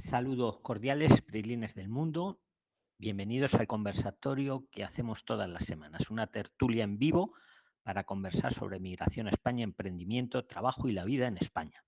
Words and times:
Saludos 0.00 0.60
cordiales, 0.60 1.20
Prilines 1.20 1.74
del 1.74 1.90
mundo. 1.90 2.40
Bienvenidos 2.98 3.54
al 3.54 3.66
conversatorio 3.66 4.66
que 4.70 4.82
hacemos 4.82 5.26
todas 5.26 5.48
las 5.48 5.64
semanas, 5.64 6.10
una 6.10 6.26
tertulia 6.28 6.84
en 6.84 6.98
vivo 6.98 7.34
para 7.82 8.04
conversar 8.04 8.54
sobre 8.54 8.80
migración 8.80 9.26
a 9.26 9.30
España, 9.30 9.62
emprendimiento, 9.62 10.46
trabajo 10.46 10.88
y 10.88 10.92
la 10.92 11.04
vida 11.04 11.26
en 11.26 11.36
España. 11.36 11.84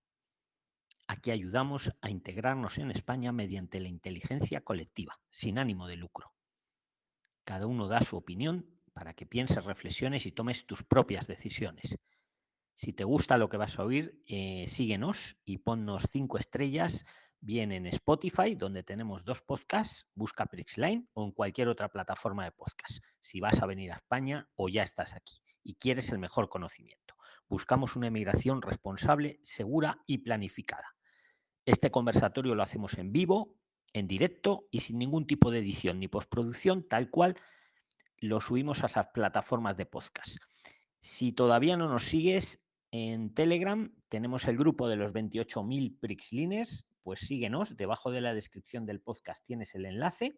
Aquí 1.06 1.30
ayudamos 1.30 1.92
a 2.02 2.10
integrarnos 2.10 2.76
en 2.76 2.90
España 2.90 3.32
mediante 3.32 3.80
la 3.80 3.88
inteligencia 3.88 4.60
colectiva, 4.60 5.18
sin 5.30 5.58
ánimo 5.58 5.88
de 5.88 5.96
lucro. 5.96 6.34
Cada 7.44 7.66
uno 7.66 7.88
da 7.88 8.02
su 8.02 8.18
opinión 8.18 8.78
para 8.92 9.14
que 9.14 9.24
pienses, 9.24 9.64
reflexiones 9.64 10.26
y 10.26 10.32
tomes 10.32 10.66
tus 10.66 10.84
propias 10.84 11.26
decisiones. 11.26 11.98
Si 12.74 12.92
te 12.92 13.04
gusta 13.04 13.38
lo 13.38 13.48
que 13.48 13.56
vas 13.56 13.78
a 13.78 13.84
oír, 13.84 14.22
eh, 14.26 14.66
síguenos 14.68 15.38
y 15.44 15.58
ponnos 15.58 16.04
cinco 16.10 16.36
estrellas 16.36 17.06
bien 17.42 17.72
en 17.72 17.86
Spotify, 17.86 18.54
donde 18.54 18.84
tenemos 18.84 19.24
dos 19.24 19.42
podcasts, 19.42 20.06
busca 20.14 20.46
Prixline 20.46 21.08
o 21.12 21.24
en 21.24 21.32
cualquier 21.32 21.68
otra 21.68 21.88
plataforma 21.88 22.44
de 22.44 22.52
podcast. 22.52 23.04
Si 23.20 23.40
vas 23.40 23.60
a 23.60 23.66
venir 23.66 23.92
a 23.92 23.96
España 23.96 24.48
o 24.54 24.68
ya 24.68 24.84
estás 24.84 25.12
aquí 25.14 25.42
y 25.62 25.74
quieres 25.74 26.10
el 26.10 26.18
mejor 26.18 26.48
conocimiento. 26.48 27.16
Buscamos 27.48 27.96
una 27.96 28.06
emigración 28.06 28.62
responsable, 28.62 29.40
segura 29.42 30.02
y 30.06 30.18
planificada. 30.18 30.94
Este 31.66 31.90
conversatorio 31.90 32.54
lo 32.54 32.62
hacemos 32.62 32.96
en 32.96 33.12
vivo, 33.12 33.56
en 33.92 34.06
directo 34.06 34.68
y 34.70 34.80
sin 34.80 34.98
ningún 34.98 35.26
tipo 35.26 35.50
de 35.50 35.58
edición 35.58 35.98
ni 35.98 36.06
postproducción, 36.06 36.88
tal 36.88 37.10
cual 37.10 37.36
lo 38.18 38.40
subimos 38.40 38.84
a 38.84 38.90
las 38.94 39.08
plataformas 39.08 39.76
de 39.76 39.86
podcast. 39.86 40.36
Si 41.00 41.32
todavía 41.32 41.76
no 41.76 41.88
nos 41.88 42.04
sigues 42.04 42.62
en 42.92 43.34
Telegram, 43.34 43.90
tenemos 44.08 44.46
el 44.46 44.58
grupo 44.58 44.86
de 44.86 44.96
los 44.96 45.14
28.000 45.14 45.98
Prixlines, 45.98 46.86
pues 47.02 47.20
síguenos, 47.20 47.76
debajo 47.76 48.10
de 48.10 48.20
la 48.20 48.34
descripción 48.34 48.84
del 48.84 49.00
podcast 49.00 49.44
tienes 49.44 49.74
el 49.74 49.86
enlace 49.86 50.36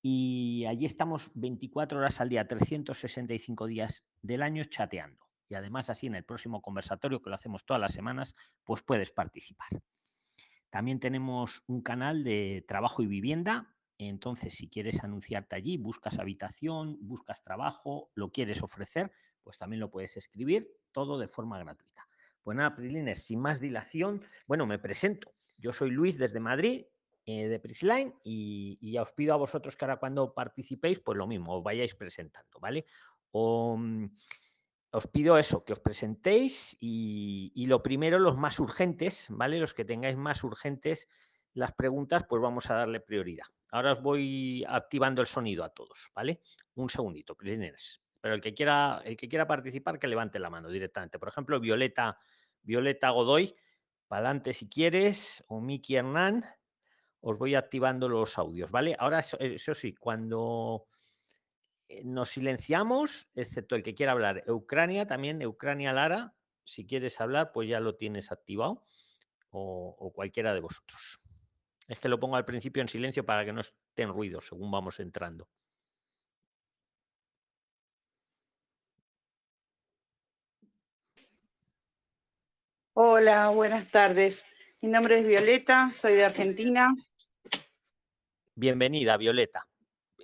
y 0.00 0.64
allí 0.66 0.86
estamos 0.86 1.32
24 1.34 1.98
horas 1.98 2.20
al 2.20 2.28
día, 2.28 2.46
365 2.46 3.66
días 3.66 4.04
del 4.22 4.42
año 4.42 4.62
chateando. 4.62 5.26
Y 5.48 5.56
además 5.56 5.90
así 5.90 6.06
en 6.06 6.14
el 6.14 6.24
próximo 6.24 6.62
conversatorio 6.62 7.20
que 7.20 7.30
lo 7.30 7.34
hacemos 7.34 7.66
todas 7.66 7.80
las 7.80 7.92
semanas, 7.92 8.34
pues 8.62 8.82
puedes 8.82 9.10
participar. 9.10 9.82
También 10.70 11.00
tenemos 11.00 11.64
un 11.66 11.82
canal 11.82 12.22
de 12.22 12.64
trabajo 12.68 13.02
y 13.02 13.06
vivienda. 13.06 13.74
Entonces, 13.98 14.54
si 14.54 14.68
quieres 14.68 15.02
anunciarte 15.02 15.56
allí, 15.56 15.78
buscas 15.78 16.20
habitación, 16.20 16.98
buscas 17.00 17.42
trabajo, 17.42 18.10
lo 18.14 18.30
quieres 18.30 18.62
ofrecer, 18.62 19.10
pues 19.46 19.58
también 19.58 19.78
lo 19.78 19.92
puedes 19.92 20.16
escribir, 20.16 20.76
todo 20.90 21.20
de 21.20 21.28
forma 21.28 21.56
gratuita. 21.60 22.08
Pues 22.42 22.56
nada, 22.56 22.76
sin 23.14 23.38
más 23.38 23.60
dilación, 23.60 24.20
bueno, 24.48 24.66
me 24.66 24.80
presento. 24.80 25.32
Yo 25.56 25.72
soy 25.72 25.90
Luis 25.90 26.18
desde 26.18 26.40
Madrid, 26.40 26.84
eh, 27.24 27.46
de 27.46 27.60
Prisline, 27.60 28.12
y, 28.24 28.76
y, 28.80 28.90
ya 28.90 29.02
os 29.02 29.12
pido 29.12 29.34
a 29.34 29.36
vosotros 29.36 29.76
que 29.76 29.84
ahora 29.84 29.98
cuando 29.98 30.34
participéis, 30.34 30.98
pues 30.98 31.16
lo 31.16 31.28
mismo, 31.28 31.56
os 31.56 31.62
vayáis 31.62 31.94
presentando, 31.94 32.58
¿vale? 32.58 32.86
O, 33.30 33.76
mm, 33.76 34.06
os 34.90 35.06
pido 35.06 35.38
eso, 35.38 35.64
que 35.64 35.74
os 35.74 35.80
presentéis 35.80 36.76
y, 36.80 37.52
y, 37.54 37.66
lo 37.66 37.84
primero, 37.84 38.18
los 38.18 38.36
más 38.36 38.58
urgentes, 38.58 39.28
¿vale? 39.30 39.60
Los 39.60 39.74
que 39.74 39.84
tengáis 39.84 40.16
más 40.16 40.42
urgentes 40.42 41.08
las 41.52 41.72
preguntas, 41.72 42.24
pues 42.28 42.42
vamos 42.42 42.68
a 42.68 42.74
darle 42.74 42.98
prioridad. 42.98 43.46
Ahora 43.70 43.92
os 43.92 44.02
voy 44.02 44.64
activando 44.66 45.20
el 45.20 45.28
sonido 45.28 45.62
a 45.62 45.68
todos, 45.68 46.10
¿vale? 46.16 46.40
Un 46.74 46.90
segundito, 46.90 47.36
prisioneros. 47.36 48.02
Pero 48.26 48.34
el 48.34 48.40
que 48.40 48.54
quiera, 48.54 49.02
el 49.04 49.16
que 49.16 49.28
quiera 49.28 49.46
participar, 49.46 50.00
que 50.00 50.08
levante 50.08 50.40
la 50.40 50.50
mano 50.50 50.68
directamente. 50.68 51.16
Por 51.16 51.28
ejemplo, 51.28 51.60
Violeta, 51.60 52.18
Violeta 52.60 53.10
Godoy, 53.10 53.54
para 54.08 54.18
adelante 54.26 54.52
si 54.52 54.68
quieres, 54.68 55.44
o 55.46 55.60
Miki 55.60 55.94
Hernán, 55.94 56.44
os 57.20 57.38
voy 57.38 57.54
activando 57.54 58.08
los 58.08 58.36
audios, 58.36 58.72
¿vale? 58.72 58.96
Ahora, 58.98 59.20
eso, 59.20 59.38
eso 59.38 59.74
sí, 59.74 59.94
cuando 59.94 60.88
eh, 61.86 62.02
nos 62.04 62.30
silenciamos, 62.30 63.28
excepto 63.36 63.76
el 63.76 63.84
que 63.84 63.94
quiera 63.94 64.10
hablar. 64.10 64.42
Ucrania 64.48 65.06
también, 65.06 65.46
Ucrania 65.46 65.92
Lara, 65.92 66.34
si 66.64 66.84
quieres 66.84 67.20
hablar, 67.20 67.52
pues 67.52 67.68
ya 67.68 67.78
lo 67.78 67.94
tienes 67.94 68.32
activado, 68.32 68.88
o, 69.50 69.94
o 69.96 70.12
cualquiera 70.12 70.52
de 70.52 70.58
vosotros. 70.58 71.20
Es 71.86 72.00
que 72.00 72.08
lo 72.08 72.18
pongo 72.18 72.34
al 72.34 72.44
principio 72.44 72.82
en 72.82 72.88
silencio 72.88 73.24
para 73.24 73.44
que 73.44 73.52
no 73.52 73.60
estén 73.60 74.08
ruidos 74.08 74.48
según 74.48 74.68
vamos 74.72 74.98
entrando. 74.98 75.48
Hola, 82.98 83.50
buenas 83.50 83.90
tardes. 83.90 84.42
Mi 84.80 84.88
nombre 84.88 85.18
es 85.18 85.26
Violeta, 85.26 85.90
soy 85.92 86.14
de 86.14 86.24
Argentina. 86.24 86.96
Bienvenida, 88.54 89.18
Violeta. 89.18 89.66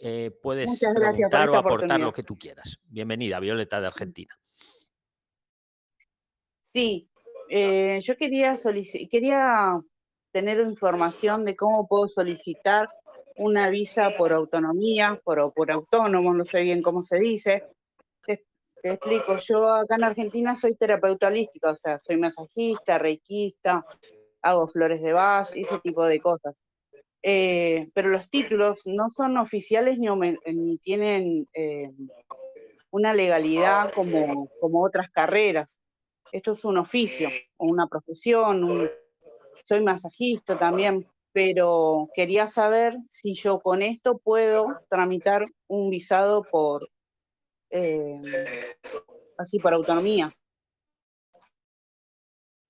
Eh, 0.00 0.30
puedes 0.42 0.70
Muchas 0.70 0.94
gracias 0.94 1.28
preguntar 1.28 1.50
o 1.50 1.56
aportar 1.58 2.00
lo 2.00 2.14
que 2.14 2.22
tú 2.22 2.38
quieras. 2.38 2.78
Bienvenida, 2.84 3.40
Violeta 3.40 3.78
de 3.78 3.88
Argentina. 3.88 4.34
Sí, 6.62 7.10
eh, 7.50 8.00
yo 8.00 8.16
quería, 8.16 8.56
quería 9.10 9.78
tener 10.30 10.58
información 10.60 11.44
de 11.44 11.54
cómo 11.54 11.86
puedo 11.86 12.08
solicitar 12.08 12.88
una 13.36 13.68
visa 13.68 14.16
por 14.16 14.32
autonomía, 14.32 15.20
por, 15.22 15.52
por 15.52 15.70
autónomo, 15.70 16.32
no 16.32 16.46
sé 16.46 16.62
bien 16.62 16.80
cómo 16.80 17.02
se 17.02 17.18
dice, 17.18 17.64
te 18.82 18.90
explico, 18.90 19.36
yo 19.36 19.72
acá 19.72 19.94
en 19.94 20.04
Argentina 20.04 20.56
soy 20.56 20.74
terapeuta 20.74 21.28
holística, 21.28 21.70
o 21.70 21.76
sea, 21.76 22.00
soy 22.00 22.16
masajista, 22.16 22.98
reikista, 22.98 23.86
hago 24.42 24.66
flores 24.66 25.00
de 25.00 25.12
Bach, 25.12 25.48
ese 25.54 25.78
tipo 25.78 26.04
de 26.04 26.18
cosas. 26.18 26.62
Eh, 27.22 27.88
pero 27.94 28.08
los 28.08 28.28
títulos 28.28 28.82
no 28.84 29.08
son 29.10 29.36
oficiales 29.36 29.98
ni, 29.98 30.78
tienen 30.78 31.48
eh, 31.54 31.92
una 32.90 33.14
legalidad 33.14 33.92
como, 33.92 34.48
como 34.60 34.82
otras 34.82 35.08
carreras. 35.10 35.78
Esto 36.32 36.52
es 36.52 36.64
un 36.64 36.78
oficio 36.78 37.28
o 37.58 37.66
una 37.66 37.86
profesión. 37.86 38.90
Soy 39.62 39.80
masajista 39.80 40.58
también, 40.58 41.06
pero 41.32 42.08
quería 42.14 42.48
saber 42.48 42.94
si 43.08 43.34
yo 43.34 43.60
con 43.60 43.80
esto 43.82 44.18
puedo 44.18 44.80
tramitar 44.88 45.46
un 45.68 45.88
visado 45.88 46.42
por 46.42 46.88
eh, 47.72 48.76
así 49.38 49.58
por 49.58 49.72
autonomía. 49.72 50.32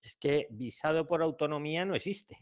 Es 0.00 0.16
que 0.16 0.46
visado 0.50 1.06
por 1.06 1.22
autonomía 1.22 1.84
no 1.84 1.94
existe. 1.94 2.38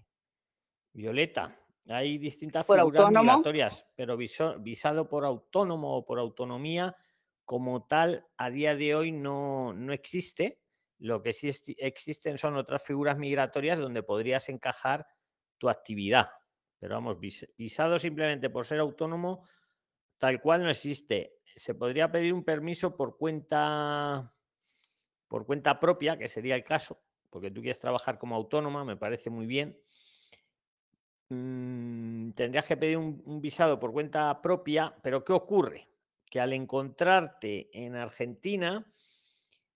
Violeta, 0.93 1.59
hay 1.88 2.19
distintas 2.19 2.66
¿Por 2.66 2.78
figuras 2.78 3.03
autónomo? 3.03 3.32
migratorias, 3.32 3.87
pero 3.97 4.16
viso, 4.16 4.59
visado 4.59 5.09
por 5.09 5.25
autónomo 5.25 5.97
o 5.97 6.04
por 6.04 6.19
autonomía 6.19 6.97
como 7.44 7.87
tal 7.87 8.26
a 8.37 8.50
día 8.50 8.77
de 8.77 8.94
hoy 8.94 9.12
no, 9.12 9.72
no 9.72 9.92
existe. 9.92 10.60
Lo 10.98 11.22
que 11.22 11.32
sí 11.32 11.50
existen 11.78 12.38
son 12.38 12.56
otras 12.56 12.82
figuras 12.82 13.16
migratorias 13.16 13.78
donde 13.78 14.03
podrías 14.03 14.48
encajar 14.48 15.06
tu 15.59 15.69
actividad. 15.69 16.28
Pero 16.78 16.94
vamos, 16.94 17.19
visado 17.56 17.98
simplemente 17.98 18.50
por 18.50 18.66
ser 18.66 18.78
autónomo, 18.78 19.47
tal 20.19 20.41
cual 20.41 20.62
no 20.62 20.71
existe 20.71 21.39
se 21.56 21.74
podría 21.74 22.10
pedir 22.10 22.32
un 22.32 22.44
permiso 22.44 22.96
por 22.96 23.16
cuenta 23.16 24.32
por 25.30 25.46
cuenta 25.46 25.78
propia, 25.78 26.18
que 26.18 26.26
sería 26.26 26.56
el 26.56 26.64
caso, 26.64 27.00
porque 27.30 27.52
tú 27.52 27.60
quieres 27.60 27.78
trabajar 27.78 28.18
como 28.18 28.34
autónoma, 28.34 28.84
me 28.84 28.96
parece 28.96 29.30
muy 29.30 29.46
bien. 29.46 29.80
Mm, 31.28 32.32
tendrías 32.32 32.66
que 32.66 32.76
pedir 32.76 32.96
un, 32.96 33.22
un, 33.24 33.40
visado 33.40 33.78
por 33.78 33.92
cuenta 33.92 34.42
propia, 34.42 34.92
pero 35.04 35.24
¿qué 35.24 35.32
ocurre? 35.32 35.88
Que 36.28 36.40
al 36.40 36.52
encontrarte 36.52 37.70
en 37.72 37.94
Argentina, 37.94 38.92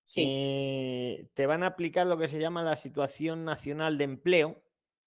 sí. 0.02 0.24
eh, 0.26 1.28
te 1.34 1.46
van 1.46 1.62
a 1.62 1.68
aplicar 1.68 2.08
lo 2.08 2.18
que 2.18 2.26
se 2.26 2.40
llama 2.40 2.64
la 2.64 2.74
situación 2.74 3.44
nacional 3.44 3.96
de 3.96 4.04
empleo, 4.04 4.60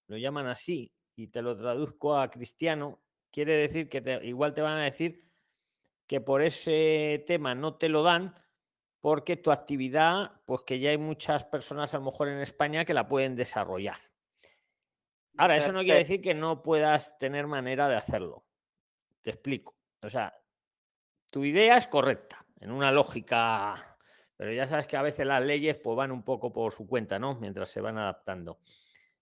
lo 0.06 0.16
llaman 0.16 0.46
así, 0.46 0.94
y 1.14 1.28
te 1.28 1.42
lo 1.42 1.58
traduzco 1.58 2.16
a 2.16 2.30
cristiano, 2.30 3.02
quiere 3.30 3.52
decir 3.52 3.90
que 3.90 4.00
te, 4.00 4.24
igual 4.26 4.54
te 4.54 4.62
van 4.62 4.78
a 4.78 4.84
decir 4.84 5.27
que 6.08 6.20
por 6.22 6.42
ese 6.42 7.22
tema 7.26 7.54
no 7.54 7.76
te 7.76 7.88
lo 7.88 8.02
dan 8.02 8.34
porque 8.98 9.36
tu 9.36 9.52
actividad, 9.52 10.40
pues 10.46 10.62
que 10.62 10.80
ya 10.80 10.90
hay 10.90 10.98
muchas 10.98 11.44
personas 11.44 11.94
a 11.94 11.98
lo 11.98 12.04
mejor 12.06 12.28
en 12.28 12.40
España 12.40 12.84
que 12.84 12.94
la 12.94 13.06
pueden 13.06 13.36
desarrollar. 13.36 13.98
Ahora, 15.36 15.56
eso 15.56 15.70
no 15.70 15.82
quiere 15.82 15.98
decir 15.98 16.20
que 16.20 16.34
no 16.34 16.62
puedas 16.62 17.16
tener 17.18 17.46
manera 17.46 17.88
de 17.88 17.94
hacerlo. 17.94 18.44
Te 19.22 19.30
explico. 19.30 19.76
O 20.02 20.10
sea, 20.10 20.36
tu 21.30 21.44
idea 21.44 21.76
es 21.76 21.86
correcta, 21.86 22.44
en 22.58 22.72
una 22.72 22.90
lógica, 22.90 23.98
pero 24.36 24.52
ya 24.52 24.66
sabes 24.66 24.88
que 24.88 24.96
a 24.96 25.02
veces 25.02 25.26
las 25.26 25.44
leyes 25.44 25.78
pues 25.78 25.96
van 25.96 26.10
un 26.10 26.24
poco 26.24 26.52
por 26.52 26.72
su 26.72 26.88
cuenta, 26.88 27.20
¿no? 27.20 27.36
Mientras 27.36 27.68
se 27.70 27.80
van 27.80 27.98
adaptando. 27.98 28.58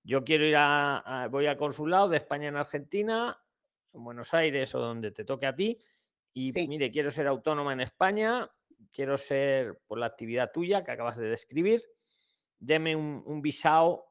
Yo 0.02 0.24
quiero 0.24 0.44
ir 0.44 0.56
a, 0.56 1.24
a 1.24 1.28
voy 1.28 1.46
al 1.46 1.56
consulado 1.56 2.08
de 2.08 2.16
España 2.16 2.48
en 2.48 2.56
Argentina, 2.56 3.38
en 3.92 4.04
Buenos 4.04 4.32
Aires 4.32 4.74
o 4.74 4.78
donde 4.78 5.10
te 5.10 5.24
toque 5.24 5.46
a 5.46 5.54
ti, 5.54 5.78
y 6.36 6.52
sí. 6.52 6.68
mire, 6.68 6.90
quiero 6.90 7.10
ser 7.10 7.26
autónoma 7.28 7.72
en 7.72 7.80
España, 7.80 8.50
quiero 8.92 9.16
ser 9.16 9.80
por 9.86 9.98
la 9.98 10.06
actividad 10.06 10.52
tuya 10.52 10.84
que 10.84 10.92
acabas 10.92 11.16
de 11.18 11.28
describir, 11.28 11.82
deme 12.58 12.96
un, 12.96 13.22
un 13.26 13.42
visado 13.42 14.06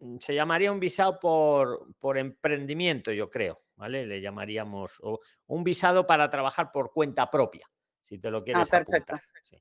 mm, 0.00 0.18
se 0.20 0.34
llamaría 0.34 0.72
un 0.72 0.80
visado 0.80 1.18
por, 1.20 1.94
por 1.98 2.18
emprendimiento, 2.18 3.12
yo 3.12 3.30
creo, 3.30 3.62
¿vale? 3.76 4.06
Le 4.06 4.20
llamaríamos 4.20 4.98
o 5.02 5.20
un 5.46 5.64
visado 5.64 6.06
para 6.06 6.30
trabajar 6.30 6.70
por 6.72 6.92
cuenta 6.92 7.30
propia, 7.30 7.70
si 8.02 8.18
te 8.18 8.30
lo 8.30 8.44
Ah, 8.52 8.64
quieres 8.64 8.68
perfecto. 8.70 9.16
apuntar. 9.16 9.20
sí. 9.42 9.56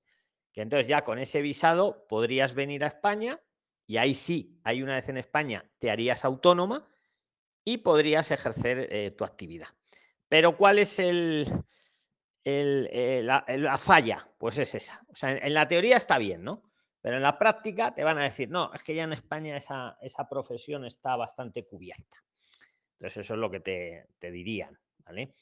Que 0.52 0.62
entonces 0.62 0.88
ya 0.88 1.04
con 1.04 1.18
ese 1.20 1.42
visado 1.42 2.06
podrías 2.08 2.54
venir 2.54 2.84
a 2.84 2.88
España 2.88 3.42
y 3.88 3.98
ahí 3.98 4.14
sí, 4.14 4.60
hay 4.64 4.84
una 4.84 4.96
vez 4.96 5.10
en 5.10 5.18
España, 5.18 5.72
te 5.80 5.90
harías 5.92 6.24
autónoma 6.26 6.88
y 7.66 7.80
podrías 7.80 8.32
ejercer 8.32 8.88
eh, 8.92 9.12
tu 9.12 9.26
actividad. 9.26 9.70
Pero 10.34 10.58
¿cuál 10.58 10.80
es 10.80 10.98
el, 10.98 11.48
el, 12.44 12.90
eh, 12.92 13.22
la, 13.22 13.78
falla? 13.78 14.28
Pues 14.40 14.58
es 14.58 14.74
esa. 14.74 15.00
O 15.08 15.14
sea, 15.14 15.30
en, 15.30 15.46
en 15.46 15.54
la 15.54 15.68
teoría 15.68 15.98
está 15.98 16.18
bien, 16.18 16.44
¿no? 16.44 16.64
Pero 17.00 17.18
en 17.18 17.22
la 17.22 17.38
práctica 17.38 17.94
te 17.94 18.04
van 18.04 18.18
a 18.18 18.24
decir, 18.24 18.50
no, 18.50 18.74
es 18.74 18.82
que 18.82 18.96
ya 18.96 19.04
en 19.04 19.14
España 19.14 19.56
esa, 19.56 19.96
esa 20.02 20.28
profesión 20.28 20.86
está 20.86 21.16
bastante 21.16 21.68
cubierta. 21.68 22.18
Entonces 22.94 23.18
eso 23.18 23.36
es 23.36 23.40
lo 23.40 23.52
que 23.52 23.60
te, 23.60 24.08
te 24.18 24.32
dirían, 24.32 24.76
¿vale? 25.06 25.36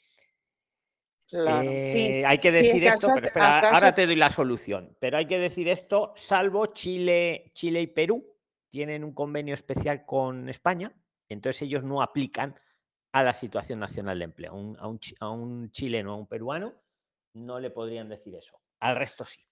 Claro. 1.26 1.72
Sí, 1.72 2.08
Eh, 2.10 2.26
hay 2.26 2.40
que 2.40 2.50
sí, 2.50 2.56
es 2.58 2.62
decir 2.64 2.84
que 2.84 2.90
esto, 2.90 3.12
pero 3.16 3.28
espera, 3.28 3.60
ahora 3.60 3.94
te 3.94 4.06
doy 4.06 4.18
la 4.18 4.30
solución. 4.30 4.98
Pero 5.00 5.20
hay 5.20 5.26
que 5.26 5.40
decir 5.40 5.70
esto, 5.70 6.12
salvo 6.18 6.66
Chile, 6.66 7.52
Chile 7.54 7.80
y 7.80 7.88
Perú, 7.88 8.36
tienen 8.68 9.06
un 9.06 9.14
convenio 9.14 9.54
especial 9.54 10.06
con 10.06 10.50
España, 10.50 10.94
entonces 11.30 11.62
ellos 11.62 11.82
no 11.82 12.02
aplican 12.02 12.60
a 13.12 13.24
la 13.24 13.34
situación 13.34 13.80
nacional 13.80 14.20
de 14.20 14.26
empleo. 14.26 14.52
A 14.52 14.56
un, 14.56 14.78
a 14.80 14.88
un 14.88 15.00
a 15.20 15.30
un 15.30 15.72
chileno, 15.72 16.14
a 16.14 16.16
un 16.16 16.28
peruano, 16.28 16.74
no 17.34 17.60
le 17.60 17.70
podrían 17.70 18.10
decir 18.10 18.36
eso. 18.36 18.60
Al 18.80 18.96
resto 18.96 19.26
sí. 19.26 19.46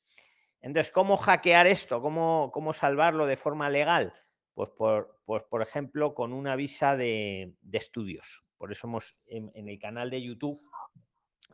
Entonces, 0.61 0.91
¿cómo 0.91 1.15
hackear 1.17 1.67
esto? 1.67 2.01
¿Cómo, 2.01 2.51
cómo 2.53 2.73
salvarlo 2.73 3.25
de 3.25 3.37
forma 3.37 3.69
legal? 3.69 4.13
Pues 4.53 4.69
por, 4.71 5.21
pues, 5.25 5.43
por 5.43 5.61
ejemplo, 5.61 6.13
con 6.13 6.33
una 6.33 6.55
visa 6.57 6.97
de, 6.97 7.53
de 7.61 7.77
estudios. 7.77 8.43
Por 8.57 8.71
eso 8.73 8.87
hemos 8.87 9.17
en, 9.27 9.51
en 9.55 9.69
el 9.69 9.79
canal 9.79 10.09
de 10.09 10.21
YouTube 10.21 10.57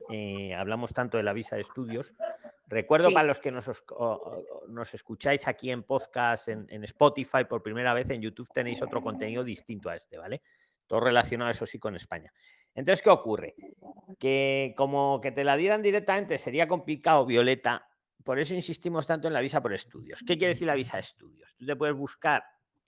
eh, 0.09 0.53
hablamos 0.55 0.93
tanto 0.93 1.17
de 1.17 1.23
la 1.23 1.33
visa 1.33 1.55
de 1.55 1.61
estudios. 1.61 2.13
Recuerdo 2.67 3.09
Sí. 3.09 3.13
para 3.13 3.27
los 3.27 3.39
que 3.39 3.51
nos, 3.51 3.67
os- 3.67 3.83
o- 3.91 4.05
o- 4.05 4.67
nos 4.67 4.93
escucháis 4.95 5.47
aquí 5.47 5.69
en 5.69 5.83
podcast, 5.83 6.47
en, 6.47 6.65
en 6.69 6.83
Spotify 6.83 7.45
por 7.47 7.61
primera 7.61 7.93
vez, 7.93 8.09
en 8.09 8.21
YouTube 8.21 8.49
tenéis 8.53 8.81
otro 8.81 9.01
contenido 9.03 9.43
distinto 9.43 9.89
a 9.89 9.95
este, 9.95 10.17
¿vale? 10.17 10.41
Todo 10.87 10.99
relacionado, 10.99 11.51
eso 11.51 11.65
sí, 11.65 11.79
con 11.79 11.95
España. 11.95 12.31
Entonces, 12.73 13.01
¿qué 13.01 13.09
ocurre? 13.09 13.55
Que 14.19 14.73
como 14.77 15.19
que 15.21 15.31
te 15.31 15.43
la 15.43 15.57
dieran 15.57 15.81
directamente 15.81 16.37
sería 16.37 16.67
complicado, 16.67 17.25
Violeta. 17.25 17.87
Por 18.23 18.39
eso 18.39 18.53
insistimos 18.53 19.05
tanto 19.05 19.27
en 19.27 19.33
la 19.33 19.41
visa 19.41 19.61
por 19.61 19.73
estudios. 19.73 20.19
¿Qué 20.25 20.37
quiere 20.37 20.53
decir 20.53 20.67
la 20.67 20.75
visa 20.75 20.97
de 20.97 21.01
estudios? 21.01 21.55
Tú 21.55 21.65
te 21.65 21.75
puedes 21.75 21.95
buscar 21.95 22.43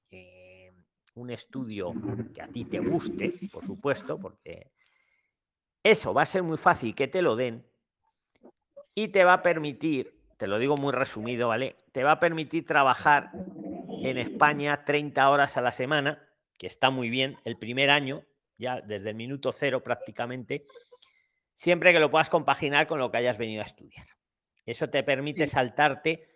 eh, 0.09 0.71
un 1.15 1.29
estudio 1.29 1.93
que 2.33 2.41
a 2.41 2.47
ti 2.47 2.65
te 2.65 2.79
guste, 2.79 3.33
por 3.51 3.63
supuesto, 3.63 4.19
porque 4.19 4.71
eso 5.83 6.13
va 6.13 6.23
a 6.23 6.25
ser 6.25 6.43
muy 6.43 6.57
fácil 6.57 6.93
que 6.93 7.07
te 7.07 7.21
lo 7.21 7.35
den 7.35 7.65
y 8.93 9.09
te 9.09 9.23
va 9.23 9.33
a 9.33 9.41
permitir, 9.43 10.19
te 10.37 10.47
lo 10.47 10.59
digo 10.59 10.75
muy 10.75 10.91
resumido, 10.91 11.49
¿vale? 11.49 11.75
Te 11.91 12.03
va 12.03 12.13
a 12.13 12.19
permitir 12.19 12.65
trabajar 12.65 13.31
en 14.01 14.17
España 14.17 14.83
30 14.83 15.29
horas 15.29 15.55
a 15.55 15.61
la 15.61 15.71
semana, 15.71 16.26
que 16.57 16.67
está 16.67 16.89
muy 16.89 17.09
bien, 17.09 17.37
el 17.45 17.57
primer 17.57 17.89
año, 17.89 18.23
ya 18.57 18.81
desde 18.81 19.09
el 19.09 19.15
minuto 19.15 19.51
cero 19.51 19.83
prácticamente, 19.83 20.65
siempre 21.53 21.93
que 21.93 21.99
lo 21.99 22.11
puedas 22.11 22.29
compaginar 22.29 22.87
con 22.87 22.99
lo 22.99 23.11
que 23.11 23.17
hayas 23.17 23.37
venido 23.37 23.61
a 23.61 23.65
estudiar. 23.65 24.07
Eso 24.65 24.89
te 24.89 25.03
permite 25.03 25.47
saltarte 25.47 26.27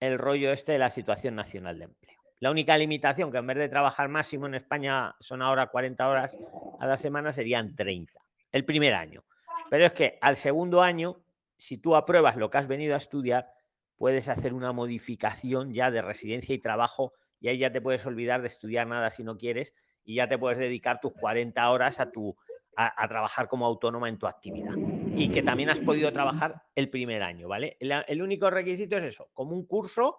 el 0.00 0.18
rollo 0.18 0.52
este 0.52 0.72
de 0.72 0.78
la 0.78 0.90
situación 0.90 1.34
nacional 1.34 1.78
de 1.78 1.84
empleo. 1.84 2.18
La 2.40 2.50
única 2.50 2.78
limitación 2.78 3.32
que 3.32 3.38
en 3.38 3.46
vez 3.46 3.56
de 3.56 3.68
trabajar 3.68 4.08
máximo 4.08 4.46
en 4.46 4.54
España 4.54 5.16
son 5.20 5.42
ahora 5.42 5.66
40 5.66 6.08
horas 6.08 6.38
a 6.78 6.86
la 6.86 6.96
semana 6.96 7.32
serían 7.32 7.74
30 7.74 8.12
el 8.52 8.64
primer 8.64 8.94
año. 8.94 9.24
Pero 9.70 9.86
es 9.86 9.92
que 9.92 10.18
al 10.20 10.36
segundo 10.36 10.80
año, 10.82 11.20
si 11.56 11.78
tú 11.78 11.96
apruebas 11.96 12.36
lo 12.36 12.48
que 12.48 12.58
has 12.58 12.68
venido 12.68 12.94
a 12.94 12.98
estudiar, 12.98 13.50
puedes 13.96 14.28
hacer 14.28 14.54
una 14.54 14.72
modificación 14.72 15.72
ya 15.72 15.90
de 15.90 16.00
residencia 16.00 16.54
y 16.54 16.60
trabajo 16.60 17.12
y 17.40 17.48
ahí 17.48 17.58
ya 17.58 17.72
te 17.72 17.80
puedes 17.80 18.04
olvidar 18.06 18.40
de 18.42 18.48
estudiar 18.48 18.86
nada 18.86 19.10
si 19.10 19.24
no 19.24 19.36
quieres 19.36 19.74
y 20.04 20.16
ya 20.16 20.28
te 20.28 20.38
puedes 20.38 20.58
dedicar 20.58 21.00
tus 21.00 21.12
40 21.12 21.70
horas 21.70 22.00
a, 22.00 22.10
tu, 22.10 22.36
a, 22.76 23.08
trabajar 23.08 23.48
como 23.48 23.66
autónoma 23.66 24.08
en 24.08 24.18
tu 24.18 24.26
actividad. 24.26 24.74
Y 25.14 25.30
que 25.30 25.42
también 25.42 25.68
has 25.70 25.80
podido 25.80 26.12
trabajar 26.12 26.62
el 26.74 26.88
primer 26.88 27.22
año, 27.22 27.48
¿vale? 27.48 27.76
El, 27.80 27.92
el 28.06 28.22
único 28.22 28.48
requisito 28.50 28.96
es 28.96 29.04
eso, 29.04 29.28
como 29.34 29.52
un 29.52 29.66
curso 29.66 30.18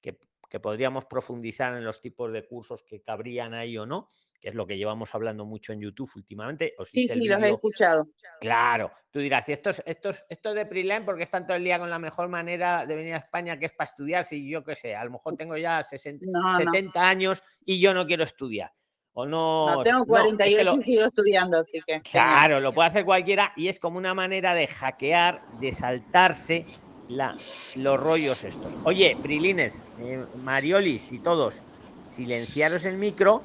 que, 0.00 0.18
que 0.50 0.60
podríamos 0.60 1.06
profundizar 1.06 1.76
en 1.76 1.84
los 1.84 2.00
tipos 2.00 2.32
de 2.32 2.46
cursos 2.46 2.82
que 2.82 3.00
cabrían 3.00 3.54
ahí 3.54 3.78
o 3.78 3.86
no, 3.86 4.10
que 4.44 4.50
es 4.50 4.54
lo 4.54 4.66
que 4.66 4.76
llevamos 4.76 5.14
hablando 5.14 5.46
mucho 5.46 5.72
en 5.72 5.80
YouTube 5.80 6.10
últimamente. 6.16 6.74
Os 6.76 6.90
Sí, 6.90 7.08
sí, 7.08 7.26
los 7.26 7.42
he 7.42 7.48
escuchado. 7.48 8.08
Claro, 8.42 8.92
tú 9.10 9.20
dirás, 9.20 9.48
y 9.48 9.52
estos, 9.52 9.82
estos, 9.86 10.22
estos 10.28 10.54
de 10.54 10.66
Preline, 10.66 11.00
porque 11.02 11.22
están 11.22 11.46
todo 11.46 11.56
el 11.56 11.64
día 11.64 11.78
con 11.78 11.88
la 11.88 11.98
mejor 11.98 12.28
manera 12.28 12.84
de 12.84 12.94
venir 12.94 13.14
a 13.14 13.16
España, 13.16 13.58
que 13.58 13.64
es 13.64 13.72
para 13.72 13.88
estudiar, 13.88 14.26
si 14.26 14.46
yo 14.46 14.62
qué 14.62 14.76
sé, 14.76 14.94
a 14.94 15.02
lo 15.02 15.12
mejor 15.12 15.34
tengo 15.34 15.56
ya 15.56 15.82
60, 15.82 16.26
No, 16.28 16.58
no. 16.58 16.58
70 16.58 17.08
años 17.08 17.42
y 17.64 17.80
yo 17.80 17.94
no 17.94 18.04
quiero 18.06 18.22
estudiar. 18.22 18.70
O 19.14 19.24
no. 19.24 19.76
No, 19.76 19.82
tengo 19.82 20.00
es 20.00 20.04
que 20.04 20.10
48 20.10 20.64
lo- 20.64 20.74
y 20.78 20.82
sigo 20.82 21.04
estudiando, 21.06 21.58
así 21.60 21.80
que. 21.86 22.02
Claro, 22.02 22.60
lo 22.60 22.74
puede 22.74 22.88
hacer 22.88 23.06
cualquiera 23.06 23.54
y 23.56 23.68
es 23.68 23.78
como 23.78 23.96
una 23.96 24.12
manera 24.12 24.52
de 24.52 24.66
hackear, 24.66 25.40
de 25.58 25.72
saltarse 25.72 26.64
la- 27.08 27.32
los 27.76 27.98
rollos 27.98 28.44
estos. 28.44 28.74
Oye, 28.84 29.16
Prilines, 29.22 29.90
eh, 30.00 30.22
Mariolis 30.36 31.12
y 31.12 31.20
todos, 31.20 31.62
silenciaros 32.08 32.84
el 32.84 32.98
micro, 32.98 33.42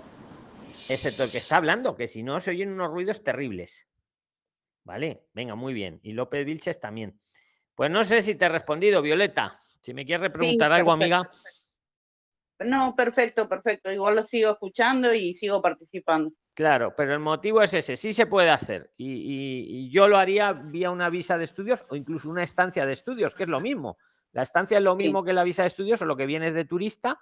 excepto 0.59 1.23
el 1.23 1.31
que 1.31 1.37
está 1.37 1.57
hablando, 1.57 1.95
que 1.95 2.07
si 2.07 2.23
no 2.23 2.39
se 2.39 2.51
oyen 2.51 2.71
unos 2.71 2.91
ruidos 2.91 3.23
terribles. 3.23 3.87
Vale, 4.83 5.27
venga, 5.33 5.55
muy 5.55 5.73
bien. 5.73 5.99
Y 6.03 6.13
López 6.13 6.45
Vilches 6.45 6.79
también. 6.79 7.19
Pues 7.75 7.89
no 7.91 8.03
sé 8.03 8.21
si 8.21 8.35
te 8.35 8.45
he 8.45 8.49
respondido, 8.49 9.01
Violeta. 9.01 9.61
Si 9.81 9.93
me 9.93 10.05
quieres 10.05 10.33
Sí, 10.33 10.39
preguntar 10.39 10.71
algo, 10.71 10.91
amiga. 10.91 11.29
No, 12.59 12.93
perfecto, 12.95 13.47
perfecto. 13.47 13.91
Igual 13.91 14.17
lo 14.17 14.23
sigo 14.23 14.51
escuchando 14.51 15.13
y 15.13 15.33
sigo 15.33 15.61
participando. 15.61 16.31
Claro, 16.53 16.93
pero 16.95 17.13
el 17.13 17.19
motivo 17.19 17.61
es 17.61 17.73
ese, 17.73 17.95
sí 17.95 18.11
se 18.11 18.25
puede 18.25 18.49
hacer. 18.49 18.91
Y, 18.97 19.09
y- 19.13 19.65
y 19.85 19.89
yo 19.91 20.09
lo 20.09 20.17
haría 20.17 20.51
vía 20.51 20.91
una 20.91 21.09
visa 21.09 21.37
de 21.37 21.45
estudios 21.45 21.85
o 21.89 21.95
incluso 21.95 22.29
una 22.29 22.43
estancia 22.43 22.85
de 22.85 22.91
estudios, 22.91 23.33
que 23.33 23.43
es 23.43 23.49
lo 23.49 23.61
mismo. 23.61 23.97
La 24.33 24.41
estancia 24.43 24.77
es 24.77 24.83
lo 24.83 24.97
Sí. 24.97 25.03
mismo 25.03 25.23
que 25.23 25.31
la 25.31 25.45
visa 25.45 25.61
de 25.61 25.69
estudios, 25.69 25.99
solo 25.99 26.17
que 26.17 26.25
vienes 26.25 26.53
de 26.53 26.65
turista 26.65 27.17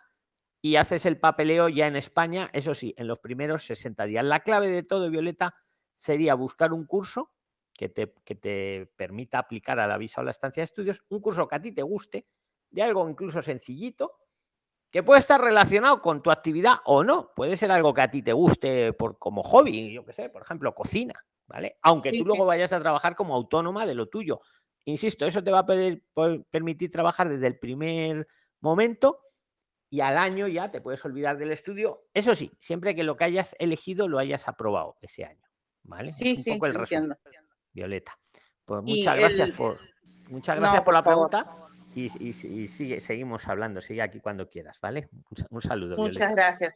y 0.67 0.75
haces 0.75 1.05
el 1.05 1.17
papeleo 1.17 1.69
ya 1.69 1.87
en 1.87 1.95
España, 1.95 2.49
eso 2.51 2.75
sí, 2.75 2.93
en 2.97 3.07
los 3.07 3.19
primeros 3.19 3.63
60 3.65 4.03
días. 4.05 4.25
La 4.25 4.41
clave 4.41 4.67
de 4.67 4.83
todo, 4.83 5.09
Violeta, 5.09 5.55
sería 5.95 6.35
buscar 6.35 6.73
un 6.73 6.85
curso 6.85 7.31
que 7.73 7.87
te, 7.87 8.13
que 8.25 8.35
te 8.35 8.91
permita 8.97 9.39
aplicar 9.39 9.79
a 9.79 9.87
la 9.87 9.97
visa 9.97 10.19
o 10.19 10.25
la 10.25 10.31
estancia 10.31 10.59
de 10.61 10.65
estudios, 10.65 11.05
un 11.07 11.21
curso 11.21 11.47
que 11.47 11.55
a 11.55 11.61
ti 11.61 11.71
te 11.71 11.83
guste, 11.83 12.27
de 12.69 12.83
algo 12.83 13.07
incluso 13.09 13.41
sencillito, 13.41 14.17
que 14.91 15.03
puede 15.03 15.19
estar 15.21 15.39
relacionado 15.39 16.01
con 16.01 16.21
tu 16.21 16.31
actividad 16.31 16.79
o 16.83 17.01
no. 17.03 17.31
Puede 17.33 17.55
ser 17.55 17.71
algo 17.71 17.93
que 17.93 18.01
a 18.01 18.11
ti 18.11 18.21
te 18.21 18.33
guste 18.33 18.91
por, 18.91 19.17
como 19.17 19.43
hobby, 19.43 19.93
yo 19.93 20.03
qué 20.05 20.11
sé, 20.11 20.29
por 20.29 20.41
ejemplo, 20.41 20.75
cocina, 20.75 21.13
¿vale? 21.45 21.77
Aunque 21.81 22.11
Sí, 22.11 22.17
tú 22.17 22.23
sí. 22.25 22.27
luego 22.27 22.45
vayas 22.45 22.73
a 22.73 22.79
trabajar 22.81 23.15
como 23.15 23.35
autónoma 23.35 23.85
de 23.85 23.95
lo 23.95 24.09
tuyo. 24.09 24.41
Insisto, 24.83 25.25
eso 25.25 25.41
te 25.41 25.51
va 25.51 25.59
a 25.59 25.65
pedir- 25.65 26.03
permitir 26.49 26.89
trabajar 26.91 27.29
desde 27.29 27.47
el 27.47 27.57
primer 27.57 28.27
momento 28.59 29.19
y 29.89 30.01
al 30.01 30.17
año 30.17 30.47
ya 30.47 30.69
te 30.71 30.81
puedes 30.81 31.03
olvidar 31.05 31.37
del 31.37 31.51
estudio. 31.51 32.07
Eso 32.13 32.35
sí, 32.35 32.51
siempre 32.59 32.93
que 32.95 33.03
lo 33.03 33.15
que 33.17 33.23
hayas 33.25 33.55
elegido 33.59 34.07
lo 34.07 34.19
hayas 34.19 34.47
aprobado 34.47 34.97
ese 35.01 35.25
año, 35.25 35.45
¿vale? 35.83 36.11
Sí, 36.11 36.31
es 36.31 36.37
un 36.39 36.43
sí, 36.43 36.51
poco 36.53 36.65
el 36.67 36.73
resumen. 36.73 37.17
Violeta. 37.73 38.17
Pues 38.65 38.81
Y 38.85 38.97
muchas 38.99 39.17
gracias 39.19 39.49
el- 39.49 39.55
por 39.55 39.79
muchas 40.29 40.55
No, 40.57 40.61
gracias 40.61 40.79
por, 40.81 40.85
por 40.85 40.93
la 40.95 41.03
favor. 41.03 41.29
pregunta 41.29 41.67
y, 41.95 42.05
y- 42.19 42.61
y 42.63 42.67
sigue, 42.67 42.99
seguimos 42.99 43.47
hablando, 43.47 43.81
sigue 43.81 44.01
aquí 44.01 44.19
cuando 44.19 44.49
quieras, 44.49 44.79
¿vale? 44.81 45.09
Un, 45.29 45.37
sa- 45.37 45.47
un 45.49 45.61
saludo. 45.61 45.95
Violeta. 45.95 46.19
Muchas 46.19 46.31
gracias. 46.35 46.75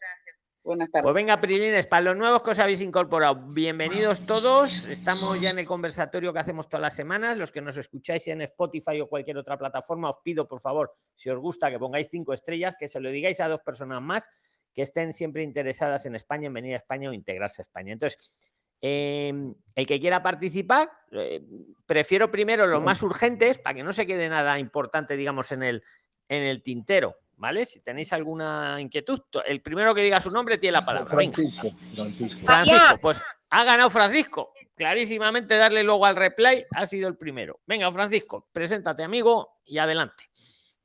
Buenas 0.63 0.89
Pues 0.91 1.03
tardes. 1.03 1.15
venga, 1.15 1.41
Prilines, 1.41 1.87
para 1.87 2.01
los 2.03 2.17
nuevos 2.17 2.43
que 2.43 2.51
os 2.51 2.59
habéis 2.59 2.81
incorporado, 2.81 3.35
bienvenidos 3.47 4.23
todos. 4.27 4.85
Estamos 4.85 5.41
ya 5.41 5.49
en 5.49 5.57
el 5.57 5.65
conversatorio 5.65 6.31
que 6.31 6.39
hacemos 6.39 6.69
todas 6.69 6.83
las 6.83 6.95
semanas. 6.95 7.35
Los 7.35 7.51
que 7.51 7.61
nos 7.61 7.77
escucháis 7.77 8.27
en 8.27 8.41
Spotify 8.41 9.01
o 9.01 9.07
cualquier 9.09 9.39
otra 9.39 9.57
plataforma, 9.57 10.09
os 10.09 10.17
pido, 10.23 10.47
por 10.47 10.61
favor, 10.61 10.93
si 11.15 11.31
os 11.31 11.39
gusta, 11.39 11.71
que 11.71 11.79
pongáis 11.79 12.09
cinco 12.11 12.31
estrellas, 12.33 12.75
que 12.79 12.87
se 12.87 12.99
lo 12.99 13.09
digáis 13.09 13.39
a 13.39 13.47
dos 13.47 13.61
personas 13.61 14.03
más 14.03 14.29
que 14.71 14.83
estén 14.83 15.13
siempre 15.13 15.41
interesadas 15.41 16.05
en 16.05 16.13
España, 16.15 16.45
en 16.45 16.53
venir 16.53 16.73
a 16.75 16.77
España 16.77 17.09
o 17.09 17.13
integrarse 17.13 17.61
a 17.61 17.63
España. 17.63 17.93
Entonces, 17.93 18.37
eh, 18.81 19.33
el 19.73 19.87
que 19.87 19.99
quiera 19.99 20.21
participar, 20.21 20.91
eh, 21.11 21.41
prefiero 21.87 22.29
primero 22.29 22.67
los 22.67 22.83
más 22.83 23.01
urgentes 23.01 23.57
para 23.57 23.73
que 23.73 23.83
no 23.83 23.93
se 23.93 24.05
quede 24.05 24.29
nada 24.29 24.59
importante, 24.59 25.17
digamos, 25.17 25.51
en 25.51 25.63
el, 25.63 25.83
en 26.29 26.43
el 26.43 26.61
tintero. 26.61 27.17
¿Vale? 27.41 27.65
Si 27.65 27.79
tenéis 27.79 28.13
alguna 28.13 28.79
inquietud, 28.79 29.19
el 29.47 29.63
primero 29.63 29.95
que 29.95 30.03
diga 30.03 30.21
su 30.21 30.29
nombre 30.29 30.59
tiene 30.59 30.73
la 30.73 30.85
palabra. 30.85 31.09
Francisco, 31.09 31.71
Francisco. 31.95 32.41
Francisco, 32.45 32.97
pues 33.01 33.19
ha 33.49 33.63
ganado 33.63 33.89
Francisco. 33.89 34.51
Clarísimamente 34.75 35.57
darle 35.57 35.81
luego 35.81 36.05
al 36.05 36.15
replay 36.15 36.63
ha 36.69 36.85
sido 36.85 37.07
el 37.07 37.17
primero. 37.17 37.59
Venga, 37.65 37.91
Francisco, 37.91 38.47
preséntate, 38.53 39.01
amigo, 39.01 39.57
y 39.65 39.79
adelante. 39.79 40.25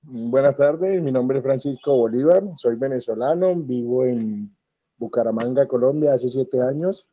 Buenas 0.00 0.56
tardes, 0.56 1.02
mi 1.02 1.12
nombre 1.12 1.36
es 1.36 1.44
Francisco 1.44 1.94
Bolívar, 1.94 2.42
soy 2.56 2.76
venezolano, 2.76 3.54
vivo 3.56 4.06
en 4.06 4.56
Bucaramanga, 4.96 5.68
Colombia, 5.68 6.14
hace 6.14 6.30
siete 6.30 6.62
años. 6.62 7.06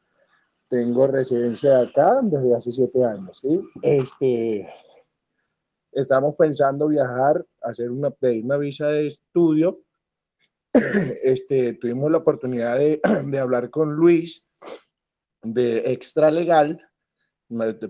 Tengo 0.69 1.05
residencia 1.05 1.81
acá 1.81 2.21
desde 2.23 2.55
hace 2.55 2.71
siete 2.71 3.03
años. 3.03 3.39
¿sí? 3.39 3.59
Este, 3.81 4.69
estamos 5.95 6.35
pensando 6.37 6.87
viajar, 6.87 7.45
hacer 7.61 7.91
una, 7.91 8.11
pedir 8.11 8.45
una 8.45 8.57
visa 8.57 8.87
de 8.89 9.07
estudio. 9.07 9.81
Este, 11.23 11.73
tuvimos 11.73 12.09
la 12.11 12.17
oportunidad 12.17 12.77
de, 12.77 12.99
de 13.27 13.39
hablar 13.39 13.69
con 13.69 13.93
Luis 13.93 14.45
de 15.43 15.91
Extra 15.91 16.31
Legal 16.31 16.79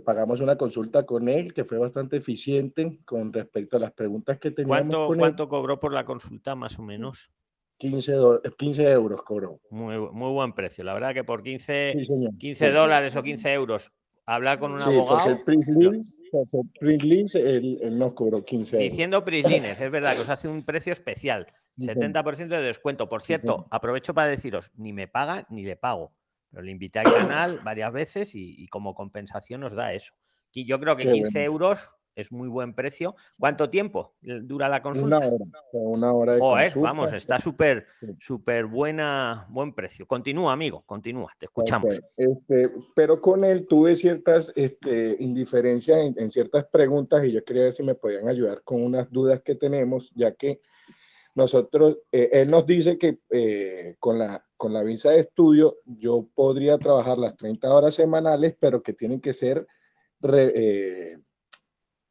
pagamos 0.03 0.39
una 0.41 0.57
consulta 0.57 1.05
con 1.05 1.29
él 1.29 1.53
que 1.53 1.63
fue 1.63 1.77
bastante 1.77 2.17
eficiente 2.17 2.99
con 3.05 3.31
respecto 3.31 3.77
a 3.77 3.79
las 3.79 3.91
preguntas 3.91 4.39
que 4.39 4.51
teníamos. 4.51 4.89
¿Cuánto, 4.89 5.19
¿cuánto 5.19 5.49
cobró 5.49 5.79
por 5.79 5.93
la 5.93 6.03
consulta 6.05 6.55
más 6.55 6.77
o 6.79 6.81
menos? 6.81 7.31
15, 7.77 8.13
15 8.57 8.91
euros 8.91 9.23
cobró. 9.23 9.59
Muy, 9.69 9.97
muy, 9.97 10.31
buen 10.31 10.53
precio. 10.53 10.83
La 10.83 10.93
verdad 10.93 11.13
que 11.13 11.23
por 11.23 11.43
15, 11.43 12.01
15 12.39 12.71
dólares 12.71 13.15
o 13.15 13.23
15 13.23 13.53
euros 13.53 13.91
hablar 14.25 14.59
con 14.59 14.73
un 14.73 14.79
sí, 14.79 14.89
abogado. 14.89 15.39
Por 16.33 16.65
Prislins, 16.79 17.35
él, 17.35 17.77
él, 17.79 17.99
nos 17.99 18.13
cobró 18.13 18.43
15 18.43 18.77
euros. 18.77 18.91
Diciendo 18.91 19.23
Prislines, 19.23 19.79
es 19.79 19.91
verdad 19.91 20.15
que 20.15 20.21
os 20.21 20.29
hace 20.29 20.47
un 20.47 20.65
precio 20.65 20.91
especial. 20.91 21.45
70% 21.77 22.47
de 22.47 22.61
descuento. 22.61 23.07
Por 23.07 23.21
cierto, 23.21 23.67
aprovecho 23.69 24.15
para 24.15 24.29
deciros, 24.29 24.71
ni 24.75 24.93
me 24.93 25.07
paga 25.07 25.45
ni 25.51 25.63
le 25.63 25.75
pago. 25.75 26.11
Pero 26.49 26.63
le 26.63 26.71
invité 26.71 26.99
al 26.99 27.05
canal 27.05 27.59
varias 27.63 27.93
veces 27.93 28.31
y, 28.33 28.67
como 28.69 28.95
compensación 28.95 29.61
nos 29.61 29.73
da 29.73 29.93
eso. 29.93 30.15
Y 30.51 30.65
yo 30.65 30.79
creo 30.79 30.95
que 30.95 31.11
15 31.11 31.43
euros 31.43 31.89
es 32.15 32.31
muy 32.31 32.47
buen 32.47 32.73
precio. 32.73 33.15
¿Cuánto 33.39 33.69
tiempo 33.69 34.13
dura 34.21 34.69
la 34.69 34.81
consulta? 34.81 35.17
Una 35.17 35.27
hora. 35.27 35.45
Una 35.73 36.13
hora 36.13 36.33
de 36.33 36.39
consulta. 36.39 36.89
Vamos, 36.89 37.13
está 37.13 37.39
súper, 37.39 37.87
súper 38.19 38.65
buena, 38.65 39.47
buen 39.49 39.73
precio. 39.73 40.07
Continúa, 40.07 40.53
amigo, 40.53 40.83
continúa, 40.85 41.31
te 41.37 41.45
escuchamos. 41.45 42.01
Este, 42.17 42.71
pero 42.95 43.21
con 43.21 43.43
él 43.43 43.67
tuve 43.67 43.95
ciertas 43.95 44.51
este, 44.55 45.17
indiferencias 45.19 45.99
en, 45.99 46.15
en, 46.17 46.31
ciertas 46.31 46.65
preguntas 46.65 47.23
y 47.25 47.31
yo 47.31 47.43
quería 47.43 47.63
ver 47.63 47.73
si 47.73 47.83
me 47.83 47.95
podían 47.95 48.27
ayudar 48.27 48.61
con 48.63 48.83
unas 48.83 49.11
dudas 49.11 49.41
que 49.41 49.55
tenemos, 49.55 50.11
ya 50.15 50.33
que 50.33 50.61
nosotros, 51.35 51.97
eh, 52.11 52.29
él 52.33 52.49
nos 52.51 52.65
dice 52.65 52.97
que 52.97 53.19
eh, 53.31 53.95
con, 53.99 54.19
la, 54.19 54.45
con 54.55 54.71
la 54.71 54.83
visa 54.83 55.11
de 55.11 55.19
estudio 55.19 55.77
yo 55.85 56.27
podría 56.35 56.77
trabajar 56.77 57.17
las 57.17 57.35
30 57.35 57.73
horas 57.73 57.95
semanales, 57.95 58.55
pero 58.59 58.83
que 58.83 58.93
tienen 58.93 59.19
que 59.19 59.33
ser, 59.33 59.65
eh, 60.21 61.17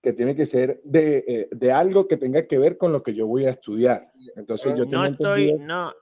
que 0.03 0.13
tiene 0.13 0.35
que 0.35 0.47
ser 0.47 0.81
de, 0.83 1.49
de, 1.53 1.73
algo 1.73 2.09
que 2.09 2.17
tenga 2.17 2.47
que 2.49 2.59
ver 2.59 2.77
con 2.77 2.93
lo 2.93 3.03
que 3.03 3.15
yo 3.15 3.29
voy 3.29 3.47
a 3.47 3.51
estudiar. 3.51 4.11
Entonces 4.35 4.77
yo 4.77 4.85
no 4.85 5.05
estoy, 5.05 5.53
no, 5.53 5.95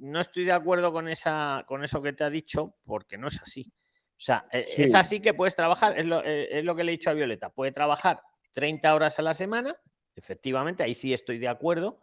no 0.00 0.20
estoy 0.20 0.44
de 0.44 0.52
acuerdo 0.52 0.90
con, 0.90 1.06
esa, 1.06 1.64
con 1.68 1.84
eso 1.84 2.00
que 2.00 2.14
te 2.14 2.24
ha 2.24 2.30
dicho, 2.30 2.76
porque 2.84 3.18
no 3.18 3.28
es 3.28 3.40
así. 3.42 3.70
O 4.16 4.24
sea, 4.24 4.46
es 4.50 4.94
así 4.94 5.20
que 5.20 5.34
puedes 5.34 5.54
trabajar, 5.54 5.98
es 5.98 6.06
lo, 6.06 6.22
es 6.22 6.64
lo 6.64 6.74
que 6.74 6.84
le 6.84 6.92
he 6.92 6.96
dicho 6.96 7.10
a 7.10 7.14
Violeta, 7.14 7.50
puede 7.50 7.72
trabajar 7.72 8.22
30 8.52 8.94
horas 8.94 9.18
a 9.18 9.22
la 9.22 9.34
semana, 9.34 9.76
efectivamente, 10.14 10.82
ahí 10.82 10.94
sí 10.94 11.12
estoy 11.12 11.38
de 11.38 11.48
acuerdo, 11.48 12.02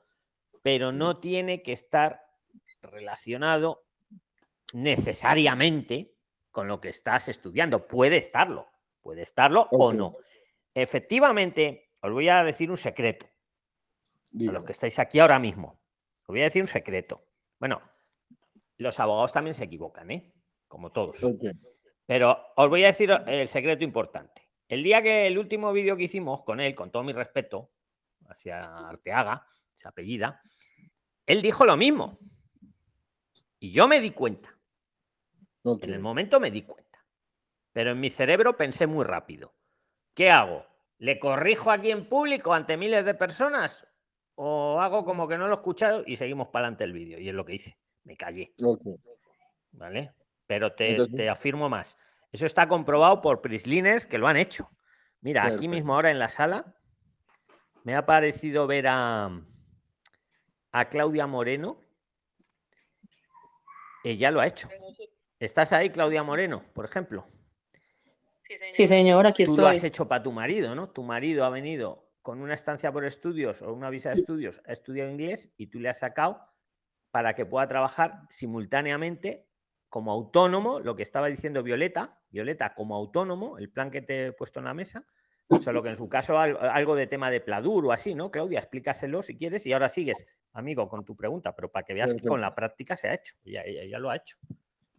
pero 0.62 0.92
no 0.92 1.20
tiene 1.20 1.64
que 1.64 1.72
estar 1.72 2.22
relacionado 2.82 3.86
necesariamente 4.74 6.14
con 6.52 6.68
lo 6.68 6.82
que 6.82 6.90
estás 6.90 7.30
estudiando. 7.30 7.88
Puede 7.88 8.18
estarlo, 8.18 8.68
puede 9.02 9.22
estarlo 9.22 9.68
o 9.72 9.94
no. 9.94 10.18
Efectivamente, 10.74 11.92
os 12.02 12.12
voy 12.12 12.30
a 12.30 12.44
decir 12.44 12.70
un 12.70 12.78
secreto. 12.78 13.28
A 14.48 14.52
los 14.52 14.64
que 14.64 14.72
estáis 14.72 15.00
aquí 15.00 15.20
ahora 15.20 15.40
mismo. 15.40 15.82
Os 16.22 16.28
voy 16.28 16.42
a 16.42 16.46
decir 16.46 16.62
un 16.62 16.68
secreto. 16.68 17.26
Bueno, 17.60 17.82
los 18.78 19.00
abogados 19.00 19.32
también 19.32 19.54
se 19.54 19.64
equivocan, 19.66 20.12
¿eh? 20.12 20.34
Como 20.68 20.92
todos. 20.92 21.20
Pero 22.06 22.38
os 22.56 22.70
voy 22.70 22.84
a 22.84 22.88
decir 22.88 23.12
el 23.28 23.48
secreto 23.48 23.84
importante. 23.84 24.50
El 24.68 24.84
día 24.84 25.02
que 25.02 25.26
el 25.26 25.38
último 25.38 25.74
vídeo 25.74 25.98
que 25.98 26.04
hicimos 26.04 26.44
con 26.44 26.60
él, 26.60 26.76
con 26.76 26.92
todo 26.92 27.04
mi 27.04 27.12
respeto, 27.12 27.72
hacia 28.28 28.88
Arteaga, 28.88 29.46
esa 29.76 29.90
apellida, 29.90 30.42
él 31.26 31.42
dijo 31.42 31.66
lo 31.66 31.76
mismo. 31.76 32.20
Y 33.60 33.72
yo 33.72 33.88
me 33.88 34.00
di 34.00 34.12
cuenta. 34.12 34.56
En 35.64 35.94
el 35.94 36.00
momento 36.00 36.40
me 36.40 36.52
di 36.52 36.62
cuenta. 36.62 37.06
Pero 37.74 37.92
en 37.92 38.00
mi 38.00 38.10
cerebro 38.10 38.56
pensé 38.56 38.88
muy 38.88 39.06
rápido. 39.06 39.56
¿Qué 40.20 40.30
hago? 40.30 40.66
¿Le 40.98 41.18
corrijo 41.18 41.72
aquí 41.72 41.92
en 41.92 42.10
público 42.10 42.54
ante 42.54 42.76
miles 42.76 43.06
de 43.06 43.14
personas? 43.14 43.88
¿O 44.36 44.82
hago 44.82 45.06
como 45.06 45.30
que 45.30 45.38
no 45.38 45.48
lo 45.48 45.54
he 45.54 45.56
escuchado 45.56 46.04
y 46.06 46.18
seguimos 46.18 46.50
para 46.50 46.66
adelante 46.66 46.84
el 46.84 46.92
vídeo? 46.92 47.20
Y 47.20 47.30
es 47.30 47.34
lo 47.34 47.46
que 47.46 47.56
hice. 47.56 47.78
Me 48.04 48.18
callé. 48.18 48.54
¿Vale? 49.72 50.14
Pero 50.46 50.74
te, 50.74 51.30
afirmo 51.30 51.70
más. 51.70 51.98
Eso 52.34 52.46
está 52.46 52.68
comprobado 52.68 53.22
por 53.22 53.40
Prislines 53.40 54.06
que 54.06 54.18
lo 54.18 54.28
han 54.28 54.36
hecho. 54.36 54.70
Mira, 55.22 55.46
aquí 55.46 55.70
mismo 55.70 55.96
ahora 55.96 56.12
en 56.12 56.20
la 56.20 56.28
sala 56.28 56.76
me 57.86 57.96
ha 57.96 58.06
parecido 58.06 58.68
ver 58.68 58.88
a, 58.90 59.32
a 60.74 60.90
Claudia 60.90 61.28
Moreno. 61.28 61.80
Ella 64.04 64.32
lo 64.32 64.42
ha 64.42 64.48
hecho. 64.48 64.68
¿Estás 65.40 65.72
ahí, 65.72 65.92
Claudia 65.92 66.24
Moreno, 66.24 66.66
por 66.74 66.84
ejemplo? 66.84 67.26
Sí, 68.74 68.88
señor, 68.88 69.28
aquí 69.28 69.46
Tú 69.46 69.56
lo 69.56 69.68
has 69.68 69.84
hecho 69.84 70.08
para 70.08 70.24
tu 70.24 70.32
marido, 70.32 70.76
¿no? 70.76 70.90
Tu 70.90 71.04
marido 71.04 71.46
ha 71.46 71.50
venido 71.50 72.10
con 72.22 72.42
una 72.42 72.54
estancia 72.54 72.92
por 72.92 73.06
estudios 73.06 73.62
o 73.62 73.74
una 73.74 73.90
visa 73.90 74.10
de 74.10 74.16
estudios, 74.16 74.62
ha 74.66 74.74
estudiado 74.74 75.10
inglés 75.10 75.54
y 75.58 75.68
tú 75.68 75.80
le 75.80 75.90
has 75.90 76.00
sacado 76.00 76.42
para 77.12 77.34
que 77.34 77.46
pueda 77.46 77.68
trabajar 77.68 78.22
simultáneamente 78.30 79.48
como 79.88 80.12
autónomo, 80.12 80.80
lo 80.80 80.96
que 80.96 81.04
estaba 81.04 81.28
diciendo 81.28 81.64
Violeta, 81.64 82.20
Violeta 82.30 82.76
como 82.76 82.96
autónomo, 82.96 83.58
el 83.58 83.72
plan 83.72 83.90
que 83.90 84.02
te 84.02 84.28
he 84.28 84.32
puesto 84.32 84.60
en 84.60 84.66
la 84.66 84.74
mesa, 84.74 85.06
Solo 85.62 85.82
que 85.82 85.90
en 85.90 85.98
su 85.98 86.08
caso 86.08 86.38
algo 86.38 86.96
de 86.96 87.08
tema 87.08 87.32
de 87.32 87.42
Pladur 87.42 87.88
o 87.88 87.92
así, 87.92 88.14
¿no? 88.14 88.30
Claudia, 88.30 88.60
explícaselo 88.60 89.24
si 89.24 89.36
quieres 89.36 89.66
y 89.66 89.74
ahora 89.74 89.90
sigues, 89.90 90.28
amigo, 90.54 90.88
con 90.88 91.04
tu 91.04 91.16
pregunta, 91.16 91.56
pero 91.56 91.72
para 91.72 91.84
que 91.84 91.96
veas 91.96 92.14
que 92.14 92.28
con 92.28 92.40
la 92.40 92.54
práctica 92.54 92.96
se 92.96 93.10
ha 93.10 93.16
hecho, 93.16 93.36
ya, 93.44 93.64
ya, 93.66 93.98
lo 93.98 94.12
ha 94.12 94.18
hecho. 94.18 94.38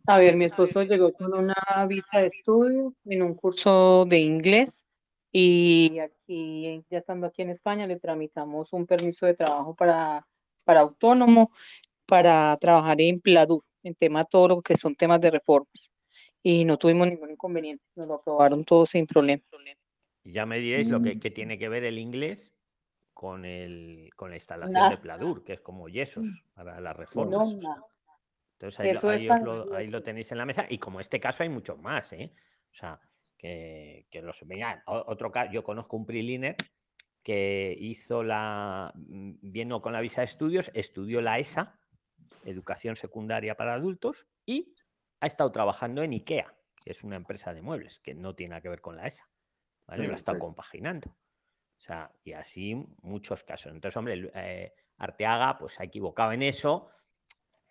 A 0.07 0.19
ver, 0.19 0.37
mi 0.37 0.47
esposo 0.47 0.83
llegó 0.83 1.13
con 1.13 1.35
una 1.35 1.55
visa 1.89 2.19
de 2.19 2.27
estudio 2.27 2.95
en 3.05 3.23
un 3.23 3.35
curso 3.35 4.07
de 4.07 4.19
inglés 4.19 4.85
y 5.33 5.99
aquí, 6.01 6.85
ya 6.91 6.99
estando 6.99 7.27
aquí 7.27 7.43
en 7.43 7.51
España, 7.51 7.87
le 7.87 7.99
tramitamos 7.99 8.73
un 8.73 8.87
permiso 8.87 9.27
de 9.27 9.35
trabajo 9.35 9.75
para, 9.75 10.27
para 10.65 10.81
autónomo, 10.81 11.53
para 12.07 12.55
trabajar 12.57 13.01
en 13.01 13.21
Pladur, 13.21 13.63
en 13.83 13.95
tema 13.95 14.25
todo 14.25 14.49
lo 14.49 14.61
que 14.61 14.77
son 14.77 14.95
temas 14.95 15.21
de 15.21 15.31
reformas. 15.31 15.93
Y 16.43 16.65
no 16.65 16.79
tuvimos 16.79 17.07
ningún 17.07 17.31
inconveniente, 17.31 17.85
nos 17.95 18.09
lo 18.09 18.15
aprobaron 18.15 18.65
todo 18.65 18.87
sin 18.87 19.07
problema. 19.07 19.43
Ya 20.25 20.47
me 20.47 20.59
diréis 20.59 20.89
lo 20.89 21.01
que, 21.01 21.15
mm. 21.15 21.21
tiene 21.33 21.59
que 21.59 21.69
ver 21.69 21.85
el 21.85 21.99
inglés 21.99 22.53
con, 23.15 23.45
el, 23.45 24.11
con 24.17 24.31
la 24.31 24.37
instalación 24.37 24.91
de 24.91 24.97
Pladur, 24.97 25.45
que 25.45 25.55
es 25.55 25.61
como 25.61 25.89
yesos 25.89 26.27
mm. 26.27 26.55
para 26.55 26.81
las 26.81 26.97
reformas. 26.97 27.55
Entonces 28.61 28.81
ahí, 28.81 29.29
ahí, 29.75 29.87
lo, 29.87 30.03
tenéis 30.03 30.31
en 30.33 30.39
la 30.39 30.45
mesa 30.45 30.67
y 30.69 30.77
como 30.77 31.01
este 31.01 31.19
caso 31.19 31.43
hay 31.43 31.49
muchos 31.49 31.79
más, 31.79 32.13
¿eh? 32.13 32.35
O 32.71 32.75
sea, 32.75 33.01
que, 33.39 34.07
que 34.11 34.21
los... 34.21 34.45
Otro 34.85 35.33
caso, 35.33 35.51
yo 35.51 35.65
conozco 35.65 35.97
un 35.97 36.05
priliner 36.05 36.57
que 37.23 37.75
hizo 37.81 38.23
la... 38.23 38.93
Mm, 38.95 39.37
vino 39.41 39.81
con 39.81 39.95
la 39.95 40.03
visa 40.03 40.21
de 40.21 40.27
estudios, 40.27 40.71
estudió 40.75 41.23
la 41.23 41.39
ESA, 41.39 41.81
Educación 42.45 42.97
Secundaria 42.97 43.57
para 43.57 43.73
Adultos, 43.73 44.27
y 44.45 44.75
ha 45.21 45.27
estado 45.27 45.51
trabajando 45.53 46.03
en 46.03 46.13
IKEA, 46.13 46.55
que 46.85 46.91
es 46.91 47.03
una 47.03 47.17
empresa 47.17 47.55
de 47.55 47.63
muebles, 47.63 47.99
que 48.01 48.13
no 48.13 48.35
tiene 48.35 48.51
nada 48.51 48.61
que 48.61 48.69
ver 48.69 48.83
con 48.83 48.95
la 48.95 49.07
ESA. 49.07 49.27
¿vale? 49.87 50.07
Lo 50.07 50.15
está 50.15 50.39
compaginando. 50.39 51.09
O 51.09 51.81
sea, 51.81 52.13
y 52.25 52.35
así 52.35 52.75
muchos 53.01 53.43
casos. 53.43 53.73
Entonces, 53.73 53.97
hombre, 53.97 54.31
eh, 54.35 54.75
Arteaga 54.99 55.57
pues 55.59 55.81
ha 55.81 55.85
equivocado 55.85 56.33
en 56.33 56.43
eso, 56.43 56.91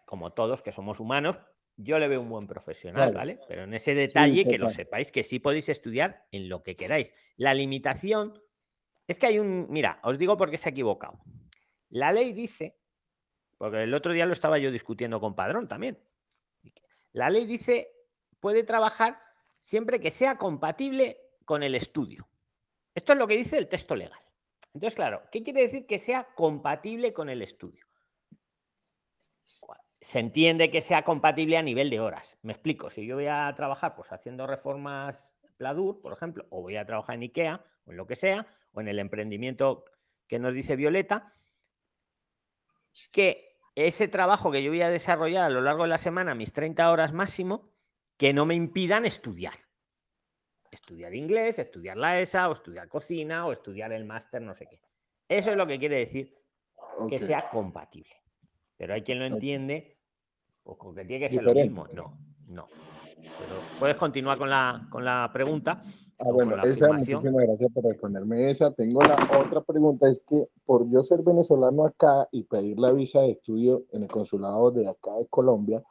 como 0.10 0.34
todos 0.34 0.64
que 0.64 0.72
somos 0.72 1.00
humanos. 1.00 1.40
Yo 1.78 2.00
le 2.00 2.08
veo 2.08 2.20
un 2.20 2.30
buen 2.30 2.48
profesional, 2.48 3.14
¿vale? 3.14 3.40
Pero 3.48 3.66
en 3.66 3.76
ese 3.76 3.94
detalle 3.94 4.44
que 4.44 4.58
lo 4.58 4.68
sepáis 4.72 5.12
que 5.12 5.24
sí 5.24 5.38
podéis 5.38 5.70
estudiar 5.70 6.26
en 6.32 6.50
lo 6.50 6.64
que 6.64 6.74
queráis. 6.74 7.14
La 7.38 7.54
limitación 7.54 8.42
es 9.08 9.20
que 9.20 9.28
hay 9.28 9.38
un, 9.38 9.68
mira, 9.70 10.00
os 10.02 10.18
digo 10.18 10.36
por 10.36 10.50
qué 10.50 10.58
se 10.58 10.68
ha 10.68 10.72
equivocado. 10.72 11.20
La 11.90 12.12
ley 12.12 12.34
dice, 12.34 12.80
porque 13.60 13.84
el 13.84 13.94
otro 13.94 14.12
día 14.12 14.26
lo 14.26 14.34
estaba 14.34 14.58
yo 14.58 14.72
discutiendo 14.72 15.20
con 15.20 15.36
Padrón 15.36 15.68
también. 15.68 16.00
La 17.12 17.30
ley 17.30 17.46
dice, 17.46 17.92
puede 18.40 18.64
trabajar 18.64 19.22
siempre 19.62 20.00
que 20.00 20.10
sea 20.10 20.40
compatible 20.40 21.22
con 21.46 21.62
el 21.62 21.76
estudio. 21.76 22.28
Esto 22.96 23.14
es 23.14 23.20
lo 23.20 23.28
que 23.28 23.38
dice 23.38 23.60
el 23.60 23.70
texto 23.70 23.96
legal. 23.96 24.20
Entonces, 24.74 24.96
claro, 24.96 25.22
¿qué 25.32 25.44
quiere 25.44 25.62
decir 25.62 25.86
que 25.86 26.00
sea 26.00 26.34
compatible 26.34 27.14
con 27.14 27.30
el 27.30 27.44
estudio? 27.44 27.86
Se 30.02 30.20
entiende 30.20 30.72
que 30.72 30.82
sea 30.82 31.04
compatible 31.04 31.58
a 31.58 31.62
nivel 31.62 31.90
de 31.90 32.00
horas. 32.00 32.38
Me 32.42 32.54
explico, 32.54 32.90
si 32.90 33.06
yo 33.06 33.16
voy 33.16 33.28
a 33.28 33.54
trabajar 33.56 33.96
pues 33.96 34.12
haciendo 34.12 34.48
reformas 34.48 35.30
Pladur, 35.58 36.02
por 36.02 36.14
ejemplo, 36.14 36.46
o 36.50 36.62
voy 36.62 36.78
a 36.78 36.86
trabajar 36.86 37.16
en 37.16 37.24
IKEA 37.24 37.64
o 37.86 37.92
en 37.92 37.98
lo 37.98 38.08
que 38.08 38.16
sea, 38.16 38.48
o 38.72 38.80
en 38.80 38.88
el 38.88 38.98
emprendimiento 38.98 39.84
que 40.28 40.40
nos 40.40 40.54
dice 40.54 40.78
Violeta, 40.78 41.34
que 43.12 43.58
ese 43.76 44.08
trabajo 44.08 44.52
que 44.52 44.64
yo 44.64 44.72
voy 44.72 44.82
a 44.82 44.90
desarrollar 44.90 45.46
a 45.46 45.50
lo 45.50 45.62
largo 45.62 45.84
de 45.84 45.90
la 45.90 45.98
semana, 45.98 46.36
mis 46.36 46.54
30 46.54 46.90
horas 46.92 47.14
máximo, 47.14 47.70
que 48.18 48.34
no 48.34 48.46
me 48.46 48.56
impidan 48.56 49.06
estudiar. 49.06 49.56
Estudiar 50.72 51.16
inglés, 51.16 51.60
estudiar 51.60 51.98
la 51.98 52.20
ESA, 52.20 52.50
o 52.50 52.54
estudiar 52.54 52.88
cocina, 52.88 53.46
o 53.46 53.52
estudiar 53.52 53.92
el 53.92 54.06
máster, 54.06 54.42
no 54.42 54.54
sé 54.54 54.68
qué. 54.68 54.82
Eso 55.28 55.52
es 55.52 55.58
lo 55.58 55.66
que 55.66 55.80
quiere 55.80 55.98
decir 55.98 56.36
que 57.10 57.20
sea 57.20 57.50
compatible. 57.50 58.16
Pero 58.80 58.94
hay 58.94 59.02
quien 59.02 59.20
lo 59.20 59.26
entiende, 59.26 59.98
pues 60.64 60.78
con 60.78 60.96
que 60.96 61.04
tiene 61.04 61.26
que 61.26 61.30
ser 61.30 61.44
lo 61.44 61.54
Diferente. 61.54 61.70
mismo. 61.70 61.88
No, 61.94 62.18
no. 62.48 62.68
Pero 63.18 63.60
puedes 63.78 63.98
continuar 63.98 64.38
con 64.38 64.50
la, 64.50 64.88
con 64.90 65.04
la 65.04 65.30
pregunta. 65.34 65.84
Ah, 66.18 66.32
bueno, 66.32 66.56
esa, 66.64 66.86
afirmación. 66.86 67.18
muchísimas 67.18 67.46
gracias 67.46 67.72
por 67.74 67.84
responderme 67.84 68.50
esa. 68.50 68.72
Tengo 68.72 69.02
la 69.02 69.18
otra 69.38 69.62
pregunta, 69.62 70.10
es 70.10 70.24
que 70.26 70.46
por 70.64 70.90
yo 70.90 71.04
ser 71.04 71.24
venezolano 71.24 71.86
acá 71.86 72.30
y 72.32 72.44
pedir 72.44 72.80
la 72.80 72.94
visa 72.94 73.20
de 73.20 73.32
estudio 73.32 73.84
en 73.92 74.04
el 74.04 74.08
consulado 74.08 74.72
de 74.72 74.88
acá 74.88 75.14
de 75.16 75.28
Colombia, 75.28 75.84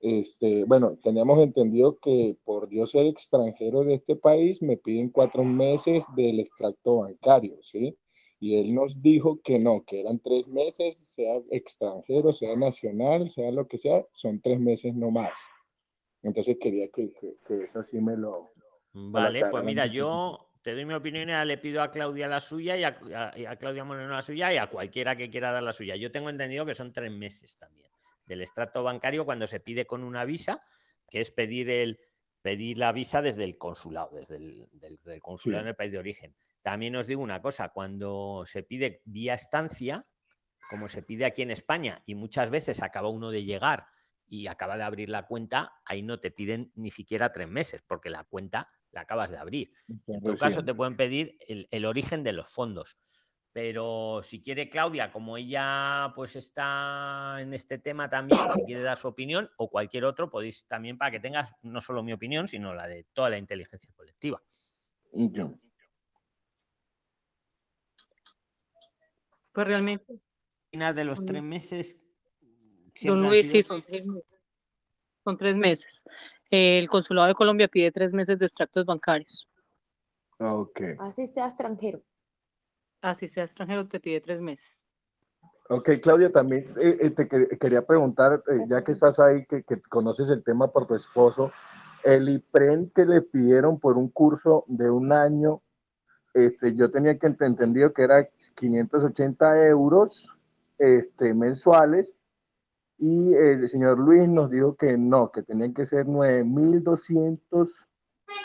este, 0.00 0.64
bueno, 0.64 0.96
teníamos 1.02 1.38
entendido 1.40 1.98
que 1.98 2.38
por 2.44 2.70
yo 2.70 2.86
ser 2.86 3.04
extranjero 3.04 3.84
de 3.84 3.92
este 3.92 4.16
país 4.16 4.62
me 4.62 4.78
piden 4.78 5.10
cuatro 5.10 5.44
meses 5.44 6.02
del 6.16 6.40
extracto 6.40 7.00
bancario, 7.00 7.58
¿sí? 7.62 7.94
Y 8.38 8.60
él 8.60 8.74
nos 8.74 9.00
dijo 9.00 9.40
que 9.42 9.58
no, 9.58 9.84
que 9.84 10.00
eran 10.00 10.18
tres 10.20 10.46
meses, 10.46 10.96
sea 11.14 11.40
extranjero, 11.50 12.32
sea 12.32 12.54
nacional, 12.56 13.30
sea 13.30 13.50
lo 13.50 13.66
que 13.66 13.78
sea, 13.78 14.04
son 14.12 14.40
tres 14.40 14.60
meses 14.60 14.94
no 14.94 15.10
más. 15.10 15.32
Entonces 16.22 16.56
quería 16.60 16.88
que, 16.88 17.12
que, 17.12 17.36
que 17.46 17.64
eso 17.64 17.82
sí 17.82 18.00
me 18.00 18.16
lo, 18.16 18.50
Vale, 18.92 19.40
pues 19.40 19.64
aclararan 19.64 19.66
mira, 19.66 19.82
un 19.84 19.88
poquito. 19.88 20.04
yo 20.04 20.48
te 20.62 20.74
doy 20.74 20.84
mi 20.84 20.94
opinión 20.94 21.28
le 21.46 21.58
pido 21.58 21.80
a 21.82 21.90
Claudia 21.90 22.26
la 22.28 22.40
suya 22.40 22.76
y 22.76 22.84
a, 22.84 22.98
a- 23.14 23.50
a 23.52 23.56
Claudia 23.56 23.84
Moreno 23.84 24.10
la 24.10 24.22
suya 24.22 24.52
y 24.52 24.56
a 24.56 24.68
cualquiera 24.68 25.16
que 25.16 25.30
quiera 25.30 25.52
dar 25.52 25.62
la 25.62 25.72
suya. 25.72 25.96
Yo 25.96 26.10
tengo 26.10 26.28
entendido 26.28 26.66
que 26.66 26.74
son 26.74 26.92
tres 26.92 27.10
meses 27.12 27.56
también 27.58 27.88
del 28.26 28.40
extracto 28.40 28.82
bancario 28.82 29.24
cuando 29.24 29.46
se 29.46 29.60
pide 29.60 29.86
con 29.86 30.02
una 30.02 30.24
visa, 30.24 30.60
que 31.08 31.20
es 31.20 31.30
pedir 31.30 31.70
el 31.70 32.00
pedir 32.46 32.78
la 32.78 32.92
visa 32.92 33.22
desde 33.22 33.42
el 33.42 33.58
consulado, 33.58 34.10
desde 34.14 34.36
el 34.36 34.68
del, 34.72 35.00
del 35.02 35.20
consulado 35.20 35.62
Sí. 35.62 35.64
en 35.64 35.68
el 35.68 35.74
país 35.74 35.90
de 35.90 35.98
origen. 35.98 36.36
También 36.62 36.94
os 36.94 37.08
digo 37.08 37.20
una 37.20 37.42
cosa, 37.42 37.70
cuando 37.70 38.44
se 38.46 38.62
pide 38.62 39.02
vía 39.04 39.34
estancia, 39.34 40.06
como 40.70 40.88
se 40.88 41.02
pide 41.02 41.24
aquí 41.24 41.42
en 41.42 41.50
España, 41.50 42.04
y 42.06 42.14
muchas 42.14 42.50
veces 42.50 42.82
acaba 42.82 43.08
uno 43.08 43.32
de 43.32 43.42
llegar 43.42 43.86
y 44.28 44.46
acaba 44.46 44.76
de 44.76 44.84
abrir 44.84 45.08
la 45.08 45.26
cuenta, 45.26 45.72
ahí 45.84 46.04
no 46.04 46.20
te 46.20 46.30
piden 46.30 46.70
ni 46.76 46.92
siquiera 46.92 47.32
tres 47.32 47.48
meses, 47.48 47.82
porque 47.84 48.10
la 48.10 48.22
cuenta 48.22 48.68
la 48.92 49.00
acabas 49.00 49.30
de 49.30 49.38
abrir. 49.38 49.72
En 50.06 50.20
todo 50.22 50.36
caso, 50.36 50.64
te 50.64 50.72
pueden 50.72 50.96
pedir 50.96 51.36
el, 51.48 51.66
el 51.72 51.84
origen 51.84 52.22
de 52.22 52.32
los 52.32 52.48
fondos. 52.48 52.96
Pero 53.56 54.20
si 54.22 54.42
quiere 54.42 54.68
Claudia, 54.68 55.10
como 55.10 55.38
ella 55.38 56.12
pues 56.14 56.36
está 56.36 57.38
en 57.40 57.54
este 57.54 57.78
tema 57.78 58.06
también, 58.06 58.38
si 58.54 58.62
quiere 58.64 58.82
dar 58.82 58.98
su 58.98 59.08
opinión 59.08 59.50
o 59.56 59.70
cualquier 59.70 60.04
otro, 60.04 60.28
podéis 60.28 60.66
también 60.66 60.98
para 60.98 61.10
que 61.10 61.20
tengas 61.20 61.54
no 61.62 61.80
solo 61.80 62.02
mi 62.02 62.12
opinión, 62.12 62.48
sino 62.48 62.74
la 62.74 62.86
de 62.86 63.06
toda 63.14 63.30
la 63.30 63.38
inteligencia 63.38 63.90
colectiva. 63.96 64.42
Ya. 65.10 65.50
Pues 69.52 69.66
realmente, 69.66 70.20
Final 70.70 70.94
de 70.94 71.04
los 71.04 71.24
tres 71.24 71.42
meses. 71.42 71.98
don 73.00 73.22
Luis, 73.22 73.50
sí, 73.50 73.62
son 73.62 73.80
tres 73.80 74.06
meses. 74.06 74.28
Son 75.24 75.38
tres 75.38 75.56
meses. 75.56 76.04
El 76.50 76.90
consulado 76.90 77.28
de 77.28 77.34
Colombia 77.34 77.68
pide 77.68 77.90
tres 77.90 78.12
meses 78.12 78.38
de 78.38 78.44
extractos 78.44 78.84
bancarios. 78.84 79.48
Ok, 80.40 80.78
Así 80.98 81.26
sea 81.26 81.46
extranjero. 81.46 82.04
Así 83.06 83.28
sea 83.28 83.44
extranjero, 83.44 83.86
te 83.86 84.00
pide 84.00 84.20
tres 84.20 84.40
meses. 84.40 84.66
ok, 85.68 85.90
Claudia, 86.02 86.32
también 86.32 86.64
eh, 86.80 86.98
eh, 87.00 87.10
te 87.10 87.28
que- 87.28 87.56
quería 87.58 87.86
preguntar, 87.86 88.42
eh, 88.48 88.64
ya 88.68 88.82
que 88.82 88.90
estás 88.90 89.20
ahí, 89.20 89.46
que, 89.46 89.62
que 89.62 89.80
conoces 89.88 90.28
el 90.30 90.42
tema 90.42 90.72
por 90.72 90.88
tu 90.88 90.96
esposo, 90.96 91.52
el 92.02 92.28
IPREN 92.28 92.88
que 92.92 93.04
le 93.04 93.22
pidieron 93.22 93.78
por 93.78 93.96
un 93.96 94.08
curso 94.08 94.64
de 94.66 94.90
un 94.90 95.12
año, 95.12 95.62
este, 96.34 96.74
yo 96.74 96.90
tenía 96.90 97.16
que 97.16 97.28
ent- 97.28 97.46
entendido 97.46 97.92
que 97.92 98.02
era 98.02 98.28
580 98.56 99.66
euros 99.68 100.36
este, 100.78 101.32
mensuales 101.32 102.16
y 102.98 103.34
el 103.34 103.68
señor 103.68 104.00
Luis 104.00 104.28
nos 104.28 104.50
dijo 104.50 104.74
que 104.74 104.96
no, 104.98 105.30
que 105.30 105.44
tenían 105.44 105.72
que 105.74 105.86
ser 105.86 106.06
9.200 106.08 107.88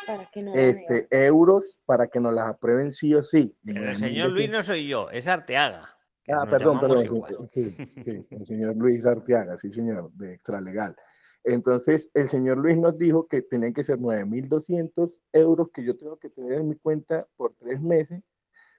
Para 0.08 0.26
que 0.30 0.42
no 0.42 0.52
la 0.52 0.58
negue. 0.58 0.70
este, 0.82 1.08
euros 1.26 1.80
para 1.86 2.08
que 2.08 2.20
nos 2.20 2.34
las 2.34 2.48
aprueben 2.48 2.92
sí 2.92 3.14
o 3.14 3.24
sí. 3.24 3.56
Pero 3.66 3.90
el 3.90 3.96
señor 3.98 4.30
Luis 4.32 4.50
no 4.50 4.62
soy 4.62 4.88
yo, 4.88 5.10
es 5.10 5.28
Arteaga. 5.28 5.90
Ah, 6.28 6.46
perdón, 6.50 6.80
perdón. 6.80 7.50
Sí, 7.50 7.64
sí, 8.04 8.26
el 8.30 8.46
señor 8.46 8.76
Luis 8.78 9.06
Arteaga, 9.06 9.58
sí, 9.58 9.70
señor, 9.72 10.12
de 10.14 10.34
Extralegal. 10.34 10.96
Entonces, 11.44 12.10
el 12.14 12.28
señor 12.28 12.58
Luis 12.60 12.78
nos 12.78 12.98
dijo 12.98 13.28
que 13.28 13.42
tenían 13.42 13.74
que 13.74 13.84
ser 13.84 13.98
9.200 14.00 15.18
euros 15.34 15.70
que 15.74 15.84
yo 15.84 15.98
tengo 15.98 16.18
que 16.18 16.30
tener 16.30 16.54
en 16.60 16.70
mi 16.70 16.76
cuenta 16.76 17.28
por 17.36 17.56
tres 17.56 17.82
meses, 17.82 18.22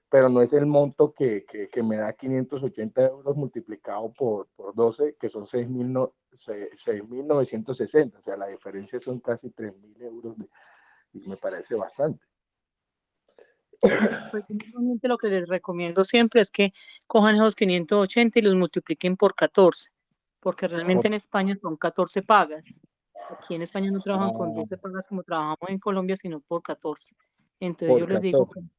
pero 0.09 0.29
no 0.29 0.41
es 0.41 0.53
el 0.53 0.65
monto 0.65 1.13
que, 1.13 1.43
que, 1.43 1.67
que 1.69 1.83
me 1.83 1.97
da 1.97 2.13
580 2.13 3.03
euros 3.07 3.35
multiplicado 3.35 4.13
por, 4.13 4.47
por 4.55 4.73
12, 4.73 5.15
que 5.19 5.27
son 5.27 5.45
6.000 5.45 5.91
no- 5.91 6.13
se- 6.31 6.69
6.960. 6.77 8.17
O 8.17 8.21
sea, 8.21 8.37
la 8.37 8.47
diferencia 8.47 8.99
son 8.99 9.19
casi 9.19 9.49
3.000 9.49 10.01
euros 10.01 10.37
de- 10.37 10.47
y 11.13 11.27
me 11.27 11.37
parece 11.37 11.75
bastante. 11.75 12.25
Pues 14.31 14.45
lo 15.03 15.17
que 15.17 15.27
les 15.27 15.47
recomiendo 15.47 16.03
siempre 16.05 16.41
es 16.41 16.49
que 16.51 16.71
cojan 17.07 17.35
esos 17.35 17.55
580 17.55 18.39
y 18.39 18.41
los 18.41 18.55
multipliquen 18.55 19.15
por 19.15 19.35
14, 19.35 19.89
porque 20.39 20.67
realmente 20.67 21.07
en 21.07 21.13
España 21.15 21.57
son 21.61 21.75
14 21.75 22.21
pagas. 22.21 22.65
Aquí 23.29 23.55
en 23.55 23.61
España 23.61 23.89
no 23.91 23.99
trabajan 23.99 24.33
con 24.33 24.49
Ah. 24.51 24.53
12 24.55 24.77
pagas 24.77 25.07
como 25.07 25.23
trabajamos 25.23 25.69
en 25.69 25.79
Colombia, 25.79 26.15
sino 26.17 26.39
por 26.41 26.61
14. 26.61 27.13
Entonces 27.59 27.97
yo 27.97 28.05
Por 28.05 28.11
les 28.13 28.21
digo 28.21 28.45
14. 28.47 28.69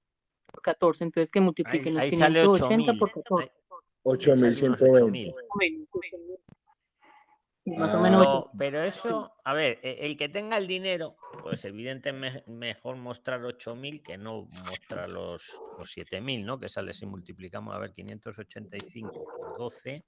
por 0.46 0.62
14, 0.62 1.04
entonces 1.04 1.30
que 1.30 1.40
multipliquen 1.40 1.98
Ahí, 1.98 2.10
los 2.10 2.14
ahí 2.14 2.18
sale 2.18 2.40
580 2.42 2.92
8.000. 2.92 2.98
por 2.98 3.12
14. 3.12 3.44
ahí- 3.44 3.48
ahí 3.48 4.20
sale 4.20 4.66
unos 4.66 4.80
8.120. 4.82 5.34
8.000. 7.66 7.78
Más 7.78 7.94
o 7.94 7.98
Ah. 7.98 8.00
menos 8.00 8.44
Pero, 8.58 8.82
eso, 8.82 9.32
a 9.44 9.54
ver, 9.54 9.78
e- 9.82 10.04
el 10.06 10.16
que 10.16 10.28
tenga 10.28 10.56
el 10.58 10.66
dinero, 10.66 11.16
pues 11.42 11.64
evidentemente 11.64 12.44
mejor 12.50 12.96
mostrar 12.96 13.42
8.000 13.44 14.02
que 14.02 14.18
no 14.18 14.48
mostrar 14.66 15.08
los, 15.08 15.54
los 15.78 15.90
7.000, 15.90 16.44
¿no? 16.44 16.58
Que 16.58 16.68
sale 16.68 16.92
si 16.92 17.06
multiplicamos, 17.06 17.74
a 17.74 17.78
ver, 17.78 17.92
585 17.94 19.24
por 19.24 19.56
12. 19.58 20.04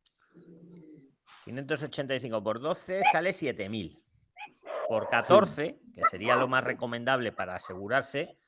585 1.45 2.43
por 2.43 2.61
12 2.61 3.03
sale 3.13 3.33
7.000. 3.33 3.99
Por 4.89 5.09
14, 5.09 5.81
que 5.93 6.03
sería 6.05 6.37
lo 6.37 6.47
más 6.47 6.63
recomendable 6.63 7.33
para 7.33 7.57
asegurarse, 7.57 8.39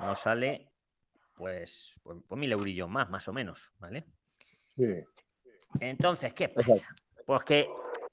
nos 0.00 0.18
sale 0.20 0.68
pues, 1.36 1.98
pues, 2.02 2.18
pues 2.28 2.38
mil 2.38 2.52
eurillos 2.52 2.88
más, 2.88 3.08
más 3.08 3.26
o 3.28 3.32
menos, 3.32 3.72
¿vale? 3.78 4.04
Sí. 4.76 5.02
Entonces, 5.80 6.34
¿qué 6.34 6.50
pasa? 6.50 6.74
Pues 7.24 7.44
que, 7.44 7.66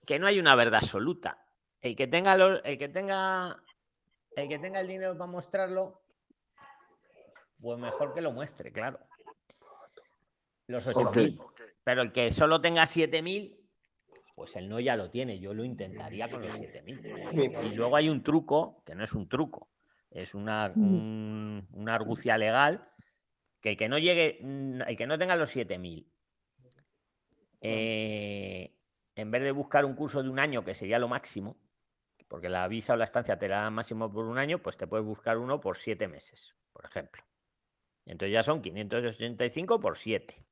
que 0.08 0.18
no 0.18 0.26
hay 0.26 0.40
una 0.40 0.56
verdad 0.56 0.80
absoluta. 0.82 1.46
El 1.82 1.96
que 1.96 2.08
tenga 2.08 2.36
lo- 2.38 2.64
el 2.64 2.78
que 2.78 2.88
tenga 2.90 3.62
el 4.36 4.48
que 4.48 4.58
tenga 4.60 4.80
el 4.80 4.88
dinero 4.88 5.18
para 5.18 5.30
mostrarlo, 5.32 6.02
pues 7.60 7.78
mejor 7.80 8.14
que 8.14 8.22
lo 8.22 8.32
muestre, 8.32 8.72
claro. 8.72 9.00
Los 10.68 10.88
8.000. 10.88 11.38
Pero 11.84 12.02
el 12.04 12.12
que 12.12 12.30
solo 12.32 12.62
tenga 12.62 12.86
7.000, 12.86 13.58
pues 14.36 14.56
el 14.56 14.70
no 14.70 14.80
ya 14.80 14.96
lo 14.96 15.10
tiene. 15.10 15.40
Yo 15.40 15.54
lo 15.54 15.64
intentaría 15.64 16.28
con 16.28 16.42
los 16.42 16.52
7.000. 16.52 17.66
Y 17.66 17.76
luego 17.76 17.96
hay 17.96 18.10
un 18.10 18.22
truco, 18.24 18.84
que 18.86 18.94
no 18.96 19.04
es 19.04 19.14
un 19.14 19.28
truco, 19.28 19.70
es 20.12 20.36
una, 20.36 20.72
un- 20.76 21.68
una 21.74 21.96
argucia 21.96 22.38
legal, 22.38 22.88
que 23.60 23.72
el 23.72 23.78
que 23.78 23.90
no 23.90 23.98
llegue, 23.98 24.40
el 24.40 24.96
que 24.98 25.08
no 25.08 25.18
tenga 25.18 25.36
los 25.36 25.50
7.000, 25.50 26.06
eh, 27.62 28.77
en 29.18 29.32
vez 29.32 29.42
de 29.42 29.52
buscar 29.52 29.84
un 29.84 29.96
curso 29.96 30.22
de 30.24 30.30
un 30.30 30.40
año, 30.40 30.64
que 30.64 30.74
sería 30.76 31.00
lo 31.00 31.08
máximo, 31.08 31.58
porque 32.28 32.50
la 32.50 32.68
visa 32.68 32.94
o 32.94 32.96
la 32.96 33.04
estancia 33.04 33.38
te 33.40 33.48
la 33.48 33.64
dan 33.64 33.74
máximo 33.74 34.12
por 34.12 34.26
un 34.26 34.38
año, 34.38 34.60
pues 34.60 34.78
te 34.78 34.86
puedes 34.86 35.06
buscar 35.06 35.38
uno 35.38 35.60
por 35.60 35.76
siete 35.78 36.08
meses, 36.08 36.56
por 36.72 36.86
ejemplo. 36.86 37.24
Entonces 38.06 38.32
ya 38.34 38.44
son 38.44 38.62
585 38.62 39.80
por 39.80 39.98
7. 39.98 40.46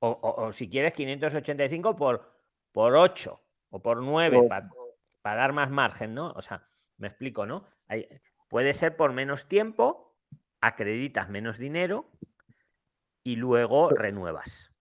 O, 0.00 0.08
o- 0.10 0.46
o 0.46 0.52
si 0.52 0.68
quieres, 0.68 0.92
585 0.94 1.96
por, 1.96 2.34
por 2.72 2.96
8 2.96 3.40
o 3.70 3.80
por 3.80 4.02
9, 4.02 4.36
O- 4.38 4.48
para 5.22 5.36
dar 5.36 5.52
más 5.52 5.70
margen, 5.70 6.14
¿no? 6.14 6.30
O 6.32 6.42
sea, 6.42 6.68
me 6.96 7.06
explico, 7.08 7.46
¿no? 7.46 7.66
Hay- 7.86 8.08
puede 8.48 8.74
ser 8.74 8.96
por 8.96 9.12
menos 9.12 9.46
tiempo, 9.48 10.16
acreditas 10.60 11.28
menos 11.28 11.56
dinero 11.58 12.10
y 13.22 13.36
luego 13.36 13.90
renuevas. 13.90 14.72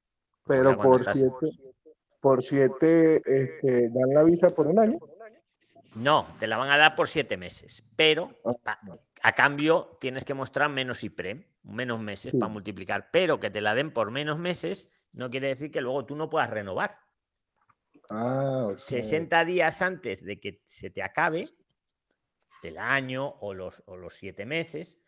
Pero 0.45 0.71
por 0.89 0.99
estás- 1.01 1.19
siete, 1.19 1.66
por 2.19 2.43
siete 2.43 3.21
este, 3.25 3.89
dan 3.89 4.13
la 4.13 4.23
visa 4.23 4.47
por 4.49 4.67
un 4.67 4.79
año. 4.79 4.97
No, 5.95 6.27
te 6.39 6.47
la 6.47 6.57
van 6.57 6.69
a 6.69 6.77
dar 6.77 6.95
por 6.95 7.07
siete 7.07 7.37
meses, 7.37 7.83
pero 7.95 8.31
Ah. 8.45 8.53
pa- 8.63 8.79
a 9.23 9.31
cambio 9.33 9.97
tienes 9.99 10.25
que 10.25 10.33
mostrar 10.33 10.69
menos 10.69 11.03
IPREM, 11.03 11.43
menos 11.63 11.99
meses 11.99 12.31
Sí. 12.33 12.37
para 12.37 12.51
multiplicar, 12.51 13.09
pero 13.11 13.39
que 13.39 13.49
te 13.49 13.61
la 13.61 13.73
den 13.73 13.91
por 13.91 14.11
menos 14.11 14.37
meses 14.37 14.91
no 15.13 15.29
quiere 15.31 15.47
decir 15.47 15.71
que 15.71 15.81
luego 15.81 16.05
tú 16.05 16.15
no 16.15 16.29
puedas 16.29 16.49
renovar. 16.51 16.99
Ah, 18.09 18.67
ok. 18.71 18.77
60 18.77 19.43
días 19.43 19.81
antes 19.81 20.23
de 20.23 20.39
que 20.39 20.61
se 20.65 20.89
te 20.91 21.01
acabe 21.01 21.49
el 22.63 22.77
año 22.77 23.27
o 23.41 23.53
los, 23.53 23.81
o 23.87 23.97
los 23.97 24.13
siete 24.13 24.45
meses, 24.45 24.99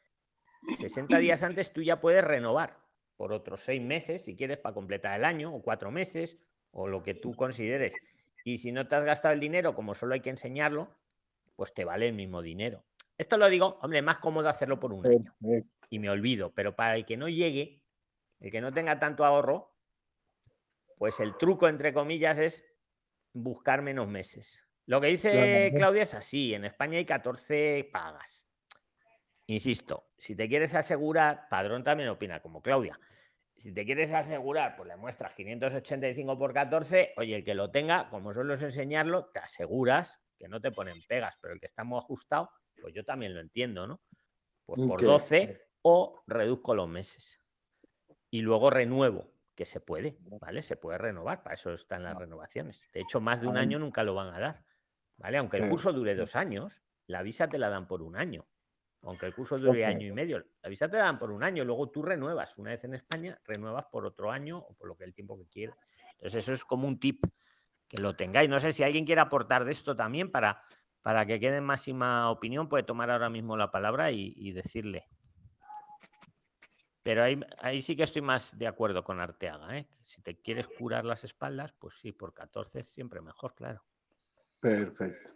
60 0.80 1.18
días 1.20 1.44
antes 1.44 1.72
tú 1.72 1.82
ya 1.82 2.02
puedes 2.02 2.24
renovar 2.24 2.78
por 3.16 3.32
otros 3.32 3.62
seis 3.62 3.82
meses, 3.82 4.24
si 4.26 4.36
quieres, 4.36 4.58
para 4.58 4.74
completar 4.74 5.18
el 5.20 5.26
año, 5.26 5.54
o 5.54 5.62
cuatro 5.62 5.92
meses, 5.92 6.38
o 6.72 6.88
lo 6.88 7.04
que 7.04 7.14
tú 7.14 7.34
consideres. 7.34 7.96
Y 8.44 8.58
si 8.58 8.72
no 8.72 8.88
te 8.88 8.96
has 8.96 9.06
gastado 9.06 9.34
el 9.34 9.40
dinero, 9.40 9.76
como 9.76 9.96
solo 9.96 10.14
hay 10.14 10.22
que 10.22 10.30
enseñarlo, 10.30 10.90
pues 11.56 11.74
te 11.74 11.86
vale 11.86 12.08
el 12.08 12.14
mismo 12.14 12.42
dinero. 12.42 12.84
Esto 13.18 13.38
lo 13.38 13.50
digo, 13.50 13.80
hombre, 13.82 14.02
más 14.02 14.20
cómodo 14.20 14.48
hacerlo 14.48 14.80
por 14.80 14.94
un 14.94 15.06
año 15.06 15.34
y 15.90 16.00
me 16.00 16.10
olvido, 16.10 16.54
pero 16.54 16.76
para 16.76 16.96
el 16.96 17.06
que 17.06 17.18
no 17.18 17.28
llegue, 17.28 17.84
el 18.40 18.52
que 18.52 18.62
no 18.62 18.72
tenga 18.72 19.00
tanto 19.00 19.26
ahorro, 19.26 19.76
pues 20.98 21.20
el 21.20 21.38
truco, 21.38 21.68
entre 21.68 21.94
comillas, 21.94 22.40
es 22.40 22.66
buscar 23.34 23.82
menos 23.82 24.08
meses. 24.08 24.60
Lo 24.86 25.02
que 25.02 25.08
dice. 25.08 25.72
Claudia 25.76 26.04
es 26.04 26.14
así, 26.14 26.54
en 26.54 26.66
España 26.66 26.98
hay 26.98 27.06
14 27.06 27.90
pagas. 27.92 28.48
Insisto, 29.48 30.12
si 30.18 30.36
te 30.36 30.48
quieres 30.48 30.74
asegurar, 30.76 31.48
Padrón 31.50 31.84
también 31.84 32.10
opina 32.10 32.42
como 32.42 32.62
Claudia. 32.62 33.00
Si 33.60 33.74
te 33.74 33.86
quieres 33.86 34.14
asegurar, 34.14 34.78
pues 34.78 34.88
le 34.88 34.96
muestras 34.96 35.34
585 35.34 36.38
por 36.40 36.54
14, 36.54 37.14
oye, 37.18 37.36
el 37.36 37.44
que 37.44 37.54
lo 37.54 37.70
tenga, 37.70 38.10
como 38.10 38.34
suelo 38.34 38.54
enseñarlo, 38.54 39.32
te 39.34 39.40
aseguras 39.40 40.24
que 40.38 40.48
no 40.48 40.62
te 40.62 40.72
ponen 40.72 41.02
pegas, 41.06 41.36
pero 41.42 41.54
el 41.54 41.60
que 41.60 41.66
está 41.66 41.84
muy 41.84 41.98
ajustado, 41.98 42.50
pues 42.82 42.94
yo 42.94 43.04
también 43.04 43.34
lo 43.34 43.42
entiendo, 43.42 43.86
¿no? 43.86 44.02
Pues 44.66 44.80
por 44.80 44.94
Ok. 44.94 45.04
12 45.04 45.62
o 45.82 46.24
reduzco 46.26 46.74
los 46.74 46.88
meses. 46.88 47.42
Y 48.32 48.42
luego 48.42 48.70
renuevo, 48.70 49.34
que 49.56 49.66
se 49.66 49.82
puede, 49.82 50.18
¿vale? 50.22 50.64
Se 50.64 50.78
puede 50.78 50.98
renovar, 50.98 51.44
para 51.44 51.56
eso 51.56 51.74
están 51.74 52.04
las 52.04 52.16
renovaciones. 52.18 52.82
De 52.94 53.02
hecho, 53.02 53.20
más 53.20 53.42
de 53.42 53.48
un 53.48 53.58
año 53.58 53.78
nunca 53.78 54.04
lo 54.04 54.16
van 54.16 54.34
a 54.34 54.40
dar, 54.40 54.66
¿vale? 55.18 55.38
Aunque 55.38 55.58
el 55.58 55.70
curso 55.70 55.92
dure 55.92 56.16
dos 56.16 56.38
años, 56.38 56.82
la 57.08 57.24
visa 57.24 57.50
te 57.50 57.58
la 57.58 57.68
dan 57.68 57.88
por 57.90 58.02
un 58.04 58.16
año. 58.16 58.48
Aunque 59.04 59.28
el 59.28 59.34
curso 59.34 59.58
dure 59.58 59.86
Ok. 59.86 59.96
año 59.96 60.08
y 60.08 60.12
medio, 60.12 60.44
la 60.62 60.70
visa 60.70 60.90
te 60.90 60.98
dan 60.98 61.18
por 61.18 61.32
un 61.32 61.44
año, 61.44 61.64
luego 61.64 61.90
tú 61.90 62.02
renuevas. 62.02 62.58
Una 62.58 62.72
vez 62.72 62.84
en 62.84 62.94
España, 62.96 63.40
renuevas 63.46 63.86
por 63.86 64.06
otro 64.06 64.32
año 64.32 64.58
o 64.58 64.74
por 64.74 64.88
lo 64.88 64.98
que 64.98 65.06
el 65.06 65.14
tiempo 65.14 65.38
que 65.38 65.48
quieras. 65.48 65.78
Entonces, 66.14 66.44
eso 66.44 66.54
es 66.54 66.66
como 66.66 66.88
un 66.88 67.00
tip 67.00 67.24
que 67.88 67.98
lo 67.98 68.16
tengáis. 68.16 68.50
No 68.50 68.60
sé 68.60 68.72
si 68.74 68.84
alguien 68.84 69.06
quiere 69.06 69.22
aportar 69.22 69.64
de 69.64 69.72
esto 69.72 69.96
también 69.96 70.32
para, 70.32 70.62
para 71.02 71.26
que 71.26 71.40
quede 71.40 71.58
en 71.58 71.64
máxima 71.64 72.30
opinión, 72.30 72.68
puede 72.68 72.84
tomar 72.84 73.10
ahora 73.10 73.30
mismo 73.30 73.56
la 73.56 73.72
palabra 73.72 74.12
y, 74.12 74.34
y 74.36 74.52
decirle. 74.52 75.08
Pero 77.02 77.24
ahí, 77.24 77.40
ahí 77.60 77.82
sí 77.82 77.96
que 77.96 78.04
estoy 78.04 78.22
más 78.22 78.58
de 78.58 78.68
acuerdo 78.68 79.04
con 79.04 79.20
Arteaga. 79.20 79.78
¿eh? 79.78 79.88
Si 80.02 80.22
te 80.22 80.40
quieres 80.42 80.68
curar 80.68 81.06
las 81.06 81.24
espaldas, 81.24 81.74
pues 81.80 81.96
sí, 81.96 82.12
por 82.12 82.34
14 82.34 82.82
es 82.82 82.90
siempre 82.90 83.22
mejor, 83.22 83.56
claro. 83.56 83.84
Perfecto. 84.60 85.32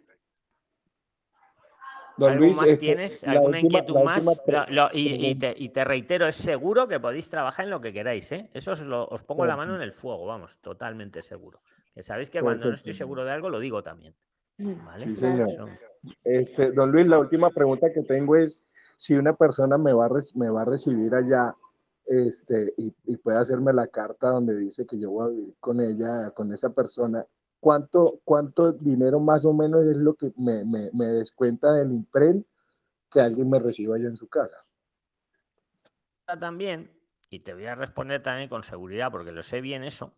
Don 2.16 2.32
¿Algo 2.32 2.44
Luis, 2.44 2.56
más 2.56 2.66
este, 2.68 2.78
tienes? 2.78 3.24
¿Alguna 3.24 3.58
última- 3.58 3.78
inquietud 3.78 4.04
más? 4.04 4.26
última 4.26 4.66
Lo- 4.68 4.74
lo- 4.74 4.90
y, 4.92 5.34
te, 5.34 5.54
y 5.56 5.68
te 5.70 5.84
reitero, 5.84 6.26
es 6.28 6.36
seguro 6.36 6.86
que 6.86 7.00
podéis 7.00 7.28
trabajar 7.28 7.64
en 7.64 7.70
lo 7.70 7.80
que 7.80 7.92
queráis. 7.92 8.30
¿eh? 8.32 8.50
Eso 8.54 8.72
os, 8.72 8.80
lo- 8.82 9.06
os 9.08 9.22
pongo 9.24 9.44
la 9.46 9.56
mano 9.56 9.74
en 9.74 9.82
el 9.82 9.92
fuego, 9.92 10.24
vamos, 10.26 10.56
totalmente 10.60 11.22
seguro. 11.22 11.60
Que 11.92 12.02
sabéis 12.02 12.30
que 12.30 12.40
cuando 12.40 12.68
no 12.68 12.74
estoy 12.74 12.92
seguro 12.92 13.24
de 13.24 13.32
algo, 13.32 13.50
lo 13.50 13.58
digo 13.58 13.82
también. 13.82 14.14
¿vale? 14.58 15.04
Sí, 15.04 15.16
señor. 15.16 15.48
Este, 16.22 16.70
don 16.72 16.92
Luis, 16.92 17.06
la 17.08 17.18
última 17.18 17.50
pregunta 17.50 17.92
que 17.92 18.02
tengo 18.02 18.36
es 18.36 18.62
si 18.96 19.14
una 19.14 19.34
persona 19.34 19.76
me 19.78 19.92
va 19.92 20.06
a, 20.06 20.08
rec- 20.08 20.34
me 20.36 20.48
va 20.48 20.62
a 20.62 20.64
recibir 20.64 21.12
allá 21.14 21.54
este, 22.06 22.72
y, 22.76 22.94
y 23.06 23.16
puede 23.16 23.38
hacerme 23.38 23.72
la 23.72 23.86
carta 23.88 24.28
donde 24.28 24.56
dice 24.56 24.86
que 24.86 24.98
yo 25.00 25.10
voy 25.10 25.26
a 25.26 25.30
vivir 25.30 25.54
con 25.58 25.80
ella, 25.80 26.30
con 26.30 26.52
esa 26.52 26.70
persona, 26.72 27.24
¿cuánto, 27.64 28.20
cuánto 28.24 28.72
dinero 28.72 29.20
más 29.20 29.46
o 29.46 29.54
menos 29.54 29.84
es 29.84 29.96
lo 29.96 30.12
que 30.12 30.30
me, 30.36 30.66
me, 30.66 30.90
me 30.92 31.06
descuenta 31.06 31.72
del 31.72 31.92
imprent 31.92 32.46
que 33.10 33.22
alguien 33.22 33.48
me 33.48 33.58
reciba 33.58 33.96
allá 33.96 34.08
en 34.08 34.18
su 34.18 34.28
casa? 34.28 34.66
también, 36.38 36.90
y 37.30 37.40
te 37.40 37.54
voy 37.54 37.64
a 37.64 37.74
responder 37.74 38.22
también 38.22 38.50
con 38.50 38.64
seguridad 38.64 39.10
porque 39.10 39.32
lo 39.32 39.42
sé 39.42 39.62
bien 39.62 39.82
eso, 39.82 40.12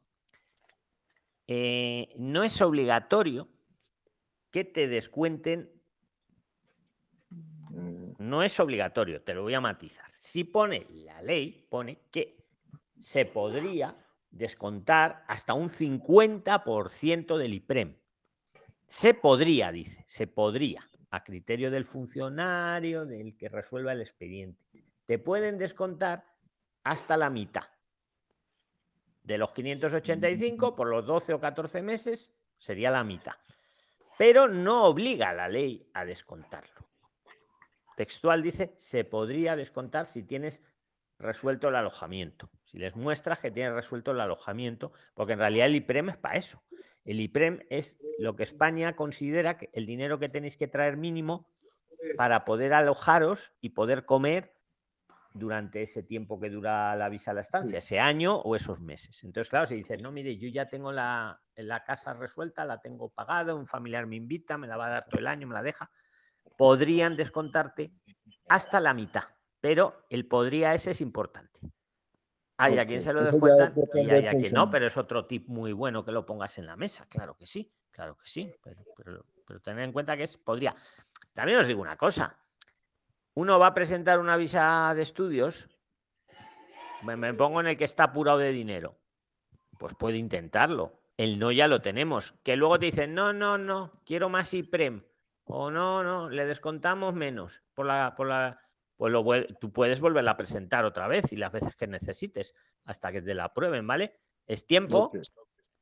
eh, 1.47 2.13
no 2.17 2.43
es 2.43 2.61
obligatorio 2.61 3.47
que 4.51 4.65
te 4.65 4.89
descuenten, 4.89 5.71
no 8.19 8.43
es 8.43 8.59
obligatorio, 8.59 9.23
te 9.23 9.35
lo 9.35 9.43
voy 9.43 9.55
a 9.55 9.61
matizar. 9.61 10.11
Si 10.17 10.43
pone 10.43 10.89
la 10.91 11.23
ley, 11.23 11.65
pone 11.71 12.09
que 12.11 12.45
se 12.99 13.25
podría 13.25 13.97
descontar 14.37 15.25
hasta 15.29 15.55
un 15.55 15.69
50% 15.69 17.37
del 17.37 17.55
IPREM. 17.55 17.97
Se 18.87 19.15
podría, 19.15 19.73
dice, 19.73 20.05
se 20.07 20.27
podría, 20.27 20.89
a 21.11 21.25
criterio 21.25 21.71
del 21.71 21.85
funcionario, 21.85 23.07
del 23.07 23.37
que 23.37 23.49
resuelva 23.49 23.93
el 23.93 24.03
expediente. 24.03 24.85
Te 25.07 25.19
pueden 25.19 25.59
descontar 25.59 26.25
hasta 26.85 27.17
la 27.17 27.31
mitad. 27.31 27.65
De 29.23 29.39
los 29.39 29.51
585 29.51 30.77
por 30.77 30.89
los 30.89 31.05
12 31.05 31.35
o 31.35 31.41
14 31.41 31.83
meses 31.83 32.33
sería 32.59 32.91
la 32.91 33.03
mitad. 33.03 33.35
Pero 34.19 34.47
no 34.47 34.85
obliga 34.85 35.31
a 35.31 35.35
la 35.35 35.49
ley 35.49 35.91
a 35.95 36.05
descontarlo. 36.05 36.87
Textual 37.97 38.43
dice, 38.43 38.75
se 38.77 39.05
podría 39.05 39.57
descontar 39.57 40.07
si 40.07 40.23
tienes 40.23 40.63
resuelto 41.19 41.69
el 41.69 41.77
alojamiento. 41.77 42.51
Si 42.67 42.79
les 42.79 42.95
muestras 42.95 43.39
que 43.39 43.51
tienes 43.51 43.73
resuelto 43.73 44.11
el 44.11 44.21
alojamiento, 44.21 44.93
porque 45.15 45.33
en 45.33 45.39
realidad 45.39 45.67
el 45.67 45.77
IPREM 45.77 46.11
es 46.11 46.17
para 46.17 46.37
eso. 46.37 46.63
El 47.05 47.21
IPREM 47.21 47.61
es 47.71 47.97
lo 48.19 48.37
que 48.37 48.43
España 48.43 48.97
considera 48.97 49.57
que 49.57 49.71
el 49.73 49.87
dinero 49.87 50.19
que 50.19 50.29
tenéis 50.29 50.57
que 50.57 50.69
traer 50.69 50.97
mínimo 50.97 51.49
para 52.17 52.45
poder 52.45 52.73
alojaros 52.73 53.53
y 53.61 53.71
poder 53.71 54.05
comer 54.05 54.53
durante 55.33 55.83
ese 55.83 56.03
tiempo 56.03 56.41
que 56.41 56.51
dura 56.51 56.97
la 56.97 57.09
visa 57.09 57.31
a 57.31 57.35
la 57.35 57.43
estancia, 57.43 57.79
ese 57.79 58.01
año 58.01 58.37
o 58.37 58.57
esos 58.57 58.81
meses. 58.81 59.23
Entonces, 59.23 59.51
claro, 59.51 59.67
si 59.67 59.77
dices, 59.77 60.01
no, 60.01 60.11
mire, 60.11 60.37
yo 60.37 60.49
ya 60.49 60.67
tengo 60.67 60.93
la, 60.93 61.41
la 61.55 61.85
casa 61.85 62.15
resuelta, 62.15 62.65
la 62.65 62.81
tengo 62.81 63.11
pagada, 63.11 63.55
un 63.55 63.67
familiar 63.67 64.07
me 64.07 64.17
invita, 64.17 64.57
me 64.57 64.67
la 64.67 64.77
va 64.77 64.87
a 64.87 64.91
dar 64.91 65.07
todo 65.09 65.21
el 65.21 65.27
año, 65.27 65.47
me 65.47 65.55
la 65.55 65.63
deja, 65.63 65.91
podrían 66.57 67.17
descontarte 67.17 67.93
hasta 68.49 68.81
la 68.81 68.95
mitad, 68.95 69.25
pero 69.61 70.07
el 70.09 70.27
podría 70.27 70.75
ese 70.75 70.93
es 70.93 71.01
importante. 71.01 71.61
Hay 72.59 72.79
a 72.79 72.87
quien 72.87 73.03
se 73.03 73.13
lo 73.13 73.23
descuentan 73.23 73.75
y 73.95 74.11
hay 74.11 74.27
a 74.27 74.33
quien 74.33 74.53
no, 74.53 74.71
pero 74.71 74.87
es 74.87 74.97
otro 74.97 75.27
tip 75.27 75.49
muy 75.49 75.73
bueno 75.73 76.05
que 76.05 76.13
lo 76.13 76.25
pongas 76.25 76.59
en 76.59 76.67
la 76.67 76.77
mesa, 76.77 77.07
claro 77.07 77.37
que 77.37 77.47
sí, 77.47 77.71
claro 77.91 78.17
que 78.17 78.27
sí, 78.27 78.55
pero, 78.63 78.83
pero, 78.97 79.27
pero 79.47 79.61
tener 79.61 79.85
en 79.85 79.93
cuenta 79.93 80.17
que 80.17 80.23
es 80.23 80.37
podría. 80.39 80.75
También 81.35 81.59
os 81.59 81.67
digo 81.67 81.83
una 81.83 81.97
cosa, 81.97 82.37
uno 83.35 83.59
va 83.59 83.69
a 83.69 83.75
presentar 83.75 84.19
una 84.19 84.39
visa 84.39 84.93
de 84.95 85.03
estudios, 85.03 85.69
me, 87.03 87.17
me 87.17 87.35
pongo 87.35 87.61
en 87.61 87.67
el 87.67 87.77
que 87.77 87.85
está 87.85 88.05
apurado 88.05 88.39
de 88.39 88.53
dinero, 88.53 88.97
pues 89.79 89.95
puede 89.95 90.17
intentarlo. 90.17 91.01
El 91.17 91.39
no 91.39 91.51
ya 91.51 91.67
lo 91.67 91.81
tenemos. 91.81 92.35
Que 92.43 92.57
luego 92.57 92.79
te 92.79 92.87
dicen, 92.87 93.15
no, 93.15 93.33
no, 93.33 93.57
no, 93.59 93.93
quiero 94.05 94.29
más 94.29 94.53
IPREM. 94.53 95.03
O 95.45 95.71
no, 95.71 96.03
no, 96.03 96.29
le 96.29 96.45
descontamos 96.45 97.15
menos 97.15 97.63
por 97.75 97.87
la, 97.87 98.15
por 98.17 98.27
la. 98.27 98.61
Pues 98.97 99.13
lo, 99.13 99.25
tú 99.61 99.71
puedes 99.73 100.01
volverla 100.01 100.33
a 100.33 100.37
presentar 100.37 100.85
otra 100.85 101.07
vez 101.07 101.33
y 101.33 101.37
las 101.37 101.53
veces 101.53 101.77
que 101.77 101.87
necesites, 101.87 102.55
hasta 102.85 103.13
que 103.13 103.21
te 103.21 103.35
la 103.35 103.45
aprueben, 103.45 103.87
¿vale? 103.87 104.15
Es 104.47 104.67
tiempo, 104.67 105.11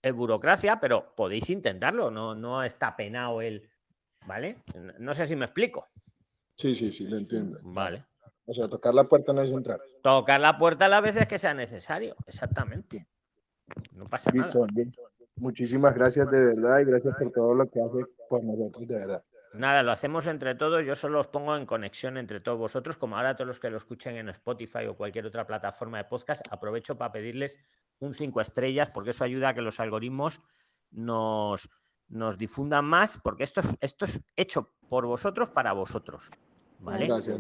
es 0.03 0.15
burocracia, 0.15 0.79
pero 0.81 1.15
podéis 1.15 1.49
intentarlo, 1.51 2.11
no, 2.11 2.35
no 2.35 2.63
está 2.65 2.97
penado 2.97 3.41
el. 3.41 3.71
¿Vale? 4.27 4.63
No- 4.99 5.15
sé 5.15 5.27
si 5.27 5.37
me 5.37 5.45
explico. 5.45 5.87
Sí, 6.57 6.75
sí, 6.75 6.91
sí, 6.91 7.07
lo 7.07 7.19
entiendo. 7.19 7.59
Vale. 7.63 8.05
O 8.47 8.55
sea, 8.55 8.69
tocar 8.69 8.95
la 8.95 9.05
puerta 9.05 9.33
no 9.33 9.43
es 9.43 9.51
entrar. 9.51 9.81
Tocar 10.03 10.41
la 10.41 10.59
puerta 10.59 10.89
las 10.89 11.03
veces 11.03 11.27
que 11.29 11.39
sea 11.39 11.53
necesario, 11.55 12.17
exactamente. 12.27 13.07
No 13.93 14.07
pasa 14.07 14.31
nada. 14.33 14.47
Listo, 14.47 14.67
bien. 14.73 14.93
Muchísimas 15.37 15.95
gracias 15.95 16.31
de 16.31 16.41
verdad 16.41 16.81
y 16.81 16.85
gracias 16.85 17.15
por 17.17 17.33
todo 17.33 17.55
lo 17.55 17.67
que 17.69 17.81
hace 17.83 18.05
por 18.29 18.45
nosotros, 18.45 18.87
de 18.87 18.95
verdad. 18.95 19.25
Nada, 19.55 19.83
lo 19.83 19.93
hacemos 19.93 20.27
entre 20.27 20.55
todos. 20.55 20.85
Yo 20.85 20.97
solo 20.97 21.21
os 21.21 21.29
pongo 21.29 21.57
en 21.57 21.65
conexión 21.65 22.17
entre 22.17 22.41
todos 22.41 22.59
vosotros, 22.59 22.97
como 22.97 23.17
ahora 23.17 23.37
todos 23.37 23.47
los 23.47 23.61
que 23.61 23.71
lo 23.71 23.77
escuchen 23.77 24.17
en 24.17 24.29
Spotify 24.31 24.87
o 24.87 24.97
cualquier 24.97 25.27
otra 25.27 25.47
plataforma 25.47 25.99
de 25.99 26.05
podcast. 26.05 26.43
Aprovecho 26.51 26.99
para 26.99 27.13
pedirles 27.13 27.59
un 28.01 28.15
5 28.15 28.41
estrellas, 28.41 28.91
porque 28.91 29.11
eso 29.11 29.23
ayuda 29.25 29.51
a 29.51 29.55
que 29.55 29.63
los 29.63 29.79
algoritmos 29.79 30.41
nos, 30.91 31.71
nos 32.09 32.37
difundan 32.37 32.85
más, 32.85 33.21
porque 33.23 33.45
esto 33.45 33.61
es, 33.61 33.69
esto 33.81 34.05
es 34.05 34.23
hecho 34.37 34.73
por 34.89 35.07
vosotros 35.07 35.51
para 35.51 35.73
vosotros. 35.73 36.31
¿Vale? 36.81 37.07
Gracias. 37.07 37.39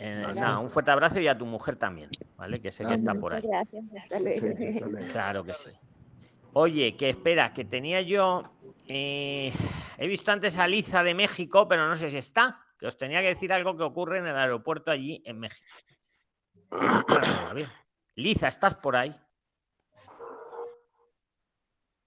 Eh, 0.00 0.24
nada, 0.34 0.58
un 0.58 0.70
fuerte 0.70 0.90
abrazo 0.90 1.20
y 1.20 1.26
a 1.26 1.36
tu 1.36 1.44
mujer 1.44 1.76
también, 1.76 2.10
¿vale? 2.36 2.60
Que 2.60 2.70
sé 2.70 2.84
que 2.84 2.94
está 2.94 3.14
por 3.14 3.34
ahí. 3.34 3.42
Gracias, 3.42 3.84
hasta 3.96 4.20
luego. 4.20 4.56
Sí, 4.56 4.66
hasta 4.68 4.86
luego. 4.86 5.08
Claro 5.08 5.44
que 5.44 5.54
sí. 5.54 5.70
Oye, 6.52 6.96
que 6.96 7.08
espera, 7.08 7.52
que 7.52 7.64
tenía 7.64 8.00
yo. 8.00 8.44
Eh, 8.88 9.52
he 9.98 10.06
visto 10.06 10.32
antes 10.32 10.56
a 10.58 10.66
Liza 10.66 11.02
de 11.02 11.14
México, 11.14 11.68
pero 11.68 11.86
no 11.86 11.94
sé 11.94 12.08
si 12.08 12.18
está. 12.18 12.64
Que 12.78 12.86
os 12.86 12.96
tenía 12.96 13.20
que 13.20 13.28
decir 13.28 13.52
algo 13.52 13.76
que 13.76 13.82
ocurre 13.82 14.18
en 14.18 14.26
el 14.26 14.36
aeropuerto 14.36 14.90
allí 14.90 15.22
en 15.26 15.40
México. 15.40 15.66
Bueno. 16.70 17.68
Liza, 18.14 18.48
¿estás 18.48 18.74
por 18.76 18.96
ahí? 18.96 19.14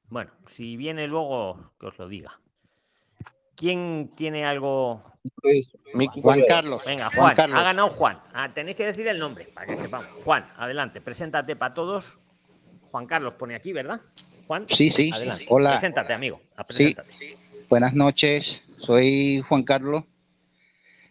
Bueno, 0.08 0.32
si 0.46 0.76
viene 0.76 1.08
luego, 1.08 1.74
que 1.80 1.88
os 1.88 1.98
lo 1.98 2.08
diga. 2.08 2.40
¿Quién 3.56 4.14
tiene 4.16 4.46
algo? 4.46 5.04
Juan 6.22 6.42
Carlos. 6.48 6.84
Venga, 6.86 7.06
Juan 7.06 7.16
Juan, 7.16 7.36
Carlos. 7.36 7.60
ha 7.60 7.64
ganado 7.64 7.90
Juan. 7.90 8.22
Ah, 8.34 8.52
tenéis 8.54 8.76
que 8.76 8.88
decir 8.88 9.08
el 9.08 9.20
nombre 9.20 9.46
para 9.54 9.68
que 9.68 9.78
sepamos. 9.78 10.24
Juan, 10.24 10.52
adelante, 10.58 11.00
preséntate 11.00 11.56
para 11.56 11.74
todos. 11.74 12.20
Juan 12.90 13.06
Carlos 13.06 13.36
pone 13.36 13.56
aquí, 13.56 13.72
¿verdad? 13.72 14.02
Juan, 14.52 14.68
Sí, 14.70 14.90
sí. 14.90 15.10
adelante. 15.14 15.46
Hola. 15.48 15.72
Preséntate, 15.72 16.12
amigo. 16.12 16.42
Ah, 16.58 16.66
Sí. 16.72 16.94
preséntate. 16.94 17.38
Buenas 17.70 17.94
noches. 17.94 18.62
Soy 18.80 19.40
Juan 19.48 19.64
Carlos. 19.64 20.04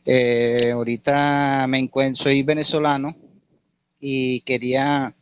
Eh, 0.04 0.70
ahorita 0.70 1.64
me 1.66 1.78
encuentro, 1.78 2.24
soy 2.24 2.42
venezolano 2.42 3.16
y 3.98 4.42
quería 4.42 5.14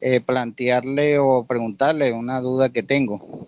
eh, 0.00 0.20
plantearle 0.22 1.18
o 1.18 1.44
preguntarle 1.44 2.10
una 2.10 2.40
duda 2.40 2.70
que 2.70 2.82
tengo. 2.82 3.46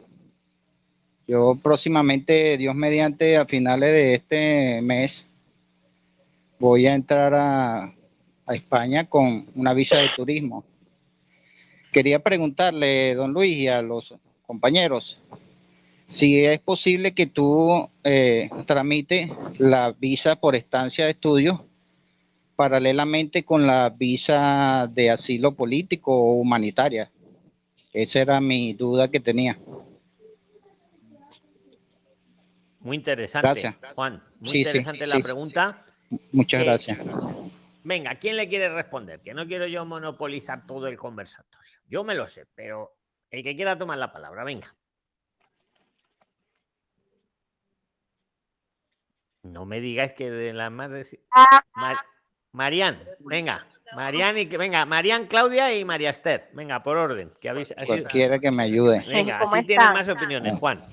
Yo 1.27 1.59
próximamente, 1.63 2.59
Dios 2.59 2.75
mediante, 2.75 3.39
a 3.39 3.47
finales 3.47 3.91
de 3.91 4.15
este 4.17 4.83
mes, 4.83 5.25
voy 6.59 6.87
a 6.87 6.95
entrar 6.95 7.33
a, 7.33 7.85
a 7.85 8.55
España 8.55 9.07
con 9.09 9.47
una 9.55 9.73
visa 9.73 9.97
de 9.97 10.09
turismo. 10.15 10.63
Quería 11.93 12.19
preguntarle, 12.19 13.15
don 13.15 13.33
Luis, 13.33 13.57
y 13.57 13.69
a 13.69 13.83
los 13.83 14.15
compañeros, 14.47 15.19
si 16.07 16.45
es 16.45 16.61
posible 16.61 17.13
que 17.13 17.27
tú 17.27 17.89
eh, 18.05 18.49
tramite 18.67 19.33
la 19.59 19.93
visa 19.93 20.37
por 20.37 20.55
estancia 20.55 21.05
de 21.05 21.13
estudio 21.13 21.65
paralelamente 22.57 23.45
con 23.45 23.67
la 23.67 23.89
visa 23.91 24.89
de 24.93 25.11
asilo 25.11 25.55
político 25.55 26.13
o 26.13 26.33
humanitaria. 26.35 27.11
Esa 27.93 28.21
era 28.21 28.41
mi 28.41 28.73
duda 28.75 29.09
que 29.09 29.21
tenía. 29.21 29.59
Muy 32.81 32.97
interesante, 32.97 33.47
Gracias. 33.49 33.75
Juan. 33.95 34.23
Muy 34.41 34.51
Sí, 34.51 34.53
sí, 34.53 34.59
interesante 34.71 35.07
la 35.07 35.17
sí. 35.17 35.23
pregunta. 35.23 35.85
Muchas 36.33 36.61
Eh, 36.61 36.65
gracias. 36.65 36.99
Venga, 37.85 38.17
¿quién 38.17 38.37
le 38.37 38.49
quiere 38.49 38.69
responder? 38.69 39.21
Que 39.21 39.33
no 39.35 39.47
quiero 39.47 39.67
yo 39.67 39.85
monopolizar 39.85 40.67
todo 40.67 40.87
el 40.89 40.97
conversatorio. 40.97 41.79
Yo 41.87 42.05
me 42.05 42.15
lo 42.15 42.27
sé, 42.27 42.47
pero 42.55 42.97
el 43.31 43.43
que 43.43 43.57
quiera 43.57 43.79
tomar 43.79 43.99
la 43.99 44.13
palabra, 44.13 44.45
venga. 44.45 44.75
No 49.43 49.65
me 49.65 49.81
digáis 49.81 50.13
que 50.13 50.31
de 50.31 50.53
la 50.53 50.71
más 50.71 50.91
de... 50.91 51.07
Mar- 51.75 51.97
Marian, 52.53 52.99
venga. 53.21 53.67
Marian 53.95 54.37
y 54.37 54.47
que 54.47 54.59
venga, 54.59 54.85
Marian, 54.85 55.27
Claudia 55.27 55.75
y 55.75 55.85
María 55.85 56.11
Esther. 56.11 56.51
Venga, 56.53 56.83
por 56.83 56.99
orden. 56.99 57.33
Que 57.41 57.49
habéis, 57.49 57.73
así- 57.77 57.87
Cualquiera 57.87 58.39
que 58.39 58.51
me 58.51 58.65
ayude. 58.65 59.03
venga, 59.09 59.39
¿Cómo 59.39 59.55
así 59.55 59.67
tienen 59.67 59.93
más 59.95 60.09
opiniones, 60.09 60.59
Juan. 60.59 60.85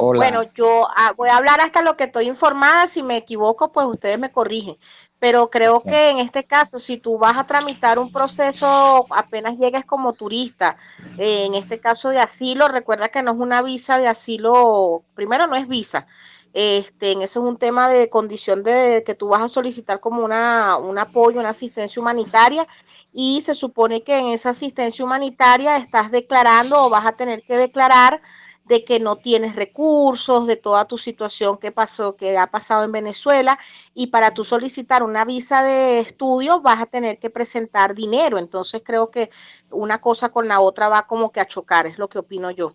Hola. 0.00 0.18
Bueno, 0.18 0.42
yo 0.54 0.86
ah, 0.96 1.12
voy 1.16 1.28
a 1.28 1.36
hablar 1.36 1.60
hasta 1.60 1.82
lo 1.82 1.96
que 1.96 2.04
estoy 2.04 2.28
informada. 2.28 2.86
Si 2.86 3.02
me 3.02 3.16
equivoco, 3.16 3.72
pues 3.72 3.84
ustedes 3.86 4.16
me 4.16 4.30
corrigen. 4.30 4.76
Pero 5.18 5.50
creo 5.50 5.82
que 5.82 6.10
en 6.10 6.18
este 6.18 6.44
caso, 6.44 6.78
si 6.78 6.98
tú 6.98 7.18
vas 7.18 7.36
a 7.36 7.46
tramitar 7.46 7.98
un 7.98 8.12
proceso, 8.12 9.06
apenas 9.10 9.58
llegues 9.58 9.84
como 9.84 10.12
turista, 10.12 10.76
eh, 11.18 11.46
en 11.46 11.56
este 11.56 11.80
caso 11.80 12.10
de 12.10 12.20
asilo, 12.20 12.68
recuerda 12.68 13.08
que 13.08 13.22
no 13.22 13.32
es 13.32 13.38
una 13.38 13.60
visa 13.60 13.98
de 13.98 14.06
asilo, 14.06 15.02
primero 15.14 15.48
no 15.48 15.56
es 15.56 15.66
visa. 15.66 16.06
Este, 16.54 17.12
en 17.12 17.22
eso 17.22 17.40
es 17.40 17.46
un 17.46 17.58
tema 17.58 17.88
de 17.88 18.08
condición 18.08 18.62
de 18.62 19.02
que 19.04 19.16
tú 19.16 19.28
vas 19.28 19.42
a 19.42 19.48
solicitar 19.48 19.98
como 19.98 20.24
una, 20.24 20.76
un 20.76 20.96
apoyo, 20.96 21.40
una 21.40 21.50
asistencia 21.50 22.00
humanitaria 22.00 22.68
y 23.12 23.40
se 23.40 23.54
supone 23.54 24.02
que 24.02 24.16
en 24.16 24.26
esa 24.28 24.50
asistencia 24.50 25.04
humanitaria 25.04 25.76
estás 25.76 26.12
declarando 26.12 26.84
o 26.84 26.90
vas 26.90 27.06
a 27.06 27.16
tener 27.16 27.42
que 27.42 27.54
declarar 27.54 28.20
de 28.68 28.84
que 28.84 29.00
no 29.00 29.16
tienes 29.16 29.56
recursos, 29.56 30.46
de 30.46 30.56
toda 30.56 30.84
tu 30.84 30.98
situación 30.98 31.58
que 31.58 31.72
pasó, 31.72 32.16
que 32.16 32.36
ha 32.36 32.50
pasado 32.50 32.84
en 32.84 32.92
Venezuela, 32.92 33.58
y 33.94 34.08
para 34.08 34.32
tú 34.32 34.44
solicitar 34.44 35.02
una 35.02 35.24
visa 35.24 35.62
de 35.62 35.98
estudio 36.00 36.60
vas 36.60 36.80
a 36.80 36.86
tener 36.86 37.18
que 37.18 37.30
presentar 37.30 37.94
dinero. 37.94 38.38
Entonces 38.38 38.82
creo 38.84 39.10
que 39.10 39.30
una 39.70 40.00
cosa 40.00 40.28
con 40.28 40.48
la 40.48 40.60
otra 40.60 40.88
va 40.88 41.06
como 41.06 41.32
que 41.32 41.40
a 41.40 41.46
chocar, 41.46 41.86
es 41.86 41.98
lo 41.98 42.08
que 42.08 42.18
opino 42.18 42.50
yo. 42.50 42.74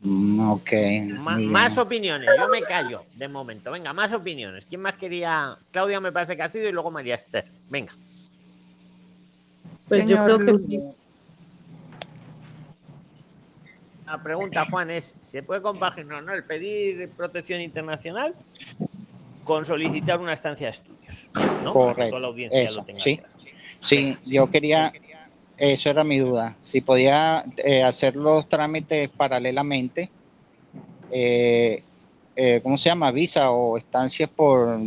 Mm, 0.00 0.50
Ok. 0.50 0.70
Más 1.18 1.78
opiniones, 1.78 2.28
yo 2.38 2.48
me 2.48 2.62
callo 2.62 3.04
de 3.14 3.26
momento. 3.26 3.70
Venga, 3.70 3.92
más 3.92 4.12
opiniones. 4.12 4.66
¿Quién 4.66 4.82
más 4.82 4.94
quería? 4.94 5.56
Claudia 5.70 5.98
me 6.00 6.12
parece 6.12 6.36
que 6.36 6.42
ha 6.42 6.48
sido 6.48 6.68
y 6.68 6.72
luego 6.72 6.90
María 6.90 7.14
Esther. 7.14 7.46
Venga. 7.70 7.94
Pues 9.88 10.06
yo 10.06 10.24
creo 10.24 10.38
que 10.38 10.52
Luis. 10.52 10.96
La 14.06 14.22
pregunta, 14.22 14.66
Juan, 14.70 14.90
es: 14.90 15.14
¿se 15.20 15.42
puede 15.42 15.62
compaginar 15.62 16.22
¿no? 16.22 16.32
el 16.32 16.44
pedir 16.44 17.10
protección 17.10 17.60
internacional 17.60 18.34
con 19.44 19.64
solicitar 19.64 20.20
una 20.20 20.32
estancia 20.32 20.66
de 20.66 20.72
estudios? 20.72 21.28
¿no? 21.34 21.40
Para 21.40 21.60
que 21.62 21.72
Correcto, 21.72 22.08
toda 22.10 22.20
la 22.20 22.26
audiencia 22.28 22.62
eso, 22.62 22.76
lo 22.76 22.84
tenga 22.84 23.02
sí. 23.02 23.16
claro. 23.18 23.34
Sí, 23.80 24.16
yo 24.24 24.50
quería, 24.50 24.92
eso 25.58 25.90
era 25.90 26.04
mi 26.04 26.18
duda, 26.18 26.56
si 26.62 26.80
podía 26.80 27.44
eh, 27.58 27.82
hacer 27.82 28.16
los 28.16 28.48
trámites 28.48 29.10
paralelamente, 29.10 30.10
eh, 31.10 31.82
eh, 32.34 32.60
¿cómo 32.62 32.78
se 32.78 32.88
llama? 32.88 33.10
Visa 33.10 33.50
o 33.50 33.76
estancias 33.76 34.30
por 34.30 34.78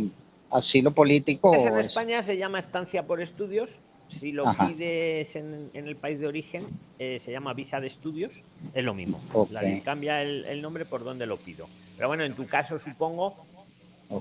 asilo 0.50 0.92
político. 0.92 1.50
O 1.50 1.54
en 1.54 1.68
eso? 1.68 1.78
España 1.78 2.22
se 2.22 2.36
llama 2.36 2.58
estancia 2.58 3.06
por 3.06 3.20
estudios. 3.20 3.70
Si 4.08 4.32
lo 4.32 4.48
Ajá. 4.48 4.66
pides 4.66 5.36
en, 5.36 5.70
en 5.74 5.86
el 5.86 5.96
país 5.96 6.18
de 6.18 6.26
origen, 6.26 6.66
eh, 6.98 7.18
se 7.18 7.30
llama 7.30 7.54
visa 7.54 7.80
de 7.80 7.86
estudios. 7.86 8.42
Es 8.74 8.84
lo 8.84 8.94
mismo. 8.94 9.22
La 9.50 9.80
cambia 9.82 10.22
el, 10.22 10.44
el 10.46 10.60
nombre 10.62 10.84
por 10.84 11.04
donde 11.04 11.26
lo 11.26 11.36
pido. 11.36 11.68
Pero 11.96 12.08
bueno, 12.08 12.24
en 12.24 12.34
tu 12.34 12.46
caso 12.46 12.78
supongo 12.78 13.36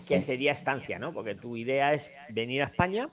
que 0.06 0.22
sería 0.22 0.52
estancia, 0.52 1.00
¿no? 1.00 1.14
Porque 1.14 1.36
tu 1.36 1.56
idea 1.56 1.94
es 1.94 2.12
venir 2.30 2.62
a 2.62 2.66
España, 2.66 3.10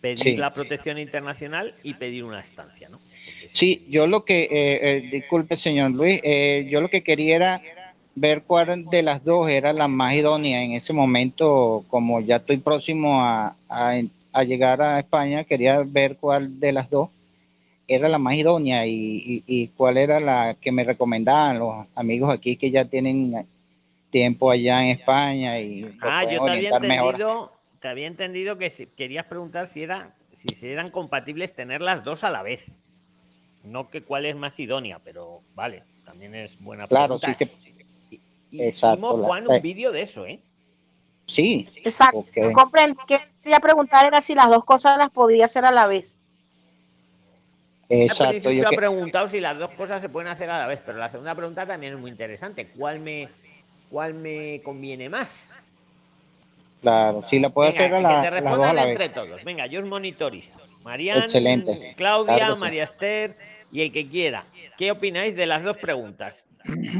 pedir 0.00 0.18
Sí. 0.18 0.36
la 0.36 0.52
protección 0.52 0.98
internacional 0.98 1.74
y 1.82 1.94
pedir 1.94 2.24
una 2.24 2.40
estancia, 2.40 2.88
¿no? 2.88 2.98
Porque 2.98 3.48
Sí, 3.52 3.86
yo 3.88 4.06
lo 4.06 4.24
que, 4.24 4.42
eh, 4.42 4.48
eh, 4.50 5.08
disculpe 5.10 5.56
señor 5.56 5.92
Luis, 5.92 6.20
eh, 6.22 6.66
yo 6.70 6.80
lo 6.80 6.88
que 6.88 7.02
quería 7.02 7.36
era 7.36 7.62
ver 8.14 8.42
cuál 8.42 8.84
de 8.90 9.02
las 9.02 9.24
dos 9.24 9.48
era 9.48 9.72
la 9.72 9.88
más 9.88 10.14
idónea 10.14 10.62
en 10.62 10.72
ese 10.72 10.92
momento, 10.92 11.84
como 11.88 12.20
ya 12.20 12.36
estoy 12.36 12.58
próximo 12.58 13.22
a, 13.22 13.56
a, 13.68 14.02
a 14.32 14.44
llegar 14.44 14.80
a 14.82 14.98
España, 14.98 15.44
quería 15.44 15.82
ver 15.86 16.16
cuál 16.16 16.58
de 16.58 16.72
las 16.72 16.88
dos 16.90 17.10
era 17.88 18.08
la 18.08 18.18
más 18.18 18.34
idónea 18.36 18.86
y, 18.86 18.94
y- 18.94 19.44
y 19.46 19.68
cuál 19.68 19.98
era 19.98 20.20
la 20.20 20.56
que 20.60 20.72
me 20.72 20.84
recomendaban 20.84 21.58
los 21.58 21.86
amigos 21.94 22.32
aquí 22.32 22.56
que 22.56 22.70
ya 22.70 22.84
tienen 22.86 23.46
tiempo 24.10 24.50
allá 24.50 24.82
en 24.84 24.90
España 24.90 25.58
y 25.60 25.84
Ah, 26.00 26.22
yo 26.24 26.44
te 26.44 26.50
había 26.50 26.78
mejor. 26.80 27.14
entendido, 27.14 27.52
te 27.80 27.88
había 27.88 28.06
entendido 28.06 28.58
que 28.58 28.70
si- 28.70 28.86
querías 28.86 29.26
preguntar 29.26 29.66
si 29.66 29.82
era, 29.82 30.14
si 30.32 30.54
se 30.54 30.72
eran 30.72 30.90
compatibles 30.90 31.54
tener 31.54 31.80
las 31.82 32.04
dos 32.04 32.24
a 32.24 32.30
la 32.30 32.42
vez. 32.42 32.78
No 33.64 33.90
que 33.90 34.02
cuál 34.02 34.26
es 34.26 34.36
más 34.36 34.58
idónea, 34.58 34.98
pero 35.04 35.42
vale, 35.54 35.84
también 36.04 36.34
es 36.34 36.58
buena 36.60 36.86
Claro, 36.88 37.18
pregunta. 37.18 37.34
sí 37.36 37.46
que 37.46 38.68
exacto, 38.68 38.96
Hicimos, 38.96 39.20
la- 39.20 39.26
Juan, 39.26 39.44
eh. 39.44 39.56
un 39.56 39.62
vídeo 39.62 39.92
de 39.92 40.02
eso, 40.02 40.26
¿eh? 40.26 40.40
sí, 41.26 41.66
Exacto. 41.76 42.18
Ok. 42.18 42.52
Comprendo. 42.54 43.00
Que 43.06 43.18
quería 43.42 43.60
preguntar 43.60 44.06
era 44.06 44.20
si 44.20 44.34
las 44.34 44.48
dos 44.48 44.64
cosas 44.64 44.96
las 44.98 45.10
podía 45.10 45.44
hacer 45.46 45.64
a 45.64 45.72
la 45.72 45.86
vez. 45.86 46.18
Exacto. 47.88 48.50
Yo 48.50 48.70
que- 48.70 48.76
preguntado 48.76 49.28
si 49.28 49.40
las 49.40 49.58
dos 49.58 49.70
cosas 49.72 50.00
se 50.00 50.08
pueden 50.08 50.28
hacer 50.30 50.48
a 50.48 50.58
la 50.58 50.66
vez, 50.66 50.80
pero 50.84 50.98
la 50.98 51.08
segunda 51.10 51.34
pregunta 51.34 51.66
también 51.66 51.94
es 51.94 51.98
muy 52.00 52.10
interesante. 52.10 52.68
¿Cuál 52.68 53.00
me, 53.00 53.28
cuál 53.90 54.14
me 54.14 54.62
conviene 54.64 55.08
más? 55.08 55.54
Claro, 56.80 57.22
sí 57.28 57.38
la 57.38 57.50
puedo 57.50 57.68
Venga, 57.70 57.84
hacer 57.84 57.94
a 57.94 57.96
que 57.98 58.02
la, 58.02 58.22
te 58.22 58.40
las 58.40 58.56
dos 58.56 58.66
a 58.66 58.72
la 58.72 58.88
entre 58.88 59.08
vez. 59.08 59.14
todos. 59.14 59.44
Venga, 59.44 59.66
yo 59.66 59.80
os 59.80 59.86
monitorizo. 59.86 60.58
Marian, 60.82 61.18
Excelente. 61.22 61.94
Claudia, 61.96 62.36
Claro 62.36 62.54
que 62.54 62.58
sí. 62.58 62.60
María 62.60 62.84
Esther 62.84 63.36
y 63.70 63.82
el 63.82 63.92
que 63.92 64.08
quiera. 64.08 64.46
¿Qué 64.76 64.90
opináis 64.90 65.36
de 65.36 65.46
las 65.46 65.62
dos 65.62 65.78
preguntas? 65.78 66.46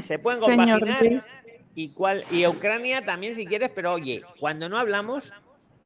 ¿Se 0.02 0.18
pueden 0.18 0.40
Señor 0.40 0.80
compaginar? 0.80 1.02
Luis. 1.04 1.28
¿Y 1.74 1.88
cuál? 1.88 2.22
Y 2.30 2.46
Ucrania 2.46 3.04
también, 3.04 3.34
si 3.34 3.46
quieres, 3.46 3.70
pero 3.74 3.94
oye, 3.94 4.22
cuando 4.38 4.68
no 4.68 4.78
hablamos, 4.78 5.32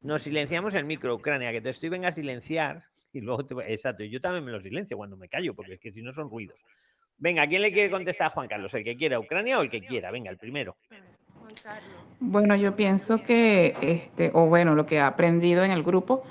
nos 0.07 0.21
silenciamos 0.21 0.73
el 0.73 0.85
micro, 0.85 1.13
Ucrania, 1.13 1.51
que 1.51 1.59
te 1.59 1.69
estoy 1.69 1.89
venga 1.89 2.07
a 2.07 2.11
silenciar. 2.13 2.85
Y 3.11 3.19
luego 3.19 3.45
te... 3.45 3.55
Exacto, 3.73 4.05
yo 4.05 4.21
también 4.21 4.45
me 4.45 4.51
lo 4.53 4.61
silencio 4.61 4.95
cuando 4.95 5.17
me 5.17 5.27
callo, 5.27 5.53
porque 5.53 5.73
es 5.73 5.79
que 5.81 5.91
si 5.91 6.01
no 6.01 6.13
son 6.13 6.29
ruidos. 6.29 6.57
Venga, 7.17 7.45
¿quién 7.45 7.61
le 7.61 7.73
quiere 7.73 7.91
contestar 7.91 8.27
a 8.27 8.29
Juan 8.29 8.47
Carlos? 8.47 8.73
¿El 8.73 8.85
que 8.85 8.95
quiera 8.95 9.19
Ucrania 9.19 9.59
o 9.59 9.63
el 9.63 9.69
que 9.69 9.81
quiera? 9.81 10.09
Venga, 10.11 10.31
el 10.31 10.37
primero. 10.37 10.77
Bueno, 12.21 12.55
yo 12.55 12.73
pienso 12.75 13.21
que, 13.21 13.75
este, 13.81 14.31
o 14.33 14.45
bueno, 14.45 14.75
lo 14.75 14.85
que 14.85 14.95
he 14.95 15.01
aprendido 15.01 15.65
en 15.65 15.71
el 15.71 15.83
grupo, 15.83 16.23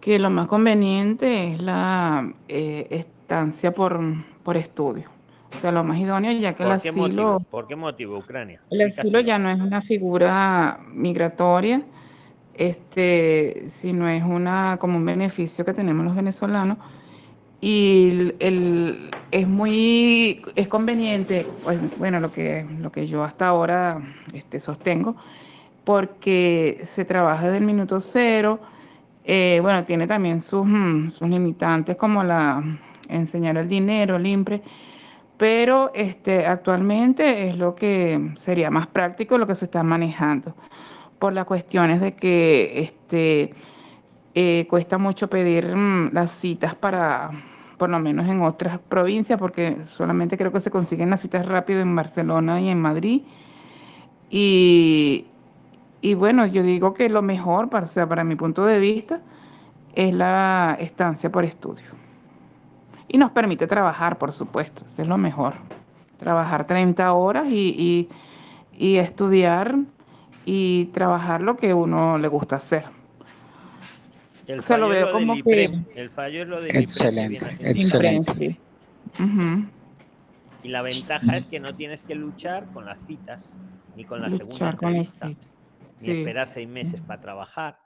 que 0.00 0.20
lo 0.20 0.30
más 0.30 0.46
conveniente 0.46 1.50
es 1.50 1.60
la 1.60 2.32
eh, 2.46 2.86
estancia 2.90 3.72
por, 3.72 4.00
por 4.44 4.56
estudio. 4.56 5.10
O 5.52 5.58
sea, 5.58 5.72
lo 5.72 5.82
más 5.82 5.98
idóneo, 5.98 6.30
ya 6.32 6.54
que 6.54 6.62
el 6.62 6.68
¿Por 6.68 6.82
qué 6.82 6.88
asilo, 6.90 7.02
motivo? 7.02 7.40
¿Por 7.50 7.66
qué 7.66 7.74
motivo, 7.74 8.18
Ucrania? 8.18 8.60
el 8.70 8.82
asilo 8.82 9.18
ya 9.18 9.36
no 9.36 9.50
es 9.50 9.58
una 9.58 9.80
figura 9.80 10.78
migratoria, 10.92 11.82
este, 12.60 13.64
sino 13.68 14.06
es 14.06 14.22
una, 14.22 14.76
como 14.78 14.98
un 14.98 15.04
beneficio 15.06 15.64
que 15.64 15.72
tenemos 15.72 16.04
los 16.04 16.14
venezolanos. 16.14 16.76
Y 17.62 18.34
el, 18.38 19.10
es 19.30 19.48
muy, 19.48 20.42
es 20.56 20.68
conveniente, 20.68 21.46
pues, 21.64 21.80
bueno, 21.98 22.20
lo 22.20 22.30
que, 22.30 22.66
lo 22.78 22.92
que 22.92 23.06
yo 23.06 23.24
hasta 23.24 23.48
ahora 23.48 24.00
este, 24.34 24.60
sostengo, 24.60 25.16
porque 25.84 26.80
se 26.84 27.06
trabaja 27.06 27.44
desde 27.46 27.58
el 27.58 27.64
minuto 27.64 27.98
cero, 28.00 28.60
eh, 29.24 29.58
bueno, 29.62 29.84
tiene 29.84 30.06
también 30.06 30.40
sus, 30.40 30.66
mm, 30.66 31.08
sus 31.08 31.28
limitantes 31.28 31.96
como 31.96 32.22
la 32.22 32.62
enseñar 33.08 33.56
el 33.56 33.68
dinero, 33.68 34.16
el 34.16 34.26
IMPRE, 34.26 34.62
pero 35.38 35.90
este, 35.94 36.46
actualmente 36.46 37.48
es 37.48 37.56
lo 37.56 37.74
que 37.74 38.32
sería 38.34 38.70
más 38.70 38.86
práctico 38.86 39.38
lo 39.38 39.46
que 39.46 39.54
se 39.54 39.64
está 39.64 39.82
manejando, 39.82 40.54
por 41.20 41.34
las 41.34 41.44
cuestiones 41.44 42.00
de 42.00 42.16
que 42.16 42.80
este, 42.80 43.54
eh, 44.34 44.66
cuesta 44.68 44.98
mucho 44.98 45.28
pedir 45.28 45.76
mm, 45.76 46.12
las 46.12 46.32
citas 46.32 46.74
para, 46.74 47.30
por 47.78 47.90
lo 47.90 48.00
menos 48.00 48.26
en 48.26 48.42
otras 48.42 48.78
provincias, 48.78 49.38
porque 49.38 49.84
solamente 49.84 50.36
creo 50.38 50.50
que 50.50 50.60
se 50.60 50.70
consiguen 50.70 51.10
las 51.10 51.20
citas 51.20 51.46
rápido 51.46 51.80
en 51.80 51.94
Barcelona 51.94 52.60
y 52.60 52.70
en 52.70 52.80
Madrid. 52.80 53.22
Y, 54.30 55.26
bueno, 56.16 56.46
yo 56.46 56.62
digo 56.62 56.94
que 56.94 57.10
lo 57.10 57.20
mejor, 57.20 57.68
para, 57.68 57.84
o 57.84 57.88
sea, 57.88 58.08
para 58.08 58.24
mi 58.24 58.34
punto 58.34 58.64
de 58.64 58.78
vista, 58.78 59.20
es 59.94 60.14
la 60.14 60.76
estancia 60.80 61.30
por 61.30 61.44
estudio. 61.44 61.84
Y 63.08 63.18
nos 63.18 63.30
permite 63.32 63.66
trabajar, 63.66 64.16
por 64.16 64.32
supuesto, 64.32 64.86
eso 64.86 65.02
es 65.02 65.08
lo 65.08 65.18
mejor. 65.18 65.54
Trabajar 66.16 66.66
30 66.66 67.12
horas 67.12 67.46
y, 67.48 68.08
y 68.72 68.96
estudiar 68.96 69.76
y 70.52 70.86
trabajar 70.86 71.42
lo 71.42 71.56
que 71.56 71.72
uno 71.72 72.18
le 72.18 72.26
gusta 72.26 72.56
hacer. 72.56 72.82
El 74.48 74.60
Se 74.62 74.76
lo 74.76 74.86
fallo 74.88 74.98
es 74.98 75.04
veo 75.04 75.12
como 75.12 75.34
IPREM, 75.36 75.84
que- 75.84 76.00
El 76.00 76.10
fallo 76.10 76.42
es 76.42 76.48
lo 76.48 76.56
IPREM, 76.58 76.72
que 76.72 76.78
Excelente, 76.80 77.46
excelente. 77.70 78.60
Y 80.64 80.68
la 80.68 80.82
ventaja 80.82 81.36
es 81.36 81.46
que 81.46 81.60
no 81.60 81.76
tienes 81.76 82.02
que 82.02 82.16
luchar 82.16 82.66
con 82.72 82.84
las 82.84 82.98
citas, 83.06 83.56
ni 83.96 84.04
con 84.04 84.20
la 84.20 84.28
segunda 84.28 84.50
Luchar 84.72 84.76
con 84.76 84.96
las 84.96 85.22
entrevista, 85.22 85.28
citas. 85.28 86.00
ni 86.00 86.06
Sí. 86.06 86.18
esperar 86.18 86.46
seis 86.48 86.68
meses 86.68 87.00
para 87.00 87.20
trabajar. 87.20 87.78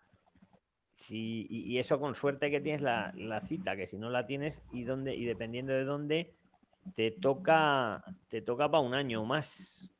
Sí, 0.95 1.47
y, 1.51 1.73
y 1.73 1.79
eso 1.79 2.01
con 2.01 2.15
suerte 2.15 2.51
que 2.51 2.61
tienes 2.63 2.81
la, 2.81 3.13
la 3.15 3.41
cita, 3.43 3.77
que 3.77 3.87
si 3.87 3.99
no 3.99 4.09
la 4.09 4.25
tienes 4.25 4.63
y 4.73 4.85
dónde, 4.85 5.15
y 5.15 5.25
dependiendo 5.27 5.73
de 5.75 5.85
dónde, 5.85 6.33
te 6.97 7.11
toca, 7.11 8.03
te 8.29 8.41
toca 8.41 8.71
para 8.71 8.83
un 8.83 8.95
año 8.95 9.21
o 9.21 9.25
más. 9.27 9.91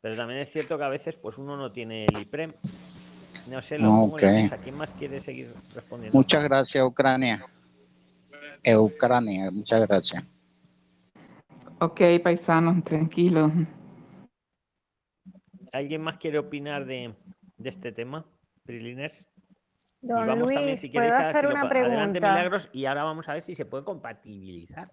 Pero 0.00 0.16
también 0.16 0.40
es 0.40 0.50
cierto 0.50 0.78
que 0.78 0.84
a 0.84 0.88
veces 0.88 1.16
pues 1.16 1.36
uno 1.38 1.56
no 1.56 1.72
tiene 1.72 2.06
el 2.06 2.18
IPREM. 2.18 2.52
No 3.48 3.60
sé, 3.62 3.78
lo 3.78 3.88
pongo 3.88 4.18
en 4.18 4.24
la 4.24 4.30
Ok. 4.30 4.34
mesa. 4.36 4.58
¿Quién 4.58 4.76
más 4.76 4.94
quiere 4.94 5.20
seguir 5.20 5.54
respondiendo? 5.74 6.16
Muchas 6.16 6.42
gracias, 6.44 6.84
Ucrania. 6.84 7.44
Ucrania, 8.76 9.50
muchas 9.50 9.86
gracias. 9.86 10.24
Ok, 11.80 12.00
paisanos, 12.22 12.82
tranquilos. 12.84 13.50
¿Alguien 15.72 16.02
más 16.02 16.18
quiere 16.18 16.38
opinar 16.38 16.84
de, 16.84 17.14
de 17.56 17.68
este 17.70 17.92
tema, 17.92 18.24
Prilines? 18.64 19.26
Y 20.02 20.06
Don 20.06 20.26
vamos 20.26 20.48
también, 20.48 20.66
Luis, 20.66 20.80
si 20.80 20.88
¿puedo 20.88 21.06
queréis, 21.06 21.14
a 21.14 21.28
hacer 21.30 21.40
si 21.42 21.46
lo 21.46 21.52
una 21.52 21.62
pa- 21.62 21.68
adelante 21.68 22.20
pregunta? 22.20 22.28
milagros 22.28 22.68
y 22.72 22.84
ahora 22.86 23.04
vamos 23.04 23.28
a 23.28 23.34
ver 23.34 23.42
si 23.42 23.54
se 23.54 23.64
puede 23.66 23.84
compatibilizar. 23.84 24.90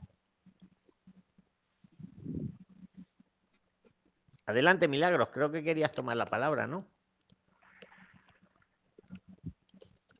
Adelante 4.47 4.88
milagros, 4.88 5.27
creo 5.33 5.51
que 5.51 5.62
querías 5.62 5.91
tomar 5.91 6.15
la 6.15 6.25
palabra, 6.25 6.67
¿no? 6.67 6.77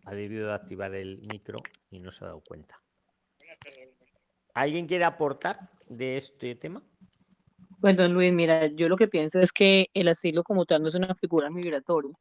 Ha 0.05 0.13
debido 0.13 0.47
de 0.47 0.53
activar 0.53 0.93
el 0.95 1.19
micro 1.31 1.59
y 1.91 1.99
no 1.99 2.11
se 2.11 2.23
ha 2.23 2.27
dado 2.27 2.41
cuenta. 2.41 2.81
¿Alguien 4.53 4.85
quiere 4.85 5.05
aportar 5.05 5.59
de 5.89 6.17
este 6.17 6.55
tema? 6.55 6.83
Bueno, 7.79 8.07
Luis, 8.09 8.33
mira, 8.33 8.67
yo 8.67 8.89
lo 8.89 8.97
que 8.97 9.07
pienso 9.07 9.39
es 9.39 9.51
que 9.53 9.87
el 9.93 10.09
asilo 10.09 10.43
como 10.43 10.65
tal 10.65 10.81
no 10.81 10.89
es 10.89 10.95
una 10.95 11.15
figura 11.15 11.49
migratoria 11.49 12.11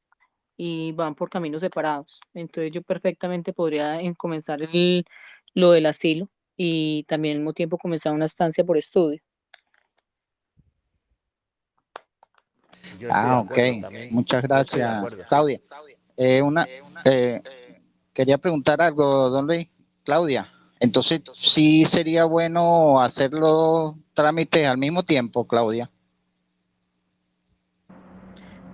y 0.57 0.93
van 0.93 1.15
por 1.17 1.29
caminos 1.29 1.61
separados. 1.61 2.21
Entonces 2.35 2.71
yo 2.73 2.83
perfectamente 2.83 3.53
podría 3.53 4.01
en- 4.01 4.15
comenzar 4.15 4.61
lo 5.55 5.71
del 5.73 5.87
asilo 5.87 6.29
y 6.57 7.03
también 7.05 7.37
al 7.37 7.41
mismo 7.41 7.53
tiempo 7.53 7.79
comenzar 7.79 8.13
una 8.13 8.27
estancia 8.27 8.65
por 8.65 8.77
estudio. 8.77 9.21
Yo 12.99 13.09
Ah, 13.13 13.41
ok. 13.41 13.55
también. 13.81 14.09
Muchas 14.11 14.43
gracias. 14.43 15.05
Claudia. 15.29 15.61
Eh, 16.17 16.41
una, 16.41 16.67
eh, 17.05 17.43
quería 18.13 18.39
preguntar 18.39 18.81
algo, 18.81 19.29
don 19.31 19.47
Luis. 19.47 19.69
Claudia, 20.05 20.49
entonces 20.79 21.21
sí 21.35 21.85
sería 21.85 22.25
bueno 22.25 23.01
hacer 23.01 23.33
los 23.33 23.41
dos 23.43 23.95
trámites 24.15 24.67
al 24.67 24.79
mismo 24.79 25.03
tiempo, 25.03 25.47
Claudia. 25.47 25.91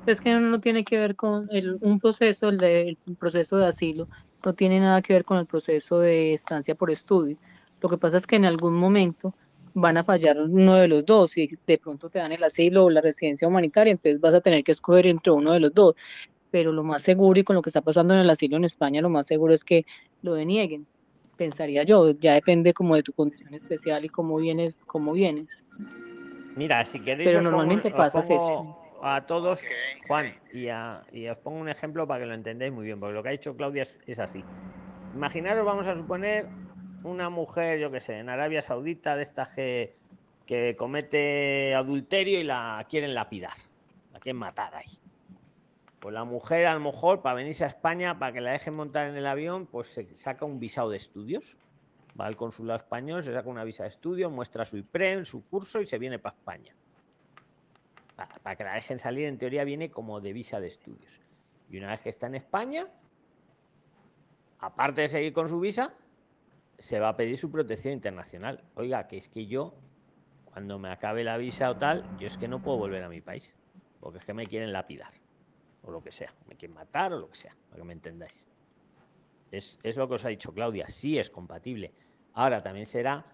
Es 0.05 0.21
que 0.21 0.35
no 0.35 0.61
tiene 0.61 0.85
que 0.85 0.99
ver 0.99 1.17
con 1.17 1.49
el, 1.51 1.79
un 1.81 2.01
proceso, 2.01 2.49
el, 2.49 2.59
de, 2.59 2.99
el 3.07 3.17
proceso 3.19 3.57
de 3.57 3.67
asilo, 3.67 4.09
no 4.45 4.53
tiene 4.53 4.81
nada 4.81 5.01
que 5.01 5.13
ver 5.13 5.25
con 5.25 5.39
el 5.39 5.47
proceso 5.47 6.01
de 6.01 6.35
estancia 6.35 6.75
por 6.75 6.91
estudio. 6.91 7.37
Lo 7.81 7.89
que 7.89 7.97
pasa 7.97 8.17
es 8.19 8.27
que 8.27 8.37
en 8.37 8.45
algún 8.45 8.75
momento 8.75 9.35
van 9.75 9.97
a 9.97 10.05
fallar 10.05 10.39
uno 10.41 10.75
de 10.75 10.89
los 10.89 11.05
dos 11.05 11.37
y 11.39 11.49
de 11.67 11.79
pronto 11.79 12.11
te 12.11 12.19
dan 12.19 12.33
el 12.33 12.43
asilo 12.45 12.85
o 12.85 12.91
la 12.91 13.01
residencia 13.01 13.49
humanitaria, 13.49 13.93
entonces 13.93 14.21
vas 14.21 14.35
a 14.35 14.41
tener 14.41 14.63
que 14.65 14.73
escoger 14.73 15.07
entre 15.07 15.33
uno 15.33 15.53
de 15.53 15.61
los 15.61 15.73
dos. 15.73 15.95
Pero 16.51 16.71
lo 16.73 16.83
más 16.85 17.03
seguro 17.03 17.41
y 17.41 17.45
con 17.45 17.57
lo 17.57 17.63
que 17.63 17.71
está 17.71 17.81
pasando 17.81 18.13
en 18.15 18.21
el 18.21 18.29
asilo 18.31 18.57
en 18.59 18.65
España, 18.65 19.01
lo 19.01 19.09
más 19.09 19.27
seguro 19.27 19.55
es 19.55 19.65
que 19.65 19.85
lo 20.23 20.35
denieguen, 20.35 20.87
pensaría 21.39 21.83
yo. 21.85 22.11
Ya 22.21 22.35
depende 22.35 22.75
como 22.75 22.95
de 22.95 23.03
tu 23.03 23.13
condición 23.15 23.55
especial 23.55 24.05
y 24.05 24.09
cómo 24.11 24.37
vienes, 24.37 24.83
cómo 24.87 25.13
vienes. 25.13 25.49
Mira, 26.55 26.85
si 26.85 27.01
queréis, 27.01 27.31
Pero 27.31 27.39
pongo- 27.39 27.51
normalmente 27.51 27.89
os 27.89 27.95
pasa 27.95 28.21
pongo 28.21 29.01
a 29.03 29.25
todos, 29.27 29.67
Juan, 30.07 30.35
y, 30.53 30.69
a- 30.69 31.03
y 31.11 31.27
os 31.27 31.39
pongo 31.39 31.59
un 31.59 31.71
ejemplo 31.71 32.07
para 32.07 32.21
que 32.21 32.27
lo 32.27 32.35
entendáis 32.35 32.71
muy 32.73 32.85
bien, 32.85 33.01
porque 33.01 33.15
lo 33.15 33.23
que 33.23 33.31
ha 33.31 33.33
dicho 33.33 33.57
Claudia 33.57 33.83
es, 33.83 33.99
es 34.07 34.19
así. 34.19 34.45
Imaginaros, 35.15 35.65
vamos 35.65 35.87
a 35.87 35.97
suponer, 35.97 36.49
una 37.05 37.31
mujer, 37.31 37.79
yo 37.79 37.91
que 37.91 38.01
sé, 38.01 38.19
en 38.19 38.29
Arabia 38.29 38.63
Saudita, 38.63 39.17
de 39.17 39.23
estas 39.23 39.51
que, 39.53 39.97
que 40.47 40.77
comete 40.77 41.75
adulterio 41.75 42.41
y 42.41 42.45
la 42.45 42.87
quieren 42.89 43.15
lapidar, 43.15 43.57
la 44.13 44.21
quieren 44.21 44.39
matar 44.39 44.75
ahí. 44.75 44.99
Pues 46.01 46.13
la 46.13 46.25
mujer, 46.25 46.67
a 46.67 46.75
lo 46.75 46.81
mejor, 46.81 47.23
para 47.23 47.37
venirse 47.37 47.65
a 47.65 47.69
España, 47.69 48.19
para 48.19 48.33
que 48.33 48.41
la 48.41 48.53
dejen 48.53 48.75
montar 48.75 49.09
en 49.09 49.17
el 49.17 49.27
avión, 49.27 49.67
pues 49.67 49.89
se 49.89 50.17
saca 50.17 50.45
un 50.45 50.59
visado 50.59 50.91
de 50.91 50.97
estudios. 50.97 51.57
Va 52.21 52.27
al 52.27 52.37
consulado 52.37 52.77
español, 52.77 53.23
se 53.25 53.33
saca 53.33 53.49
una 53.49 53.65
visa 53.65 53.85
de 53.85 53.89
estudio, 53.89 54.29
muestra 54.29 54.65
su 54.65 54.77
IPREM, 54.77 55.25
su 55.25 55.45
curso 55.47 55.81
y 55.81 55.87
se 55.87 55.99
viene 55.99 56.19
para 56.19 56.37
España. 56.37 56.75
Pa- 58.17 58.29
Para, 58.43 58.57
que 58.57 58.65
la 58.65 58.75
dejen 58.75 58.99
salir, 58.99 59.27
en 59.27 59.39
teoría 59.39 59.65
viene 59.65 59.91
como 59.91 60.21
de 60.21 60.33
visa 60.33 60.61
de 60.61 60.67
estudios. 60.67 61.21
Y 61.71 61.79
una 61.79 61.91
vez 61.93 62.01
que 62.01 62.09
está 62.11 62.27
en 62.27 62.35
España, 62.35 62.87
aparte 64.59 65.03
de 65.03 65.09
seguir 65.09 65.33
con 65.33 65.49
su 65.49 65.59
visa, 65.61 65.95
se 66.83 66.99
va 66.99 67.11
a 67.11 67.17
pedir 67.17 67.39
su 67.39 67.51
protección 67.51 67.95
internacional. 67.95 68.65
Oiga, 68.75 69.07
que 69.07 69.17
es 69.17 69.29
que 69.29 69.47
yo, 69.47 69.75
cuando 70.45 70.81
me 70.81 70.91
acabe 70.91 71.23
la 71.23 71.37
visa 71.37 71.71
o 71.71 71.77
tal, 71.77 72.05
yo 72.19 72.27
es 72.27 72.37
que 72.37 72.49
no 72.49 72.61
puedo 72.61 72.77
volver 72.77 73.05
a 73.05 73.09
mi 73.09 73.21
país, 73.21 73.55
porque 74.01 74.19
es 74.19 74.25
que 74.25 74.35
me 74.35 74.49
quieren 74.49 74.73
lapidar, 74.73 75.15
o 75.83 75.93
lo 75.93 76.03
que 76.03 76.11
sea, 76.11 76.35
me 76.49 76.57
quieren 76.57 76.75
matar 76.75 77.13
o 77.13 77.21
lo 77.21 77.29
que 77.29 77.37
sea, 77.37 77.57
para 77.69 77.81
que 77.81 77.85
me 77.85 77.93
entendáis. 77.93 78.49
Es, 79.53 79.79
es 79.85 79.97
lo 79.97 80.09
que 80.09 80.15
os 80.15 80.25
ha 80.25 80.29
dicho 80.29 80.53
Claudia, 80.53 80.89
sí 80.89 81.19
es 81.19 81.31
compatible. 81.31 81.93
Ahora 82.35 82.63
también 82.65 82.87
será 82.87 83.27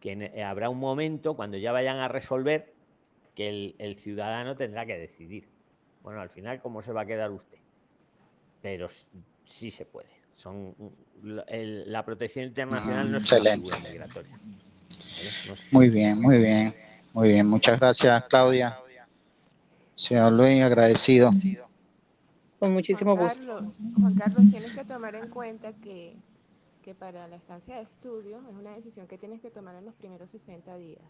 que 0.00 0.12
eh, 0.12 0.42
habrá 0.42 0.70
un 0.70 0.78
momento 0.78 1.36
cuando 1.36 1.58
ya 1.58 1.72
vayan 1.72 1.98
a 1.98 2.08
resolver 2.08 2.72
que 3.34 3.74
el, 3.78 3.96
ciudadano 3.96 4.56
tendrá 4.56 4.86
que 4.86 4.96
decidir. 4.96 5.48
Bueno, 6.02 6.22
al 6.22 6.30
final, 6.30 6.62
¿cómo 6.62 6.80
se 6.80 6.92
va 6.92 7.02
a 7.02 7.06
quedar 7.06 7.30
usted? 7.30 7.58
Pero 8.62 8.86
sí 9.44 9.70
se 9.70 9.84
puede. 9.84 10.23
Son, 10.34 10.74
la- 11.22 11.42
el- 11.42 11.90
la 11.90 12.04
protección 12.04 12.46
internacional 12.46 13.10
no 13.10 13.18
es 13.18 13.24
una 13.30 13.36
Excelente. 13.38 13.68
figura 13.68 13.90
migratoria. 13.90 14.30
¿vale? 14.38 15.30
No 15.46 15.52
es- 15.54 15.72
Muy 15.72 15.88
bien, 15.90 16.20
muy 16.20 16.38
bien, 16.38 16.74
muy 17.12 17.28
bien. 17.28 17.46
Muchas 17.46 17.78
gracias, 17.78 18.24
Claudia. 18.24 18.78
Señor 19.96 20.32
Luis, 20.32 20.62
agradecido. 20.62 21.30
Con 22.58 22.72
muchísimo 22.72 23.16
Juan 23.16 23.28
gusto. 23.28 23.54
Carlos, 23.54 23.74
Juan 24.00 24.14
Carlos, 24.14 24.42
tienes 24.50 24.72
que 24.72 24.84
tomar 24.84 25.14
en 25.14 25.28
cuenta 25.28 25.72
que, 25.74 26.16
que 26.82 26.94
para 26.94 27.28
la 27.28 27.36
estancia 27.36 27.76
de 27.76 27.82
estudio 27.82 28.38
es 28.48 28.54
una 28.56 28.74
decisión 28.74 29.06
que 29.06 29.18
tienes 29.18 29.40
que 29.40 29.50
tomar 29.50 29.76
en 29.76 29.84
los 29.84 29.94
primeros 29.94 30.30
60 30.30 30.76
días. 30.76 31.02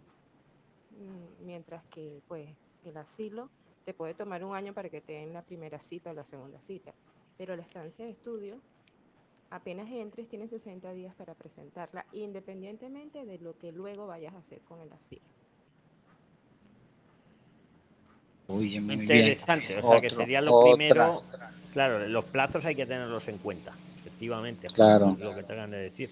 Mm, 0.91 1.47
Mientras 1.47 1.83
que 1.87 2.21
pues 2.29 2.49
el 2.85 2.97
asilo 2.99 3.49
te 3.85 3.95
puede 3.95 4.15
tomar 4.15 4.45
un 4.45 4.55
año 4.55 4.75
para 4.75 4.89
que 4.91 5.01
te 5.01 5.15
den 5.15 5.33
la 5.33 5.43
primera 5.43 5.81
cita 5.81 6.11
o 6.11 6.15
la 6.15 6.25
segunda 6.25 6.61
cita. 6.61 6.93
Pero 7.39 7.57
la 7.57 7.63
estancia 7.63 8.05
de 8.05 8.11
estudio, 8.13 8.57
apenas 9.55 9.89
entres, 9.89 10.29
tienes 10.29 10.51
60 10.51 10.93
días 10.93 11.15
para 11.15 11.35
presentarla, 11.35 12.05
independientemente 12.13 13.25
de 13.25 13.39
lo 13.39 13.57
que 13.57 13.71
luego 13.71 14.09
vayas 14.09 14.35
a 14.35 14.39
hacer 14.39 14.59
con 14.63 14.81
el 14.81 14.93
asilo. 14.93 15.23
Muy 18.49 18.67
bien. 18.67 18.91
Interesante, 18.91 19.79
o 19.79 19.83
sea 19.83 20.01
que 20.01 20.11
sería 20.11 20.41
lo 20.41 20.55
otra. 20.55 20.75
primero. 20.75 21.23
Claro, 21.73 22.07
los 22.09 22.25
plazos 22.25 22.65
hay 22.65 22.75
que 22.75 22.85
tenerlos 22.85 23.27
en 23.29 23.39
cuenta, 23.39 23.73
efectivamente. 23.97 24.67
Claro. 24.69 25.17
Lo 25.19 25.35
que 25.35 25.45
tengan 25.45 25.71
de 25.71 25.79
decir. 25.79 26.11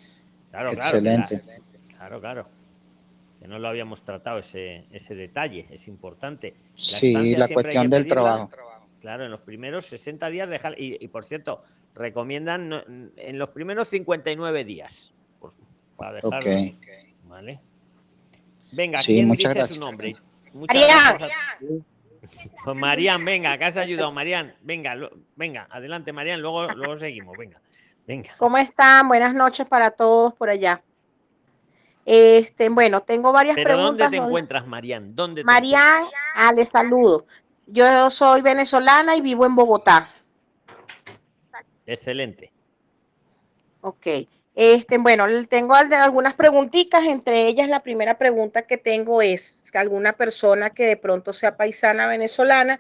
Claro, 0.51 0.71
claro. 0.71 0.99
Excelente. 0.99 1.43
Claro, 1.89 2.21
claro. 2.21 2.47
que 3.41 3.49
no 3.49 3.59
lo 3.59 3.69
habíamos 3.69 4.03
tratado 4.03 4.39
ese, 4.39 4.85
ese 4.93 5.15
detalle, 5.17 5.67
es 5.69 5.89
importante. 5.89 6.55
La 6.77 6.99
sí, 6.99 7.37
la 7.37 7.49
cuestión 7.49 7.91
del 7.91 8.07
trabajo. 8.07 8.51
Claro, 9.01 9.25
en 9.25 9.33
los 9.33 9.41
primeros 9.41 9.87
60 9.87 10.31
días 10.31 10.49
dejar, 10.49 10.77
y, 10.79 11.09
por 11.09 11.25
cierto, 11.25 11.65
recomiendan 11.95 13.13
en 13.17 13.39
los 13.39 13.51
primeros 13.51 13.89
59 13.89 14.65
días, 14.65 15.13
pues, 15.41 15.57
para 15.97 16.13
dejarlo. 16.15 16.77
Vale. 17.25 17.61
Venga, 18.73 19.01
¿quién 19.05 19.31
dice 19.33 19.67
su 19.67 19.79
nombre? 19.79 20.17
Marían. 20.55 21.19
Pues 22.65 22.77
Marían, 22.77 23.25
venga, 23.25 23.59
que 23.59 23.65
has 23.65 23.77
ayudado, 23.77 24.13
Marían. 24.13 24.55
Venga, 24.63 24.97
venga, 25.37 25.67
adelante, 25.71 26.13
Marían, 26.13 26.41
luego, 26.41 26.73
luego 26.73 26.99
seguimos, 26.99 27.37
venga. 27.37 27.61
Venga. 28.07 28.31
¿Cómo 28.39 28.59
están? 28.59 29.09
Buenas 29.09 29.35
noches 29.35 29.67
para 29.67 29.91
todos 29.91 30.35
por 30.35 30.49
allá. 30.49 30.83
Este, 32.05 32.69
bueno, 32.69 33.01
tengo 33.03 33.33
varias 33.33 33.55
¿Pero 33.55 33.69
preguntas. 33.69 33.99
¿Dónde 33.99 34.19
te 34.19 34.25
encuentras, 34.25 34.67
Marían? 34.67 35.15
¿Dónde 35.15 35.45
Marían, 35.45 36.05
ah, 36.35 36.53
les 36.53 36.71
saludo. 36.71 37.27
Yo 37.67 38.11
soy 38.11 38.43
venezolana 38.43 39.17
y 39.17 39.21
vivo 39.21 39.47
en 39.47 39.55
Bogotá. 39.55 40.09
Excelente. 41.87 42.53
Ok. 43.83 44.07
Este, 44.55 44.99
bueno, 44.99 45.25
tengo 45.49 45.75
algunas 45.75 46.35
preguntitas, 46.35 47.05
entre 47.07 47.47
ellas 47.49 47.71
la 47.71 47.81
primera 47.81 48.19
pregunta 48.19 48.63
que 48.67 48.77
tengo 48.77 49.23
es 49.23 49.65
alguna 49.73 50.13
persona 50.13 50.69
que 50.69 50.85
de 50.85 50.99
pronto 50.99 51.33
sea 51.33 51.57
paisana 51.57 52.07
venezolana, 52.07 52.79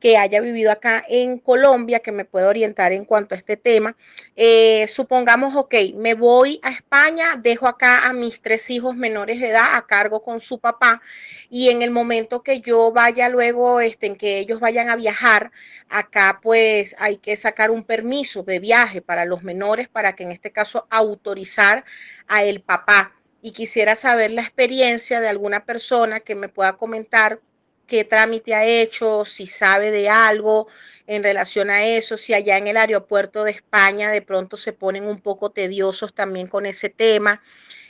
que 0.00 0.18
haya 0.18 0.42
vivido 0.42 0.70
acá 0.70 1.02
en 1.08 1.38
Colombia, 1.38 2.00
que 2.00 2.12
me 2.12 2.26
pueda 2.26 2.48
orientar 2.48 2.92
en 2.92 3.06
cuanto 3.06 3.34
a 3.34 3.38
este 3.38 3.56
tema. 3.56 3.96
Eh, 4.36 4.86
supongamos, 4.88 5.56
ok, 5.56 5.74
me 5.94 6.12
voy 6.12 6.60
a 6.62 6.68
España, 6.68 7.36
dejo 7.38 7.68
acá 7.68 8.06
a 8.06 8.12
mis 8.12 8.42
tres 8.42 8.68
hijos 8.68 8.94
menores 8.94 9.40
de 9.40 9.48
edad 9.48 9.76
a 9.76 9.86
cargo 9.86 10.22
con 10.22 10.40
su 10.40 10.58
papá 10.58 11.00
y 11.48 11.70
en 11.70 11.80
el 11.80 11.90
momento 11.90 12.42
que 12.42 12.60
yo 12.60 12.92
vaya 12.92 13.30
luego, 13.30 13.80
este, 13.80 14.08
en 14.08 14.16
que 14.16 14.40
ellos 14.40 14.60
vayan 14.60 14.90
a 14.90 14.96
viajar, 14.96 15.52
acá 15.88 16.40
pues 16.42 16.96
hay 16.98 17.16
que 17.16 17.36
sacar 17.36 17.70
un 17.70 17.82
permiso 17.82 18.42
de 18.42 18.58
viaje 18.58 19.00
para 19.00 19.24
los 19.24 19.42
menores 19.42 19.88
para 19.88 20.14
que 20.14 20.24
en 20.24 20.32
este 20.32 20.52
caso 20.52 20.86
autorizar 21.14 21.84
a 22.26 22.44
el 22.44 22.60
papá. 22.60 23.12
Y 23.42 23.52
quisiera 23.52 23.94
saber 23.94 24.30
la 24.30 24.42
experiencia 24.42 25.20
de 25.20 25.28
alguna 25.28 25.64
persona 25.64 26.20
que 26.20 26.34
me 26.34 26.48
pueda 26.48 26.74
comentar 26.74 27.40
qué 27.86 28.04
trámite 28.04 28.54
ha 28.54 28.64
hecho, 28.64 29.24
si 29.24 29.46
sabe 29.46 29.90
de 29.90 30.08
algo 30.08 30.68
en 31.06 31.22
relación 31.22 31.70
a 31.70 31.84
eso, 31.84 32.16
si 32.16 32.32
allá 32.32 32.56
en 32.56 32.66
el 32.66 32.76
aeropuerto 32.76 33.44
de 33.44 33.50
España 33.50 34.10
de 34.10 34.22
pronto 34.22 34.56
se 34.56 34.72
ponen 34.72 35.04
un 35.04 35.20
poco 35.20 35.50
tediosos 35.50 36.14
también 36.14 36.46
con 36.46 36.66
ese 36.66 36.88
tema. 36.88 37.42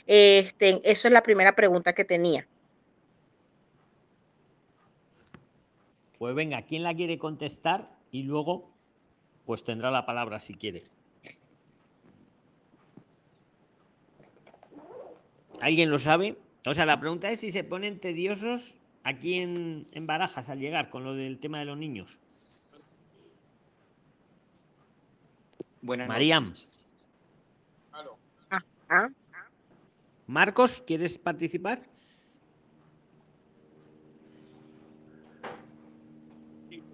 Este, 0.07 0.81
eso 0.83 1.07
es 1.07 1.11
la 1.13 1.23
primera 1.23 1.55
pregunta 1.55 1.93
que 1.93 2.05
tenía. 2.05 2.47
Pues 6.19 6.35
venga, 6.35 6.61
¿quién 6.63 6.83
la 6.83 6.93
quiere 6.93 7.17
contestar? 7.17 7.89
Y 8.11 8.23
luego, 8.23 8.69
pues 9.45 9.63
tendrá 9.63 9.91
la 9.91 10.05
palabra 10.05 10.39
si 10.39 10.55
quiere. 10.55 10.83
¿Alguien 15.61 15.89
lo 15.89 15.97
sabe? 15.97 16.37
O 16.65 16.73
sea, 16.73 16.85
la 16.85 16.99
pregunta 16.99 17.29
es 17.29 17.39
si 17.39 17.51
se 17.51 17.63
ponen 17.63 17.99
tediosos 17.99 18.75
aquí 19.03 19.35
en, 19.35 19.85
Barajas 20.01 20.49
al 20.49 20.59
llegar 20.59 20.89
con 20.89 21.03
lo 21.03 21.13
del 21.13 21.39
tema 21.39 21.59
de 21.59 21.65
los 21.65 21.77
niños. 21.77 22.19
Buenas 25.81 26.07
Mariam. 26.07 26.51
Ah, 28.49 28.63
ah. 28.89 29.09
Marcos, 30.27 30.83
¿quieres 30.85 31.19
participar? 31.19 31.83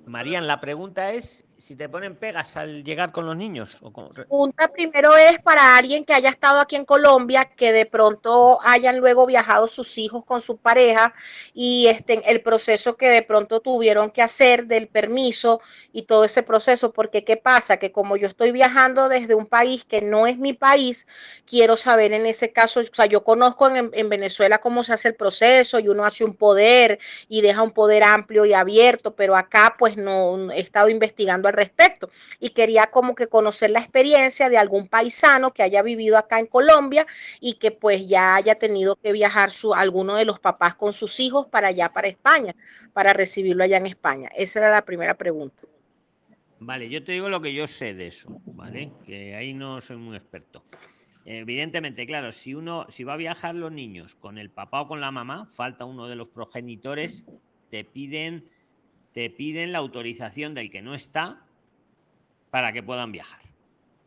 Marían, 0.06 0.46
la 0.46 0.60
pregunta 0.60 1.14
es 1.14 1.46
si 1.62 1.76
te 1.76 1.88
ponen 1.88 2.16
pegas 2.16 2.58
al 2.58 2.84
llegar 2.84 3.12
con 3.12 3.28
los 3.28 3.38
niños. 3.38 3.78
O 3.82 3.92
La 3.96 4.10
pregunta 4.10 4.68
primero 4.70 5.16
es 5.16 5.40
para 5.40 5.78
alguien 5.78 6.04
que 6.04 6.14
haya 6.14 6.30
estado 6.30 6.60
aquí 6.60 6.76
en 6.76 6.86
Colombia, 6.86 7.46
que 7.46 7.72
de 7.72 7.86
pronto 7.86 8.60
hayan 8.64 8.98
luego 8.98 9.28
viajado 9.28 9.68
sus 9.68 10.00
hijos 10.00 10.26
con 10.26 10.42
su 10.42 10.58
pareja 10.58 11.14
y 11.54 11.86
estén 11.88 12.24
el 12.26 12.42
proceso 12.42 12.98
que 12.98 13.10
de 13.10 13.22
pronto 13.22 13.60
tuvieron 13.60 14.10
que 14.10 14.24
hacer 14.24 14.66
del 14.66 14.88
permiso 14.88 15.62
y 15.94 16.04
todo 16.04 16.24
ese 16.24 16.42
proceso, 16.42 16.92
porque 16.94 17.24
qué 17.24 17.38
pasa, 17.38 17.78
que 17.78 17.92
como 17.92 18.18
yo 18.18 18.28
estoy 18.28 18.52
viajando 18.52 19.08
desde 19.08 19.36
un 19.36 19.46
país 19.46 19.86
que 19.86 20.02
no 20.02 20.26
es 20.26 20.40
mi 20.40 20.54
país, 20.54 21.08
quiero 21.46 21.78
saber 21.78 22.12
en 22.14 22.26
ese 22.26 22.52
caso, 22.52 22.80
o 22.80 22.84
sea, 22.84 23.06
yo 23.06 23.24
conozco 23.24 23.68
en, 23.70 23.92
en 23.94 24.10
Venezuela 24.10 24.58
cómo 24.58 24.84
se 24.84 24.94
hace 24.94 25.10
el 25.10 25.16
proceso 25.16 25.80
y 25.80 25.90
uno 25.90 26.06
hace 26.06 26.24
un 26.24 26.34
poder 26.34 26.98
y 27.30 27.42
deja 27.42 27.62
un 27.62 27.72
poder 27.72 28.04
amplio 28.04 28.46
y 28.46 28.54
abierto, 28.54 29.14
pero 29.16 29.36
acá 29.36 29.76
pues 29.78 29.96
no 29.96 30.52
he 30.52 30.60
estado 30.60 30.90
investigando 30.90 31.51
respecto 31.52 32.10
y 32.40 32.50
quería 32.50 32.88
como 32.88 33.16
que 33.16 33.28
conocer 33.28 33.70
la 33.70 33.80
experiencia 33.80 34.50
de 34.50 34.58
algún 34.58 34.88
paisano 34.88 35.54
que 35.54 35.64
haya 35.64 35.82
vivido 35.82 36.18
acá 36.18 36.40
en 36.40 36.48
Colombia 36.48 37.06
y 37.40 37.56
que 37.56 37.72
pues 37.72 38.08
ya 38.08 38.36
haya 38.36 38.56
tenido 38.56 38.96
que 38.96 39.12
viajar 39.12 39.52
su, 39.52 39.74
alguno 39.74 40.16
de 40.16 40.26
los 40.26 40.40
papás 40.40 40.76
con 40.76 40.94
sus 40.94 41.20
hijos 41.20 41.48
para 41.48 41.70
allá, 41.70 41.92
para 41.92 42.08
España, 42.08 42.54
para 42.94 43.14
recibirlo 43.14 43.64
allá 43.64 43.78
en 43.78 43.88
España. 43.88 44.30
Esa 44.36 44.60
era 44.60 44.72
la 44.72 44.86
primera 44.86 45.16
pregunta. 45.16 45.62
Vale, 46.60 46.90
yo 46.90 47.04
te 47.04 47.14
digo 47.14 47.28
lo 47.28 47.42
que 47.42 47.54
yo 47.54 47.66
sé 47.66 47.96
de 47.96 48.08
eso, 48.08 48.40
¿vale? 48.46 48.92
Que 49.06 49.36
ahí 49.36 49.54
no 49.54 49.82
soy 49.82 49.98
muy 49.98 50.16
experto. 50.16 50.64
Evidentemente, 51.26 52.06
claro, 52.06 52.32
si 52.32 52.54
uno, 52.54 52.86
si 52.90 53.04
va 53.04 53.14
a 53.14 53.18
viajar 53.18 53.56
los 53.56 53.72
niños 53.72 54.16
con 54.16 54.38
el 54.38 54.50
papá 54.50 54.82
o 54.82 54.88
con 54.88 55.02
la 55.02 55.12
mamá, 55.12 55.46
falta 55.46 55.86
uno 55.86 56.08
de 56.08 56.16
los 56.16 56.30
progenitores, 56.30 57.26
te 57.70 57.84
piden 57.84 58.50
te 59.14 59.30
piden 59.30 59.72
la 59.72 59.80
autorización 59.80 60.54
del 60.54 60.70
que 60.70 60.82
no 60.82 60.94
está 60.94 61.42
para 62.50 62.72
que 62.74 62.84
puedan 62.84 63.12
viajar. 63.12 63.42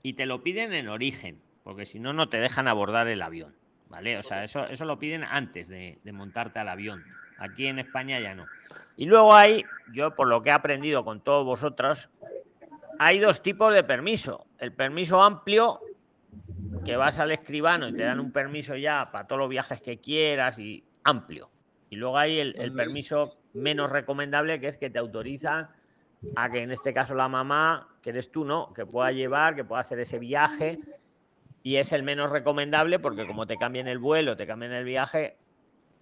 Y 0.03 0.15
te 0.15 0.27
lo 0.27 0.43
piden 0.43 0.73
en 0.73 0.89
origen, 0.89 1.41
porque 1.63 1.87
si 1.87 1.99
no, 1.99 2.13
no 2.13 2.29
te 2.29 2.39
dejan 2.39 2.69
abordar 2.69 3.09
el 3.09 3.23
avión. 3.23 3.55
¿Vale? 3.89 4.19
O 4.19 4.23
sea, 4.23 4.43
eso, 4.43 4.67
eso 4.67 4.85
lo 4.87 4.99
piden 4.99 5.23
antes 5.25 5.69
de, 5.69 5.99
de 6.03 6.13
montarte 6.13 6.59
al 6.59 6.69
avión. 6.69 7.05
Aquí 7.39 7.67
en 7.67 7.79
España 7.79 8.19
ya 8.19 8.35
no. 8.35 8.47
Y 8.97 9.07
luego 9.07 9.35
hay, 9.35 9.65
yo 9.93 10.15
por 10.15 10.27
lo 10.27 10.43
que 10.43 10.49
he 10.49 10.53
aprendido 10.53 11.05
con 11.05 11.21
todos 11.21 11.45
vosotros, 11.45 12.11
hay 12.99 13.19
dos 13.19 13.43
tipos 13.43 13.73
de 13.73 13.85
permiso. 13.85 14.47
El 14.59 14.73
permiso 14.73 15.23
amplio, 15.23 15.81
que 16.85 16.97
vas 16.97 17.19
al 17.19 17.31
escribano 17.31 17.89
y 17.89 17.93
te 17.95 18.03
dan 18.03 18.21
un 18.21 18.33
permiso 18.33 18.77
ya 18.77 19.11
para 19.11 19.27
todos 19.27 19.41
los 19.41 19.49
viajes 19.49 19.81
que 19.81 19.99
quieras 19.99 20.59
y 20.59 20.85
amplio. 21.05 21.51
Y 21.91 21.97
luego 21.97 22.19
hay 22.19 22.39
el, 22.39 22.55
el 22.59 22.73
permiso 22.73 23.37
menos 23.55 23.91
recomendable, 23.91 24.61
que 24.61 24.67
es 24.67 24.77
que 24.77 24.91
te 24.91 24.99
autoriza 24.99 25.71
a 26.37 26.51
que 26.51 26.63
en 26.63 26.71
este 26.71 26.93
caso 26.93 27.15
la 27.15 27.29
mamá, 27.29 27.97
que 28.03 28.11
eres 28.11 28.31
tú, 28.31 28.45
¿no? 28.45 28.73
Que 28.73 28.85
pueda 28.85 29.13
llevar, 29.13 29.55
que 29.55 29.65
pueda 29.65 29.81
hacer 29.81 29.99
ese 30.01 30.19
viaje. 30.19 30.81
Y 31.63 31.77
es 31.77 31.93
el 31.93 32.03
menos 32.03 32.31
recomendable 32.31 32.99
porque 32.99 33.27
como 33.27 33.47
te 33.47 33.57
cambien 33.57 33.89
el 33.89 33.99
vuelo, 33.99 34.37
te 34.37 34.47
cambien 34.47 34.73
el 34.73 34.85
viaje, 34.85 35.39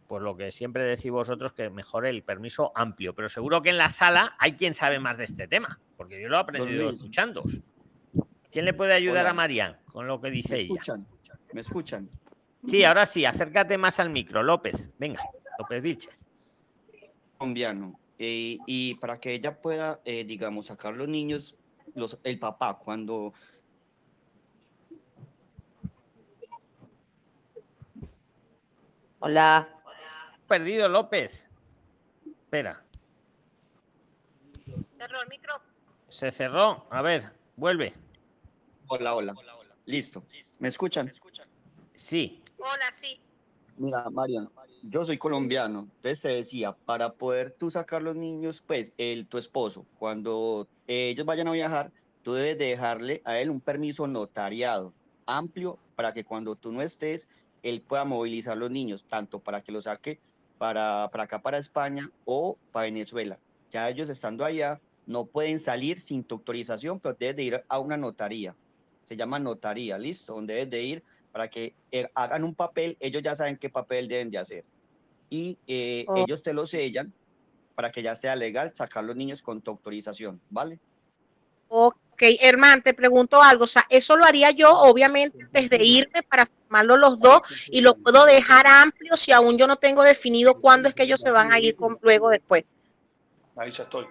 pues 0.08 0.22
lo 0.22 0.36
que 0.36 0.50
siempre 0.50 0.82
decís 0.82 1.10
vosotros 1.10 1.52
que 1.52 1.70
mejore 1.70 2.10
el 2.10 2.22
permiso 2.24 2.72
amplio. 2.74 3.14
Pero 3.14 3.28
seguro 3.28 3.62
que 3.62 3.70
en 3.70 3.78
la 3.78 3.90
sala 3.90 4.34
hay 4.38 4.52
quien 4.52 4.74
sabe 4.74 4.98
más 4.98 5.18
de 5.18 5.24
este 5.24 5.46
tema, 5.46 5.78
porque 5.96 6.20
yo 6.20 6.28
lo 6.28 6.36
he 6.36 6.40
aprendido 6.40 6.90
escuchando. 6.90 7.44
¿Quién 8.50 8.64
le 8.64 8.74
puede 8.74 8.92
ayudar 8.92 9.26
a 9.26 9.32
Marian 9.32 9.78
con 9.86 10.06
lo 10.06 10.20
que 10.20 10.30
dice 10.30 10.54
¿Me 10.54 10.60
ella? 10.62 10.94
¿Me 11.52 11.60
escuchan? 11.60 12.10
Sí, 12.66 12.84
ahora 12.84 13.06
sí, 13.06 13.24
acércate 13.24 13.78
más 13.78 13.98
al 14.00 14.10
micro, 14.10 14.42
López. 14.42 14.90
Venga, 14.98 15.22
López 15.58 15.82
Vilches 15.82 16.24
colombiano 17.42 17.98
eh, 18.18 18.58
y 18.66 18.94
para 18.96 19.18
que 19.18 19.32
ella 19.32 19.60
pueda, 19.60 20.00
eh, 20.04 20.22
digamos, 20.24 20.66
sacar 20.66 20.94
los 20.94 21.08
niños, 21.08 21.56
los, 21.94 22.16
el 22.22 22.38
papá 22.38 22.78
cuando... 22.78 23.34
Hola. 29.18 29.68
Perdido 30.46 30.88
López. 30.88 31.48
Espera. 32.26 32.84
Cerró 34.98 35.22
el 35.22 35.28
micro. 35.28 35.54
Se 36.08 36.30
cerró. 36.30 36.86
A 36.90 37.02
ver, 37.02 37.32
vuelve. 37.56 37.94
Hola, 38.86 39.14
hola. 39.14 39.34
Listo. 39.86 40.24
¿Me 40.60 40.68
escuchan? 40.68 41.10
Sí. 41.96 42.40
Hola, 42.58 42.92
sí. 42.92 43.20
Mira, 43.78 44.08
Marian, 44.10 44.48
yo 44.82 45.06
soy 45.06 45.16
colombiano, 45.16 45.88
entonces 45.96 46.20
te 46.20 46.28
decía, 46.28 46.72
para 46.72 47.12
poder 47.12 47.52
tú 47.52 47.70
sacar 47.70 48.02
los 48.02 48.16
niños, 48.16 48.62
pues 48.66 48.92
el, 48.98 49.26
tu 49.26 49.38
esposo, 49.38 49.86
cuando 49.98 50.66
ellos 50.86 51.24
vayan 51.24 51.48
a 51.48 51.52
viajar, 51.52 51.92
tú 52.22 52.34
debes 52.34 52.58
dejarle 52.58 53.22
a 53.24 53.38
él 53.38 53.50
un 53.50 53.60
permiso 53.60 54.06
notariado 54.06 54.92
amplio 55.26 55.78
para 55.94 56.12
que 56.12 56.24
cuando 56.24 56.56
tú 56.56 56.72
no 56.72 56.82
estés, 56.82 57.28
él 57.62 57.80
pueda 57.80 58.04
movilizar 58.04 58.56
los 58.56 58.70
niños, 58.70 59.04
tanto 59.04 59.38
para 59.38 59.62
que 59.62 59.72
los 59.72 59.84
saque 59.84 60.18
para, 60.58 61.08
para 61.10 61.24
acá, 61.24 61.42
para 61.42 61.58
España 61.58 62.10
o 62.24 62.58
para 62.72 62.84
Venezuela. 62.84 63.38
Ya 63.70 63.88
ellos 63.88 64.08
estando 64.08 64.44
allá, 64.44 64.80
no 65.06 65.26
pueden 65.26 65.60
salir 65.60 66.00
sin 66.00 66.24
tu 66.24 66.36
autorización, 66.36 67.00
pero 67.00 67.16
debes 67.18 67.36
de 67.36 67.42
ir 67.42 67.64
a 67.68 67.78
una 67.78 67.96
notaría. 67.96 68.54
Se 69.04 69.16
llama 69.16 69.38
notaría, 69.38 69.98
¿listo? 69.98 70.34
Donde 70.34 70.54
debes 70.54 70.70
de 70.70 70.82
ir 70.82 71.02
para 71.32 71.48
que 71.48 71.74
eh, 71.90 72.08
hagan 72.14 72.44
un 72.44 72.54
papel, 72.54 72.96
ellos 73.00 73.22
ya 73.22 73.34
saben 73.34 73.56
qué 73.56 73.70
papel 73.70 74.06
deben 74.08 74.30
de 74.30 74.38
hacer. 74.38 74.64
Y 75.32 75.56
eh, 75.66 76.04
Oh. 76.08 76.18
ellos 76.18 76.42
te 76.42 76.52
lo 76.52 76.66
sellan 76.66 77.10
para 77.74 77.90
que 77.90 78.02
ya 78.02 78.14
sea 78.14 78.36
legal 78.36 78.70
sacar 78.74 79.02
los 79.02 79.16
niños 79.16 79.40
con 79.40 79.62
tu 79.62 79.70
autorización, 79.70 80.38
¿vale? 80.50 80.78
Ok, 81.68 82.22
Herman, 82.38 82.82
te 82.82 82.92
pregunto 82.92 83.42
algo. 83.42 83.64
O 83.64 83.66
sea, 83.66 83.86
eso 83.88 84.14
lo 84.14 84.26
haría 84.26 84.50
yo, 84.50 84.70
obviamente, 84.70 85.38
desde 85.50 85.82
irme 85.82 86.22
para 86.22 86.44
firmarlo 86.44 86.98
los 86.98 87.18
dos 87.18 87.40
y 87.70 87.80
lo 87.80 87.94
puedo 87.94 88.26
dejar 88.26 88.66
amplio 88.66 89.16
si 89.16 89.32
aún 89.32 89.56
yo 89.56 89.66
no 89.66 89.76
tengo 89.76 90.02
definido 90.02 90.60
cuándo 90.60 90.88
es 90.88 90.94
que 90.94 91.04
ellos 91.04 91.20
se 91.20 91.30
van 91.30 91.50
a 91.50 91.58
ir 91.58 91.76
con, 91.76 91.98
luego 92.02 92.28
después. 92.28 92.66
Ahí 93.56 93.70
ya 93.70 93.84
estoy. 93.84 94.04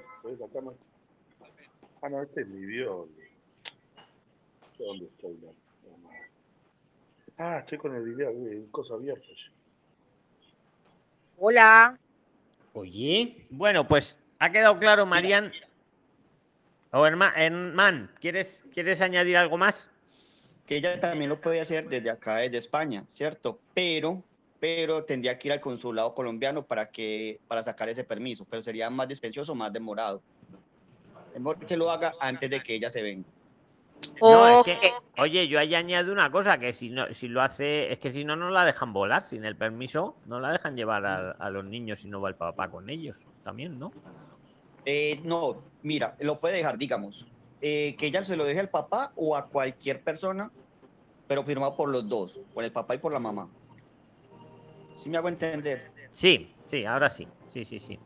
Ah, 2.02 2.10
no, 2.10 2.24
este 2.24 2.42
es 2.42 2.48
mi 2.48 2.66
video. 2.66 3.08
¿Dónde 4.80 5.06
estoy? 5.06 5.38
Ah, 7.38 7.60
estoy 7.60 7.78
con 7.78 7.96
el 7.96 8.02
video, 8.02 8.32
eh, 8.32 8.66
cosa 8.72 8.96
abierta. 8.96 9.28
Hola. 11.52 11.98
Oye, 12.74 13.48
bueno, 13.50 13.88
pues 13.88 14.16
ha 14.38 14.52
quedado 14.52 14.78
claro, 14.78 15.08
Marian. 15.08 15.52
O 16.92 17.04
Herma- 17.04 17.34
Herman, 17.36 18.12
¿quieres, 18.20 18.64
¿quieres 18.72 19.02
añadir 19.02 19.36
algo 19.38 19.58
más? 19.58 19.90
Que 20.68 20.76
ella 20.76 21.00
también 21.00 21.30
lo 21.30 21.42
puede 21.42 21.60
hacer 21.60 21.90
desde 21.90 22.12
acá, 22.12 22.36
desde 22.38 22.60
España, 22.60 23.06
¿cierto? 23.08 23.60
Pero, 23.74 24.24
pero 24.60 25.04
tendría 25.04 25.40
que 25.40 25.48
ir 25.48 25.54
al 25.54 25.62
consulado 25.62 26.14
colombiano 26.14 26.64
para, 26.64 26.92
que, 26.92 27.40
para 27.48 27.64
sacar 27.64 27.90
ese 27.90 28.04
permiso, 28.04 28.46
pero 28.48 28.62
sería 28.62 28.92
más 28.92 29.08
dispendioso, 29.08 29.56
más 29.56 29.74
demorado. 29.74 30.22
Es 31.34 31.40
mejor 31.40 31.66
que 31.66 31.76
lo 31.76 31.90
haga 31.90 32.14
antes 32.20 32.52
de 32.52 32.62
que 32.62 32.76
ella 32.76 32.92
se 32.92 33.02
venga. 33.02 33.28
No, 34.22 34.48
es 34.48 34.62
que, 34.64 34.94
oye, 35.18 35.48
yo 35.48 35.60
ahí 35.60 35.74
añado 35.74 36.12
una 36.12 36.32
cosa, 36.32 36.58
que 36.60 36.74
si 36.74 36.90
no, 36.90 37.12
si 37.12 37.28
lo 37.28 37.42
hace, 37.42 37.92
es 37.92 38.00
que 38.00 38.12
si 38.12 38.24
no, 38.24 38.36
no 38.36 38.50
la 38.52 38.66
dejan 38.66 38.94
volar, 38.94 39.24
sin 39.24 39.46
el 39.46 39.56
permiso, 39.56 40.16
no 40.26 40.40
la 40.40 40.52
dejan 40.52 40.76
llevar 40.76 41.06
a, 41.06 41.32
a 41.32 41.50
los 41.50 41.66
niños 41.66 42.00
si 42.00 42.08
no 42.08 42.22
va 42.22 42.30
el 42.30 42.36
papá 42.36 42.70
con 42.70 42.90
ellos, 42.90 43.20
también, 43.44 43.80
¿no? 43.80 43.92
Eh, 44.86 45.20
no, 45.24 45.58
mira, 45.84 46.16
lo 46.20 46.40
puede 46.40 46.58
dejar, 46.58 46.78
digamos, 46.78 47.28
eh, 47.62 47.96
que 47.98 48.08
ella 48.08 48.24
se 48.26 48.36
lo 48.36 48.46
deje 48.46 48.60
al 48.60 48.70
papá 48.70 49.12
o 49.16 49.36
a 49.36 49.48
cualquier 49.48 50.04
persona, 50.04 50.52
pero 51.28 51.44
firmado 51.44 51.76
por 51.76 51.90
los 51.90 52.08
dos, 52.08 52.40
por 52.54 52.64
el 52.64 52.72
papá 52.72 52.96
y 52.96 52.98
por 52.98 53.14
la 53.14 53.20
mamá. 53.20 53.50
¿Sí 55.00 55.10
me 55.10 55.18
hago 55.18 55.30
entender? 55.30 55.92
Sí, 56.12 56.54
sí, 56.66 56.86
ahora 56.86 57.10
sí, 57.10 57.28
sí, 57.48 57.66
sí, 57.66 57.80
sí. 57.80 58.00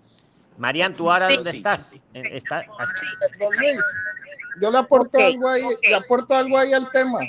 Marian, 0.57 0.93
¿tú 0.93 1.11
ahora 1.11 1.27
Sí. 1.27 1.35
dónde 1.35 1.51
Sí. 1.51 1.57
estás? 1.57 1.93
En- 2.13 2.25
está- 2.27 2.65
Don 3.39 3.49
Luis, 3.59 3.79
yo 4.61 4.71
le 4.71 4.77
aporto 4.77 5.17
Ok, 5.17 5.23
algo 5.23 5.49
ahí, 5.49 5.63
le 5.83 5.95
aporto 5.95 6.33
algo 6.35 6.57
ahí 6.57 6.73
al 6.73 6.89
tema. 6.91 7.19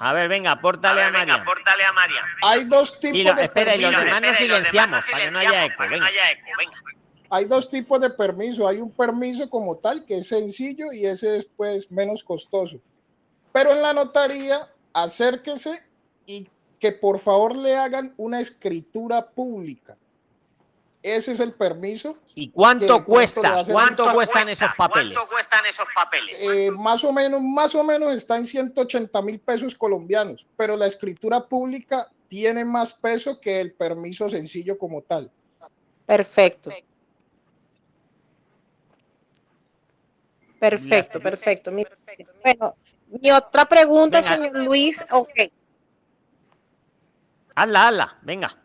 A 0.00 0.12
ver, 0.12 0.28
venga, 0.28 0.52
apórtale 0.52 1.02
a 1.02 1.10
Marian. 1.10 1.44
Hay 2.42 2.64
dos 2.64 2.98
tipos 3.00 3.16
Y 3.18 3.22
lo- 3.22 3.32
de 3.34 3.44
espera, 3.44 3.74
y 3.76 3.80
los 3.80 3.90
permisos. 3.92 4.04
demás 4.04 4.22
nos 4.28 4.36
silenciamos 4.36 5.04
para 5.10 5.24
que 5.24 5.30
no 5.30 5.38
haya 5.38 5.64
eco. 5.64 5.82
Venga. 5.88 6.06
Hay 7.30 7.44
dos 7.46 7.70
tipos 7.70 8.00
de 8.00 8.10
permiso. 8.10 8.68
Hay 8.68 8.78
un 8.78 8.90
permiso 8.92 9.48
como 9.48 9.76
tal 9.78 10.04
que 10.04 10.18
es 10.18 10.28
sencillo 10.28 10.92
y 10.92 11.06
ese 11.06 11.38
es 11.38 11.46
pues 11.56 11.90
menos 11.90 12.22
costoso. 12.22 12.78
Pero 13.52 13.72
en 13.72 13.82
la 13.82 13.92
notaría, 13.92 14.68
acérquese 14.92 15.72
y 16.26 16.48
que 16.78 16.92
por 16.92 17.18
favor 17.18 17.56
le 17.56 17.76
hagan 17.76 18.12
una 18.18 18.40
escritura 18.40 19.26
pública. 19.30 19.96
Ese 21.04 21.32
es 21.32 21.40
el 21.40 21.52
permiso. 21.52 22.16
¿Y 22.34 22.46
que 22.46 22.52
cuánto 22.54 22.86
pronto 22.86 22.94
le 22.96 23.00
va 23.02 23.04
cuesta? 23.04 23.40
a 23.58 23.64
servir 23.64 23.74
¿Cuánto 23.74 24.04
cuestan 24.14 24.48
esos 24.48 24.70
papeles? 24.74 25.18
Eh, 26.40 26.70
más 26.70 27.04
o 27.04 27.12
menos, 27.12 27.42
más 27.42 27.74
o 27.74 27.84
menos 27.84 28.14
está 28.14 28.38
en 28.38 28.46
180 28.46 29.20
mil 29.20 29.38
pesos 29.38 29.74
colombianos, 29.74 30.46
pero 30.56 30.78
la 30.78 30.86
escritura 30.86 31.46
pública 31.46 32.10
tiene 32.26 32.64
más 32.64 32.94
peso 32.94 33.38
que 33.38 33.60
el 33.60 33.74
permiso 33.74 34.30
sencillo 34.30 34.78
como 34.78 35.02
tal. 35.02 35.30
Perfecto. 36.06 36.70
Perfecto, 40.58 41.20
perfecto. 41.20 41.70
Mi- 41.70 41.84
Bueno, 42.42 42.76
mi 43.08 43.30
otra 43.30 43.66
pregunta, 43.66 44.22
Venga. 44.22 44.36
señor 44.36 44.56
Luis, 44.64 45.04
ok. 45.12 45.28
Hazla, 47.56 47.88
hazla, 47.88 48.18
venga. 48.22 48.63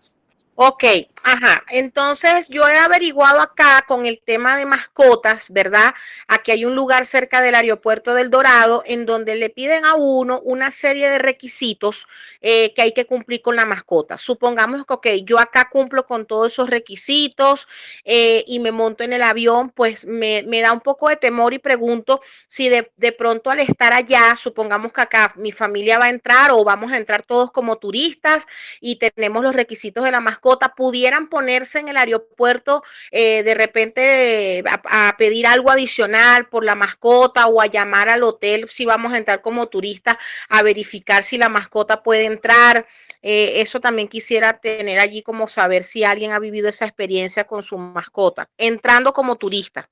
Ok, 0.62 0.84
ajá. 1.24 1.64
Entonces 1.70 2.49
yo 2.49 2.68
he 2.68 2.78
averiguado 2.78 3.39
acá 3.39 3.86
con 3.88 4.05
el 4.05 4.20
tema 4.20 4.57
de 4.57 4.66
mascotas, 4.66 5.53
¿verdad? 5.53 5.93
Aquí 6.28 6.51
hay 6.51 6.66
un 6.66 6.76
lugar 6.76 7.05
cerca 7.05 7.39
del 7.39 7.55
aeropuerto 7.55 8.14
del 8.14 8.30
Dorado 8.30 8.84
en 8.86 9.05
donde 9.05 9.38
le 9.38 9.49
piden 9.49 9.86
a 9.86 9.95
uno 9.95 10.41
una 10.41 10.70
serie 10.70 11.10
de 11.10 11.18
requisitos 11.18 12.07
eh, 12.41 12.74
que 12.74 12.82
hay 12.82 12.93
que 12.93 13.05
cumplir 13.05 13.41
con 13.41 13.55
la 13.55 13.64
mascota. 13.64 14.18
Supongamos 14.18 14.86
que, 14.86 14.93
ok, 14.93 15.07
yo 15.24 15.39
acá 15.39 15.70
cumplo 15.72 16.05
con 16.05 16.26
todos 16.26 16.51
esos 16.51 16.70
requisitos 16.70 17.70
eh, 18.03 18.43
y 18.45 18.60
me 18.60 18.74
monto 18.74 19.05
en 19.05 19.14
el 19.14 19.22
avión, 19.22 19.70
pues 19.70 20.05
me, 20.05 20.43
me 20.45 20.60
da 20.60 20.74
un 20.74 20.82
poco 20.82 21.07
de 21.07 21.16
temor 21.16 21.53
y 21.53 21.60
pregunto 21.60 22.20
si 22.47 22.68
de, 22.68 22.91
de 22.97 23.14
pronto 23.14 23.49
al 23.49 23.62
estar 23.62 23.93
allá, 23.93 24.36
supongamos 24.36 24.91
que 24.91 25.01
acá 25.01 25.32
mi 25.38 25.53
familia 25.53 25.99
va 25.99 26.05
a 26.05 26.10
entrar 26.10 26.51
o 26.51 26.66
vamos 26.66 26.91
a 26.91 26.97
entrar 26.97 27.24
todos 27.24 27.49
como 27.49 27.78
turistas 27.78 28.45
y 28.82 28.97
tenemos 28.97 29.41
los 29.41 29.55
requisitos 29.55 30.03
de 30.03 30.12
la 30.12 30.20
mascota, 30.20 30.49
pudieran 30.76 31.28
ponerse 31.28 31.80
en 31.80 31.89
el 31.89 31.97
aeropuerto 31.97 32.84
eh, 33.12 33.43
de 33.43 33.54
repente 33.54 34.64
a, 34.66 35.16
pedir 35.18 35.47
algo 35.47 35.70
adicional 35.70 36.47
por 36.47 36.64
la 36.64 36.76
mascota 36.76 37.47
o 37.47 37.62
a 37.62 37.68
llamar 37.68 38.10
al 38.10 38.24
hotel 38.24 38.70
si 38.70 38.86
vamos 38.86 39.14
a 39.14 39.18
entrar 39.18 39.41
como 39.41 39.68
turistas 39.68 40.18
a 40.50 40.64
verificar 40.64 41.24
si 41.24 41.38
la 41.38 41.50
mascota 41.50 42.04
puede 42.04 42.26
entrar. 42.26 42.88
Eh, 43.22 43.62
eso 43.62 43.82
también 43.82 44.08
quisiera 44.08 44.60
tener 44.60 45.00
allí 45.00 45.22
como 45.22 45.47
saber 45.47 45.84
si 45.84 46.04
alguien 46.04 46.32
ha 46.32 46.39
vivido 46.39 46.70
esa 46.70 46.86
experiencia 46.86 47.45
con 47.45 47.64
su 47.64 47.78
mascota, 47.78 48.50
entrando 48.58 49.12
como 49.14 49.36
turista. 49.36 49.89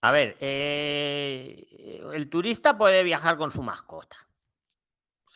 A 0.00 0.10
ver, 0.10 0.36
eh, 0.40 1.66
el 2.12 2.28
turista 2.28 2.76
puede 2.76 3.02
viajar 3.02 3.36
con 3.36 3.50
su 3.50 3.62
mascota. 3.62 4.16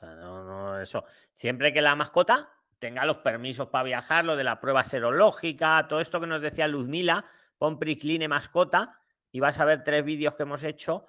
No, 0.02 0.44
no, 0.44 0.80
eso. 0.80 1.04
Siempre 1.32 1.72
que 1.72 1.80
la 1.80 1.96
mascota 1.96 2.50
tenga 2.78 3.04
los 3.04 3.18
permisos 3.18 3.68
para 3.68 3.84
viajar, 3.84 4.24
lo 4.24 4.36
de 4.36 4.44
la 4.44 4.60
prueba 4.60 4.84
serológica, 4.84 5.86
todo 5.88 6.00
esto 6.00 6.20
que 6.20 6.26
nos 6.26 6.40
decía 6.40 6.68
Luzmila, 6.68 7.24
pon 7.58 7.78
Pricline 7.78 8.28
mascota 8.28 8.98
y 9.32 9.40
vas 9.40 9.58
a 9.60 9.64
ver 9.64 9.84
tres 9.84 10.04
vídeos 10.04 10.36
que 10.36 10.44
hemos 10.44 10.64
hecho 10.64 11.06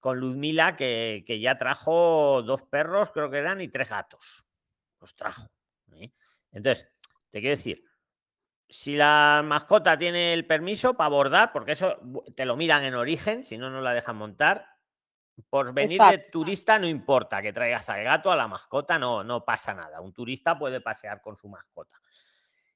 con 0.00 0.18
Luzmila 0.18 0.76
que, 0.76 1.24
que 1.26 1.40
ya 1.40 1.58
trajo 1.58 2.42
dos 2.42 2.62
perros, 2.62 3.10
creo 3.10 3.30
que 3.30 3.38
eran, 3.38 3.60
y 3.60 3.68
tres 3.68 3.88
gatos. 3.88 4.44
Los 5.00 5.14
trajo. 5.14 5.50
¿eh? 5.92 6.12
Entonces, 6.52 6.88
te 7.30 7.40
quiero 7.40 7.56
decir, 7.56 7.84
si 8.68 8.96
la 8.96 9.42
mascota 9.44 9.96
tiene 9.96 10.34
el 10.34 10.46
permiso 10.46 10.94
para 10.94 11.06
abordar, 11.06 11.52
porque 11.52 11.72
eso 11.72 11.98
te 12.36 12.44
lo 12.44 12.56
miran 12.56 12.84
en 12.84 12.94
origen, 12.94 13.44
si 13.44 13.58
no, 13.58 13.70
no 13.70 13.80
la 13.80 13.94
dejan 13.94 14.16
montar. 14.16 14.77
Por 15.48 15.72
venir 15.72 16.00
de 16.00 16.18
turista 16.18 16.78
no 16.78 16.86
importa 16.86 17.40
que 17.40 17.52
traigas 17.52 17.88
al 17.88 18.02
gato, 18.02 18.32
a 18.32 18.36
la 18.36 18.48
mascota, 18.48 18.98
no, 18.98 19.22
no 19.22 19.44
pasa 19.44 19.74
nada. 19.74 20.00
Un 20.00 20.12
turista 20.12 20.58
puede 20.58 20.80
pasear 20.80 21.20
con 21.20 21.36
su 21.36 21.48
mascota. 21.48 22.00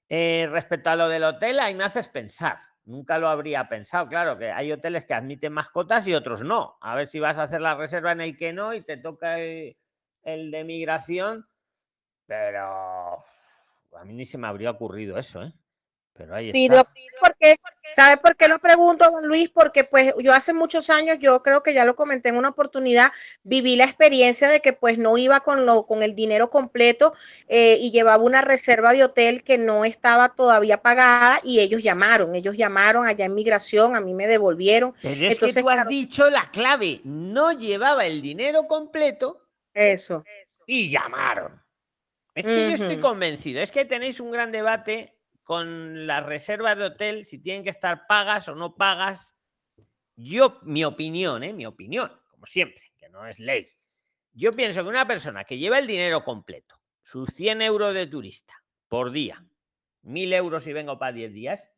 Eh, 0.08 0.48
respecto 0.50 0.90
a 0.90 0.96
lo 0.96 1.08
del 1.08 1.24
hotel, 1.24 1.58
ahí 1.60 1.74
me 1.74 1.84
haces 1.84 2.08
pensar. 2.08 2.58
Nunca 2.84 3.18
lo 3.18 3.28
habría 3.28 3.68
pensado. 3.68 4.08
Claro 4.08 4.38
que 4.38 4.50
hay 4.50 4.72
hoteles 4.72 5.04
que 5.04 5.14
admiten 5.14 5.52
mascotas 5.52 6.06
y 6.06 6.14
otros 6.14 6.42
no. 6.42 6.78
A 6.80 6.94
ver 6.94 7.06
si 7.06 7.20
vas 7.20 7.38
a 7.38 7.44
hacer 7.44 7.60
la 7.60 7.74
reserva 7.74 8.12
en 8.12 8.20
el 8.20 8.36
que 8.36 8.52
no 8.52 8.74
y 8.74 8.82
te 8.82 8.96
toca 8.96 9.38
el, 9.38 9.76
el 10.22 10.50
de 10.50 10.64
migración. 10.64 11.46
Pero 12.26 13.24
a 13.96 14.04
mí 14.04 14.14
ni 14.14 14.24
se 14.24 14.38
me 14.38 14.48
habría 14.48 14.70
ocurrido 14.70 15.18
eso, 15.18 15.42
¿eh? 15.42 15.52
Pero 16.14 16.34
ahí 16.34 16.50
Sí, 16.52 16.64
está. 16.64 16.76
lo- 16.76 16.88
porque, 17.20 17.56
¿sabe 17.90 18.18
por 18.18 18.36
qué 18.36 18.46
lo 18.46 18.58
pregunto, 18.58 19.10
don 19.10 19.26
Luis? 19.26 19.48
Porque 19.48 19.82
pues 19.84 20.12
yo 20.18 20.34
hace 20.34 20.52
muchos 20.52 20.90
años, 20.90 21.18
yo 21.18 21.42
creo 21.42 21.62
que 21.62 21.72
ya 21.72 21.86
lo 21.86 21.96
comenté 21.96 22.28
en 22.28 22.36
una 22.36 22.50
oportunidad, 22.50 23.10
viví 23.42 23.76
la 23.76 23.84
experiencia 23.84 24.48
de 24.48 24.60
que 24.60 24.74
pues 24.74 24.98
no 24.98 25.16
iba 25.16 25.40
con, 25.40 25.64
lo, 25.64 25.86
con 25.86 26.02
el 26.02 26.14
dinero 26.14 26.50
completo 26.50 27.14
eh, 27.48 27.78
y 27.80 27.92
llevaba 27.92 28.22
una 28.22 28.42
reserva 28.42 28.92
de 28.92 29.04
hotel 29.04 29.42
que 29.42 29.56
no 29.56 29.86
estaba 29.86 30.28
todavía 30.34 30.82
pagada 30.82 31.40
y 31.44 31.60
ellos 31.60 31.82
llamaron, 31.82 32.34
ellos 32.34 32.56
llamaron 32.58 33.06
allá 33.06 33.24
en 33.24 33.34
migración, 33.34 33.96
a 33.96 34.00
mí 34.02 34.12
me 34.12 34.28
devolvieron. 34.28 34.94
Pero 35.00 35.14
es 35.14 35.32
Entonces, 35.32 35.54
que 35.56 35.62
tú 35.62 35.70
has 35.70 35.74
claro. 35.76 35.88
dicho 35.88 36.28
la 36.28 36.50
clave. 36.50 37.00
No 37.04 37.52
llevaba 37.52 38.04
el 38.04 38.20
dinero 38.20 38.66
completo 38.66 39.48
Eso. 39.72 40.24
y 40.66 40.90
llamaron. 40.90 41.62
Es 42.34 42.44
que 42.46 42.68
yo 42.68 42.74
estoy 42.84 43.00
convencido. 43.00 43.60
Es 43.62 43.70
que 43.70 43.84
tenéis 43.86 44.20
un 44.20 44.30
gran 44.30 44.52
debate 44.52 45.14
con 45.52 46.06
las 46.06 46.24
reservas 46.24 46.78
de 46.78 46.84
hotel, 46.84 47.26
si 47.26 47.38
tienen 47.38 47.62
que 47.62 47.68
estar 47.68 48.06
pagas 48.06 48.48
o 48.48 48.54
no 48.54 48.74
pagas. 48.74 49.36
Yo, 50.16 50.58
mi 50.62 50.82
opinión, 50.82 51.42
¿eh? 51.42 51.52
mi 51.52 51.66
opinión, 51.66 52.10
como 52.30 52.46
siempre, 52.46 52.82
que 52.96 53.10
no 53.10 53.26
es 53.26 53.38
ley. 53.38 53.68
Yo 54.32 54.56
pienso 54.56 54.82
que 54.82 54.88
una 54.88 55.06
persona 55.06 55.44
que 55.44 55.58
lleva 55.58 55.78
el 55.78 55.86
dinero 55.86 56.24
completo, 56.24 56.76
sus 57.02 57.28
100 57.34 57.60
euros 57.60 57.92
de 57.92 58.06
turista 58.06 58.54
por 58.88 59.10
día, 59.10 59.44
1000 60.00 60.32
euros 60.32 60.64
si 60.64 60.72
vengo 60.72 60.98
para 60.98 61.12
10 61.12 61.34
días, 61.34 61.70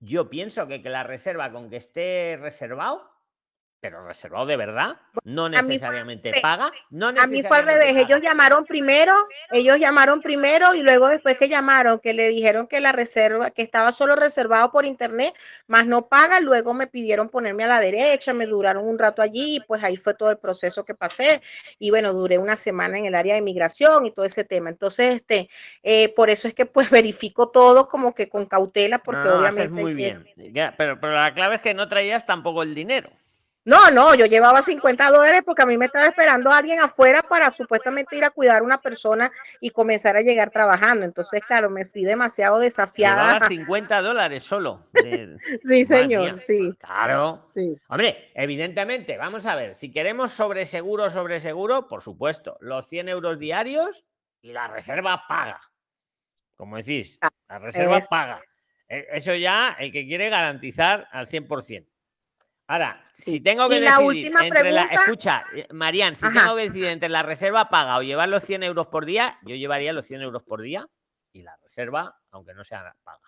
yo 0.00 0.28
pienso 0.28 0.66
que, 0.66 0.82
que 0.82 0.90
la 0.90 1.04
reserva 1.04 1.52
con 1.52 1.70
que 1.70 1.76
esté 1.76 2.38
reservado 2.40 3.08
pero 3.80 4.06
reservado 4.06 4.44
de 4.46 4.56
verdad, 4.56 4.96
no 5.24 5.48
fue- 5.48 5.62
necesariamente 5.62 6.34
paga, 6.42 6.70
no 6.90 7.08
A 7.08 7.26
mí 7.26 7.42
fue 7.42 7.58
al 7.58 7.64
necesariamente 7.66 7.86
revés, 7.86 8.04
ellos 8.04 8.20
llamaron 8.22 8.64
primero, 8.66 9.14
ellos 9.50 9.80
llamaron 9.80 10.20
primero 10.20 10.74
y 10.74 10.82
luego 10.82 11.08
después 11.08 11.38
que 11.38 11.48
llamaron, 11.48 11.98
que 11.98 12.12
le 12.12 12.28
dijeron 12.28 12.66
que 12.66 12.80
la 12.80 12.92
reserva, 12.92 13.50
que 13.50 13.62
estaba 13.62 13.90
solo 13.92 14.16
reservado 14.16 14.70
por 14.70 14.84
internet, 14.84 15.34
más 15.66 15.86
no 15.86 16.08
paga, 16.08 16.40
luego 16.40 16.74
me 16.74 16.86
pidieron 16.86 17.30
ponerme 17.30 17.64
a 17.64 17.68
la 17.68 17.80
derecha, 17.80 18.34
me 18.34 18.46
duraron 18.46 18.86
un 18.86 18.98
rato 18.98 19.22
allí, 19.22 19.56
y 19.56 19.60
pues 19.60 19.82
ahí 19.82 19.96
fue 19.96 20.14
todo 20.14 20.30
el 20.30 20.38
proceso 20.38 20.84
que 20.84 20.94
pasé 20.94 21.40
y 21.78 21.90
bueno, 21.90 22.12
duré 22.12 22.38
una 22.38 22.56
semana 22.56 22.98
en 22.98 23.06
el 23.06 23.14
área 23.14 23.34
de 23.34 23.40
migración 23.40 24.04
y 24.04 24.12
todo 24.12 24.26
ese 24.26 24.44
tema. 24.44 24.68
Entonces, 24.68 25.14
este, 25.14 25.48
eh, 25.82 26.12
por 26.14 26.28
eso 26.28 26.48
es 26.48 26.54
que 26.54 26.66
pues 26.66 26.90
verifico 27.04 27.48
todo 27.48 27.88
como 27.88 28.14
que 28.14 28.28
con 28.28 28.44
cautela, 28.44 28.98
porque 28.98 29.20
No, 29.20 29.30
no, 29.30 29.38
obviamente... 29.38 29.70
muy 29.70 29.94
bien. 29.94 30.26
Ya, 30.36 30.74
pero, 30.76 31.00
pero 31.00 31.14
la 31.14 31.32
clave 31.32 31.56
es 31.56 31.62
que 31.62 31.72
no 31.72 31.88
traías 31.88 32.26
tampoco 32.26 32.62
el 32.62 32.74
dinero. 32.74 33.10
No, 33.66 33.90
no, 33.90 34.14
yo 34.14 34.24
llevaba 34.24 34.62
50 34.62 35.10
dólares 35.10 35.42
porque 35.44 35.62
a 35.62 35.66
mí 35.66 35.76
me 35.76 35.84
estaba 35.84 36.06
esperando 36.06 36.50
alguien 36.50 36.80
afuera 36.80 37.22
para 37.22 37.50
supuestamente 37.50 38.16
ir 38.16 38.24
a 38.24 38.30
cuidar 38.30 38.60
a 38.60 38.62
una 38.62 38.80
persona 38.80 39.30
y 39.60 39.68
comenzar 39.70 40.16
a 40.16 40.22
llegar 40.22 40.48
trabajando. 40.50 41.04
Entonces, 41.04 41.42
claro, 41.46 41.68
me 41.68 41.84
fui 41.84 42.04
demasiado 42.04 42.58
desafiada. 42.58 43.34
Llevabas 43.34 43.48
50 43.48 44.00
dólares 44.00 44.42
solo. 44.44 44.86
de- 44.94 45.36
Sí, 45.62 45.84
señor, 45.84 46.22
mía. 46.34 46.36
sí. 46.40 46.72
Claro. 46.78 47.42
Sí. 47.46 47.76
Hombre, 47.88 48.30
evidentemente, 48.34 49.18
vamos 49.18 49.44
a 49.44 49.54
ver, 49.54 49.74
si 49.74 49.92
queremos 49.92 50.32
sobre 50.32 50.64
seguro, 50.64 51.10
sobre 51.10 51.38
seguro, 51.38 51.86
por 51.86 52.00
supuesto, 52.02 52.56
los 52.60 52.88
100 52.88 53.10
euros 53.10 53.38
diarios 53.38 54.04
y 54.40 54.54
la 54.54 54.68
reserva 54.68 55.24
paga. 55.28 55.60
Como 56.56 56.78
decís, 56.78 57.20
la 57.48 57.58
reserva 57.58 57.98
paga. 58.08 58.40
E- 58.88 59.06
Eso 59.12 59.34
ya, 59.34 59.76
el 59.78 59.92
que 59.92 60.06
quiere 60.06 60.30
garantizar 60.30 61.06
al 61.12 61.26
100%. 61.26 61.86
Ahora, 62.70 63.04
si 63.12 63.40
tengo 63.40 63.68
que 63.68 63.78
Y 63.78 63.80
decidir 63.80 64.32
entre 64.40 64.70
la. 64.70 64.82
Escucha, 64.82 65.44
eh, 65.56 65.66
Marian, 65.72 66.14
si 66.14 66.24
Ajá. 66.24 66.44
tengo 66.44 66.54
que 66.56 66.62
decidir 66.62 66.86
entre 66.86 67.08
la 67.08 67.24
reserva 67.24 67.68
paga 67.68 67.96
o 67.98 68.02
llevar 68.02 68.28
los 68.28 68.44
100 68.44 68.62
euros 68.62 68.86
por 68.86 69.06
día, 69.06 69.38
yo 69.42 69.56
llevaría 69.56 69.92
los 69.92 70.06
100 70.06 70.22
euros 70.22 70.44
por 70.44 70.62
día 70.62 70.86
y 71.32 71.42
la 71.42 71.56
reserva, 71.62 72.16
aunque 72.30 72.54
no 72.54 72.62
sea 72.62 72.94
paga. 73.02 73.18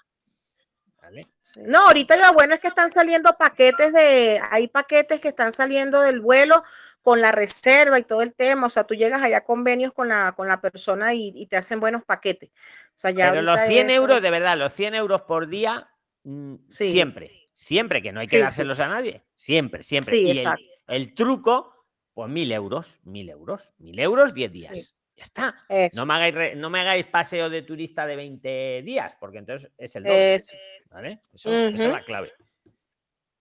¿Vale? 1.03 1.27
No, 1.67 1.89
ahorita 1.89 2.17
lo 2.17 2.33
bueno 2.35 2.55
es 2.55 2.61
que 2.61 2.69
están 2.69 2.89
saliendo 2.89 3.33
paquetes 3.37 3.93
de, 3.93 4.41
hay 4.53 4.69
paquetes 4.69 5.21
que 5.21 5.29
están 5.31 5.51
saliendo 5.51 6.01
del 6.01 6.21
vuelo 6.21 6.63
con 7.01 7.21
la 7.21 7.33
reserva 7.33 7.99
y 7.99 8.05
todo 8.05 8.23
el 8.23 8.37
tema. 8.37 8.69
O 8.69 8.71
sea, 8.71 8.85
tú 8.85 8.95
llegas 8.95 9.21
allá 9.21 9.39
a 9.39 9.45
convenios 9.45 9.93
con 9.93 10.07
la, 10.09 10.31
con 10.37 10.47
la 10.47 10.61
persona 10.61 11.13
y, 11.15 11.33
y 11.35 11.47
te 11.49 11.57
hacen 11.57 11.81
buenos 11.81 12.05
paquetes. 12.05 12.51
O 12.51 12.93
sea, 12.95 13.11
ya 13.11 13.31
Pero 13.31 13.43
los 13.43 13.59
ahorita 13.59 13.73
100 13.75 13.91
es- 13.91 13.97
euros, 13.97 14.23
de 14.23 14.31
verdad, 14.31 14.57
los 14.57 14.73
100 14.73 14.95
euros 14.95 15.23
por 15.23 15.49
día, 15.49 15.91
mm, 16.23 16.55
Sí. 16.69 16.93
siempre, 16.93 17.42
siempre, 17.63 18.03
que 18.03 18.13
no 18.13 18.21
hay 18.21 18.27
que 18.27 18.37
Sí, 18.37 18.39
sí. 18.39 18.43
dárselos 18.43 18.81
a 18.81 18.89
nadie, 18.89 19.23
siempre, 19.37 19.83
siempre. 19.83 20.15
Sí, 20.15 20.33
y 20.33 20.45
el, 20.89 21.15
truco, 21.15 21.87
pues 22.13 22.29
mil 22.29 22.51
euros, 22.51 23.01
mil 23.05 23.29
euros, 23.31 23.73
mil 23.79 23.99
euros, 23.99 24.35
10 24.35 24.53
días. 24.53 24.95
Ya 25.17 25.25
está. 25.25 25.55
Eso. 25.69 26.01
No 26.01 26.07
me, 26.07 26.15
hagáis 26.15 26.57
no 26.57 26.71
me 26.71 26.81
hagáis 26.81 27.07
paseo 27.07 27.49
de 27.49 27.63
turista 27.63 28.07
de 28.07 28.17
20 28.17 28.83
días, 28.83 29.17
porque 29.21 29.39
entonces 29.39 29.71
es 29.79 29.95
el 29.95 30.05
doble. 30.05 30.35
Eso. 30.35 30.57
¿Vale? 30.93 31.21
Eso, 31.33 31.53
Esa 31.53 31.87
es 31.87 31.93
la 31.93 32.05
clave. 32.05 32.33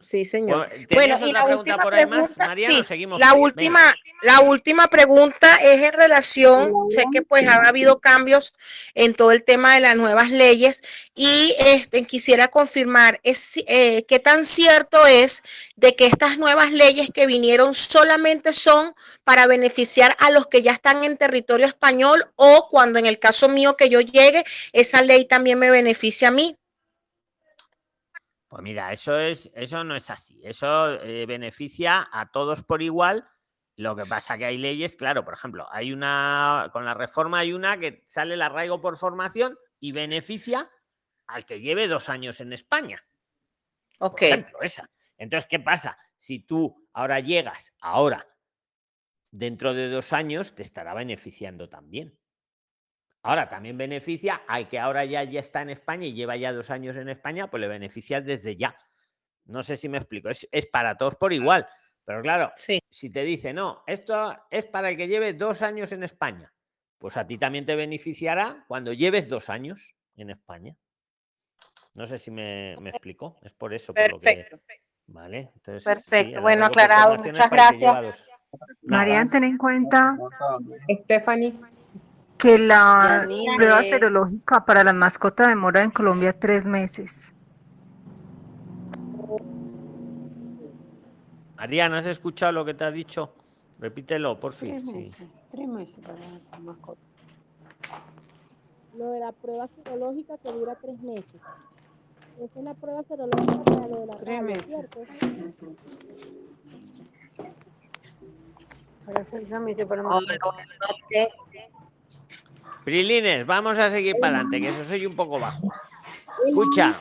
Sí, 0.01 0.25
señor. 0.25 0.67
Bueno, 0.67 0.87
¿tenías 0.87 1.19
Bueno, 1.19 1.27
y 1.27 1.31
la 1.31 1.45
pregunta 1.45 1.57
última 1.57 1.77
por 1.77 1.93
ahí 1.93 2.05
más, 2.05 2.19
pregunta, 2.19 2.45
Mariano? 2.45 2.75
sí, 2.75 2.83
Seguimos 2.87 3.19
la. 3.19 3.33
Venga. 3.33 3.41
última, 3.41 3.95
la 4.23 4.39
última 4.41 4.87
pregunta 4.87 5.55
es 5.57 5.81
en 5.81 5.93
relación, 5.93 6.73
sé 6.89 7.03
que 7.13 7.21
pues 7.21 7.47
ha 7.47 7.55
habido 7.67 7.99
cambios 7.99 8.53
en 8.95 9.13
todo 9.13 9.31
el 9.31 9.43
tema 9.43 9.75
de 9.75 9.81
las 9.81 9.95
nuevas 9.95 10.31
leyes 10.31 10.83
y 11.15 11.55
este, 11.59 12.05
quisiera 12.05 12.49
confirmar 12.49 13.19
es, 13.23 13.57
eh, 13.67 14.03
qué 14.07 14.19
tan 14.19 14.45
cierto 14.45 15.05
es 15.05 15.43
de 15.75 15.95
que 15.95 16.07
estas 16.07 16.37
nuevas 16.37 16.71
leyes 16.71 17.09
que 17.13 17.25
vinieron 17.25 17.73
solamente 17.73 18.53
son 18.53 18.93
para 19.23 19.47
beneficiar 19.47 20.15
a 20.19 20.29
los 20.29 20.47
que 20.47 20.61
ya 20.61 20.71
están 20.71 21.03
en 21.03 21.17
territorio 21.17 21.65
español 21.65 22.25
o 22.35 22.67
cuando 22.69 22.99
en 22.99 23.05
el 23.05 23.19
caso 23.19 23.49
mío 23.49 23.75
que 23.77 23.89
yo 23.89 24.01
llegue, 24.01 24.43
esa 24.73 25.01
ley 25.01 25.25
también 25.25 25.59
me 25.59 25.69
beneficia 25.71 26.29
a 26.29 26.31
mí. 26.31 26.57
Pues 28.51 28.63
mira, 28.63 28.91
eso 28.91 29.17
es, 29.17 29.49
eso 29.55 29.81
no 29.85 29.95
es 29.95 30.09
así. 30.09 30.41
Eso 30.43 30.95
eh, 30.95 31.25
beneficia 31.25 32.09
a 32.11 32.33
todos 32.33 32.65
por 32.65 32.81
igual. 32.81 33.25
Lo 33.77 33.95
que 33.95 34.05
pasa 34.05 34.37
que 34.37 34.43
hay 34.43 34.57
leyes, 34.57 34.97
claro, 34.97 35.23
por 35.23 35.33
ejemplo, 35.33 35.69
hay 35.71 35.93
una, 35.93 36.69
con 36.73 36.83
la 36.83 36.93
reforma 36.93 37.39
hay 37.39 37.53
una 37.53 37.79
que 37.79 38.03
sale 38.05 38.33
el 38.33 38.41
arraigo 38.41 38.81
por 38.81 38.97
formación 38.97 39.57
y 39.79 39.93
beneficia 39.93 40.69
al 41.27 41.45
que 41.45 41.61
lleve 41.61 41.87
dos 41.87 42.09
años 42.09 42.41
en 42.41 42.51
España. 42.51 43.01
Ok. 43.99 44.19
Por 44.19 44.23
ejemplo, 44.23 44.59
esa. 44.63 44.89
Entonces, 45.17 45.47
¿qué 45.49 45.61
pasa? 45.61 45.97
Si 46.17 46.39
tú 46.39 46.89
ahora 46.91 47.21
llegas, 47.21 47.73
ahora, 47.79 48.27
dentro 49.31 49.73
de 49.73 49.87
dos 49.87 50.11
años, 50.11 50.55
te 50.55 50.63
estará 50.63 50.93
beneficiando 50.93 51.69
también. 51.69 52.19
Ahora 53.23 53.49
también 53.49 53.77
beneficia 53.77 54.41
al 54.47 54.67
que 54.67 54.79
ahora 54.79 55.05
ya, 55.05 55.23
ya 55.23 55.39
está 55.39 55.61
en 55.61 55.69
España 55.69 56.07
y 56.07 56.13
lleva 56.13 56.35
ya 56.37 56.53
dos 56.53 56.71
años 56.71 56.97
en 56.97 57.09
España, 57.09 57.49
pues 57.49 57.61
le 57.61 57.67
beneficia 57.67 58.19
desde 58.19 58.55
ya. 58.55 58.75
No 59.45 59.63
sé 59.63 59.75
si 59.75 59.89
me 59.89 59.97
explico, 59.97 60.29
es, 60.29 60.47
es 60.51 60.65
para 60.65 60.97
todos 60.97 61.15
por 61.15 61.31
igual. 61.31 61.67
Pero 62.03 62.21
claro, 62.21 62.51
si 62.55 63.09
te 63.11 63.23
dice, 63.23 63.53
no, 63.53 63.83
esto 63.85 64.35
es 64.49 64.65
para 64.65 64.89
el 64.89 64.97
que 64.97 65.07
lleve 65.07 65.33
dos 65.33 65.61
años 65.61 65.91
en 65.91 66.03
España, 66.03 66.51
pues 66.97 67.15
a 67.15 67.27
ti 67.27 67.37
también 67.37 67.65
te 67.65 67.75
beneficiará 67.75 68.65
cuando 68.67 68.91
lleves 68.91 69.27
dos 69.29 69.49
años 69.49 69.95
en 70.15 70.31
España. 70.31 70.75
No 71.93 72.07
sé 72.07 72.17
si 72.17 72.31
me, 72.31 72.75
me 72.79 72.89
explico, 72.89 73.39
es 73.43 73.53
por 73.53 73.73
eso. 73.73 73.93
Por 73.93 74.03
Perfecto. 74.03 74.55
Lo 74.55 74.61
que, 74.63 74.81
vale, 75.07 75.51
entonces. 75.55 75.83
Perfecto, 75.83 76.41
bueno, 76.41 76.65
aclarado, 76.65 77.17
muchas 77.17 77.49
gracias. 77.49 78.01
dos. 78.01 78.27
Marian, 78.81 79.29
ten 79.29 79.43
en 79.43 79.57
cuenta 79.57 80.17
Stephanie. 81.03 81.53
Que 82.41 82.57
la 82.57 83.27
Yanine. 83.27 83.55
prueba 83.55 83.83
serológica 83.83 84.65
para 84.65 84.83
las 84.83 84.95
mascotas 84.95 85.47
demora 85.49 85.83
en 85.83 85.91
Colombia 85.91 86.33
tres 86.39 86.65
meses. 86.65 87.35
Mariana, 91.55 91.99
¿has 91.99 92.07
escuchado 92.07 92.51
lo 92.51 92.65
que 92.65 92.73
te 92.73 92.83
ha 92.83 92.91
dicho? 92.91 93.31
Repítelo, 93.79 94.39
por 94.39 94.55
Tres 94.55 94.83
fin. 94.83 94.85
meses, 94.95 95.27
tres 95.51 95.67
meses 95.67 95.99
para 96.05 96.17
la 96.51 96.59
mascota. 96.59 97.01
Lo 98.97 99.11
de 99.11 99.19
la 99.19 99.31
prueba 99.31 99.67
serológica 99.67 100.37
que 100.39 100.51
dura 100.51 100.75
tres 100.81 100.99
meses. 101.01 101.41
Esa 102.39 102.59
es 102.59 102.65
la 102.65 102.73
prueba 102.73 103.03
serológica 103.03 103.63
para 103.63 103.87
lo 103.87 103.99
de 104.01 104.05
la 104.07 104.15
Tres 104.17 104.41
meses. 104.43 104.65
¿cierto? 104.65 105.01
Para 109.05 109.21
hacer 109.21 109.47
trámite 109.47 109.85
para 109.85 110.01
Oh, 110.01 110.21
mascota. 110.21 110.57
Prilines, 112.83 113.45
vamos 113.45 113.77
a 113.79 113.89
seguir 113.89 114.15
para 114.19 114.37
adelante, 114.37 114.61
que 114.61 114.69
eso 114.69 114.85
soy 114.85 115.05
un 115.05 115.15
poco 115.15 115.39
bajo. 115.39 115.71
Escucha, 116.47 116.99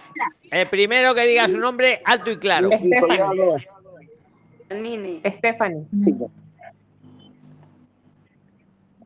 el 0.50 0.66
primero 0.66 1.14
que 1.14 1.26
diga 1.26 1.48
su 1.48 1.58
nombre, 1.58 2.02
alto 2.04 2.30
y 2.30 2.36
claro. 2.36 2.68
Stephanie. 2.68 3.66
Nini. 4.70 5.22
Stephanie. 5.24 5.86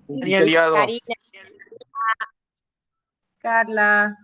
Karina. 0.08 1.00
Carla. 3.38 4.18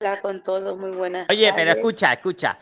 Hola 0.00 0.20
con 0.20 0.42
todo, 0.44 0.76
muy 0.76 0.92
buenas 0.92 1.28
Oye, 1.28 1.52
pero 1.56 1.72
escucha, 1.72 2.12
escucha. 2.12 2.56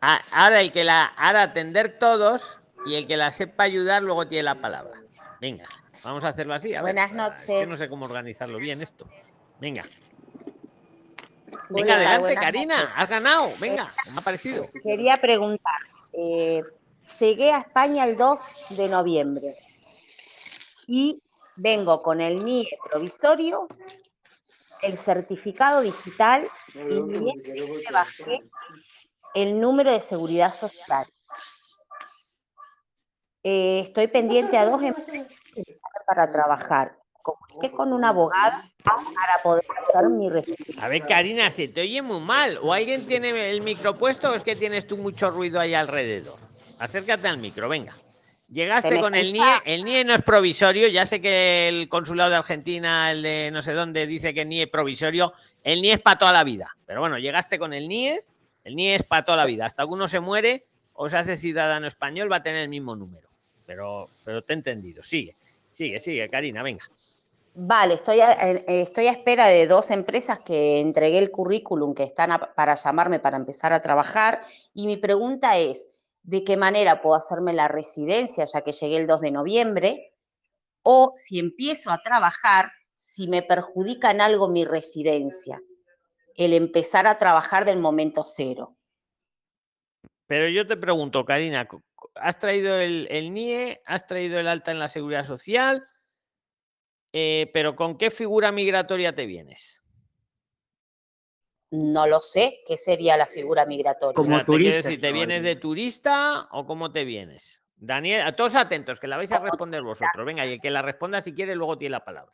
Ahora 0.00 0.60
el 0.60 0.72
que 0.72 0.84
la 0.84 1.04
ahora 1.04 1.42
atender 1.42 1.98
todos 1.98 2.58
y 2.86 2.94
el 2.94 3.06
que 3.06 3.16
la 3.16 3.30
sepa 3.30 3.64
ayudar 3.64 4.02
luego 4.02 4.26
tiene 4.26 4.44
la 4.44 4.54
palabra. 4.60 4.98
Venga, 5.40 5.64
vamos 6.02 6.24
a 6.24 6.28
hacerlo 6.28 6.54
así. 6.54 6.74
a 6.74 6.82
ver, 6.82 6.94
Buenas 6.94 7.06
es 7.06 7.46
que 7.46 7.52
noches. 7.52 7.68
no 7.68 7.76
sé 7.76 7.88
cómo 7.88 8.06
organizarlo 8.06 8.58
bien 8.58 8.80
esto. 8.80 9.06
Venga. 9.60 9.82
Hola, 11.52 11.62
Venga, 11.68 11.94
adelante, 11.96 12.34
Karina. 12.34 12.76
noches. 12.78 12.92
Has 12.96 13.08
ganado. 13.10 13.48
Venga, 13.60 13.86
me 14.12 14.18
ha 14.18 14.22
parecido. 14.22 14.64
Quería 14.82 15.16
preguntar, 15.18 15.78
eh, 16.14 16.62
llegué 17.20 17.52
a 17.52 17.58
España 17.60 18.04
el 18.04 18.16
2 18.16 18.38
de 18.70 18.88
noviembre 18.88 19.54
y 20.86 21.20
vengo 21.56 21.98
con 21.98 22.20
el 22.20 22.36
NIE 22.42 22.68
provisorio, 22.90 23.68
el 24.82 24.96
certificado 24.98 25.82
digital 25.82 26.48
y 26.74 27.92
bajé 27.92 28.40
el 29.34 29.60
número 29.60 29.90
de 29.92 30.00
seguridad 30.00 30.52
social. 30.52 31.04
Eh, 33.42 33.80
estoy 33.84 34.06
pendiente 34.08 34.58
a 34.58 34.66
dos 34.66 34.82
empresas 34.82 35.26
para 36.06 36.30
trabajar. 36.30 36.96
Comuniqué 37.22 37.70
con 37.74 37.92
una 37.92 38.08
abogada 38.08 38.64
para 38.82 39.42
poder 39.42 39.64
hacer 39.88 40.08
mi 40.08 40.30
registro. 40.30 40.82
A 40.82 40.88
ver, 40.88 41.02
Karina, 41.06 41.50
se 41.50 41.68
te 41.68 41.82
oye 41.82 42.00
muy 42.02 42.20
mal. 42.20 42.58
O 42.62 42.72
alguien 42.72 43.06
tiene 43.06 43.50
el 43.50 43.60
micro 43.60 43.96
puesto 43.96 44.30
o 44.30 44.34
es 44.34 44.42
que 44.42 44.56
tienes 44.56 44.86
tú 44.86 44.96
mucho 44.96 45.30
ruido 45.30 45.60
ahí 45.60 45.74
alrededor. 45.74 46.38
Acércate 46.78 47.28
al 47.28 47.38
micro, 47.38 47.68
venga. 47.68 47.94
Llegaste 48.50 48.98
con 48.98 49.14
el 49.14 49.32
NIE, 49.32 49.62
el 49.64 49.84
NIE 49.84 50.04
no 50.04 50.12
es 50.12 50.22
provisorio, 50.22 50.88
ya 50.88 51.06
sé 51.06 51.20
que 51.20 51.68
el 51.68 51.88
consulado 51.88 52.30
de 52.30 52.36
Argentina, 52.36 53.12
el 53.12 53.22
de 53.22 53.50
no 53.52 53.62
sé 53.62 53.72
dónde, 53.74 54.08
dice 54.08 54.34
que 54.34 54.40
el 54.42 54.48
NIE 54.48 54.62
es 54.62 54.68
provisorio, 54.68 55.32
el 55.62 55.80
NIE 55.80 55.92
es 55.92 56.00
para 56.00 56.18
toda 56.18 56.32
la 56.32 56.42
vida, 56.42 56.76
pero 56.84 56.98
bueno, 56.98 57.16
llegaste 57.16 57.60
con 57.60 57.72
el 57.72 57.86
NIE, 57.86 58.18
el 58.64 58.76
NIE 58.76 58.94
es 58.96 59.02
para 59.04 59.24
toda 59.24 59.38
la 59.38 59.44
vida, 59.44 59.66
hasta 59.66 59.84
que 59.84 59.90
uno 59.90 60.08
se 60.08 60.20
muere 60.20 60.64
o 60.92 61.08
se 61.08 61.16
hace 61.16 61.36
ciudadano 61.36 61.86
español 61.86 62.30
va 62.30 62.36
a 62.36 62.42
tener 62.42 62.62
el 62.62 62.68
mismo 62.68 62.94
número, 62.94 63.28
pero, 63.66 64.08
pero 64.24 64.42
te 64.42 64.52
he 64.52 64.56
entendido, 64.56 65.02
sigue, 65.02 65.36
sigue, 65.70 65.98
sigue, 66.00 66.28
Karina, 66.28 66.62
venga. 66.62 66.84
Vale, 67.54 67.94
estoy 67.94 68.20
a, 68.20 68.26
eh, 68.50 68.64
estoy 68.66 69.08
a 69.08 69.12
espera 69.12 69.46
de 69.48 69.66
dos 69.66 69.90
empresas 69.90 70.38
que 70.40 70.78
entregué 70.78 71.18
el 71.18 71.30
currículum 71.30 71.94
que 71.94 72.04
están 72.04 72.30
a- 72.32 72.54
para 72.54 72.74
llamarme 72.74 73.18
para 73.18 73.36
empezar 73.36 73.72
a 73.72 73.82
trabajar. 73.82 74.42
Y 74.72 74.86
mi 74.86 74.96
pregunta 74.96 75.58
es, 75.58 75.88
¿de 76.22 76.44
qué 76.44 76.56
manera 76.56 77.02
puedo 77.02 77.16
hacerme 77.16 77.52
la 77.52 77.66
residencia 77.66 78.44
ya 78.44 78.60
que 78.62 78.72
llegué 78.72 78.98
el 78.98 79.06
2 79.08 79.20
de 79.20 79.32
noviembre? 79.32 80.12
O 80.82 81.12
si 81.16 81.38
empiezo 81.40 81.90
a 81.90 82.00
trabajar, 82.02 82.70
si 82.94 83.26
me 83.26 83.42
perjudica 83.42 84.12
en 84.12 84.20
algo 84.20 84.48
mi 84.48 84.64
residencia, 84.64 85.60
el 86.36 86.52
empezar 86.54 87.06
a 87.06 87.18
trabajar 87.18 87.64
del 87.64 87.78
momento 87.78 88.24
cero. 88.24 88.76
Pero 90.26 90.48
yo 90.48 90.66
te 90.66 90.76
pregunto, 90.76 91.24
Karina, 91.24 91.68
¿has 92.14 92.38
traído 92.38 92.76
el, 92.76 93.08
el 93.10 93.32
NIE? 93.32 93.82
¿Has 93.84 94.06
traído 94.06 94.38
el 94.38 94.46
alta 94.46 94.70
en 94.70 94.78
la 94.78 94.88
seguridad 94.88 95.24
social? 95.24 95.88
Eh, 97.12 97.50
pero 97.52 97.74
¿con 97.74 97.98
qué 97.98 98.10
figura 98.10 98.52
migratoria 98.52 99.14
te 99.14 99.26
vienes? 99.26 99.82
No 101.72 102.06
lo 102.06 102.20
sé, 102.20 102.60
¿qué 102.66 102.76
sería 102.76 103.16
la 103.16 103.26
figura 103.26 103.64
migratoria? 103.64 104.20
O 104.20 104.24
sea, 104.24 104.44
te 104.44 104.56
quiero 104.56 104.76
decir, 104.76 105.00
¿te 105.00 105.12
vienes 105.12 105.42
de 105.42 105.56
turista 105.56 106.48
o 106.50 106.66
cómo 106.66 106.90
te 106.90 107.04
vienes? 107.04 107.62
Daniel, 107.76 108.22
a 108.22 108.34
todos 108.34 108.56
atentos, 108.56 109.00
que 109.00 109.06
la 109.06 109.16
vais 109.16 109.32
a 109.32 109.38
responder 109.38 109.82
vosotros. 109.82 110.26
Venga, 110.26 110.44
y 110.44 110.54
el 110.54 110.60
que 110.60 110.70
la 110.70 110.82
responda 110.82 111.20
si 111.20 111.32
quiere, 111.32 111.54
luego 111.54 111.78
tiene 111.78 111.92
la 111.92 112.04
palabra. 112.04 112.32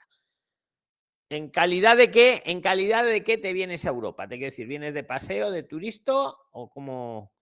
¿En 1.29 1.51
calidad 1.51 1.97
de 1.97 2.11
qué? 2.11 2.43
¿En 2.47 2.61
calidad 2.61 3.05
de 3.05 3.25
qué 3.25 3.37
te 3.37 3.53
vienes 3.53 3.85
a 3.85 3.89
Europa? 3.89 4.29
Te 4.29 4.37
quiero 4.37 4.51
decir, 4.51 4.67
¿vienes 4.67 4.95
de 4.95 5.03
paseo, 5.03 5.51
de 5.51 5.65
turista 5.65 6.13
o 6.53 6.71
cómo? 6.71 7.33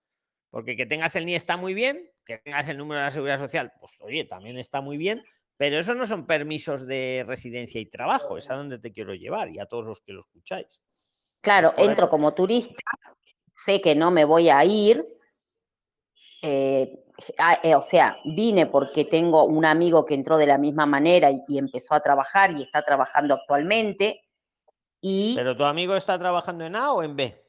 Porque 0.49 0.75
que 0.75 0.85
tengas 0.85 1.15
el 1.15 1.25
NIE 1.25 1.35
está 1.35 1.55
muy 1.57 1.73
bien, 1.73 2.09
que 2.25 2.39
tengas 2.39 2.67
el 2.67 2.77
número 2.77 2.99
de 2.99 3.05
la 3.05 3.11
seguridad 3.11 3.39
social, 3.39 3.73
pues 3.79 3.95
oye, 4.01 4.25
también 4.25 4.57
está 4.57 4.81
muy 4.81 4.97
bien, 4.97 5.23
pero 5.57 5.77
eso 5.77 5.93
no 5.93 6.05
son 6.05 6.25
permisos 6.25 6.87
de 6.87 7.23
residencia 7.27 7.79
y 7.79 7.85
trabajo, 7.85 8.37
es 8.37 8.49
a 8.49 8.55
donde 8.55 8.79
te 8.79 8.91
quiero 8.91 9.13
llevar 9.13 9.49
y 9.49 9.59
a 9.59 9.65
todos 9.65 9.87
los 9.87 10.01
que 10.01 10.13
lo 10.13 10.21
escucháis. 10.21 10.81
Claro, 11.41 11.73
entro 11.77 12.09
como 12.09 12.33
turista, 12.33 12.83
sé 13.55 13.79
que 13.81 13.93
no 13.93 14.09
me 14.09 14.25
voy 14.25 14.49
a 14.49 14.65
ir, 14.65 15.05
eh, 16.45 17.05
ah, 17.39 17.59
eh, 17.63 17.75
o 17.75 17.81
sea, 17.81 18.17
vine 18.23 18.67
porque 18.67 19.05
tengo 19.05 19.45
un 19.45 19.65
amigo 19.65 20.05
que 20.05 20.13
entró 20.13 20.37
de 20.37 20.47
la 20.47 20.57
misma 20.57 20.85
manera 20.85 21.31
y, 21.31 21.41
y 21.47 21.57
empezó 21.57 21.95
a 21.95 21.99
trabajar 21.99 22.51
y 22.51 22.63
está 22.63 22.81
trabajando 22.81 23.33
actualmente, 23.33 24.21
y 25.01 25.33
¿Pero 25.35 25.55
tu 25.55 25.63
amigo 25.63 25.95
está 25.95 26.17
trabajando 26.17 26.65
en 26.65 26.75
A 26.75 26.91
o 26.91 27.03
en 27.03 27.15
B? 27.15 27.41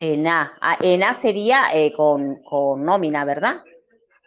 en 0.00 0.26
A, 0.26 0.56
ah, 0.60 0.76
en 0.80 1.02
A 1.02 1.14
sería 1.14 1.64
eh, 1.74 1.92
con, 1.92 2.42
con 2.42 2.84
nómina, 2.84 3.24
¿verdad? 3.24 3.62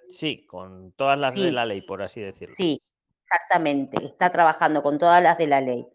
Sí, 0.09 0.45
con 0.45 0.93
todas 0.93 1.19
las 1.19 1.35
de 1.35 1.51
la 1.51 1.65
ley, 1.65 1.81
por 1.81 2.01
así 2.01 2.21
decirlo. 2.21 2.55
Sí, 2.55 2.81
exactamente, 3.23 4.03
está 4.05 4.29
trabajando 4.29 4.81
con 4.81 4.97
todas 4.97 5.21
las 5.21 5.37
de 5.37 5.47
la 5.47 5.61
ley. 5.61 5.85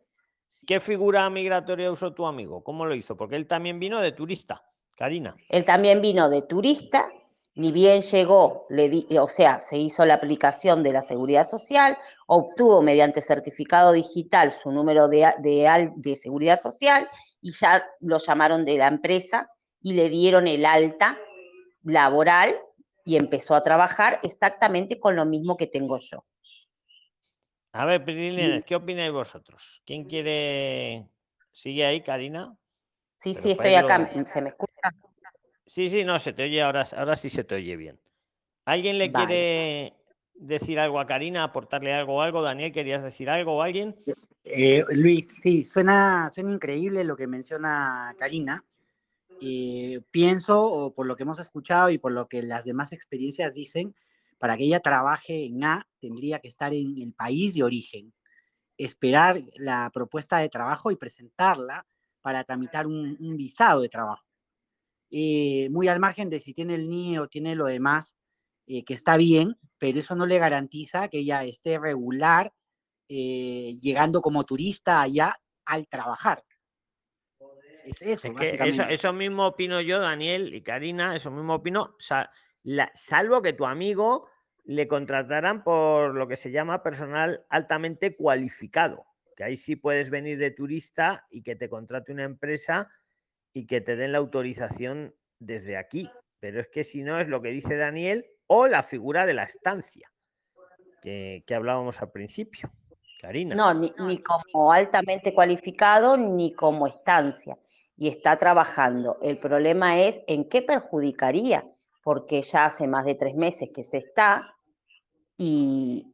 ¿Qué 0.66 0.78
figura 0.78 1.28
migratoria 1.30 1.90
usó 1.90 2.12
tu 2.12 2.26
amigo? 2.26 2.62
¿Cómo 2.62 2.86
lo 2.86 2.94
hizo? 2.94 3.16
Porque 3.16 3.36
él 3.36 3.46
también 3.46 3.80
vino 3.80 4.00
de 4.00 4.12
turista, 4.12 4.62
Karina. 4.96 5.34
Él 5.48 5.64
también 5.64 6.00
vino 6.00 6.28
de 6.28 6.42
turista, 6.42 7.10
ni 7.54 7.70
bien 7.70 8.00
llegó, 8.00 8.66
le 8.70 8.88
di- 8.88 9.06
o 9.18 9.28
sea, 9.28 9.58
se 9.58 9.76
hizo 9.76 10.04
la 10.06 10.14
aplicación 10.14 10.82
de 10.82 10.92
la 10.92 11.02
seguridad 11.02 11.46
social, 11.46 11.98
obtuvo 12.26 12.80
mediante 12.80 13.20
certificado 13.20 13.92
digital 13.92 14.50
su 14.50 14.70
número 14.72 15.08
de, 15.08 15.30
de, 15.40 15.90
de 15.96 16.16
seguridad 16.16 16.58
social 16.58 17.08
y 17.40 17.52
ya 17.52 17.86
lo 18.00 18.18
llamaron 18.18 18.64
de 18.64 18.76
la 18.78 18.86
empresa 18.86 19.50
y 19.82 19.92
le 19.94 20.08
dieron 20.08 20.46
el 20.48 20.64
alta 20.64 21.18
laboral 21.82 22.58
y 23.04 23.16
empezó 23.16 23.54
a 23.54 23.62
trabajar 23.62 24.18
exactamente 24.22 24.98
con 24.98 25.16
lo 25.16 25.26
mismo 25.26 25.56
que 25.56 25.66
tengo 25.66 25.98
yo. 25.98 26.24
A 27.72 27.84
ver, 27.86 28.04
Pirilines, 28.04 28.64
¿qué 28.64 28.76
opináis 28.76 29.12
vosotros? 29.12 29.82
¿Quién 29.84 30.04
quiere...? 30.04 31.08
¿Sigue 31.50 31.84
ahí, 31.84 32.02
Karina? 32.02 32.56
Sí, 33.18 33.32
Pero 33.34 33.42
sí, 33.42 33.50
estoy 33.52 33.74
acá, 33.74 34.10
¿se 34.26 34.40
me 34.40 34.48
escucha? 34.50 34.71
Sí, 35.72 35.88
sí, 35.88 36.04
no, 36.04 36.18
se 36.18 36.34
te 36.34 36.42
oye 36.42 36.60
ahora, 36.60 36.84
ahora 36.98 37.16
sí 37.16 37.30
se 37.30 37.44
te 37.44 37.54
oye 37.54 37.76
bien. 37.76 37.98
¿Alguien 38.66 38.98
le 38.98 39.08
Vale. 39.08 39.24
quiere 39.24 39.96
decir 40.34 40.78
algo 40.78 41.00
a 41.00 41.06
Karina, 41.06 41.44
aportarle 41.44 41.94
algo 41.94 42.16
o 42.16 42.20
algo? 42.20 42.42
Daniel, 42.42 42.72
¿querías 42.72 43.02
decir 43.02 43.30
algo 43.30 43.56
o 43.56 43.62
alguien? 43.62 43.96
Eh, 44.44 44.84
Luis, 44.90 45.28
sí, 45.28 45.64
suena, 45.64 46.28
suena 46.28 46.52
increíble 46.52 47.04
lo 47.04 47.16
que 47.16 47.26
menciona 47.26 48.14
Karina. 48.18 48.62
Eh, 49.40 50.02
pienso, 50.10 50.60
o 50.60 50.92
por 50.92 51.06
lo 51.06 51.16
que 51.16 51.22
hemos 51.22 51.40
escuchado 51.40 51.88
y 51.88 51.96
por 51.96 52.12
lo 52.12 52.28
que 52.28 52.42
las 52.42 52.66
demás 52.66 52.92
experiencias 52.92 53.54
dicen, 53.54 53.94
para 54.36 54.58
que 54.58 54.64
ella 54.64 54.80
trabaje 54.80 55.46
en 55.46 55.64
A, 55.64 55.88
tendría 55.98 56.38
que 56.40 56.48
estar 56.48 56.74
en 56.74 56.98
el 56.98 57.14
país 57.14 57.54
de 57.54 57.62
origen, 57.62 58.12
esperar 58.76 59.40
la 59.56 59.88
propuesta 59.90 60.36
de 60.36 60.50
trabajo 60.50 60.90
y 60.90 60.96
presentarla 60.96 61.86
para 62.20 62.44
tramitar 62.44 62.86
un, 62.86 63.16
un 63.18 63.36
visado 63.38 63.80
de 63.80 63.88
trabajo. 63.88 64.31
Eh, 65.14 65.68
muy 65.70 65.88
al 65.88 66.00
margen 66.00 66.30
de 66.30 66.40
si 66.40 66.54
tiene 66.54 66.74
el 66.74 66.88
NIE 66.88 67.18
o 67.18 67.28
tiene 67.28 67.54
lo 67.54 67.66
demás, 67.66 68.16
eh, 68.66 68.82
que 68.82 68.94
está 68.94 69.18
bien, 69.18 69.58
pero 69.78 69.98
eso 69.98 70.14
no 70.16 70.24
le 70.24 70.38
garantiza 70.38 71.08
que 71.08 71.18
ella 71.18 71.44
esté 71.44 71.78
regular 71.78 72.54
eh, 73.08 73.76
llegando 73.82 74.22
como 74.22 74.44
turista 74.44 75.02
allá 75.02 75.36
al 75.66 75.86
trabajar. 75.86 76.42
Es 77.84 78.00
eso, 78.00 78.28
Es 78.28 78.34
que 78.34 78.94
eso, 78.94 79.12
mismo 79.12 79.46
opino 79.48 79.80
yo, 79.80 79.98
Daniel 80.00 80.54
y 80.54 80.62
Karina, 80.62 81.14
eso 81.14 81.30
mismo 81.30 81.56
opino, 81.56 81.96
la- 82.62 82.90
salvo 82.94 83.42
que 83.42 83.52
tu 83.52 83.66
amigo 83.66 84.28
le 84.64 84.86
contrataran 84.86 85.64
por 85.64 86.14
lo 86.14 86.28
que 86.28 86.36
se 86.36 86.52
llama 86.52 86.82
personal 86.82 87.44
altamente 87.50 88.16
cualificado, 88.16 89.04
que 89.36 89.44
ahí 89.44 89.56
sí 89.56 89.74
puedes 89.76 90.10
venir 90.10 90.38
de 90.38 90.52
turista 90.52 91.26
y 91.30 91.42
que 91.42 91.56
te 91.56 91.68
contrate 91.68 92.12
una 92.12 92.22
empresa 92.24 92.88
y 93.52 93.66
que 93.66 93.80
te 93.80 93.96
den 93.96 94.12
la 94.12 94.18
autorización 94.18 95.14
desde 95.38 95.76
aquí. 95.76 96.10
Pero 96.40 96.60
es 96.60 96.68
que 96.68 96.84
si 96.84 97.02
no 97.02 97.20
es 97.20 97.28
lo 97.28 97.42
que 97.42 97.50
dice 97.50 97.76
Daniel 97.76 98.26
o 98.46 98.66
la 98.66 98.82
figura 98.82 99.26
de 99.26 99.34
la 99.34 99.44
estancia 99.44 100.10
que, 101.00 101.44
que 101.46 101.54
hablábamos 101.54 102.00
al 102.02 102.10
principio. 102.10 102.70
Karina. 103.20 103.54
No, 103.54 103.72
ni, 103.72 103.94
ni 104.00 104.20
como 104.20 104.72
altamente 104.72 105.32
cualificado 105.32 106.16
ni 106.16 106.52
como 106.52 106.88
estancia. 106.88 107.56
Y 107.96 108.08
está 108.08 108.36
trabajando. 108.36 109.18
El 109.22 109.38
problema 109.38 110.00
es 110.00 110.20
en 110.26 110.48
qué 110.48 110.60
perjudicaría, 110.60 111.64
porque 112.02 112.42
ya 112.42 112.66
hace 112.66 112.88
más 112.88 113.04
de 113.04 113.14
tres 113.14 113.36
meses 113.36 113.70
que 113.72 113.84
se 113.84 113.98
está 113.98 114.56
y, 115.38 116.12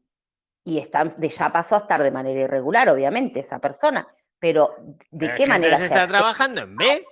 y 0.65 0.79
está, 0.79 1.05
de, 1.05 1.29
ya 1.31 1.51
pasó 1.51 1.77
a 1.77 1.79
estar 1.79 2.03
de 2.03 2.11
manera 2.11 2.41
irregular, 2.41 2.91
obviamente, 2.91 3.41
esa 3.41 3.59
persona. 3.59 4.07
Pero 4.39 4.75
¿de 5.11 5.27
Pero 5.27 5.35
qué 5.35 5.47
manera 5.47 5.79
se 5.79 5.87
está 5.87 6.07
trabajando 6.07 6.61
en 6.61 6.77
B. 6.77 7.03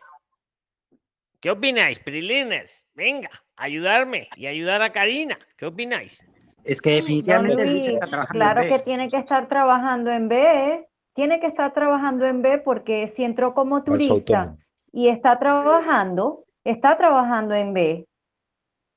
¿Qué 1.47 1.53
opináis, 1.53 2.01
Prilines? 2.01 2.89
Venga, 2.93 3.31
ayudarme 3.55 4.29
y 4.35 4.49
ayudar 4.49 4.83
a 4.83 4.91
Karina. 4.91 5.39
¿Qué 5.57 5.67
opináis? 5.67 6.27
Es 6.65 6.81
que 6.81 6.95
definitivamente 6.95 7.65
Luis 7.65 7.85
Luis, 7.85 7.89
está 7.95 8.09
trabajando 8.09 8.33
claro 8.37 8.63
en 8.63 8.69
que 8.69 8.79
tiene 8.81 9.09
que 9.09 9.17
estar 9.17 9.47
trabajando 9.47 10.11
en 10.11 10.29
B, 10.29 10.89
tiene 11.15 11.39
que 11.39 11.47
estar 11.47 11.73
trabajando 11.73 12.27
en 12.27 12.43
B 12.43 12.59
porque 12.59 13.07
si 13.07 13.23
entró 13.23 13.55
como 13.55 13.85
turista 13.85 14.57
y 14.91 15.07
está 15.07 15.39
trabajando, 15.39 16.47
está 16.65 16.97
trabajando 16.97 17.55
en 17.55 17.73
B, 17.73 18.09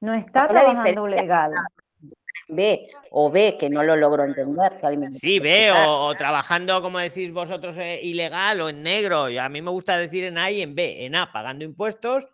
no 0.01 0.15
está 0.15 0.47
¿Cuál 0.47 0.57
es 0.57 0.63
la 0.63 0.71
trabajando 0.71 1.07
legal. 1.07 1.51
B 2.47 2.89
o 3.11 3.29
B, 3.29 3.57
que 3.59 3.69
no 3.69 3.83
lo 3.83 3.95
logro 3.95 4.23
entender. 4.23 4.75
Si 4.75 4.87
alguien 4.87 5.13
Sí, 5.13 5.37
B, 5.37 5.71
o 5.71 6.15
trabajando, 6.15 6.81
como 6.81 6.97
decís 6.97 7.31
vosotros, 7.31 7.77
eh, 7.77 7.99
ilegal 8.01 8.59
o 8.61 8.69
en 8.69 8.81
negro. 8.81 9.29
Y 9.29 9.37
a 9.37 9.47
mí 9.49 9.61
me 9.61 9.69
gusta 9.69 9.99
decir 9.99 10.23
en 10.23 10.39
A 10.39 10.49
y 10.49 10.63
en 10.63 10.73
B. 10.73 11.05
En 11.05 11.13
A, 11.13 11.31
pagando 11.31 11.63
impuestos, 11.63 12.27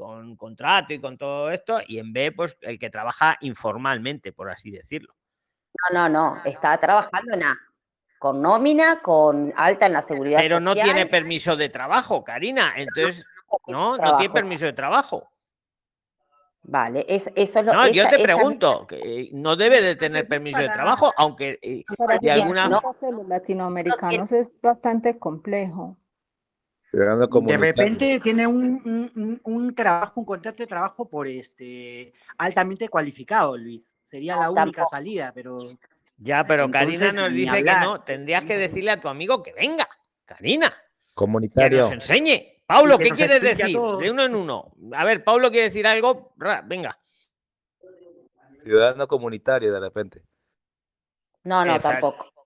con 0.00 0.34
contrato 0.36 0.94
y 0.94 0.98
con 0.98 1.18
todo 1.18 1.50
esto. 1.50 1.80
Y 1.86 1.98
en 1.98 2.12
B, 2.12 2.32
pues 2.32 2.56
el 2.62 2.78
que 2.78 2.88
trabaja 2.88 3.36
informalmente, 3.40 4.32
por 4.32 4.50
así 4.50 4.70
decirlo. 4.70 5.14
No, 5.92 6.08
no, 6.08 6.08
no. 6.08 6.42
Está 6.44 6.78
trabajando 6.78 7.34
en 7.34 7.42
A. 7.44 7.58
Con 8.18 8.42
nómina, 8.42 9.00
con 9.00 9.52
alta 9.56 9.86
en 9.86 9.92
la 9.94 10.02
seguridad 10.02 10.40
Pero 10.40 10.60
no 10.60 10.74
tiene 10.74 11.06
permiso 11.06 11.56
de 11.56 11.68
trabajo, 11.68 12.24
Karina. 12.24 12.72
Entonces, 12.76 13.26
no, 13.66 13.92
no 13.92 13.96
trabajo, 13.96 14.16
tiene 14.18 14.34
permiso 14.34 14.66
de 14.66 14.72
trabajo. 14.72 15.30
Vale, 16.62 17.06
es, 17.08 17.30
eso 17.34 17.60
es 17.60 17.64
lo 17.64 17.72
No, 17.72 17.88
yo 17.88 18.06
te 18.08 18.16
esa- 18.16 18.22
pregunto, 18.22 18.86
que 18.86 18.96
eh, 18.96 19.30
no 19.32 19.56
debe 19.56 19.80
de 19.80 19.96
tener 19.96 20.26
permiso 20.26 20.60
de 20.60 20.68
trabajo, 20.68 21.12
aunque 21.16 21.58
eh, 21.62 21.84
de 22.20 22.30
alguna 22.30 22.68
los 22.68 22.82
latinoamericanos 23.26 24.32
es 24.32 24.60
bastante 24.60 25.18
complejo. 25.18 25.96
De 26.92 27.56
repente 27.56 28.18
tiene 28.20 28.46
un, 28.46 29.40
un- 29.44 29.74
trabajo, 29.74 30.18
un 30.20 30.26
contrato 30.26 30.58
de 30.58 30.66
trabajo 30.66 31.08
por 31.08 31.28
este 31.28 32.12
altamente 32.38 32.88
cualificado, 32.88 33.56
Luis. 33.56 33.94
sería 34.02 34.34
No, 34.34 34.40
la 34.42 34.50
única 34.50 34.64
tampoco. 34.82 34.90
salida, 34.90 35.30
pero 35.32 35.58
Ya, 36.18 36.44
pero 36.44 36.68
Karina 36.70 36.94
Entonces, 37.06 37.14
nos 37.20 37.30
ni 37.30 37.38
dice 37.38 37.62
que 37.62 37.70
no. 37.80 38.00
Tendrías 38.00 38.44
que 38.44 38.58
decirle 38.58 38.90
a 38.90 39.00
tu 39.00 39.08
amigo 39.08 39.42
que 39.42 39.52
venga. 39.54 39.88
Karina, 40.24 40.68
que 40.70 41.14
Comunitario. 41.14 41.80
nos 41.82 41.92
enseñe. 41.92 42.60
Pablo, 42.66 42.98
que 42.98 43.04
¿qué 43.04 43.10
nos 43.10 43.18
quieres 43.18 43.40
decir? 43.40 43.76
De 44.00 44.10
uno 44.10 44.22
en 44.24 44.34
uno. 44.34 44.72
A 44.92 45.04
ver, 45.04 45.22
Pablo 45.24 45.50
quiere 45.50 45.64
decir 45.64 45.86
algo. 45.86 46.34
Ra, 46.38 46.62
Venga. 46.62 46.96
Ciudadano 48.62 49.08
comunitario 49.08 49.72
de 49.72 49.80
repente. 49.80 50.22
No, 51.44 51.64
no, 51.64 51.76
Exacto. 51.76 52.10
tampoco. 52.12 52.39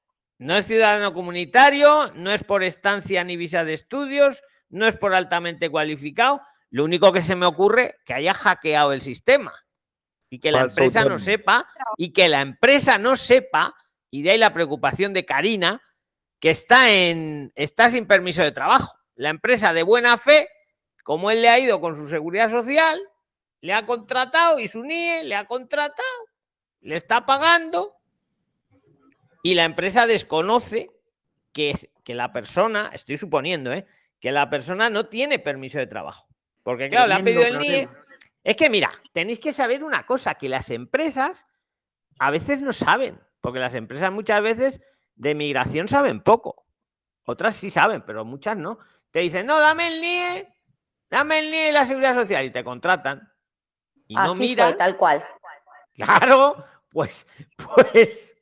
No 0.45 0.55
es 0.55 0.67
ciudadano 0.67 1.15
comunitario, 1.15 2.11
no 2.17 2.31
es 2.31 2.45
por 2.45 2.63
estancia 2.63 3.25
ni 3.25 3.35
visa 3.35 3.65
de 3.65 3.73
estudios, 3.73 4.43
no 4.69 4.87
es 4.87 4.99
por 4.99 5.15
altamente 5.15 5.71
cualificado. 5.71 6.43
Lo 6.69 6.85
único 6.85 7.13
que 7.13 7.23
se 7.23 7.35
me 7.35 7.47
ocurre 7.47 7.97
que 8.05 8.13
haya 8.13 8.35
hackeado 8.35 8.93
el 8.93 9.01
sistema 9.01 9.55
y 10.29 10.41
que 10.41 10.53
la 10.53 10.59
Falso 10.59 10.75
empresa 10.75 11.09
no 11.09 11.19
sepa 11.19 11.67
y 11.97 12.13
que 12.13 12.29
la 12.29 12.43
empresa 12.43 12.99
no 12.99 13.17
sepa 13.17 13.75
y 14.11 14.21
de 14.21 14.33
ahí 14.33 14.39
la 14.39 14.53
preocupación 14.53 15.15
de 15.15 15.25
Karina 15.25 15.81
que 16.39 16.51
está 16.51 16.91
en 16.91 17.51
está 17.55 17.89
sin 17.89 18.07
permiso 18.07 18.43
de 18.43 18.53
trabajo. 18.53 18.99
La 19.15 19.31
empresa 19.31 19.73
de 19.73 19.83
buena 19.83 20.19
fe, 20.19 20.51
como 21.05 21.31
él 21.31 21.41
le 21.41 21.49
ha 21.49 21.59
ido 21.59 21.81
con 21.81 21.95
su 21.95 22.07
seguridad 22.07 22.51
social, 22.51 23.01
le 23.63 23.73
ha 23.73 23.87
contratado 23.87 24.59
y 24.59 24.69
su 24.69 24.83
NIE 24.83 25.25
le 25.25 25.37
ha 25.37 25.47
contratado, 25.47 26.29
le 26.81 26.97
está 26.97 27.25
pagando 27.25 27.94
y 29.45 29.55
la 29.55 29.65
empresa 29.65 30.07
desconoce 30.07 30.91
que, 31.53 31.71
es- 31.71 31.89
que 32.03 32.15
la 32.15 32.33
persona, 32.33 32.91
estoy 32.95 33.19
suponiendo, 33.19 33.73
¿eh? 33.73 33.87
que 34.19 34.33
la 34.33 34.49
persona 34.49 34.89
no 34.89 35.07
tiene 35.07 35.39
permiso 35.39 35.79
de 35.79 35.87
trabajo. 35.87 36.27
Porque 36.63 36.89
claro, 36.89 37.09
le 37.09 37.15
han 37.15 37.25
pedido 37.25 37.45
el 37.45 37.59
NIE. 37.59 37.89
Es 38.43 38.57
que 38.57 38.71
mira, 38.71 38.91
tenéis 39.13 39.39
que 39.39 39.53
saber 39.53 39.85
una 39.85 40.07
cosa, 40.07 40.35
que 40.35 40.49
las 40.49 40.71
empresas 40.71 41.47
a 42.19 42.31
veces 42.31 42.63
no 42.63 42.73
saben, 42.73 43.21
porque 43.43 43.59
las 43.59 43.75
empresas 43.75 44.11
muchas 44.11 44.43
veces 44.43 44.81
de 45.15 45.35
migración 45.35 45.89
saben 45.89 46.23
poco. 46.23 46.65
Otras 47.27 47.55
sí 47.55 47.71
saben, 47.71 48.03
pero 48.03 48.25
muchas 48.25 48.57
no. 48.57 48.79
Te 49.11 49.21
dicen, 49.21 49.45
no, 49.45 49.61
dame 49.61 49.89
el 49.89 50.01
NIE, 50.01 50.49
dame 51.11 51.39
el 51.41 51.51
NIE 51.51 51.69
y 51.69 51.73
la 51.73 51.85
seguridad 51.85 52.15
social 52.15 52.45
y 52.47 52.51
te 52.51 52.65
contratan. 52.65 53.31
Y 54.09 54.15
no 54.15 54.35
fue, 54.35 54.47
miran. 54.47 54.79
tal 54.79 54.97
cual. 54.97 55.23
Claro, 55.95 56.65
pues, 56.89 57.27
pues, 57.93 58.34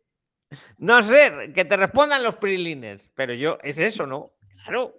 no 0.78 1.02
sé, 1.02 1.52
que 1.54 1.64
te 1.64 1.76
respondan 1.76 2.22
los 2.22 2.36
PRILINES, 2.36 3.10
pero 3.14 3.34
yo, 3.34 3.58
es 3.62 3.78
eso, 3.78 4.06
¿no? 4.06 4.28
Claro. 4.64 4.94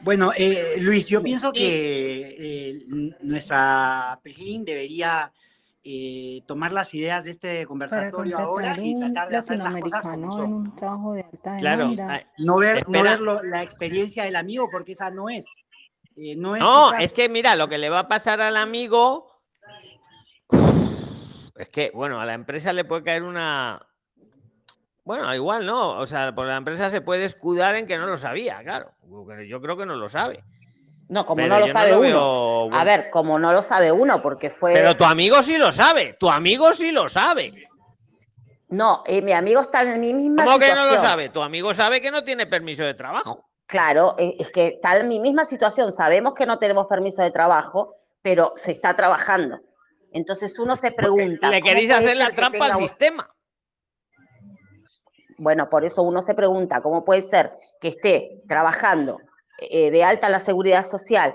Bueno, 0.00 0.32
eh, 0.36 0.76
Luis, 0.80 1.06
yo 1.06 1.22
pienso 1.22 1.52
que 1.52 2.68
eh, 2.70 2.84
nuestra 3.22 4.18
PRISLIN 4.22 4.64
debería 4.64 5.32
eh, 5.82 6.42
tomar 6.46 6.72
las 6.72 6.92
ideas 6.94 7.24
de 7.24 7.30
este 7.30 7.66
conversatorio 7.66 8.38
ahora 8.38 8.76
y 8.82 8.98
tratar 8.98 9.28
de 9.28 9.36
hacer 9.36 9.58
las 9.58 9.76
cosas 9.76 10.02
como 10.06 10.32
son. 10.32 10.52
un 10.52 10.76
trabajo 10.76 11.12
de 11.14 11.22
alta 11.22 11.58
Claro. 11.58 11.88
demanda. 11.88 12.14
ah, 12.16 12.32
No 12.38 12.58
ver, 12.58 12.88
no 12.88 13.02
ver 13.02 13.20
lo- 13.20 13.42
la 13.42 13.62
experiencia 13.62 14.24
del 14.24 14.36
amigo, 14.36 14.68
porque 14.70 14.92
esa 14.92 15.10
no 15.10 15.28
es. 15.30 15.46
eh, 16.16 16.36
no 16.36 16.54
es 16.54 16.60
No, 16.60 16.94
es 16.94 17.12
que 17.12 17.28
mira, 17.28 17.54
lo 17.54 17.68
que 17.68 17.78
le 17.78 17.88
va 17.90 18.00
a 18.00 18.08
pasar 18.08 18.40
al 18.40 18.56
amigo. 18.56 19.30
Es 21.56 21.68
que, 21.68 21.90
bueno, 21.94 22.20
a 22.20 22.26
la 22.26 22.34
empresa 22.34 22.72
le 22.72 22.84
puede 22.84 23.04
caer 23.04 23.22
una. 23.22 23.84
Bueno, 25.04 25.34
igual 25.34 25.66
no. 25.66 25.98
O 25.98 26.06
sea, 26.06 26.34
por 26.34 26.46
la 26.46 26.56
empresa 26.56 26.90
se 26.90 27.00
puede 27.00 27.24
escudar 27.24 27.74
en 27.76 27.86
que 27.86 27.98
no 27.98 28.06
lo 28.06 28.16
sabía, 28.16 28.62
claro. 28.62 28.92
Yo 29.48 29.60
creo 29.60 29.76
que 29.76 29.86
no 29.86 29.96
lo 29.96 30.08
sabe. 30.08 30.42
No, 31.08 31.26
como 31.26 31.42
Pero 31.42 31.54
no 31.54 31.66
lo 31.66 31.72
sabe 31.72 31.90
lo 31.90 31.98
uno. 32.00 32.68
veo 32.68 32.74
A 32.74 32.84
ver, 32.84 33.10
como 33.10 33.38
no 33.38 33.52
lo 33.52 33.62
sabe 33.62 33.92
uno, 33.92 34.22
porque 34.22 34.50
fue. 34.50 34.72
Pero 34.72 34.96
tu 34.96 35.04
amigo 35.04 35.42
sí 35.42 35.58
lo 35.58 35.70
sabe. 35.70 36.16
Tu 36.18 36.30
amigo 36.30 36.72
sí 36.72 36.92
lo 36.92 37.08
sabe. 37.08 37.52
No, 38.68 39.02
eh, 39.06 39.20
mi 39.20 39.32
amigo 39.32 39.60
está 39.60 39.82
en 39.82 40.00
mi 40.00 40.14
misma 40.14 40.44
¿Cómo 40.44 40.58
que 40.58 40.64
situación. 40.64 40.88
no 40.88 40.94
lo 40.94 41.00
sabe? 41.00 41.28
Tu 41.28 41.42
amigo 41.42 41.74
sabe 41.74 42.00
que 42.00 42.10
no 42.10 42.24
tiene 42.24 42.46
permiso 42.46 42.82
de 42.82 42.94
trabajo. 42.94 43.44
Claro, 43.66 44.16
eh, 44.18 44.36
es 44.38 44.50
que 44.50 44.68
está 44.68 44.96
en 44.96 45.08
mi 45.08 45.20
misma 45.20 45.44
situación. 45.44 45.92
Sabemos 45.92 46.34
que 46.34 46.46
no 46.46 46.58
tenemos 46.58 46.86
permiso 46.86 47.22
de 47.22 47.30
trabajo, 47.30 47.96
pero 48.22 48.52
se 48.56 48.72
está 48.72 48.96
trabajando. 48.96 49.60
Entonces 50.10 50.58
uno 50.58 50.74
se 50.76 50.92
pregunta. 50.92 51.50
Le 51.50 51.60
¿cómo 51.60 51.70
queréis 51.70 51.90
hacer 51.90 52.16
la 52.16 52.30
trampa 52.30 52.66
al 52.66 52.72
sistema. 52.74 53.33
Bueno, 55.38 55.68
por 55.68 55.84
eso 55.84 56.02
uno 56.02 56.22
se 56.22 56.34
pregunta, 56.34 56.80
¿cómo 56.80 57.04
puede 57.04 57.22
ser 57.22 57.52
que 57.80 57.88
esté 57.88 58.42
trabajando 58.48 59.18
eh, 59.58 59.90
de 59.90 60.04
alta 60.04 60.26
en 60.26 60.32
la 60.32 60.40
seguridad 60.40 60.84
social 60.84 61.34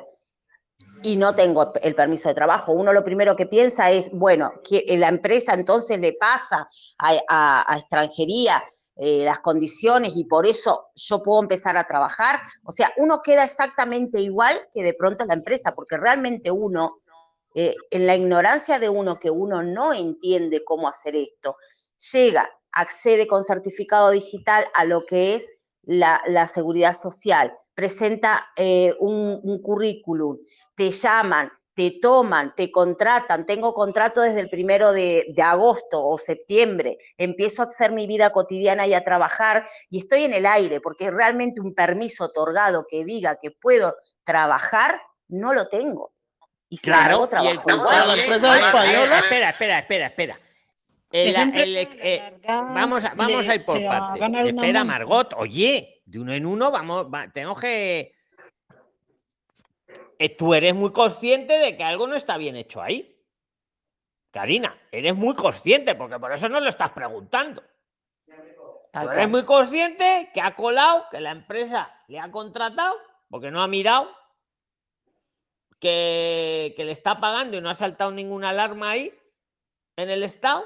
y 1.01 1.15
no 1.15 1.35
tengo 1.35 1.73
el 1.81 1.95
permiso 1.95 2.29
de 2.29 2.35
trabajo? 2.35 2.71
Uno 2.71 2.93
lo 2.93 3.03
primero 3.03 3.35
que 3.35 3.45
piensa 3.45 3.91
es, 3.91 4.11
bueno, 4.11 4.53
que 4.63 4.85
la 4.97 5.09
empresa 5.09 5.53
entonces 5.53 5.99
le 5.99 6.13
pasa 6.13 6.67
a 6.97 7.75
extranjería 7.77 8.63
eh, 9.01 9.23
las 9.23 9.39
condiciones 9.39 10.11
y 10.17 10.25
por 10.25 10.45
eso 10.45 10.83
yo 10.93 11.23
puedo 11.23 11.41
empezar 11.41 11.77
a 11.77 11.87
trabajar. 11.87 12.41
O 12.65 12.71
sea, 12.71 12.91
uno 12.97 13.21
queda 13.23 13.45
exactamente 13.45 14.19
igual 14.19 14.67
que 14.73 14.83
de 14.83 14.93
pronto 14.93 15.23
la 15.23 15.35
empresa, 15.35 15.73
porque 15.73 15.95
realmente 15.95 16.51
uno, 16.51 16.97
eh, 17.55 17.75
en 17.91 18.05
la 18.05 18.17
ignorancia 18.17 18.77
de 18.77 18.89
uno 18.89 19.17
que 19.17 19.29
uno 19.31 19.63
no 19.63 19.93
entiende 19.93 20.65
cómo 20.65 20.89
hacer 20.89 21.15
esto, 21.15 21.55
llega, 22.11 22.49
accede 22.71 23.27
con 23.27 23.43
certificado 23.45 24.11
digital 24.11 24.65
a 24.73 24.85
lo 24.85 25.05
que 25.05 25.35
es 25.35 25.47
la, 25.83 26.21
la 26.27 26.47
seguridad 26.47 26.95
social, 26.95 27.53
presenta 27.73 28.47
eh, 28.55 28.93
un, 28.99 29.39
un 29.43 29.61
currículum, 29.61 30.37
te 30.75 30.91
llaman, 30.91 31.51
te 31.73 31.97
toman, 32.01 32.53
te 32.55 32.69
contratan, 32.71 33.45
tengo 33.45 33.73
contrato 33.73 34.19
desde 34.21 34.41
el 34.41 34.49
primero 34.49 34.91
de, 34.91 35.27
de 35.33 35.41
agosto 35.41 36.05
o 36.05 36.17
septiembre, 36.17 36.97
empiezo 37.17 37.61
a 37.61 37.65
hacer 37.65 37.91
mi 37.93 38.05
vida 38.05 38.31
cotidiana 38.31 38.85
y 38.85 38.93
a 38.93 39.03
trabajar 39.05 39.65
y 39.89 39.99
estoy 39.99 40.25
en 40.25 40.33
el 40.33 40.45
aire, 40.45 40.81
porque 40.81 41.09
realmente 41.09 41.61
un 41.61 41.73
permiso 41.73 42.25
otorgado 42.25 42.85
que 42.89 43.05
diga 43.05 43.37
que 43.41 43.51
puedo 43.51 43.95
trabajar, 44.25 45.01
no 45.29 45.53
lo 45.53 45.69
tengo. 45.69 46.11
Y 46.67 46.77
Claro, 46.77 47.27
y 47.41 47.47
el 47.47 47.61
culpable- 47.61 48.21
empresa 48.21 48.51
a 48.51 48.55
ver, 48.57 48.65
a 48.65 48.71
ver, 48.71 48.75
española? 48.89 49.19
Espera, 49.19 49.49
espera, 49.49 49.79
espera, 49.79 50.05
espera. 50.07 50.39
El- 51.11 51.35
el- 51.55 51.77
eh, 52.01 52.39
vamos 52.47 53.03
a, 53.03 53.13
vamos 53.15 53.45
le- 53.45 53.51
a 53.51 53.55
ir 53.55 53.65
por 53.65 53.83
a 53.83 53.89
partes. 54.17 54.33
Espera. 54.45 54.83
Margot, 54.83 55.33
oye, 55.37 56.01
de 56.05 56.19
uno 56.19 56.33
en 56.33 56.45
uno 56.45 56.69
vamos, 56.71 57.07
va- 57.11 57.27
tenemos 57.31 57.59
que. 57.59 58.13
Eh, 60.19 60.35
Tú 60.37 60.53
eres 60.53 60.75
muy 60.75 60.91
consciente 60.91 61.53
de 61.57 61.75
que 61.77 61.83
algo 61.83 62.05
no 62.05 62.15
está 62.15 62.37
bien 62.37 62.55
hecho 62.55 62.81
ahí. 62.81 63.15
Karina, 64.31 64.79
eres 64.91 65.15
muy 65.15 65.33
consciente, 65.33 65.95
porque 65.95 66.19
por 66.19 66.31
eso 66.31 66.47
no 66.49 66.59
lo 66.59 66.69
estás 66.69 66.91
preguntando. 66.91 67.63
Tal 68.91 69.05
Tú 69.05 69.11
eres 69.11 69.15
cual. 69.21 69.29
muy 69.29 69.45
consciente 69.45 70.29
que 70.33 70.41
ha 70.41 70.55
colado, 70.55 71.05
que 71.09 71.19
la 71.21 71.31
empresa 71.31 71.91
le 72.07 72.19
ha 72.19 72.29
contratado, 72.29 72.95
porque 73.29 73.49
no 73.49 73.61
ha 73.63 73.67
mirado, 73.67 74.15
que, 75.79 76.73
que 76.75 76.83
le 76.85 76.91
está 76.91 77.19
pagando 77.19 77.57
y 77.57 77.61
no 77.61 77.69
ha 77.69 77.73
saltado 77.73 78.11
ninguna 78.11 78.49
alarma 78.49 78.91
ahí 78.91 79.13
en 79.95 80.09
el 80.09 80.23
Estado. 80.23 80.65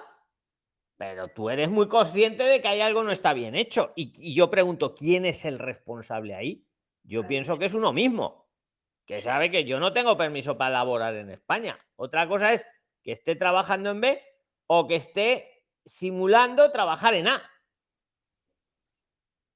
Pero 1.04 1.28
tú 1.28 1.49
eres 1.49 1.70
muy 1.70 1.89
consciente 1.89 2.43
de 2.43 2.62
que 2.62 2.70
hay 2.70 2.80
algo 2.80 3.04
no 3.04 3.12
está 3.12 3.34
bien 3.34 3.56
hecho. 3.56 3.91
Y, 3.93 4.14
y 4.16 4.34
yo 4.34 4.49
pregunto, 4.49 4.95
¿quién 4.95 5.26
es 5.26 5.43
el 5.43 5.60
responsable 5.60 6.34
ahí? 6.34 6.66
Yo 7.04 7.28
pienso 7.28 7.60
que 7.60 7.66
es 7.66 7.74
uno 7.74 7.91
mismo, 7.91 8.47
que 9.06 9.20
sabe 9.20 9.51
que 9.51 9.66
yo 9.66 9.82
no 9.82 9.91
tengo 9.91 10.16
permiso 10.16 10.58
para 10.58 10.72
laborar 10.72 11.14
en 11.16 11.30
España. 11.30 11.78
Otra 11.97 12.26
cosa 12.30 12.54
es 12.54 12.66
que 13.04 13.12
esté 13.12 13.36
trabajando 13.36 13.91
en 13.91 13.99
B 13.99 14.24
o 14.68 14.88
que 14.88 14.95
esté 14.95 15.66
simulando 15.86 16.72
trabajar 16.72 17.14
en 17.16 17.28
A. 17.28 17.51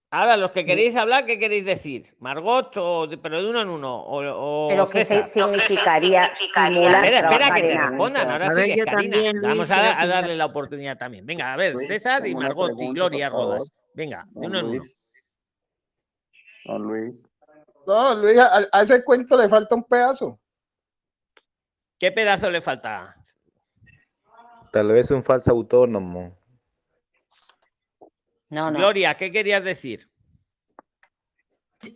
Ahora, 0.09 0.37
los 0.37 0.51
que 0.51 0.63
queréis 0.65 0.95
hablar, 0.95 1.25
¿qué 1.25 1.37
queréis 1.37 1.65
decir? 1.65 2.15
Margot, 2.19 2.71
o 2.77 3.07
de- 3.07 3.17
pero 3.17 3.41
de 3.43 3.49
uno 3.49 3.61
en 3.61 3.67
uno. 3.67 4.03
O, 4.03 4.21
o 4.65 4.67
Pero 4.69 4.85
que 4.87 5.03
César. 5.03 5.27
significaría 5.29 6.29
simular 6.37 7.03
Espera, 7.03 7.19
espera, 7.29 7.55
que 7.55 7.61
te 7.61 7.77
respondan. 7.77 8.31
Ahora 8.31 8.47
A 8.47 8.53
ver, 8.53 8.65
sí, 8.71 8.77
yo 8.77 8.85
Karina. 8.85 9.11
también, 9.13 9.35
Luis, 9.37 9.47
Vamos 9.49 9.71
a, 9.71 10.07
darle 10.07 10.35
la 10.37 10.45
oportunidad 10.45 10.97
también. 10.97 11.25
Venga, 11.25 11.51
a 11.53 11.57
ver, 11.57 11.77
César 11.77 12.25
y 12.25 12.33
Margot 12.35 12.71
y 12.79 12.93
Gloria. 12.93 13.29
Rodas. 13.29 13.69
Venga, 13.93 14.25
de 14.29 14.47
uno 14.47 14.59
en 14.59 14.65
uno. 14.67 14.83
Don 16.65 16.83
Luis. 16.83 17.15
No, 17.85 18.15
Luis, 18.15 18.37
a, 18.39 18.59
a 18.71 18.81
ese 18.81 19.03
cuento 19.03 19.37
le 19.37 19.49
falta 19.49 19.75
un 19.75 19.83
pedazo. 19.83 20.39
¿Qué 21.99 22.11
pedazo 22.13 22.49
le 22.49 22.61
falta? 22.61 23.13
Tal 24.71 24.87
vez 24.93 25.11
un 25.11 25.23
falso 25.23 25.51
autónomo. 25.51 26.36
No, 28.49 28.71
no. 28.71 28.77
Gloria, 28.77 29.17
¿qué 29.17 29.31
querías 29.31 29.63
decir? 29.63 30.09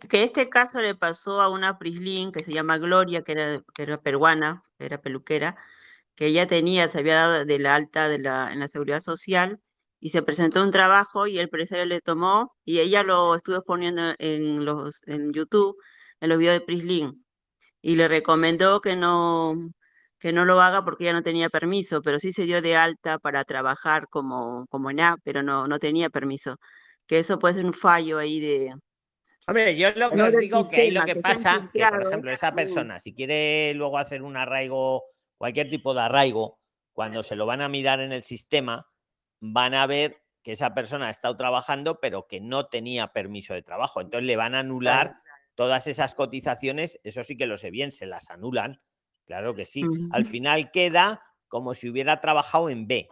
Que 0.08 0.22
este 0.22 0.48
caso 0.48 0.80
le 0.80 0.94
pasó 0.94 1.40
a 1.40 1.48
una 1.48 1.78
Prislin 1.78 2.30
que 2.30 2.44
se 2.44 2.52
llama 2.52 2.78
Gloria, 2.78 3.22
que 3.22 3.32
era, 3.32 3.62
que 3.74 3.82
era 3.82 4.00
peruana, 4.00 4.62
que 4.78 4.86
era 4.86 5.00
peluquera, 5.00 5.56
que 6.14 6.26
ella 6.26 6.46
tenía, 6.46 6.88
se 6.88 6.98
había 6.98 7.16
dado 7.16 7.44
de 7.44 7.58
la 7.58 7.74
alta 7.74 8.08
de 8.08 8.18
la, 8.18 8.52
en 8.52 8.60
la 8.60 8.68
seguridad 8.68 9.00
social 9.00 9.60
y 9.98 10.10
se 10.10 10.22
presentó 10.22 10.60
a 10.60 10.64
un 10.64 10.70
trabajo 10.70 11.26
y 11.26 11.38
el 11.38 11.44
empresario 11.44 11.84
le 11.84 12.00
tomó 12.00 12.54
y 12.64 12.80
ella 12.80 13.02
lo 13.02 13.34
estuvo 13.34 13.56
exponiendo 13.56 14.14
en, 14.18 14.64
los, 14.64 15.00
en 15.06 15.32
YouTube, 15.32 15.76
en 16.20 16.28
los 16.28 16.38
videos 16.38 16.58
de 16.58 16.64
Prislin, 16.66 17.24
y 17.80 17.96
le 17.96 18.08
recomendó 18.08 18.80
que 18.80 18.96
no, 18.96 19.56
que 20.22 20.32
no 20.32 20.44
lo 20.44 20.62
haga 20.62 20.84
porque 20.84 21.02
ella 21.02 21.14
no 21.14 21.22
tenía 21.24 21.48
permiso, 21.48 22.00
pero 22.00 22.20
sí 22.20 22.32
se 22.32 22.44
dio 22.44 22.62
de 22.62 22.76
alta 22.76 23.18
para 23.18 23.42
trabajar 23.42 24.06
como, 24.08 24.68
como 24.68 24.88
en 24.92 25.00
A, 25.00 25.16
pero 25.24 25.42
no, 25.42 25.66
no 25.66 25.80
tenía 25.80 26.10
permiso. 26.10 26.58
Que 27.08 27.18
eso 27.18 27.40
puede 27.40 27.56
ser 27.56 27.66
un 27.66 27.74
fallo 27.74 28.18
ahí 28.18 28.38
de, 28.38 28.72
Hombre, 29.48 29.76
yo 29.76 29.88
lo 29.96 30.10
que 30.10 30.16
no 30.16 30.26
os 30.26 30.36
digo 30.36 30.68
que 30.68 30.80
ahí 30.82 30.90
lo 30.92 31.04
que 31.04 31.14
que 31.14 31.20
pasa, 31.20 31.68
que 31.74 31.84
por 31.84 32.02
ejemplo, 32.02 32.30
esa 32.30 32.52
Mm. 32.52 32.54
persona, 32.54 33.00
si 33.00 33.12
quiere 33.12 33.74
luego 33.74 33.98
hacer 33.98 34.22
un 34.22 34.36
arraigo, 34.36 35.02
cualquier 35.36 35.68
tipo 35.68 35.92
de 35.92 36.02
arraigo, 36.02 36.60
cuando 36.92 37.24
se 37.24 37.34
lo 37.34 37.44
van 37.44 37.60
a 37.60 37.68
mirar 37.68 37.98
en 37.98 38.12
el 38.12 38.22
sistema, 38.22 38.86
van 39.40 39.74
a 39.74 39.88
ver 39.88 40.22
que 40.44 40.52
esa 40.52 40.72
persona 40.72 41.08
ha 41.08 41.10
estado 41.10 41.36
trabajando, 41.36 41.98
pero 41.98 42.28
que 42.28 42.40
no 42.40 42.66
tenía 42.66 43.08
permiso 43.08 43.54
de 43.54 43.62
trabajo. 43.62 44.00
Entonces 44.00 44.24
le 44.24 44.36
van 44.36 44.54
a 44.54 44.60
anular 44.60 45.16
todas 45.56 45.88
esas 45.88 46.14
cotizaciones, 46.14 47.00
eso 47.02 47.24
sí 47.24 47.36
que 47.36 47.46
lo 47.46 47.56
sé 47.56 47.72
bien, 47.72 47.90
se 47.90 48.06
las 48.06 48.30
anulan, 48.30 48.80
claro 49.26 49.54
que 49.54 49.66
sí. 49.66 49.82
Al 50.10 50.24
final 50.24 50.70
queda 50.70 51.22
como 51.48 51.74
si 51.74 51.88
hubiera 51.88 52.20
trabajado 52.20 52.70
en 52.70 52.86
B, 52.86 53.08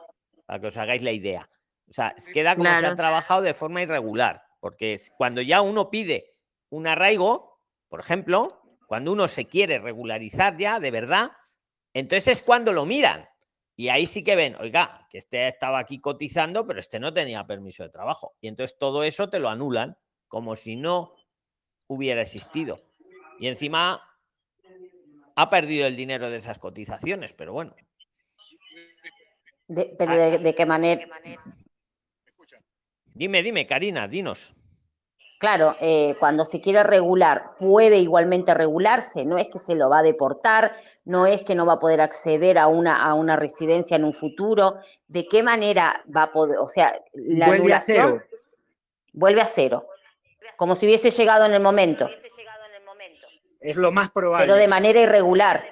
para 0.46 0.61
que 0.61 0.66
os 0.68 0.76
hagáis 0.76 1.02
la 1.02 1.12
idea. 1.12 1.50
O 1.88 1.92
sea, 1.92 2.14
queda 2.32 2.56
como 2.56 2.74
si 2.78 2.84
ha 2.84 2.94
trabajado 2.94 3.42
de 3.42 3.54
forma 3.54 3.82
irregular, 3.82 4.42
porque 4.61 4.98
cuando 5.16 5.42
ya 5.42 5.61
uno 5.61 5.90
pide 5.90 6.36
un 6.70 6.86
arraigo, 6.86 7.61
por 7.88 8.00
ejemplo, 8.00 8.62
cuando 8.86 9.12
uno 9.12 9.28
se 9.28 9.46
quiere 9.46 9.78
regularizar 9.78 10.56
ya 10.56 10.80
de 10.80 10.90
verdad, 10.90 11.32
entonces 11.92 12.28
es 12.28 12.42
cuando 12.42 12.72
lo 12.72 12.86
miran. 12.86 13.28
Y 13.76 13.88
ahí 13.88 14.06
sí 14.06 14.22
que 14.22 14.36
ven, 14.36 14.56
oiga, 14.61 15.06
que 15.11 15.18
este 15.18 15.46
estaba 15.46 15.78
aquí 15.78 16.00
cotizando, 16.00 16.66
pero 16.66 16.80
este 16.80 17.00
no 17.00 17.12
tenía 17.12 17.46
permiso 17.46 17.82
de 17.82 17.88
trabajo. 17.88 18.34
Y 18.40 18.48
entonces 18.48 18.78
todo 18.78 19.04
eso 19.04 19.28
te 19.28 19.38
lo 19.38 19.48
anulan, 19.48 19.96
como 20.28 20.54
si 20.54 20.76
no 20.76 21.14
hubiera 21.86 22.20
existido. 22.20 22.80
Y 23.38 23.48
encima 23.48 24.02
ha 25.37 25.51
perdido 25.51 25.87
el 25.87 25.97
dinero 25.97 26.31
de 26.31 26.37
esas 26.37 26.59
cotizaciones, 26.59 27.33
pero 27.33 27.53
bueno. 27.53 27.74
De- 29.68 29.95
pero 29.99 30.14
de, 30.14 30.39
de 30.39 30.55
qué 30.55 30.66
manera. 30.66 31.07
Dime, 33.14 33.43
dime, 33.43 33.66
Karina, 33.66 34.09
dinos. 34.09 34.53
Claro, 35.39 35.74
eh, 35.81 36.16
cuando 36.18 36.45
se 36.45 36.61
quiere 36.61 36.83
regular, 36.83 37.53
puede 37.59 37.99
igualmente 37.99 38.53
regularse, 38.53 39.24
no 39.24 39.39
es 39.39 39.49
que 39.49 39.59
se 39.59 39.74
lo 39.74 39.89
va 39.89 40.01
a 40.01 40.03
deportar, 40.03 40.76
no 41.07 41.26
es 41.26 41.43
que 41.43 41.55
no 41.55 41.64
va 41.64 41.74
a 41.74 41.78
poder 41.78 42.03
acceder 42.03 42.59
a 42.59 42.66
una, 42.66 43.03
a 43.03 43.14
una 43.14 43.37
residencia 43.37 43.97
en 43.97 44.05
un 44.05 44.12
futuro, 44.12 44.74
¿de 45.09 45.26
qué 45.26 45.43
manera 45.43 46.05
va 46.14 46.24
a 46.24 46.33
poder, 46.33 46.59
o 46.59 46.68
sea, 46.68 47.01
la 47.14 47.47
Vuelve 47.47 47.72
a 47.72 47.81
cero. 47.81 48.20
vuelve 49.14 49.41
a 49.41 49.47
cero, 49.47 49.87
como 50.59 50.74
si 50.74 50.85
hubiese 50.85 51.11
llegado 51.11 51.47
en 51.47 51.55
el 51.55 51.62
momento, 51.62 52.11
Es 53.61 53.76
lo 53.76 53.92
más 53.92 54.11
probable. 54.11 54.46
pero 54.46 54.56
de 54.56 54.68
manera 54.68 55.00
irregular. 55.00 55.64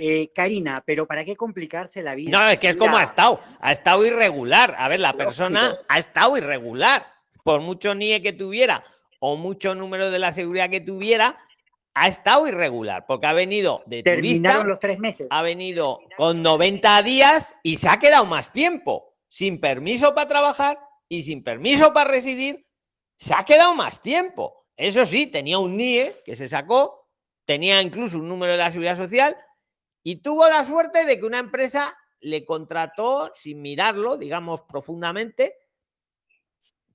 Eh, 0.00 0.30
Karina, 0.32 0.82
pero 0.86 1.06
¿para 1.06 1.24
qué 1.24 1.34
complicarse 1.34 2.02
la 2.02 2.14
vida? 2.14 2.30
No, 2.30 2.48
es 2.48 2.58
que 2.58 2.68
es 2.68 2.76
como 2.76 2.96
ha 2.96 3.02
estado. 3.02 3.40
Ha 3.60 3.72
estado 3.72 4.06
irregular. 4.06 4.76
A 4.78 4.88
ver, 4.88 5.00
la 5.00 5.12
persona 5.12 5.64
Lógico. 5.64 5.84
ha 5.88 5.98
estado 5.98 6.36
irregular. 6.36 7.06
Por 7.42 7.60
mucho 7.60 7.94
NIE 7.94 8.22
que 8.22 8.32
tuviera 8.32 8.84
o 9.18 9.36
mucho 9.36 9.74
número 9.74 10.10
de 10.12 10.18
la 10.20 10.32
seguridad 10.32 10.70
que 10.70 10.80
tuviera, 10.80 11.36
ha 11.94 12.06
estado 12.06 12.46
irregular. 12.46 13.06
Porque 13.08 13.26
ha 13.26 13.32
venido 13.32 13.82
de 13.86 14.04
turista, 14.04 14.62
los 14.62 14.78
tres 14.78 15.00
meses. 15.00 15.26
ha 15.30 15.42
venido 15.42 15.98
con 16.16 16.42
90 16.42 17.02
días 17.02 17.56
y 17.64 17.78
se 17.78 17.88
ha 17.88 17.98
quedado 17.98 18.24
más 18.24 18.52
tiempo. 18.52 19.16
Sin 19.26 19.60
permiso 19.60 20.14
para 20.14 20.28
trabajar 20.28 20.78
y 21.08 21.24
sin 21.24 21.42
permiso 21.42 21.92
para 21.92 22.10
residir, 22.10 22.64
se 23.18 23.34
ha 23.34 23.44
quedado 23.44 23.74
más 23.74 24.00
tiempo. 24.00 24.66
Eso 24.78 25.04
sí, 25.04 25.26
tenía 25.26 25.58
un 25.58 25.76
NIE 25.76 26.22
que 26.24 26.36
se 26.36 26.46
sacó, 26.48 27.08
tenía 27.44 27.82
incluso 27.82 28.18
un 28.18 28.28
número 28.28 28.52
de 28.52 28.58
la 28.58 28.70
seguridad 28.70 28.96
social 28.96 29.36
y 30.04 30.22
tuvo 30.22 30.48
la 30.48 30.62
suerte 30.62 31.04
de 31.04 31.18
que 31.18 31.26
una 31.26 31.40
empresa 31.40 31.94
le 32.20 32.44
contrató 32.44 33.30
sin 33.34 33.60
mirarlo, 33.60 34.16
digamos, 34.16 34.62
profundamente, 34.62 35.56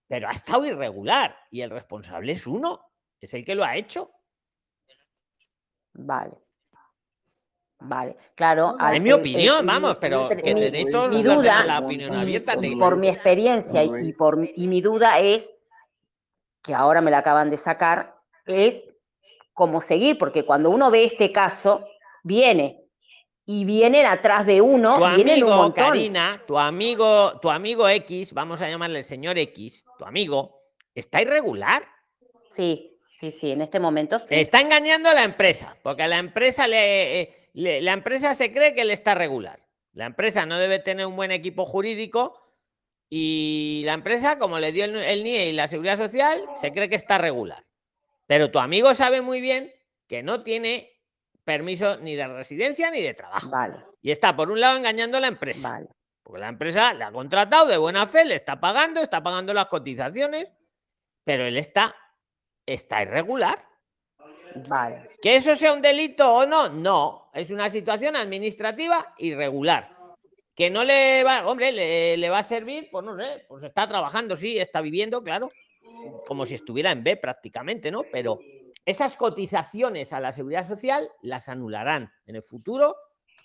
pero 0.07 0.29
ha 0.29 0.31
estado 0.31 0.65
irregular 0.65 1.37
y 1.51 1.59
el 1.61 1.69
responsable 1.71 2.31
es 2.31 2.47
uno, 2.47 2.79
es 3.19 3.33
el 3.33 3.43
que 3.43 3.53
lo 3.55 3.65
ha 3.65 3.75
hecho. 3.75 4.11
Vale. 5.93 6.37
Vale, 7.79 8.15
claro. 8.35 8.77
Es 8.93 9.01
mi 9.01 9.09
el- 9.09 9.15
opinión, 9.15 9.65
vamos, 9.65 9.97
pero 9.97 10.29
mi- 10.29 10.35
que 10.41 10.53
duda, 11.09 11.65
la 11.65 11.79
opinión 11.79 12.15
abierta. 12.15 12.57
te- 12.57 12.77
por 12.77 12.95
mi 12.95 13.09
experiencia 13.09 13.83
y, 13.83 13.91
y 14.07 14.13
por 14.13 14.39
y 14.55 14.67
mi 14.69 14.79
duda 14.79 15.19
es, 15.19 15.53
que 16.63 16.73
ahora 16.73 17.01
me 17.01 17.11
la 17.11 17.19
acaban 17.19 17.49
de 17.49 17.57
sacar, 17.57 18.15
es 18.45 18.83
cómo 19.53 19.81
seguir, 19.81 20.17
porque 20.17 20.45
cuando 20.45 20.69
uno 20.69 20.89
ve 20.89 21.03
este 21.03 21.31
caso, 21.31 21.85
viene 22.23 22.79
y 23.45 23.65
vienen 23.65 24.05
atrás 24.05 24.45
de 24.45 24.61
uno, 24.61 24.95
tu 24.97 25.05
vienen 25.15 25.43
un 25.43 25.49
amigo, 25.51 25.55
montón. 25.57 25.85
Karina, 25.89 26.41
tu 26.47 26.57
amigo, 26.57 27.39
tu 27.41 27.49
amigo 27.49 27.87
X, 27.89 28.33
vamos 28.33 28.61
a 28.61 28.69
llamarle 28.69 28.99
el 28.99 29.05
señor 29.05 29.37
X, 29.37 29.85
tu 29.99 30.05
amigo, 30.05 30.61
está 30.95 31.21
irregular. 31.21 31.83
Sí, 32.51 32.97
sí, 33.19 33.31
sí, 33.31 33.51
en 33.51 33.61
este 33.61 33.79
momento 33.79 34.17
sí. 34.19 34.27
Está 34.29 34.61
engañando 34.61 35.09
a 35.09 35.13
la 35.13 35.23
empresa, 35.23 35.75
porque 35.83 36.03
a 36.03 36.07
la 36.07 36.19
empresa 36.19 36.67
le, 36.67 37.19
eh, 37.21 37.49
le- 37.53 37.81
la 37.81 37.91
empresa 37.91 38.33
se 38.33 38.51
cree 38.51 38.73
que 38.73 38.81
él 38.81 38.91
está 38.91 39.13
regular. 39.15 39.59
La 39.91 40.05
empresa 40.05 40.45
no 40.45 40.57
debe 40.57 40.79
tener 40.79 41.05
un 41.05 41.15
buen 41.17 41.31
equipo 41.31 41.65
jurídico 41.65 42.39
y 43.09 43.83
la 43.85 43.93
empresa, 43.93 44.37
como 44.37 44.59
le 44.59 44.71
dio 44.71 44.85
el, 44.85 44.95
el 44.95 45.23
NIE 45.23 45.49
y 45.49 45.53
la 45.53 45.67
seguridad 45.67 45.97
social, 45.97 46.43
se 46.59 46.71
cree 46.71 46.89
que 46.89 46.95
está 46.95 47.17
regular. 47.17 47.63
Pero 48.25 48.49
tu 48.51 48.59
amigo 48.59 48.93
sabe 48.93 49.21
muy 49.21 49.41
bien 49.41 49.71
que 50.07 50.23
no 50.23 50.41
tiene 50.41 50.93
permiso 51.43 51.97
ni 51.97 52.15
de 52.15 52.27
residencia 52.27 52.89
ni 52.91 53.01
de 53.01 53.13
trabajo. 53.13 53.51
Y 54.01 54.11
está, 54.11 54.35
por 54.35 54.49
un 54.49 54.59
lado, 54.59 54.77
engañando 54.77 55.17
a 55.17 55.21
la 55.21 55.27
empresa. 55.27 55.81
Porque 56.23 56.39
la 56.39 56.49
empresa 56.49 56.93
le 56.93 57.03
ha 57.03 57.11
contratado 57.11 57.67
de 57.67 57.77
buena 57.77 58.07
fe, 58.07 58.25
le 58.25 58.35
está 58.35 58.59
pagando, 58.59 59.01
está 59.01 59.21
pagando 59.21 59.53
las 59.53 59.67
cotizaciones, 59.67 60.47
pero 61.23 61.45
él 61.45 61.57
está, 61.57 61.95
está 62.65 63.01
irregular. 63.01 63.65
Vale. 64.67 65.09
¿Que 65.21 65.35
eso 65.35 65.55
sea 65.55 65.73
un 65.73 65.81
delito 65.81 66.31
o 66.31 66.45
no? 66.45 66.69
No, 66.69 67.29
es 67.33 67.51
una 67.51 67.69
situación 67.69 68.15
administrativa 68.15 69.13
irregular. 69.17 69.92
Que 70.55 70.69
no 70.69 70.83
le 70.83 71.23
va, 71.23 71.47
hombre, 71.47 71.71
le, 71.71 72.17
le 72.17 72.29
va 72.29 72.39
a 72.39 72.43
servir, 72.43 72.89
pues 72.91 73.03
no 73.03 73.17
sé, 73.17 73.45
pues 73.47 73.63
está 73.63 73.87
trabajando, 73.87 74.35
sí, 74.35 74.59
está 74.59 74.81
viviendo, 74.81 75.23
claro, 75.23 75.51
como 76.27 76.45
si 76.45 76.55
estuviera 76.55 76.91
en 76.91 77.03
B 77.03 77.17
prácticamente, 77.17 77.91
¿no? 77.91 78.03
Pero 78.11 78.39
esas 78.85 79.15
cotizaciones 79.15 80.13
a 80.13 80.19
la 80.19 80.31
seguridad 80.31 80.67
social 80.67 81.09
las 81.21 81.49
anularán 81.49 82.11
en 82.25 82.35
el 82.35 82.43
futuro, 82.43 82.95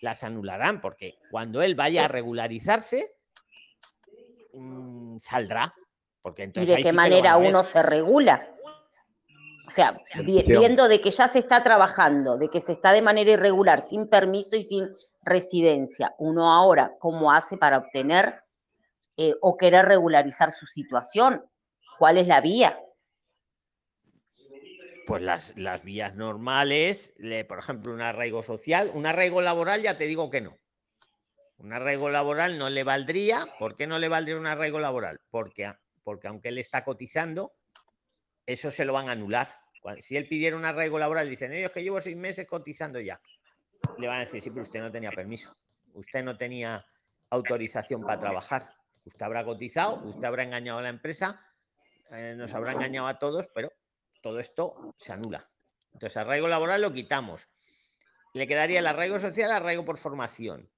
las 0.00 0.24
anularán, 0.24 0.80
porque 0.80 1.18
cuando 1.30 1.62
él 1.62 1.74
vaya 1.74 2.04
a 2.04 2.08
regularizarse, 2.08 3.14
mm, 4.52 5.18
saldrá. 5.18 5.74
Porque 6.22 6.42
¿Y 6.42 6.44
entonces 6.46 6.68
de 6.68 6.76
ahí 6.76 6.82
qué 6.82 6.90
sí 6.90 6.96
manera 6.96 7.36
uno 7.36 7.62
se 7.62 7.82
regula? 7.82 8.54
O 9.66 9.70
sea, 9.70 10.00
viendo 10.24 10.88
de 10.88 11.00
que 11.00 11.10
ya 11.10 11.28
se 11.28 11.40
está 11.40 11.62
trabajando, 11.62 12.38
de 12.38 12.48
que 12.48 12.60
se 12.60 12.72
está 12.72 12.92
de 12.92 13.02
manera 13.02 13.32
irregular, 13.32 13.82
sin 13.82 14.08
permiso 14.08 14.56
y 14.56 14.62
sin 14.62 14.88
residencia, 15.28 16.14
uno 16.18 16.52
ahora, 16.52 16.92
¿cómo 16.98 17.32
hace 17.32 17.56
para 17.56 17.78
obtener 17.78 18.42
eh, 19.16 19.34
o 19.40 19.56
querer 19.56 19.84
regularizar 19.86 20.50
su 20.52 20.66
situación? 20.66 21.44
¿Cuál 21.98 22.18
es 22.18 22.26
la 22.26 22.40
vía? 22.40 22.78
Pues 25.06 25.22
las, 25.22 25.56
las 25.56 25.82
vías 25.84 26.14
normales, 26.14 27.14
le- 27.18 27.44
por 27.44 27.58
ejemplo, 27.58 27.92
un 27.92 28.00
arraigo 28.02 28.42
social, 28.42 28.90
un 28.94 29.06
arraigo 29.06 29.40
laboral, 29.40 29.82
ya 29.82 29.96
te 29.96 30.04
digo 30.06 30.30
que 30.30 30.40
no. 30.40 30.56
Un 31.58 31.72
arraigo 31.72 32.08
laboral 32.08 32.58
no 32.58 32.68
le 32.70 32.84
valdría. 32.84 33.46
¿Por 33.58 33.74
qué 33.76 33.86
no 33.86 33.98
le 33.98 34.08
valdría 34.08 34.36
un 34.36 34.46
arraigo 34.46 34.78
laboral? 34.78 35.18
Porque, 35.30 35.72
porque 36.04 36.28
aunque 36.28 36.48
él 36.50 36.58
está 36.58 36.84
cotizando, 36.84 37.52
eso 38.46 38.70
se 38.70 38.84
lo 38.84 38.92
van 38.92 39.08
a 39.08 39.12
anular. 39.12 39.48
Si 40.00 40.16
él 40.16 40.28
pidiera 40.28 40.56
un 40.56 40.64
arraigo 40.64 40.98
laboral, 40.98 41.28
dicen 41.28 41.52
ellos 41.52 41.72
que 41.72 41.82
llevo 41.82 42.00
seis 42.00 42.16
meses 42.16 42.46
cotizando 42.46 43.00
ya. 43.00 43.20
Le 43.98 44.06
van 44.06 44.16
a 44.18 44.24
decir, 44.24 44.40
sí, 44.40 44.50
pero 44.50 44.62
usted 44.62 44.80
no 44.80 44.90
tenía 44.92 45.10
permiso. 45.10 45.54
Usted 45.94 46.22
no 46.22 46.36
tenía 46.36 46.86
autorización 47.30 48.02
para 48.02 48.20
trabajar. 48.20 48.72
Usted 49.04 49.22
habrá 49.22 49.44
cotizado, 49.44 50.02
usted 50.04 50.24
habrá 50.24 50.44
engañado 50.44 50.78
a 50.78 50.82
la 50.82 50.88
empresa, 50.88 51.40
eh, 52.10 52.34
nos 52.36 52.54
habrá 52.54 52.72
engañado 52.72 53.08
a 53.08 53.18
todos, 53.18 53.48
pero 53.54 53.72
todo 54.22 54.38
esto 54.38 54.94
se 54.98 55.12
anula. 55.12 55.48
Entonces, 55.92 56.16
arraigo 56.16 56.46
laboral 56.46 56.82
lo 56.82 56.92
quitamos. 56.92 57.48
Le 58.34 58.46
quedaría 58.46 58.78
el 58.78 58.86
arraigo 58.86 59.18
social, 59.18 59.50
arraigo 59.50 59.84
por 59.84 59.98
formación. 59.98 60.70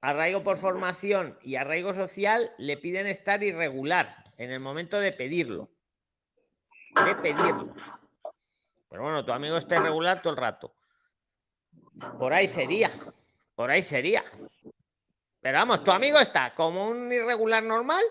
Arraigo 0.00 0.42
por 0.42 0.58
formación 0.58 1.38
y 1.42 1.56
arraigo 1.56 1.92
social 1.92 2.52
le 2.58 2.76
piden 2.76 3.06
estar 3.06 3.42
irregular 3.42 4.24
en 4.38 4.50
el 4.50 4.60
momento 4.60 4.98
de 4.98 5.12
pedirlo. 5.12 5.68
De 7.04 7.14
pedirlo. 7.16 7.74
Pero 8.88 9.02
bueno, 9.02 9.24
tu 9.24 9.32
amigo 9.32 9.56
está 9.56 9.76
irregular 9.76 10.22
todo 10.22 10.32
el 10.32 10.38
rato. 10.38 10.72
Por 12.18 12.32
ahí 12.32 12.46
sería. 12.46 12.92
Por 13.54 13.70
ahí 13.70 13.82
sería. 13.82 14.24
Pero 15.40 15.58
vamos, 15.58 15.84
tu 15.84 15.90
amigo 15.90 16.18
está 16.18 16.54
como 16.54 16.88
un 16.88 17.10
irregular 17.12 17.62
normal, 17.62 18.02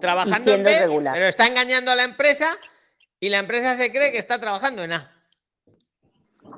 trabajando 0.00 0.54
en 0.54 0.62
B, 0.62 0.72
irregular. 0.72 1.14
pero 1.14 1.26
está 1.26 1.46
engañando 1.46 1.90
a 1.90 1.96
la 1.96 2.04
empresa 2.04 2.56
y 3.18 3.28
la 3.28 3.38
empresa 3.38 3.76
se 3.76 3.90
cree 3.90 4.10
que 4.10 4.18
está 4.18 4.40
trabajando 4.40 4.82
en 4.82 4.92
A. 4.92 5.16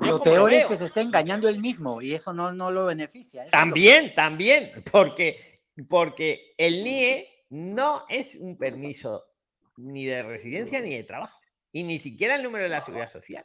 Yo 0.03 0.19
Lo 0.19 0.23
peor 0.23 0.53
es 0.53 0.67
que 0.67 0.77
se 0.77 0.85
está 0.85 1.01
engañando 1.01 1.49
él 1.49 1.59
mismo 1.61 2.01
y 2.01 2.15
eso 2.15 2.33
no, 2.33 2.53
no 2.53 2.71
lo 2.71 2.87
beneficia. 2.87 3.45
lo- 3.45 3.51
También, 3.51 4.15
también, 4.15 4.85
porque, 4.91 5.61
porque 5.89 6.55
el 6.57 6.85
NIE 6.85 7.29
no 7.51 8.05
es 8.09 8.35
un 8.37 8.57
permiso 8.57 9.25
ni 9.77 10.07
de 10.07 10.23
residencia 10.23 10.81
ni 10.81 10.97
de 10.97 11.03
trabajo, 11.05 11.39
y 11.73 11.83
ni 11.83 11.99
siquiera 11.99 12.37
el 12.37 12.43
número 12.43 12.65
de 12.65 12.71
la 12.71 12.85
seguridad 12.85 13.11
social. 13.11 13.45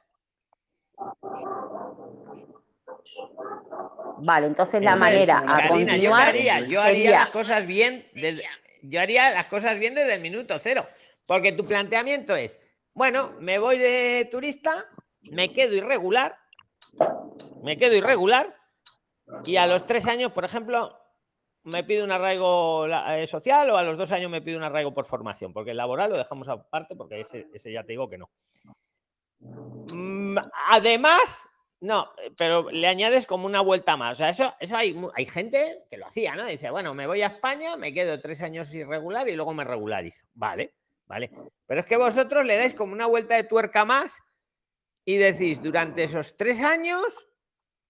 Vale, 4.20 4.47
entonces 4.47 4.82
la 4.82 4.93
Entonces, 4.93 5.14
manera 5.14 5.39
a 5.39 5.45
Karina, 5.45 5.70
yo 5.70 5.70
qué 5.70 5.70
continuar 5.70 6.30
haría, 6.30 6.60
yo 6.62 6.82
haría 6.82 6.93
sería 6.93 7.20
las 7.20 7.30
cosas 7.30 7.68
bien, 7.68 8.08
desde, 8.14 8.43
yo 8.82 8.99
haría 8.99 9.32
las 9.32 9.45
cosas 9.47 9.80
bien 9.80 9.95
desde 9.95 10.16
el 10.16 10.22
minuto 10.22 10.58
cero, 10.60 10.88
porque 11.26 11.51
tu 11.51 11.66
planteamiento 11.66 12.36
es, 12.36 12.60
bueno, 12.93 13.34
me 13.39 13.60
voy 13.60 13.78
de 13.78 14.28
turista, 14.32 14.86
me 15.22 15.51
quedo 15.53 15.76
irregular, 15.76 16.36
me 17.64 17.78
quedo 17.78 17.95
irregular, 17.95 18.55
y 19.45 19.58
a 19.58 19.68
los 19.68 19.86
tres 19.86 20.08
años, 20.08 20.32
por 20.32 20.45
ejemplo, 20.45 20.97
me 21.64 21.84
pido 21.84 22.05
un 22.05 22.12
arraigo 22.12 22.88
eh, 22.88 23.28
social 23.28 23.70
o 23.70 23.78
a 23.78 23.84
los 23.84 23.97
dos 23.97 24.12
años 24.14 24.32
me 24.32 24.41
pido 24.41 24.58
un 24.58 24.64
arraigo 24.64 24.93
por 24.93 25.05
formación, 25.05 25.53
porque 25.53 25.72
el 25.72 25.78
laboral 25.78 26.10
lo 26.10 26.18
dejamos 26.18 26.47
aparte, 26.47 26.95
porque 26.95 27.20
ese, 27.20 27.47
ese 27.53 27.72
ya 27.72 27.84
te 27.84 27.91
digo 27.91 28.10
que 28.10 28.18
no. 28.18 28.30
Mm, 29.39 30.38
Además, 30.70 31.47
no, 31.80 32.11
eh, 32.23 32.32
pero 32.36 32.71
le 32.71 32.88
añades 32.88 33.25
como 33.25 33.45
una 33.45 33.61
vuelta 33.61 33.97
más. 33.97 34.13
O 34.13 34.15
sea, 34.15 34.30
eso, 34.30 34.53
eso 34.59 34.75
hay, 34.75 34.99
hay 35.13 35.25
gente 35.25 35.84
que 35.89 35.97
lo 35.97 36.07
hacía, 36.07 36.36
¿no? 36.36 36.45
Dice, 36.45 36.69
bueno, 36.69 36.93
me 36.93 37.07
voy 37.07 37.21
a 37.21 37.28
España, 37.28 37.75
me 37.75 37.93
quedo 37.93 38.19
tres 38.19 38.41
años 38.41 38.73
irregular 38.73 39.28
y 39.28 39.36
luego 39.36 39.53
me 39.53 39.63
regularizo. 39.63 40.25
Vale, 40.34 40.73
vale. 41.05 41.32
Pero 41.65 41.80
es 41.80 41.86
que 41.86 41.97
vosotros 41.97 42.45
le 42.45 42.57
dais 42.57 42.73
como 42.73 42.93
una 42.93 43.05
vuelta 43.05 43.36
de 43.36 43.43
tuerca 43.43 43.86
más 43.86 44.19
y 45.05 45.17
decís, 45.17 45.61
durante 45.61 46.03
esos 46.03 46.36
tres 46.36 46.61
años 46.61 47.30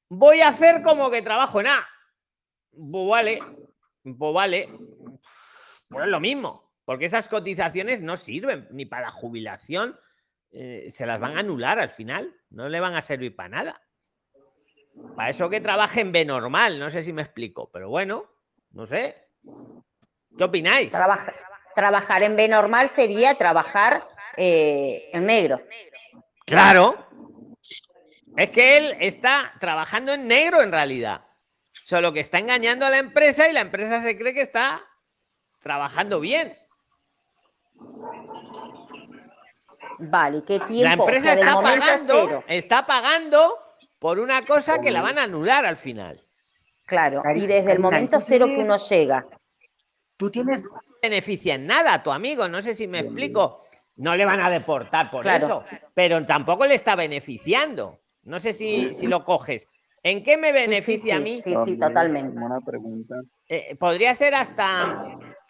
voy 0.10 0.42
a 0.42 0.50
hacer 0.50 0.82
como 0.82 1.10
que 1.10 1.22
trabajo 1.22 1.62
en 1.62 1.68
A. 1.68 1.88
Pues 2.72 3.08
vale, 3.08 3.40
pues 4.04 4.34
vale. 4.34 4.70
Pues 5.90 6.04
es 6.04 6.12
lo 6.12 6.20
mismo, 6.20 6.74
porque 6.84 7.06
esas 7.06 7.30
cotizaciones 7.30 8.02
no 8.02 8.18
sirven 8.18 8.68
ni 8.72 8.86
para 8.86 9.04
la 9.04 9.12
jubilación, 9.12 9.98
eh, 10.52 10.88
se 10.90 11.06
las 11.06 11.20
van 11.20 11.36
a 11.38 11.40
anular 11.42 11.80
al 11.80 11.90
final, 11.90 12.34
no 12.50 12.70
le 12.70 12.80
van 12.80 12.96
a 12.96 13.02
servir 13.02 13.36
para 13.36 13.50
nada. 13.50 13.82
Para 15.16 15.30
eso 15.30 15.50
que 15.50 15.62
trabaje 15.62 16.02
en 16.02 16.12
B 16.12 16.26
normal, 16.26 16.80
no 16.80 16.90
sé 16.90 17.04
si 17.04 17.14
me 17.14 17.22
explico, 17.22 17.70
pero 17.72 17.90
bueno, 17.90 18.26
no 18.72 18.86
sé. 18.88 19.28
¿Qué 20.38 20.44
opináis? 20.44 20.92
trabaja- 20.92 21.34
trabajar 21.76 22.24
en 22.24 22.36
B 22.36 22.48
normal 22.48 22.90
sería 22.90 23.36
trabajar 23.36 24.08
eh, 24.36 25.10
en 25.14 25.26
negro. 25.26 25.62
Claro. 26.46 27.08
Es 28.36 28.50
que 28.52 28.78
él 28.78 28.98
está 29.00 29.54
trabajando 29.60 30.14
en 30.14 30.28
negro 30.28 30.62
en 30.62 30.72
realidad. 30.72 31.26
Solo 31.72 32.12
que 32.14 32.20
está 32.20 32.40
engañando 32.40 32.86
a 32.86 32.90
la 32.90 32.98
empresa 33.00 33.48
y 33.48 33.54
la 33.54 33.62
empresa 33.62 34.02
se 34.02 34.18
cree 34.18 34.34
que 34.34 34.42
está 34.42 34.82
trabajando 35.60 36.20
bien. 36.20 36.56
Vale, 40.00 40.42
¿qué 40.46 40.60
tiempo? 40.60 40.84
La 40.84 40.94
O 41.04 41.08
empresa 41.08 41.24
sea, 41.24 41.34
está 41.34 41.62
pagando, 41.62 42.14
cero. 42.28 42.44
está 42.48 42.86
pagando 42.86 43.58
por 44.00 44.20
una 44.20 44.46
cosa 44.46 44.80
que 44.82 44.92
la 44.92 45.02
van 45.02 45.18
a 45.18 45.24
anular 45.24 45.66
al 45.66 45.78
final. 45.78 46.20
Claro, 46.86 47.22
Cari- 47.24 47.44
y 47.44 47.48
desde 47.48 47.60
el 47.60 47.66
Karina, 47.66 47.78
¿y 47.80 47.82
momento 47.82 48.20
cero 48.20 48.46
que 48.46 48.58
uno 48.62 48.78
llega. 48.78 49.26
Tú 50.18 50.32
tienes, 50.32 50.70
beneficia 51.02 51.56
en 51.56 51.66
nada 51.68 51.94
a 51.96 52.04
tu 52.04 52.12
amigo, 52.12 52.48
no 52.48 52.62
sé 52.62 52.74
si 52.74 52.88
me 52.88 53.00
explico. 53.00 53.64
No 53.98 54.16
le 54.16 54.26
van 54.26 54.40
a 54.42 54.50
deportar 54.50 55.10
por 55.10 55.24
Claro. 55.24 55.46
eso, 55.46 55.66
pero 55.96 56.24
tampoco 56.26 56.66
le 56.66 56.76
está 56.76 56.96
beneficiando. 56.96 58.00
No 58.24 58.40
sé 58.40 58.54
si, 58.54 58.94
si 58.94 59.08
lo 59.08 59.24
coges. 59.26 59.68
¿En 60.04 60.22
qué 60.24 60.38
me 60.38 60.50
Sí, 60.50 60.54
sí, 60.54 60.60
beneficia 60.62 61.16
a 61.16 61.20
mí? 61.20 61.42
sí, 61.42 61.56
sí, 61.66 61.78
totalmente. 61.80 62.38
Una 62.40 62.62
pregunta. 62.62 63.16
Eh, 63.50 63.76
podría 63.76 64.14
ser 64.14 64.36
hasta. 64.36 65.04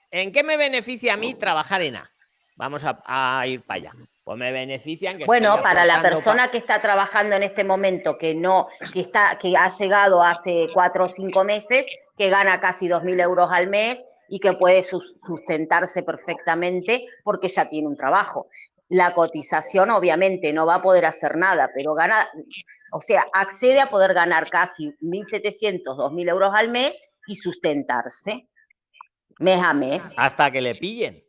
¿En 0.09 0.31
qué 0.31 0.43
me 0.43 0.55
beneficia 0.55 1.13
a 1.15 1.17
mí 1.17 1.33
trabajar 1.35 1.81
en 1.81 1.97
A? 1.97 2.09
Vamos 2.55 2.83
a, 2.85 3.01
a 3.05 3.45
ir 3.47 3.61
para 3.63 3.77
allá. 3.79 3.93
Pues 4.27 4.37
me 4.37 4.51
benefician 4.51 5.17
que 5.17 5.23
Bueno, 5.23 5.61
para 5.63 5.85
la 5.85 6.01
pa- 6.01 6.09
persona 6.09 6.51
que 6.51 6.57
está 6.57 6.81
trabajando 6.81 7.37
en 7.37 7.43
este 7.43 7.63
momento, 7.63 8.17
que 8.17 8.35
no, 8.35 8.67
que 8.91 8.99
está, 8.99 9.37
que 9.39 9.55
ha 9.55 9.69
llegado 9.69 10.21
hace 10.21 10.67
cuatro 10.73 11.05
o 11.05 11.07
cinco 11.07 11.45
meses, 11.45 11.85
que 12.17 12.29
gana 12.29 12.59
casi 12.59 12.89
dos 12.89 13.03
mil 13.05 13.17
euros 13.21 13.47
al 13.49 13.67
mes 13.67 14.03
y 14.27 14.41
que 14.41 14.51
puede 14.51 14.81
sus- 14.83 15.17
sustentarse 15.25 16.03
perfectamente 16.03 17.05
porque 17.23 17.47
ya 17.47 17.69
tiene 17.69 17.87
un 17.87 17.95
trabajo. 17.95 18.47
La 18.89 19.13
cotización 19.13 19.91
obviamente 19.91 20.51
no 20.51 20.65
va 20.65 20.75
a 20.75 20.81
poder 20.81 21.05
hacer 21.05 21.37
nada, 21.37 21.69
pero 21.73 21.93
gana, 21.93 22.27
o 22.91 22.99
sea, 22.99 23.23
accede 23.31 23.79
a 23.79 23.89
poder 23.89 24.13
ganar 24.13 24.49
casi 24.49 24.91
1.700, 24.99 25.95
2.000 25.95 26.27
euros 26.27 26.51
al 26.53 26.67
mes 26.67 26.99
y 27.27 27.35
sustentarse 27.35 28.45
mes 29.39 29.61
a 29.63 29.73
mes. 29.73 30.03
hasta 30.17 30.51
que 30.51 30.59
le 30.59 30.75
pillen. 30.75 31.23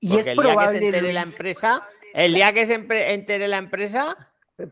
Y 0.00 0.08
Porque 0.08 0.20
es 0.20 0.26
el 0.26 0.42
día 0.42 0.56
que 0.56 0.68
se 0.68 0.84
entere 0.86 1.12
la 1.12 1.22
empresa, 1.22 1.88
el 2.14 2.34
día 2.34 2.52
que 2.52 2.66
se 2.66 2.74
entere 2.74 3.48
la 3.48 3.58
empresa, 3.58 4.16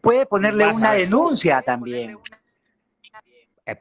puede 0.01 0.27
ponerle 0.27 0.67
una 0.67 0.95
denuncia 0.95 1.63
también. 1.63 2.19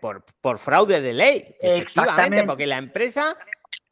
por, 0.02 0.26
por 0.42 0.60
fraude 0.60 1.00
de 1.02 1.14
ley. 1.14 1.38
Efectivamente, 1.38 1.82
Exactamente. 1.82 2.44
porque 2.46 2.68
la 2.68 2.78
empresa, 2.78 3.38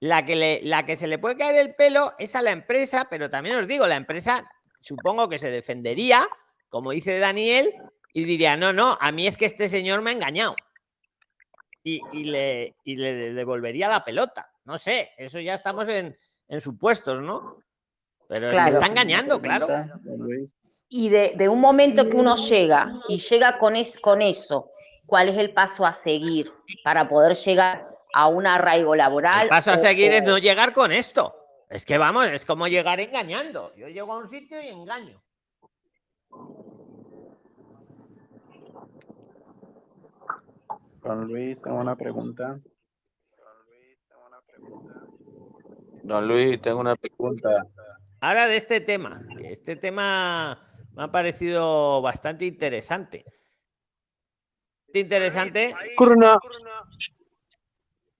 la 0.01 0.25
que, 0.25 0.35
le, 0.35 0.61
la 0.63 0.85
que 0.85 0.97
se 0.97 1.07
le 1.07 1.17
puede 1.17 1.37
caer 1.37 1.55
el 1.55 1.75
pelo 1.75 2.13
es 2.19 2.35
a 2.35 2.41
la 2.41 2.51
empresa, 2.51 3.07
pero 3.09 3.29
también 3.29 3.55
os 3.55 3.67
digo, 3.67 3.87
la 3.87 3.95
empresa 3.95 4.45
supongo 4.81 5.29
que 5.29 5.37
se 5.37 5.49
defendería, 5.49 6.27
como 6.69 6.91
dice 6.91 7.17
Daniel, 7.17 7.73
y 8.13 8.25
diría, 8.25 8.55
no, 8.57 8.73
no, 8.73 8.97
a 8.99 9.11
mí 9.11 9.27
es 9.27 9.37
que 9.37 9.45
este 9.45 9.69
señor 9.69 10.01
me 10.01 10.11
ha 10.11 10.13
engañado. 10.13 10.55
Y, 11.83 12.01
y 12.13 12.23
le, 12.25 12.75
y 12.83 12.95
le 12.95 13.33
devolvería 13.33 13.87
la 13.87 14.03
pelota. 14.03 14.51
No 14.65 14.77
sé, 14.77 15.11
eso 15.17 15.39
ya 15.39 15.53
estamos 15.53 15.87
en, 15.87 16.17
en 16.47 16.61
supuestos, 16.61 17.19
¿no? 17.21 17.57
Pero 18.27 18.49
Claro. 18.49 18.69
está 18.73 18.87
engañando, 18.87 19.39
claro. 19.41 19.67
Y 20.89 21.09
de, 21.09 21.33
de 21.35 21.49
un 21.49 21.59
momento 21.59 22.09
que 22.09 22.15
uno 22.15 22.35
llega 22.37 22.91
y 23.07 23.19
llega 23.19 23.57
con, 23.59 23.75
es- 23.75 23.99
con 23.99 24.21
eso, 24.21 24.71
¿cuál 25.05 25.29
es 25.29 25.37
el 25.37 25.53
paso 25.53 25.85
a 25.85 25.93
seguir 25.93 26.51
para 26.83 27.07
poder 27.07 27.35
llegar 27.35 27.87
a 28.13 28.27
un 28.27 28.47
arraigo 28.47 28.95
laboral? 28.95 29.43
El 29.43 29.49
paso 29.49 29.71
a 29.71 29.75
o- 29.75 29.77
seguir 29.77 30.11
es 30.13 30.23
no 30.23 30.37
llegar 30.37 30.73
con 30.73 30.91
esto. 30.91 31.35
Es 31.69 31.85
que 31.85 31.97
vamos, 31.97 32.27
es 32.27 32.45
como 32.45 32.67
llegar 32.67 32.99
engañando. 32.99 33.73
Yo 33.75 33.87
llego 33.87 34.13
a 34.13 34.17
un 34.19 34.27
sitio 34.27 34.61
y 34.61 34.67
engaño. 34.69 35.21
Don 41.03 41.27
Luis, 41.27 41.61
tengo 41.61 41.77
una 41.79 41.95
pregunta. 41.95 42.59
Don 46.05 46.27
Luis, 46.27 46.61
tengo 46.61 46.81
una 46.81 46.95
pregunta. 46.95 47.65
Ahora 48.21 48.47
de 48.47 48.57
este 48.57 48.79
tema, 48.79 49.23
que 49.35 49.51
este 49.51 49.75
tema 49.75 50.85
me 50.93 51.03
ha 51.03 51.11
parecido 51.11 51.99
bastante 52.01 52.45
interesante. 52.45 53.25
Interesante. 54.93 55.73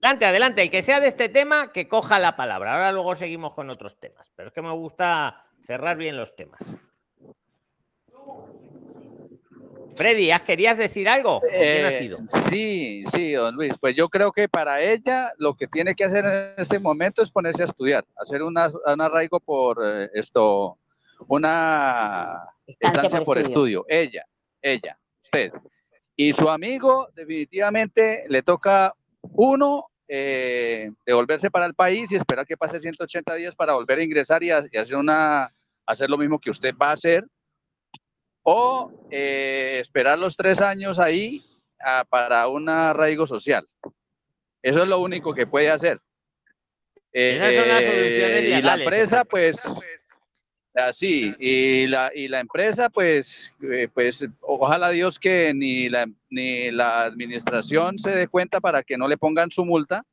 Adelante, 0.02 0.26
adelante. 0.26 0.62
El 0.64 0.72
que 0.72 0.82
sea 0.82 0.99
de 0.99 1.07
este 1.07 1.30
tema, 1.30 1.72
que 1.72 1.88
coja 1.88 2.18
la 2.18 2.36
palabra. 2.36 2.74
Ahora 2.74 2.91
luego 2.91 3.16
seguimos 3.16 3.53
con 3.53 3.70
otros 3.70 3.99
temas. 3.99 4.32
Pero 4.36 4.48
es 4.48 4.53
que 4.53 4.64
me 4.64 4.72
gusta 4.72 5.45
cerrar 5.62 5.95
bien 5.95 6.18
los 6.18 6.36
temas. 6.36 6.62
Freddy, 9.96 10.32
¿has 10.32 10.42
querías 10.42 10.78
decir 10.78 11.08
algo? 11.08 11.38
¿O 11.38 11.42
¿Quién 11.42 11.86
ha 11.86 11.90
Eh, 11.90 12.00
sido? 12.00 12.18
Sí, 12.50 13.04
sí, 13.14 13.32
don 13.34 13.56
Luis. 13.56 13.74
Pues 13.80 13.96
yo 13.96 14.10
creo 14.10 14.32
que 14.32 14.50
para 14.50 14.82
ella 14.82 15.32
lo 15.38 15.56
que 15.56 15.68
tiene 15.68 15.96
que 15.96 16.04
hacer 16.04 16.26
en 16.26 16.54
este 16.58 16.80
momento 16.80 17.22
es 17.22 17.32
ponerse 17.32 17.64
a 17.64 17.66
estudiar, 17.66 18.06
hacer 18.18 18.44
una, 18.44 18.70
un 18.70 19.02
arraigo 19.02 19.40
por 19.40 19.80
eh, 19.84 20.10
esto, 20.14 20.78
una 21.28 22.40
Estancia 22.68 23.02
estancia 23.04 23.20
por 23.20 23.26
por 23.26 23.38
estudio. 23.38 23.82
estudio. 23.82 23.86
Ella, 23.88 24.26
ella, 24.62 24.98
usted. 25.24 25.52
Y 26.16 26.34
su 26.34 26.50
amigo 26.50 27.10
definitivamente 27.14 28.26
le 28.28 28.42
toca 28.42 28.94
uno 29.22 29.88
eh, 30.08 30.92
devolverse 31.06 31.50
para 31.52 31.66
el 31.66 31.74
país 31.74 32.12
y 32.12 32.16
esperar 32.16 32.46
que 32.46 32.58
pase 32.58 32.80
180 32.80 33.34
días 33.36 33.56
para 33.56 33.74
volver 33.74 34.00
a 34.00 34.04
ingresar 34.04 34.44
y, 34.44 34.52
a- 34.52 34.64
y 34.72 34.78
hacer 34.78 34.96
una 34.98 35.52
hacer 35.88 36.10
lo 36.10 36.18
mismo 36.18 36.40
que 36.40 36.50
usted 36.50 36.74
va 36.76 36.90
a 36.90 36.94
hacer 36.94 37.26
o 38.48 38.92
eh, 39.10 39.80
esperar 39.82 40.20
los 40.20 40.38
tres 40.38 40.62
años 40.62 41.00
ahí 41.00 41.42
ah, 41.84 42.06
para 42.08 42.48
un 42.48 42.70
arraigo 42.70 43.26
social. 43.26 43.68
Eso 44.62 44.84
es 44.84 44.88
lo 44.88 45.00
único 45.00 45.34
que 45.34 45.48
puede 45.48 45.72
hacer. 45.72 46.00
Esas 47.12 47.56
son 47.56 47.68
las 47.68 47.84
soluciones 47.84 48.44
Eh, 48.44 48.60
y 48.60 48.62
la 48.62 48.76
empresa, 48.76 49.26
pues, 49.26 49.58
así, 50.76 51.34
y 51.40 51.88
la, 51.88 52.12
y 52.14 52.28
la 52.28 52.40
empresa, 52.40 52.90
pues, 52.90 53.52
eh, 53.64 53.88
pues, 53.92 54.24
ojalá 54.42 54.90
Dios 54.92 55.18
que 55.18 55.52
ni 55.56 55.90
la, 55.90 56.06
ni 56.30 56.70
la 56.70 57.04
administración 57.04 57.98
se 57.98 58.12
dé 58.12 58.28
cuenta 58.28 58.60
para 58.60 58.84
que 58.84 58.98
no 58.98 59.08
le 59.08 59.18
pongan 59.18 59.50
su 59.50 59.66
multa, 59.66 60.06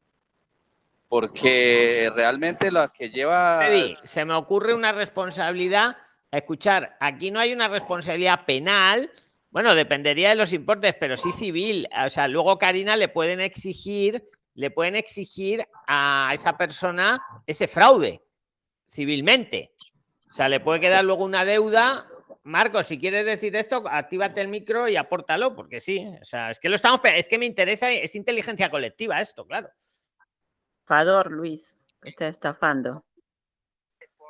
porque 1.09 2.11
realmente 2.15 2.71
la 2.71 2.89
que 2.89 3.11
lleva... 3.11 3.61
Se 4.05 4.25
me 4.25 4.33
ocurre 4.33 4.73
una 4.73 4.93
responsabilidad. 4.93 5.99
Escuchar, 6.33 6.97
aquí 6.99 7.31
no 7.31 7.39
hay 7.39 7.53
una 7.53 7.69
responsabilidad 7.69 8.47
penal, 8.47 9.11
Bueno, 9.51 9.75
dependería 9.75 10.31
de 10.31 10.35
los 10.35 10.55
importes, 10.55 10.95
pero 10.99 11.15
sí 11.19 11.31
civil. 11.31 11.87
O 12.07 12.09
sea, 12.09 12.27
luego 12.27 12.59
Karina 12.59 12.97
le 12.97 13.09
pueden 13.09 13.39
exigir, 13.39 14.27
le 14.55 14.71
pueden 14.71 14.97
exigir 14.97 15.69
a 15.87 16.31
esa 16.33 16.57
persona 16.57 17.23
ese 17.47 17.69
fraude 17.69 18.23
civilmente. 18.91 19.75
O 20.31 20.33
sea, 20.33 20.49
le 20.49 20.61
puede 20.61 20.81
quedar 20.81 21.05
luego 21.05 21.25
una 21.25 21.45
deuda. 21.45 22.07
Marcos, 22.45 22.87
si 22.87 22.99
quieres 22.99 23.27
decir 23.27 23.55
esto, 23.55 23.83
actívate 23.87 24.41
el 24.41 24.49
micro 24.49 24.89
y 24.89 24.97
apórtalo, 24.97 25.55
porque 25.55 25.81
sí. 25.81 26.11
O 26.23 26.25
sea, 26.25 26.49
es 26.51 26.59
que 26.59 26.71
lo 26.71 26.77
estamos, 26.77 27.01
es 27.05 27.29
que 27.29 27.37
me 27.37 27.45
interesa, 27.45 27.91
es 27.91 28.15
inteligencia 28.15 28.71
colectiva 28.71 29.21
esto, 29.21 29.47
claro. 29.47 29.69
Estafador, 30.81 31.31
Luis. 31.31 31.77
Está 32.03 32.29
estafando. 32.29 33.05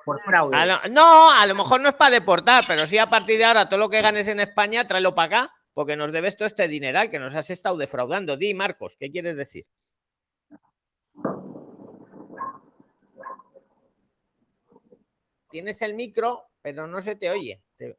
Por 0.04 0.20
fraude. 0.22 0.56
A 0.56 0.66
lo- 0.66 0.88
no, 0.90 1.30
a 1.32 1.46
lo 1.46 1.54
mejor 1.54 1.80
no 1.80 1.88
es 1.88 1.94
para 1.94 2.10
deportar, 2.10 2.64
pero 2.66 2.86
sí 2.86 2.98
a 2.98 3.08
partir 3.08 3.38
de 3.38 3.44
ahora 3.44 3.68
todo 3.68 3.78
lo 3.78 3.88
que 3.88 4.02
ganes 4.02 4.26
en 4.28 4.40
España, 4.40 4.86
tráelo 4.86 5.14
para 5.14 5.26
acá, 5.44 5.54
porque 5.74 5.96
nos 5.96 6.12
debes 6.12 6.36
todo 6.36 6.46
este 6.46 6.68
dineral 6.68 7.10
que 7.10 7.18
nos 7.18 7.34
has 7.34 7.50
estado 7.50 7.76
defraudando. 7.76 8.36
Di, 8.36 8.52
Marcos, 8.54 8.96
¿qué 8.98 9.10
quieres 9.10 9.36
decir? 9.36 9.66
Tienes 15.50 15.82
el 15.82 15.94
micro, 15.94 16.44
pero 16.62 16.86
no 16.86 17.00
se 17.00 17.14
te 17.14 17.30
oye. 17.30 17.62
Te- 17.76 17.98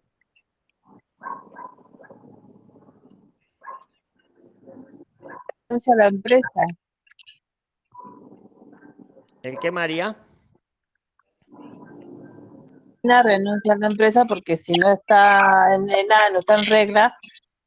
a 5.70 5.96
la 5.98 6.08
empresa. 6.08 6.62
¿El 9.42 9.58
qué, 9.60 9.72
María? 9.72 10.23
Una 13.04 13.22
renuncia 13.22 13.74
a 13.74 13.78
la 13.78 13.88
empresa 13.88 14.26
porque 14.26 14.58
si 14.58 14.74
no 14.74 14.90
está 14.92 15.76
en 15.76 15.90
en 15.90 16.08
nada, 16.08 16.30
no 16.32 16.40
está 16.40 16.58
en 16.58 16.66
regla, 16.66 17.14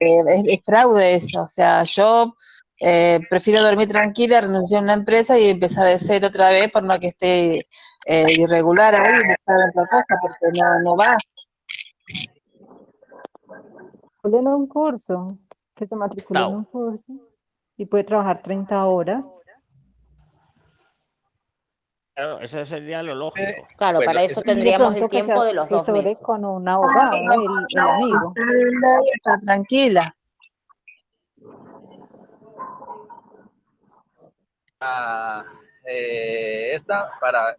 eh, 0.01 0.23
es, 0.29 0.45
es 0.49 0.65
fraude 0.65 1.15
eso. 1.15 1.43
O 1.43 1.49
sea, 1.49 1.85
yo 1.85 2.35
eh, 2.81 3.21
prefiero 3.31 3.65
dormir 3.65 3.89
tranquila, 3.89 4.43
renunciar 4.43 4.81
a 4.81 4.85
una 4.85 4.93
empresa 4.95 5.39
y 5.39 5.49
empezar 5.49 5.87
de 5.87 5.99
cero 5.99 6.27
otra 6.29 6.51
vez 6.51 6.71
por 6.71 6.83
no 6.83 6.99
que 6.99 7.09
esté 7.09 7.67
eh, 8.07 8.27
irregular 8.37 8.95
ahí 8.95 9.21
y 9.21 9.73
cosa 9.73 10.05
porque 10.21 10.59
no, 10.59 10.81
no 10.83 10.97
va. 10.97 11.17
en 14.25 14.49
un 14.49 14.67
curso, 14.67 15.39
que 15.75 15.87
se 15.87 15.97
matricula 15.97 16.47
en 16.47 16.55
un 16.55 16.65
curso 16.65 17.13
y 17.79 17.87
puede 17.87 18.05
trabajar 18.05 18.43
30 18.43 18.85
horas. 18.85 19.41
Claro, 22.17 22.41
eso 22.41 22.65
sería 22.65 23.03
lo 23.03 23.15
lógico. 23.15 23.69
Claro, 23.77 23.99
Bueno, 23.99 24.09
para 24.13 24.23
es- 24.25 24.31
eso 24.33 24.41
tendríamos 24.41 24.95
el 24.95 25.01
se 25.01 25.09
tiempo 25.11 25.45
de 25.45 25.53
los 25.53 25.69
dos 25.69 25.83
asesore 25.83 26.03
meses. 26.03 26.23
con 26.25 26.47
un 26.47 26.67
abogado, 26.67 27.15
el, 27.15 27.67
el 27.69 27.79
amigo. 27.79 28.33
Está 29.15 29.39
tranquila. 29.39 30.17
Ah, 34.81 35.45
eh, 35.85 36.71
esta, 36.75 37.11
para 37.21 37.55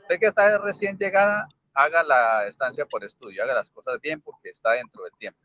usted 0.00 0.18
que 0.20 0.26
está 0.28 0.56
recién 0.56 0.96
llegada, 0.96 1.46
haga 1.74 2.02
la 2.02 2.46
estancia 2.46 2.86
por 2.86 3.04
estudio, 3.04 3.42
haga 3.42 3.52
las 3.52 3.68
cosas 3.68 4.00
bien 4.00 4.22
porque 4.22 4.48
está 4.48 4.70
dentro 4.72 5.04
del 5.04 5.12
tiempo. 5.18 5.38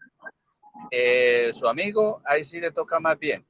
Eh, 0.89 1.51
su 1.53 1.67
amigo, 1.67 2.21
ahí 2.23 2.45
sí 2.45 2.61
le 2.61 2.71
toca 2.71 2.97
más 3.01 3.19
bien 3.19 3.45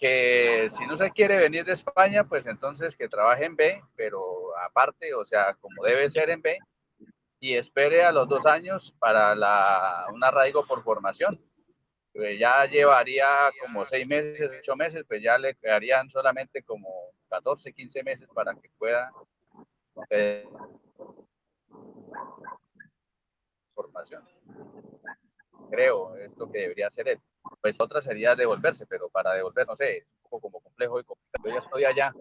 que 0.00 0.68
si 0.70 0.86
no 0.86 0.96
se 0.96 1.10
quiere 1.10 1.36
venir 1.36 1.64
de 1.66 1.74
España, 1.74 2.24
pues 2.24 2.46
entonces 2.46 2.96
que 2.96 3.08
trabaje 3.08 3.44
en 3.44 3.54
B, 3.54 3.82
pero 3.94 4.56
aparte, 4.58 5.12
o 5.14 5.26
sea, 5.26 5.54
como 5.60 5.84
debe 5.84 6.08
ser 6.08 6.30
en 6.30 6.40
B, 6.40 6.58
y 7.38 7.54
espere 7.54 8.02
a 8.02 8.10
los 8.10 8.26
dos 8.26 8.46
años 8.46 8.94
para 8.98 9.34
la, 9.34 10.06
un 10.12 10.24
arraigo 10.24 10.66
por 10.66 10.82
formación. 10.82 11.38
Pues 12.14 12.38
ya 12.38 12.64
llevaría 12.64 13.26
como 13.60 13.84
seis 13.84 14.06
meses, 14.06 14.50
ocho 14.58 14.74
meses, 14.74 15.04
pues 15.06 15.22
ya 15.22 15.38
le 15.38 15.54
quedarían 15.54 16.08
solamente 16.08 16.62
como 16.62 16.88
14, 17.28 17.72
15 17.72 18.02
meses 18.02 18.28
para 18.34 18.54
que 18.54 18.70
pueda 18.78 19.12
eh, 20.08 20.48
formación. 23.74 24.26
Creo, 25.70 26.16
es 26.16 26.36
lo 26.36 26.50
que 26.50 26.60
debería 26.60 26.88
hacer 26.88 27.08
él. 27.08 27.20
Pues 27.60 27.80
otra 27.80 28.00
sería 28.00 28.34
devolverse, 28.34 28.86
pero 28.86 29.08
para 29.08 29.32
devolver, 29.32 29.66
no 29.66 29.76
sé, 29.76 29.98
es 29.98 30.04
un 30.24 30.30
poco 30.30 30.40
como 30.40 30.60
complejo 30.60 31.00
y 31.00 31.04
complejo. 31.04 31.46
Yo 31.46 31.52
ya 31.52 31.58
estoy 31.58 31.84
allá. 31.84 32.14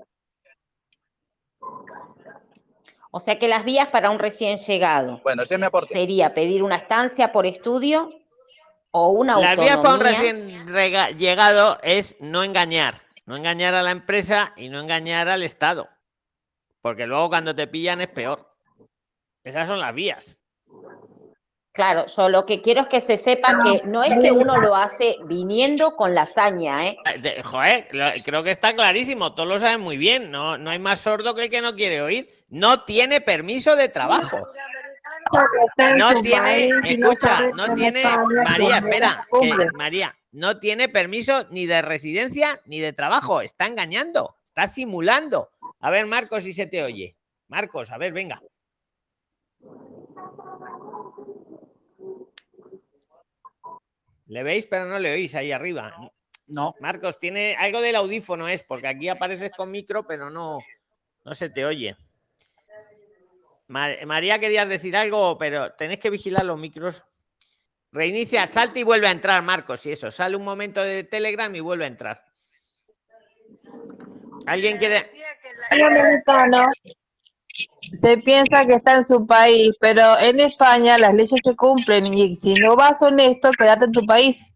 O 3.11 3.19
sea 3.19 3.39
que 3.39 3.47
las 3.47 3.65
vías 3.65 3.87
para 3.87 4.11
un 4.11 4.19
recién 4.19 4.57
llegado 4.57 5.19
Bueno, 5.23 5.43
ese 5.43 5.55
es 5.55 5.59
mi 5.59 5.65
aporte. 5.65 5.93
sería 5.93 6.33
pedir 6.33 6.61
una 6.61 6.75
estancia 6.75 7.31
por 7.31 7.45
estudio 7.45 8.09
o 8.91 9.09
una 9.09 9.39
Las 9.39 9.55
vías 9.55 9.77
para 9.77 9.95
un 9.95 10.05
autonomía. 10.05 10.63
recién 10.67 11.17
llegado 11.17 11.79
es 11.81 12.15
no 12.19 12.43
engañar, 12.43 12.95
no 13.25 13.35
engañar 13.35 13.73
a 13.73 13.81
la 13.81 13.91
empresa 13.91 14.53
y 14.55 14.69
no 14.69 14.79
engañar 14.79 15.27
al 15.27 15.43
Estado, 15.43 15.89
porque 16.81 17.07
luego 17.07 17.29
cuando 17.29 17.53
te 17.55 17.67
pillan 17.67 18.01
es 18.01 18.09
peor. 18.09 18.47
Esas 19.43 19.67
son 19.67 19.79
las 19.79 19.93
vías. 19.95 20.38
Claro, 21.79 22.07
yo 22.07 22.27
lo 22.27 22.45
que 22.45 22.61
quiero 22.61 22.81
es 22.81 22.87
que 22.87 22.99
se 22.99 23.15
sepa 23.15 23.57
que 23.63 23.87
no 23.87 24.03
es 24.03 24.13
que 24.17 24.33
uno 24.33 24.57
lo 24.57 24.75
hace 24.75 25.15
viniendo 25.27 25.95
con 25.95 26.13
la 26.13 26.23
hazaña, 26.23 26.85
¿eh? 26.87 26.97
Eh, 27.05 27.19
de- 27.19 27.41
Joder, 27.41 27.87
lo- 27.93 28.11
creo 28.21 28.43
que 28.43 28.51
está 28.51 28.73
clarísimo, 28.75 29.33
todos 29.33 29.47
lo 29.47 29.57
saben 29.57 29.79
muy 29.79 29.95
bien, 29.95 30.29
no, 30.29 30.57
no 30.57 30.71
hay 30.71 30.79
más 30.79 30.99
sordo 30.99 31.33
que 31.35 31.43
el 31.43 31.49
que 31.49 31.61
no 31.61 31.75
quiere 31.75 32.01
oír. 32.01 32.27
No 32.49 32.83
tiene 32.83 33.21
permiso 33.21 33.77
de 33.77 33.87
trabajo. 33.87 34.39
No 35.95 36.19
tiene, 36.21 36.69
escucha, 36.83 37.39
no 37.55 37.73
tiene, 37.73 38.03
María, 38.43 38.75
espera, 38.79 39.27
que, 39.39 39.67
María, 39.73 40.15
no 40.33 40.59
tiene 40.59 40.89
permiso 40.89 41.45
ni 41.49 41.65
de 41.65 41.81
residencia 41.81 42.59
ni 42.65 42.81
de 42.81 42.91
trabajo, 42.91 43.39
está 43.39 43.67
engañando, 43.67 44.35
está 44.43 44.67
simulando. 44.67 45.51
A 45.79 45.89
ver, 45.91 46.07
Marcos, 46.07 46.43
si 46.43 46.51
se 46.51 46.65
te 46.65 46.83
oye. 46.83 47.15
Marcos, 47.47 47.89
a 47.89 47.97
ver, 47.97 48.11
venga. 48.11 48.41
Le 54.29 54.43
veis, 54.43 54.65
pero 54.67 54.85
no 54.85 54.97
le 54.99 55.11
oís 55.11 55.35
ahí 55.35 55.51
arriba. 55.51 55.93
No. 55.97 56.11
Marcos, 56.79 57.19
tiene 57.19 57.55
algo 57.55 57.81
del 57.81 57.95
audífono, 57.95 58.47
es 58.47 58.63
porque 58.63 58.87
aquí 58.87 59.09
apareces 59.09 59.51
con 59.55 59.69
micro, 59.69 60.07
pero 60.07 60.29
no, 60.29 60.59
no 61.25 61.33
se 61.35 61.49
te 61.49 61.65
oye. 61.65 61.95
Ma- 63.67 63.95
María, 64.05 64.39
querías 64.39 64.67
decir 64.67 64.95
algo, 64.97 65.37
pero 65.37 65.73
tenéis 65.73 65.99
que 65.99 66.09
vigilar 66.09 66.43
los 66.45 66.57
micros. 66.57 67.03
Reinicia, 67.91 68.47
salta 68.47 68.79
y 68.79 68.83
vuelve 68.83 69.07
a 69.07 69.11
entrar, 69.11 69.41
Marcos. 69.43 69.85
Y 69.85 69.91
eso, 69.91 70.09
sale 70.11 70.35
un 70.35 70.43
momento 70.43 70.81
de 70.81 71.03
Telegram 71.03 71.53
y 71.55 71.59
vuelve 71.59 71.83
a 71.85 71.87
entrar. 71.87 72.23
¿Alguien 74.45 74.77
quiere? 74.77 75.05
Se 77.91 78.17
piensa 78.17 78.65
que 78.65 78.73
está 78.73 78.97
en 78.97 79.05
su 79.05 79.25
país, 79.25 79.71
pero 79.79 80.19
en 80.19 80.39
España 80.39 80.97
las 80.97 81.13
leyes 81.13 81.39
se 81.43 81.55
cumplen 81.55 82.13
y 82.13 82.35
si 82.35 82.53
no 82.55 82.75
vas 82.75 83.01
honesto, 83.01 83.51
quédate 83.51 83.85
en 83.85 83.91
tu 83.91 84.05
país. 84.05 84.53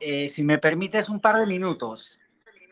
Eh, 0.00 0.28
si 0.28 0.42
me 0.42 0.58
permites 0.58 1.08
un 1.08 1.20
par 1.20 1.36
de 1.36 1.46
minutos 1.46 2.18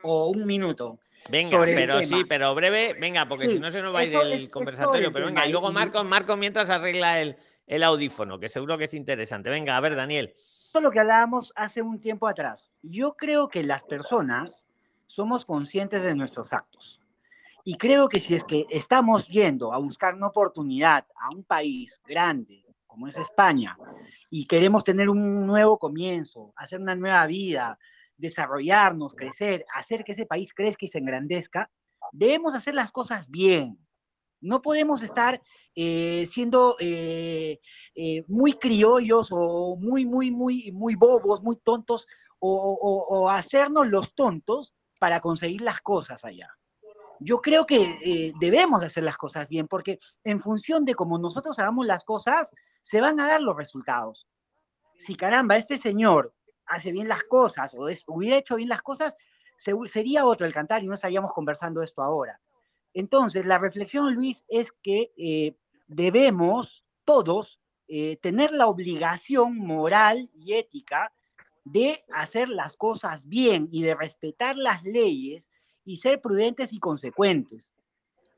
o 0.03 0.29
un 0.29 0.47
minuto. 0.47 0.99
Venga, 1.31 1.59
pero 1.65 2.03
sí, 2.03 2.25
pero 2.29 2.55
breve, 2.55 2.95
venga, 3.01 3.27
porque 3.27 3.49
Sí, 3.49 3.55
si 3.55 3.59
no 3.59 3.71
se 3.71 3.81
nos 3.81 3.95
va 3.95 4.01
a 4.01 4.05
ir 4.05 4.13
del 4.13 4.51
conversatorio. 4.51 5.11
Pero 5.11 5.27
venga, 5.27 5.47
y 5.47 5.51
luego 5.51 5.73
Marcos, 5.73 6.05
Marcos 6.05 6.37
mientras 6.37 6.69
arregla 6.69 7.21
el, 7.21 7.37
el 7.67 7.83
audífono, 7.83 8.39
que 8.39 8.51
seguro 8.51 8.77
que 8.77 8.85
es 8.85 8.95
interesante. 8.95 9.49
Venga, 9.49 9.77
a 9.77 9.81
ver, 9.81 9.97
Daniel. 9.97 10.35
Esto 10.37 10.79
es 10.81 10.83
lo 10.83 10.91
que 10.91 11.01
hablábamos 11.01 11.53
hace 11.57 11.81
un 11.81 12.01
tiempo 12.01 12.29
atrás. 12.29 12.73
Yo 12.83 13.15
creo 13.15 13.49
que 13.49 13.63
las 13.63 13.85
personas 13.85 14.67
somos 15.07 15.45
conscientes 15.45 16.03
de 16.03 16.15
nuestros 16.15 16.53
actos. 16.53 17.01
Y 17.67 17.77
creo 17.77 18.09
que 18.11 18.21
si 18.21 18.35
es 18.35 18.45
que 18.45 18.67
estamos 18.69 19.27
yendo 19.27 19.73
a 19.73 19.79
buscar 19.79 20.15
una 20.15 20.27
oportunidad 20.27 21.07
a 21.17 21.35
un 21.35 21.45
país 21.45 21.99
grande 22.07 22.63
como 22.87 23.09
es 23.09 23.17
España 23.17 23.77
y 24.31 24.47
queremos 24.47 24.85
tener 24.85 25.09
un 25.09 25.47
nuevo 25.47 25.79
comienzo, 25.79 26.53
hacer 26.57 26.79
una 26.79 26.95
nueva 26.95 27.27
vida, 27.27 27.79
desarrollarnos, 28.17 29.15
crecer, 29.15 29.65
hacer 29.75 30.05
que 30.05 30.13
ese 30.13 30.27
país 30.27 30.53
crezca 30.53 30.85
y 30.85 30.89
se 30.89 30.99
engrandezca, 30.99 31.71
debemos 32.13 32.55
hacer 32.55 32.75
las 32.75 32.93
cosas 32.93 33.29
bien. 33.31 33.79
No 34.41 34.61
podemos 34.61 35.03
estar 35.03 35.41
eh, 35.75 36.27
siendo 36.31 36.77
eh, 36.79 37.61
eh, 37.95 38.25
muy 38.29 38.53
criollos 38.53 39.31
o 39.33 39.77
muy, 39.81 40.05
muy, 40.05 40.31
muy, 40.31 40.71
muy 40.71 40.97
bobos, 40.97 41.43
muy 41.43 41.57
tontos, 41.57 42.07
o, 42.47 43.31
hacernos 43.31 43.89
los 43.89 44.15
tontos 44.15 44.75
para 45.01 45.21
conseguir 45.21 45.63
las 45.63 45.81
cosas 45.81 46.27
allá. 46.27 46.55
Yo 47.25 47.41
creo 47.41 47.65
que 47.65 47.83
eh, 48.05 48.33
debemos 48.39 48.83
hacer 48.83 49.03
las 49.03 49.17
cosas 49.17 49.49
bien, 49.49 49.67
porque 49.67 49.99
en 50.25 50.41
función 50.41 50.85
de 50.85 50.95
cómo 50.95 51.19
nosotros 51.19 51.59
hagamos 51.59 51.87
las 51.87 52.05
cosas, 52.05 52.53
se 52.83 53.01
van 53.01 53.19
a 53.19 53.27
dar 53.27 53.41
los 53.41 53.57
resultados. 53.57 54.27
Si 54.99 55.15
caramba, 55.15 55.57
este 55.57 55.79
señor 55.79 56.35
hace 56.67 56.93
bien 56.93 57.09
las 57.09 57.25
cosas 57.25 57.75
o 57.75 57.89
es- 57.89 58.05
hubiera 58.07 58.37
hecho 58.37 58.57
bien 58.57 58.69
las 58.69 58.83
cosas, 58.83 59.17
se- 59.57 59.73
sería 59.87 60.27
otro 60.27 60.45
el 60.47 60.53
cantar 60.53 60.83
y 60.83 60.87
no 60.87 60.95
estaríamos 60.95 61.33
conversando 61.33 61.83
esto 61.83 62.03
ahora. 62.03 62.41
Entonces, 62.93 63.47
la 63.47 63.59
reflexión, 63.59 64.15
Luis, 64.15 64.45
es 64.49 64.71
que 64.71 65.13
eh, 65.17 65.57
debemos 65.89 66.85
todos 67.05 67.59
eh, 67.89 68.17
tener 68.23 68.51
la 68.53 68.67
obligación 68.67 69.59
moral 69.59 70.31
y 70.33 70.55
ética 70.55 71.13
de 71.65 72.03
hacer 72.13 72.49
las 72.49 72.77
cosas 72.77 73.29
bien 73.29 73.67
y 73.71 73.83
de 73.83 73.95
respetar 73.95 74.57
las 74.57 74.83
leyes 74.85 75.51
y 75.85 75.97
ser 75.99 76.21
prudentes 76.21 76.73
y 76.73 76.79
consecuentes 76.79 77.73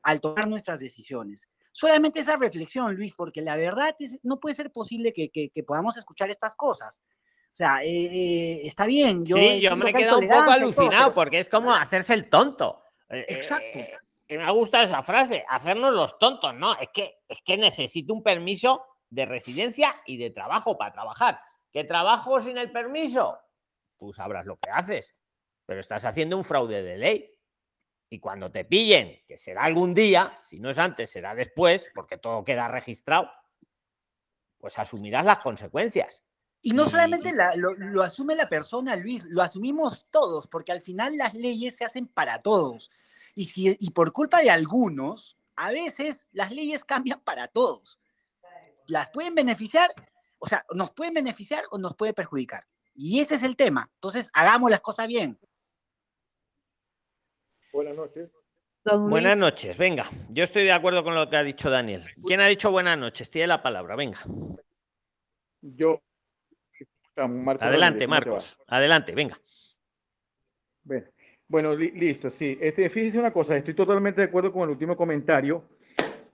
al 0.03 0.21
tomar 0.21 0.47
nuestras 0.47 0.79
decisiones. 0.79 1.47
Solamente 1.71 2.19
esa 2.21 2.37
reflexión, 2.37 2.95
Luis, 2.95 3.13
porque 3.15 3.41
la 3.41 3.55
verdad 3.55 3.95
es, 3.99 4.19
no 4.23 4.39
puede 4.39 4.55
ser 4.55 4.71
posible 4.71 5.13
que, 5.13 5.29
que- 5.29 5.49
que 5.49 5.63
podamos 5.63 5.95
escuchar 5.97 6.29
estas 6.29 6.55
cosas. 6.55 7.03
O 7.51 7.55
sea, 7.57 7.83
eh, 7.83 7.87
eh, 7.89 8.61
está 8.65 8.85
bien. 8.85 9.25
Yo 9.25 9.35
sí, 9.35 9.59
yo 9.61 9.75
me 9.75 9.89
he 9.89 9.93
quedado 9.93 10.19
un 10.19 10.27
poco 10.27 10.39
todo, 10.41 10.51
alucinado 10.51 11.05
pero- 11.05 11.13
porque 11.15 11.39
es 11.39 11.49
como 11.49 11.73
hacerse 11.73 12.13
el 12.13 12.29
tonto. 12.29 12.81
Eh, 13.09 13.19
eh, 13.19 13.25
Exacto. 13.29 13.79
eh, 13.79 13.93
y 14.27 14.37
me 14.37 14.43
ha 14.43 14.51
gustado 14.51 14.83
esa 14.83 15.01
frase, 15.01 15.45
hacernos 15.47 15.93
los 15.93 16.17
tontos, 16.19 16.53
¿no? 16.53 16.77
Es 16.79 16.89
que, 16.93 17.15
es 17.27 17.39
que 17.45 17.57
necesito 17.57 18.13
un 18.13 18.21
permiso 18.23 18.83
de 19.09 19.25
residencia 19.25 19.95
y 20.05 20.17
de 20.17 20.31
trabajo 20.31 20.77
para 20.77 20.91
trabajar. 20.91 21.39
¿Qué 21.71 21.83
trabajo 21.83 22.41
sin 22.41 22.57
el 22.57 22.71
permiso? 22.71 23.39
Tú 23.97 24.11
sabrás 24.11 24.45
lo 24.45 24.57
que 24.57 24.69
haces, 24.71 25.15
pero 25.65 25.79
estás 25.79 26.03
haciendo 26.05 26.35
un 26.37 26.43
fraude 26.43 26.83
de 26.83 26.97
ley. 26.97 27.31
Y 28.09 28.19
cuando 28.19 28.49
te 28.51 28.63
pillen, 28.63 29.21
que 29.27 29.37
será 29.37 29.63
algún 29.63 29.93
día, 29.93 30.37
si 30.41 30.59
no 30.59 30.69
es 30.69 30.79
antes, 30.79 31.09
será 31.09 31.35
después, 31.35 31.89
porque 31.93 32.17
todo 32.17 32.43
queda 32.43 32.67
registrado, 32.69 33.29
pues 34.59 34.79
asumirás 34.79 35.25
las 35.25 35.39
consecuencias. 35.39 36.23
Y 36.61 36.71
no 36.71 36.87
solamente 36.87 37.31
la- 37.33 37.55
lo, 37.55 37.73
lo 37.75 38.03
asume 38.03 38.35
la 38.35 38.49
persona, 38.49 38.95
Luis, 38.95 39.23
lo 39.25 39.41
asumimos 39.41 40.07
todos, 40.09 40.47
porque 40.47 40.71
al 40.71 40.81
final 40.81 41.17
las 41.17 41.33
leyes 41.33 41.75
se 41.75 41.85
hacen 41.85 42.07
para 42.07 42.41
todos. 42.41 42.89
Y, 43.35 43.45
si, 43.45 43.75
y 43.79 43.91
por 43.91 44.11
culpa 44.11 44.41
de 44.41 44.49
algunos, 44.49 45.37
a 45.55 45.71
veces 45.71 46.25
las 46.31 46.51
leyes 46.51 46.83
cambian 46.83 47.19
para 47.21 47.47
todos. 47.47 47.99
Las 48.87 49.09
pueden 49.09 49.35
beneficiar, 49.35 49.93
o 50.39 50.47
sea, 50.47 50.65
nos 50.73 50.91
pueden 50.91 51.13
beneficiar 51.13 51.63
o 51.71 51.77
nos 51.77 51.95
puede 51.95 52.13
perjudicar. 52.13 52.65
Y 52.95 53.19
ese 53.19 53.35
es 53.35 53.43
el 53.43 53.55
tema. 53.55 53.89
Entonces, 53.95 54.29
hagamos 54.33 54.71
las 54.71 54.81
cosas 54.81 55.07
bien. 55.07 55.37
Buenas 57.77 57.95
noches. 57.95 58.31
Buenas 59.07 59.37
noches, 59.37 59.77
venga. 59.77 60.09
Yo 60.29 60.43
estoy 60.43 60.63
de 60.63 60.71
acuerdo 60.71 61.03
con 61.03 61.13
lo 61.13 61.29
que 61.29 61.37
ha 61.37 61.43
dicho 61.43 61.69
Daniel. 61.69 62.01
¿Quién 62.25 62.39
ha 62.39 62.47
dicho 62.47 62.71
buenas 62.71 62.97
noches? 62.97 63.29
Tiene 63.29 63.45
la 63.45 63.61
palabra, 63.61 63.95
venga. 63.95 64.17
Yo. 65.61 66.01
Marcos 67.15 67.61
Adelante. 67.61 68.07
Marcos. 68.07 68.57
Adelante, 68.65 69.13
venga. 69.13 69.39
Bueno, 70.85 71.05
bueno, 71.47 71.75
li- 71.75 71.91
listo, 71.91 72.31
sí. 72.31 72.57
Este, 72.59 72.89
fíjese 72.89 73.19
una 73.19 73.31
cosa, 73.31 73.55
estoy 73.55 73.75
totalmente 73.75 74.21
de 74.21 74.27
acuerdo 74.27 74.51
con 74.51 74.63
el 74.63 74.69
último 74.71 74.97
comentario 74.97 75.65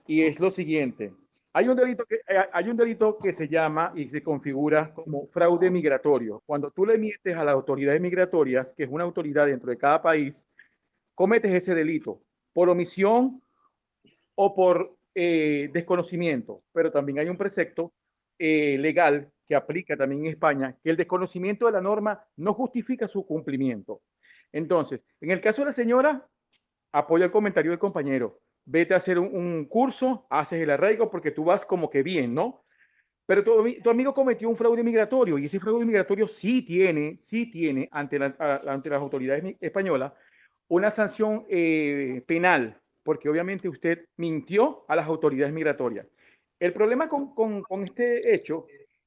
y 0.07 0.21
es 0.21 0.39
lo 0.39 0.49
siguiente. 0.49 1.09
Hay 1.53 1.67
un 1.67 1.75
delito 1.75 2.05
que, 2.05 2.15
eh, 2.25 2.47
hay 2.53 2.69
un 2.69 2.77
delito 2.77 3.17
que 3.21 3.33
se 3.33 3.49
llama 3.49 3.91
y 3.97 4.07
se 4.07 4.23
configura 4.23 4.93
como 4.93 5.27
fraude 5.27 5.69
migratorio. 5.69 6.41
Cuando 6.45 6.71
tú 6.71 6.85
le 6.85 6.97
mientes 6.97 7.35
a 7.35 7.43
las 7.43 7.53
autoridades 7.53 7.99
migratorias, 7.99 8.73
que 8.77 8.83
es 8.83 8.89
una 8.89 9.03
autoridad 9.03 9.45
dentro 9.47 9.69
de 9.71 9.77
cada 9.77 10.01
país, 10.01 10.33
cometes 11.15 11.53
ese 11.53 11.75
delito 11.75 12.19
por 12.53 12.69
omisión 12.69 13.41
o 14.35 14.55
por 14.55 14.97
eh, 15.15 15.69
desconocimiento. 15.71 16.63
Pero 16.73 16.91
también 16.91 17.19
hay 17.19 17.29
un 17.29 17.37
precepto 17.37 17.93
eh, 18.37 18.77
legal 18.79 19.31
que 19.47 19.55
aplica 19.55 19.95
también 19.95 20.25
en 20.25 20.31
España, 20.31 20.75
que 20.83 20.89
el 20.89 20.97
desconocimiento 20.97 21.65
de 21.65 21.73
la 21.73 21.81
norma 21.81 22.23
no 22.37 22.53
justifica 22.53 23.07
su 23.07 23.25
cumplimiento. 23.25 24.01
Entonces, 24.51 25.01
en 25.19 25.31
el 25.31 25.41
caso 25.41 25.61
de 25.61 25.67
la 25.67 25.73
señora, 25.73 26.27
apoya 26.91 27.25
el 27.25 27.31
comentario 27.31 27.71
del 27.71 27.79
compañero. 27.79 28.39
Vete 28.65 28.93
a 28.93 28.97
hacer 28.97 29.19
un, 29.19 29.65
curso, 29.65 30.25
haces 30.29 30.61
el 30.61 30.69
arraigo 30.69 31.11
porque 31.11 31.31
tú 31.31 31.43
vas 31.43 31.65
como 31.65 31.89
que 31.89 32.01
bien, 32.01 32.33
¿no? 32.33 32.63
Pero 33.25 33.43
tu, 33.43 33.81
tu 33.81 33.89
amigo 33.89 34.13
cometió 34.13 34.49
un 34.49 34.55
fraude 34.55 34.83
migratorio 34.83 35.37
y 35.37 35.45
ese 35.45 35.59
fraude 35.59 35.85
migratorio 35.85 36.27
sí 36.27 36.61
tiene, 36.61 37.17
sí 37.17 37.49
tiene 37.49 37.89
ante, 37.91 38.19
la- 38.19 38.35
ante 38.67 38.89
las 38.89 38.99
autoridades 38.99 39.55
españolas 39.59 40.13
una 40.73 40.89
sanción 40.89 41.45
eh, 41.49 42.23
penal, 42.25 42.75
porque 43.03 43.29
obviamente 43.29 43.69
usted 43.69 44.05
mintió 44.17 44.85
a 44.87 44.95
las 44.95 45.05
autoridades 45.07 45.53
migratorias. 45.53 46.07
El 46.59 46.73
problema 46.73 47.07
con, 47.07 47.35
con- 47.35 47.61
con 47.61 47.83
este 47.83 48.33
hecho 48.33 48.65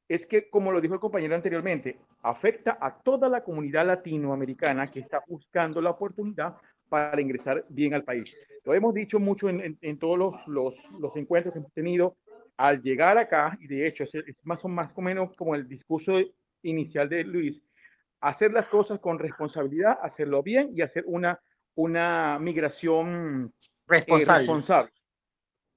es 0.09 0.27
que, 0.27 0.49
como 0.49 0.71
lo 0.71 0.81
dijo 0.81 0.95
el 0.95 1.01
compañero 1.01 1.35
anteriormente, 1.35 1.97
afecta 2.23 2.79
a 2.81 2.97
toda 2.97 3.29
la 3.29 3.41
comunidad 3.41 3.85
latinoamericana 3.85 4.87
que 4.87 5.01
está 5.01 5.21
buscando 5.27 5.81
la 5.81 5.91
oportunidad 5.91 6.55
para 6.89 7.21
ingresar 7.21 7.65
bien 7.71 7.95
al 7.95 8.05
país. 8.05 8.33
Lo 8.65 8.73
hemos 8.73 8.95
dicho 8.95 9.19
mucho 9.19 9.49
en, 9.49 9.61
en- 9.61 9.77
en 9.83 9.99
todos 9.99 10.17
los, 10.19 10.47
los- 10.47 10.77
los 11.01 11.17
encuentros 11.17 11.53
que 11.53 11.59
hemos 11.59 11.73
tenido. 11.73 12.17
Al 12.59 12.81
llegar 12.81 13.19
acá, 13.19 13.59
y 13.61 13.67
de 13.67 13.87
hecho 13.89 14.05
es, 14.05 14.15
es 14.15 14.37
más 14.45 14.65
o 14.65 14.69
más 14.69 14.89
o 14.95 15.01
menos 15.03 15.37
como 15.37 15.57
el 15.57 15.67
discurso 15.67 16.13
inicial 16.63 17.09
de 17.09 17.25
Luis, 17.25 17.61
hacer 18.21 18.53
las 18.53 18.67
cosas 18.69 18.99
con 19.01 19.19
responsabilidad, 19.19 19.99
hacerlo 20.01 20.43
bien 20.43 20.71
y 20.75 20.81
hacer 20.83 21.03
una, 21.07 21.39
una 21.77 22.39
migración 22.41 23.53
eh, 23.55 23.65
Responsable. 24.41 24.91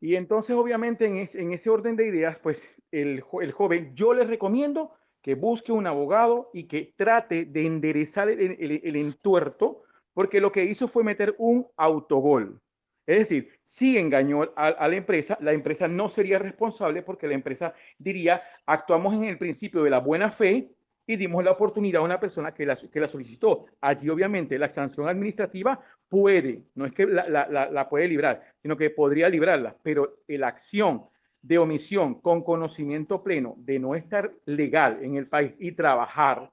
Y 0.01 0.15
entonces, 0.15 0.55
obviamente, 0.55 1.05
en, 1.05 1.17
es- 1.17 1.35
en 1.35 1.51
ese 1.53 1.69
orden 1.69 1.95
de 1.95 2.07
ideas, 2.07 2.39
pues 2.39 2.73
el, 2.91 3.23
el 3.41 3.51
joven, 3.51 3.93
yo 3.95 4.13
les 4.13 4.27
recomiendo 4.27 4.93
que 5.21 5.35
busque 5.35 5.71
un 5.71 5.85
abogado 5.85 6.49
y 6.53 6.63
que 6.63 6.93
trate 6.95 7.45
de 7.45 7.65
enderezar 7.65 8.29
el, 8.29 8.39
el- 8.59 8.81
el 8.83 8.95
entuerto, 8.95 9.83
porque 10.13 10.39
lo 10.41 10.51
que 10.51 10.63
hizo 10.63 10.87
fue 10.87 11.03
meter 11.03 11.35
un 11.37 11.67
autogol. 11.77 12.59
Es 13.05 13.19
decir, 13.19 13.49
si 13.63 13.97
engañó 13.97 14.43
a, 14.55 14.67
a 14.67 14.87
la 14.87 14.95
empresa, 14.95 15.37
la 15.41 15.51
empresa 15.51 15.87
no 15.87 16.09
sería 16.09 16.39
responsable 16.39 17.01
porque 17.01 17.27
la 17.27 17.33
empresa 17.33 17.73
diría, 17.97 18.41
actuamos 18.65 19.13
en 19.15 19.23
el 19.25 19.37
principio 19.37 19.83
de 19.83 19.89
la 19.89 19.99
buena 19.99 20.31
fe 20.31 20.69
y 21.09 21.15
dimos 21.15 21.43
la 21.43 21.49
oportunidad 21.51 22.03
a 22.03 22.05
una 22.05 22.19
persona 22.19 22.53
que 22.53 22.67
la, 22.67 22.75
que 22.75 22.99
la 22.99 23.07
solicitó. 23.07 23.65
Allí, 23.81 24.09
obviamente, 24.09 24.59
la 24.59 24.71
sanción 24.71 25.09
administrativa 25.09 25.79
puede, 26.07 26.59
no 26.75 26.85
es 26.85 26.91
que 26.93 27.07
la, 27.07 27.27
la- 27.27 27.89
puede 27.89 28.07
librar, 28.07 28.39
sino 28.61 28.77
que 28.77 28.91
podría 28.91 29.27
librarla, 29.27 29.75
pero 29.83 30.07
la 30.27 30.49
acción 30.49 31.01
de 31.41 31.57
omisión 31.57 32.21
con 32.21 32.43
conocimiento 32.43 33.23
pleno 33.23 33.55
de 33.57 33.79
no 33.79 33.95
estar 33.95 34.29
legal 34.45 34.99
en 35.01 35.15
el 35.15 35.27
país 35.27 35.53
y 35.57 35.71
trabajar 35.71 36.51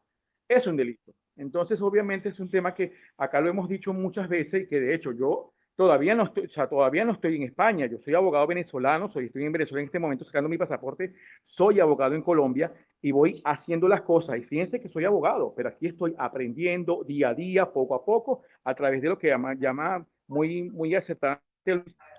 es 0.49 0.67
un 0.67 0.77
delito. 0.79 1.13
Entonces, 1.37 1.79
obviamente, 1.83 2.31
es 2.31 2.41
un 2.41 2.49
tema 2.49 2.73
que 2.75 2.95
acá 3.19 3.43
lo 3.43 3.51
hemos 3.51 3.69
dicho 3.69 3.93
muchas 3.93 4.27
veces 4.27 4.63
y 4.63 4.67
que 4.69 4.81
de 4.81 4.95
hecho 4.95 5.13
yo 5.13 5.53
todavía 5.77 6.15
no 6.15 6.25
estoy, 6.25 6.47
o 6.47 6.49
sea, 6.49 6.69
todavía 6.69 7.05
no 7.05 7.13
estoy 7.13 7.37
en 7.37 7.43
España. 7.43 7.87
Yo 7.87 7.99
soy 7.99 8.15
abogado 8.15 8.47
venezolano, 8.47 9.09
soy, 9.09 9.27
estoy 9.27 9.45
en 9.45 9.53
Venezuela 9.53 9.81
en 9.83 9.87
este 9.87 9.99
momento 9.99 10.25
sacando 10.25 10.49
mi 10.49 10.59
pasaporte, 10.59 11.13
soy 11.45 11.81
abogado 11.81 12.15
en 12.15 12.23
Colombia 12.23 12.69
y 13.01 13.13
voy 13.13 13.41
haciendo 13.45 13.87
las 13.87 14.03
cosas. 14.03 14.39
Y 14.39 14.43
fíjense 14.43 14.81
que 14.81 14.89
soy 14.89 15.05
abogado, 15.05 15.53
pero 15.57 15.69
aquí 15.69 15.87
estoy 15.89 16.15
aprendiendo 16.19 17.05
día 17.05 17.29
a 17.29 17.35
día, 17.35 17.71
poco 17.73 17.95
a 17.95 18.05
poco, 18.05 18.43
a 18.65 18.75
través 18.75 19.03
de 19.03 19.09
lo 19.11 19.19
que 19.19 19.29
llama, 19.29 19.55
llama 19.55 20.05
muy, 20.27 20.71
muy 20.71 20.95
aceptable 20.95 21.41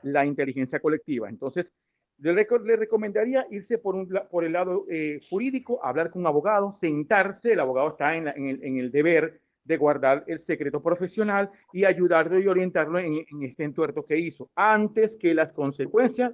la 0.03 0.25
inteligencia 0.25 0.79
colectiva. 0.79 1.27
Entonces, 1.29 1.73
le, 2.19 2.34
le 2.34 2.75
recomendaría 2.75 3.45
irse 3.51 3.77
por, 3.77 3.95
un, 3.95 4.07
por 4.31 4.43
el 4.43 4.53
lado 4.53 4.85
eh, 4.89 5.19
jurídico, 5.29 5.79
hablar 5.84 6.09
con 6.09 6.21
un 6.21 6.27
abogado, 6.27 6.73
sentarse, 6.73 7.53
el 7.53 7.59
abogado 7.59 7.89
está 7.89 8.15
en, 8.15 8.25
la- 8.25 8.31
en 8.31 8.47
el, 8.47 8.63
en 8.63 8.77
el 8.77 8.91
deber 8.91 9.41
de 9.68 9.77
guardar 9.77 10.23
el 10.27 10.39
secreto 10.39 10.81
profesional 10.81 11.52
y 11.73 11.85
ayudarlo 11.85 12.39
y 12.39 12.48
orientarlo 12.48 12.99
en, 12.99 13.26
en 13.30 13.44
este 13.44 13.64
entuerto 13.64 14.06
que 14.06 14.18
hizo, 14.18 14.49
antes 14.56 15.18
que 15.18 15.34
las 15.34 15.52
consecuencias 15.52 16.34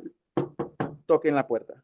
toquen 1.06 1.36
la 1.36 1.48
puerta. 1.48 1.84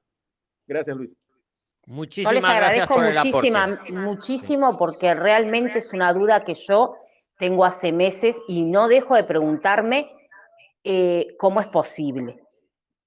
Gracias, 0.68 0.96
Luis. 0.96 1.10
Yo 1.10 1.96
les 1.96 1.98
Muchísimas 1.98 2.42
gracias 2.42 2.56
agradezco 2.56 2.94
por 2.94 3.06
el 3.06 3.16
muchísima, 3.16 3.80
muchísimo 3.90 4.78
porque 4.78 5.16
realmente 5.16 5.80
es 5.80 5.92
una 5.92 6.14
duda 6.14 6.44
que 6.44 6.54
yo 6.54 6.96
tengo 7.40 7.66
hace 7.66 7.92
meses 7.92 8.40
y 8.48 8.64
no 8.64 8.88
dejo 8.88 9.16
de 9.16 9.24
preguntarme 9.24 10.12
eh, 10.84 11.36
cómo 11.40 11.62
es 11.62 11.68
posible. 11.68 12.44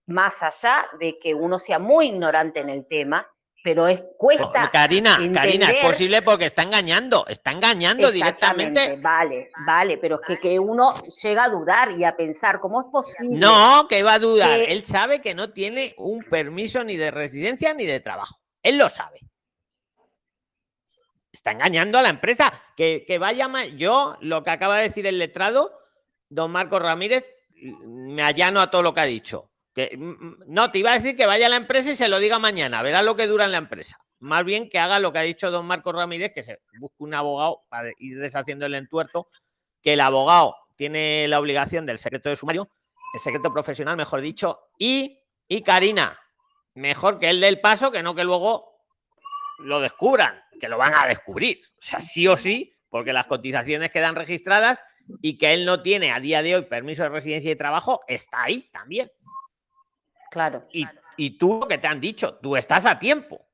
Más 0.07 0.43
allá 0.43 0.85
de 0.99 1.17
que 1.17 1.33
uno 1.33 1.61
sea 1.61 1.79
muy 1.79 2.07
ignorante 2.07 2.59
en 2.59 2.71
el 2.71 2.87
tema, 2.89 3.25
pero 3.65 3.87
es 3.87 4.03
cuesta. 4.19 4.71
Karina, 4.71 5.17
Karina, 5.33 5.67
es 5.71 5.85
posible 5.85 6.23
porque 6.23 6.47
está 6.47 6.63
engañando, 6.63 7.25
está 7.29 7.53
engañando 7.53 8.09
directamente. 8.11 8.97
Vale, 9.01 9.51
vale, 9.67 9.99
pero 9.99 10.21
es 10.21 10.27
que, 10.27 10.37
que 10.39 10.59
uno 10.59 10.93
llega 11.23 11.45
a 11.45 11.49
dudar 11.49 11.93
y 11.93 12.05
a 12.05 12.17
pensar 12.17 12.59
cómo 12.61 12.81
es 12.81 12.87
posible. 12.91 13.39
No, 13.39 13.87
que 13.89 14.03
va 14.03 14.15
a 14.15 14.19
dudar. 14.19 14.59
que- 14.65 14.73
Él 14.73 14.83
sabe 14.83 15.21
que 15.21 15.35
no 15.35 15.51
tiene 15.53 15.95
un 15.99 16.25
permiso 16.25 16.83
ni 16.83 16.97
de 16.97 17.11
residencia 17.11 17.73
ni 17.75 17.87
de 17.87 18.01
trabajo. 18.01 18.41
Él 18.63 18.79
lo 18.79 18.89
sabe. 18.89 19.21
Está 21.33 21.53
engañando 21.53 21.99
a 21.99 22.03
la 22.03 22.09
empresa. 22.11 22.53
Que, 22.77 23.05
que 23.07 23.19
vaya 23.19 23.49
ma- 23.49 23.65
Yo, 23.67 24.17
lo 24.21 24.43
que 24.43 24.51
acaba 24.51 24.77
de 24.79 24.85
decir 24.85 25.07
el 25.07 25.19
letrado, 25.19 25.73
don 26.29 26.51
Marcos 26.51 26.83
Ramírez, 26.83 27.25
me 27.87 28.23
allano 28.23 28.61
a 28.61 28.71
todo 28.71 28.83
lo 28.83 28.93
que 28.93 29.01
ha 29.01 29.05
dicho. 29.05 29.52
Que, 29.75 29.97
mm, 29.97 30.11
mm, 30.11 30.37
no, 30.47 30.71
te 30.71 30.79
iba 30.79 30.91
a 30.91 30.95
decir 30.95 31.17
que 31.17 31.27
vaya 31.27 31.47
a 31.47 31.51
la 31.51 31.57
empresa 31.57 31.91
y 31.91 31.97
se 31.97 32.09
lo 32.09 32.19
diga 32.19 32.39
mañana. 32.39 32.83
Verá 32.83 33.03
lo 33.03 33.17
que 33.17 33.27
dura 33.27 33.45
en 33.45 33.53
la 33.53 33.59
empresa. 33.59 33.99
Más 34.21 34.45
bien 34.45 34.69
que 34.69 34.79
haga 34.79 34.99
lo 34.99 35.13
que 35.13 35.19
ha 35.19 35.23
dicho 35.23 35.51
don 35.51 35.67
Marcos 35.67 35.95
Ramírez, 35.95 36.33
que 36.35 36.43
se 36.43 36.61
busque 36.79 36.97
un 36.99 37.15
abogado 37.15 37.63
para 37.69 37.91
ir 37.99 38.19
deshaciendo 38.19 38.67
el 38.67 38.75
entuerto, 38.75 39.29
que 39.83 39.95
el 39.95 40.01
abogado 40.01 40.55
tiene 40.77 41.27
la 41.29 41.41
obligación 41.41 41.87
del 41.87 41.99
secreto 41.99 42.29
de 42.29 42.37
sumario, 42.37 42.71
el 43.15 43.21
secreto 43.21 43.53
profesional, 43.53 43.97
mejor 43.97 44.21
dicho, 44.21 44.61
y, 44.79 45.19
y 45.49 45.63
Karina, 45.63 46.19
mejor 46.75 47.19
que 47.19 47.31
él 47.31 47.41
dé 47.41 47.49
el 47.49 47.61
paso 47.61 47.91
que 47.91 48.03
no 48.03 48.15
que 48.15 48.25
luego 48.25 48.73
lo 49.65 49.81
descubran, 49.81 50.41
que 50.61 50.69
lo 50.69 50.79
van 50.79 50.95
a 50.97 51.07
descubrir. 51.07 51.61
O 51.79 51.83
sea, 51.83 52.01
sí 52.01 52.27
o 52.29 52.37
sí, 52.37 52.75
porque 52.89 53.13
las 53.13 53.27
cotizaciones 53.27 53.91
quedan 53.91 54.15
registradas 54.15 54.85
y 55.21 55.37
que 55.39 55.55
él 55.55 55.65
no 55.65 55.83
tiene 55.83 56.13
a 56.13 56.21
día 56.21 56.43
de 56.43 56.57
hoy 56.57 56.63
permiso 56.63 57.03
de 57.03 57.09
residencia 57.09 57.51
y 57.51 57.57
trabajo, 57.57 58.01
está 58.07 58.45
ahí 58.45 58.69
también. 58.73 59.11
Claro. 60.33 60.67
Y, 60.73 60.87
y 61.19 61.37
tú 61.37 61.59
lo 61.61 61.69
que 61.69 61.77
te 61.77 61.87
han 61.87 62.01
dicho, 62.01 62.39
tú 62.43 62.57
estás 62.57 62.87
a 62.87 62.99
tiempo. 62.99 63.45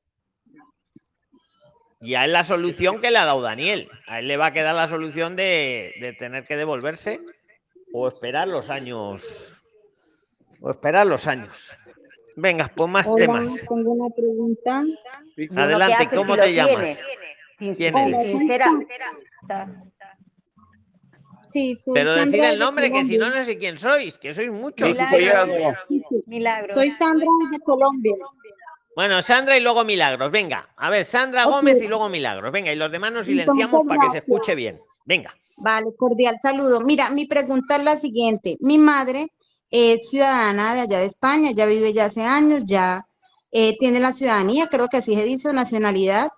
Ya 2.00 2.24
es 2.24 2.30
la 2.30 2.44
solución 2.44 3.00
que 3.00 3.10
le 3.10 3.18
ha 3.18 3.24
dado 3.24 3.42
Daniel. 3.42 3.90
A 4.06 4.20
él 4.20 4.28
le 4.28 4.36
va 4.36 4.46
a 4.46 4.52
quedar 4.52 4.76
la 4.76 4.86
solución 4.86 5.34
de, 5.34 5.94
de 6.00 6.12
tener 6.12 6.46
que 6.46 6.56
devolverse 6.56 7.20
o 7.92 8.06
esperar 8.06 8.46
los 8.46 8.70
años. 8.70 9.56
O 10.62 10.70
esperar 10.70 11.09
los 11.09 11.26
años. 11.26 11.76
Venga, 12.36 12.70
pues 12.72 12.88
más 12.88 13.05
Hola, 13.09 13.26
temas. 13.26 13.66
tengo 13.68 13.90
una 13.90 14.14
pregunta. 14.14 14.84
Adelante, 15.56 16.09
¿cómo 16.14 16.36
te 16.36 16.55
llamas? 16.55 17.02
Sincera. 17.59 18.70
Sí, 21.50 21.76
soy 21.76 21.94
Pero 21.94 22.12
decir 22.12 22.24
Sandra 22.24 22.50
el 22.50 22.58
de 22.58 22.64
nombre, 22.64 22.92
que 22.92 23.04
si 23.04 23.18
no, 23.18 23.30
no 23.30 23.44
sé 23.44 23.58
quién 23.58 23.76
sois, 23.76 24.18
que 24.18 24.34
sois 24.34 24.50
muchos. 24.50 24.88
Milagros. 26.26 26.74
Soy 26.74 26.90
Sandra 26.90 27.26
de 27.52 27.58
Colombia. 27.60 28.14
Bueno, 28.94 29.22
Sandra 29.22 29.56
y 29.56 29.60
luego 29.60 29.84
Milagros. 29.84 30.30
Venga, 30.30 30.68
a 30.76 30.90
ver, 30.90 31.04
Sandra. 31.04 31.44
Gómez 31.44 31.80
y 31.80 31.86
luego 31.86 32.08
Milagros. 32.08 32.52
Venga, 32.52 32.72
y 32.72 32.76
los 32.76 32.90
demás 32.90 33.12
nos 33.12 33.26
silenciamos 33.26 33.86
para 33.86 34.00
que 34.00 34.10
se 34.10 34.18
escuche 34.18 34.54
bien. 34.54 34.80
Venga. 35.04 35.34
Vale, 35.56 35.86
cordial 35.96 36.36
saludo. 36.40 36.80
Mira, 36.80 37.10
mi 37.10 37.26
pregunta 37.26 37.76
es 37.76 37.84
la 37.84 37.96
siguiente. 37.96 38.56
Mi 38.60 38.78
madre 38.78 39.28
es 39.70 40.10
ciudadana 40.10 40.74
de 40.74 40.80
allá 40.80 40.98
de 40.98 41.06
España, 41.06 41.50
ya 41.52 41.66
vive 41.66 41.92
ya 41.92 42.06
hace 42.06 42.22
años, 42.22 42.64
ya 42.64 43.06
eh, 43.50 43.76
tiene 43.78 44.00
la 44.00 44.14
ciudadanía, 44.14 44.66
creo 44.68 44.88
que 44.88 44.98
así 44.98 45.14
se 45.14 45.24
dice, 45.24 45.52
nacionalidad. 45.52 46.28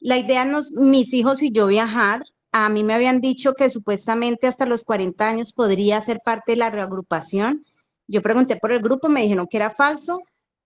La 0.00 0.18
idea 0.18 0.44
es 0.44 0.72
mis 0.72 1.12
hijos 1.14 1.42
y 1.42 1.52
yo 1.52 1.66
viajar. 1.66 2.22
A 2.52 2.68
mí 2.68 2.84
me 2.84 2.94
habían 2.94 3.20
dicho 3.20 3.54
que 3.54 3.70
supuestamente 3.70 4.46
hasta 4.46 4.66
los 4.66 4.84
40 4.84 5.28
años 5.28 5.52
podría 5.52 6.00
ser 6.00 6.20
parte 6.24 6.52
de 6.52 6.56
la 6.58 6.70
reagrupación. 6.70 7.64
Yo 8.06 8.22
pregunté 8.22 8.56
por 8.56 8.72
el 8.72 8.82
grupo, 8.82 9.08
me 9.08 9.22
dijeron 9.22 9.46
que 9.48 9.58
era 9.58 9.70
falso. 9.70 10.22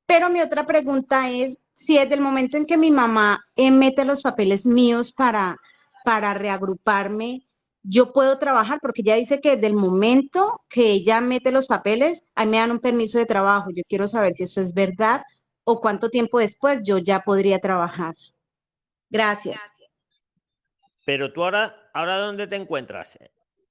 Pero 0.07 0.28
mi 0.28 0.40
otra 0.40 0.66
pregunta 0.66 1.31
es 1.31 1.59
si 1.74 1.97
desde 1.97 2.15
el 2.15 2.20
momento 2.20 2.57
en 2.57 2.66
que 2.66 2.77
mi 2.77 2.90
mamá 2.90 3.40
eh, 3.57 3.70
mete 3.70 4.05
los 4.05 4.23
papeles 4.23 4.66
míos 4.66 5.12
para, 5.12 5.57
para 6.05 6.35
reagruparme, 6.35 7.47
yo 7.82 8.12
puedo 8.12 8.39
trabajar, 8.39 8.78
porque 8.82 9.02
ella 9.02 9.16
dice 9.16 9.40
que 9.40 9.52
desde 9.52 9.69
el 9.69 9.74
momento 9.74 10.62
que 10.69 10.90
ella 10.90 11.20
mete 11.20 11.51
los 11.51 11.66
papeles, 11.66 12.27
a 12.35 12.44
mí 12.44 12.51
me 12.51 12.59
dan 12.59 12.73
un 12.73 12.81
permiso 12.81 13.19
de 13.19 13.27
trabajo. 13.27 13.70
Yo 13.74 13.82
quiero 13.89 14.07
saber 14.09 14.35
si 14.35 14.44
eso 14.44 14.61
es 14.61 14.74
verdad 14.74 15.23
o 15.65 15.81
cuánto 15.81 16.11
tiempo 16.11 16.39
después 16.39 16.82
yo 16.85 16.98
ya 16.98 17.20
podría 17.20 17.59
trabajar. 17.59 18.15
Gracias. 19.09 19.61
Pero 21.10 21.32
tú 21.32 21.42
ahora, 21.42 21.90
ahora 21.92 22.18
¿dónde 22.18 22.46
te 22.46 22.54
encuentras? 22.54 23.18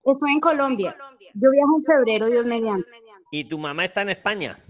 Estoy 0.04 0.32
en 0.34 0.42
Colombia. 0.42 0.98
Yo 1.34 1.50
viajo 1.52 1.78
en 1.78 1.86
febrero, 1.86 2.26
Dios 2.26 2.46
mediante. 2.46 2.90
¿Y 3.32 3.48
tu 3.48 3.58
mamá 3.58 3.86
está 3.86 4.02
en 4.02 4.10
España? 4.10 4.62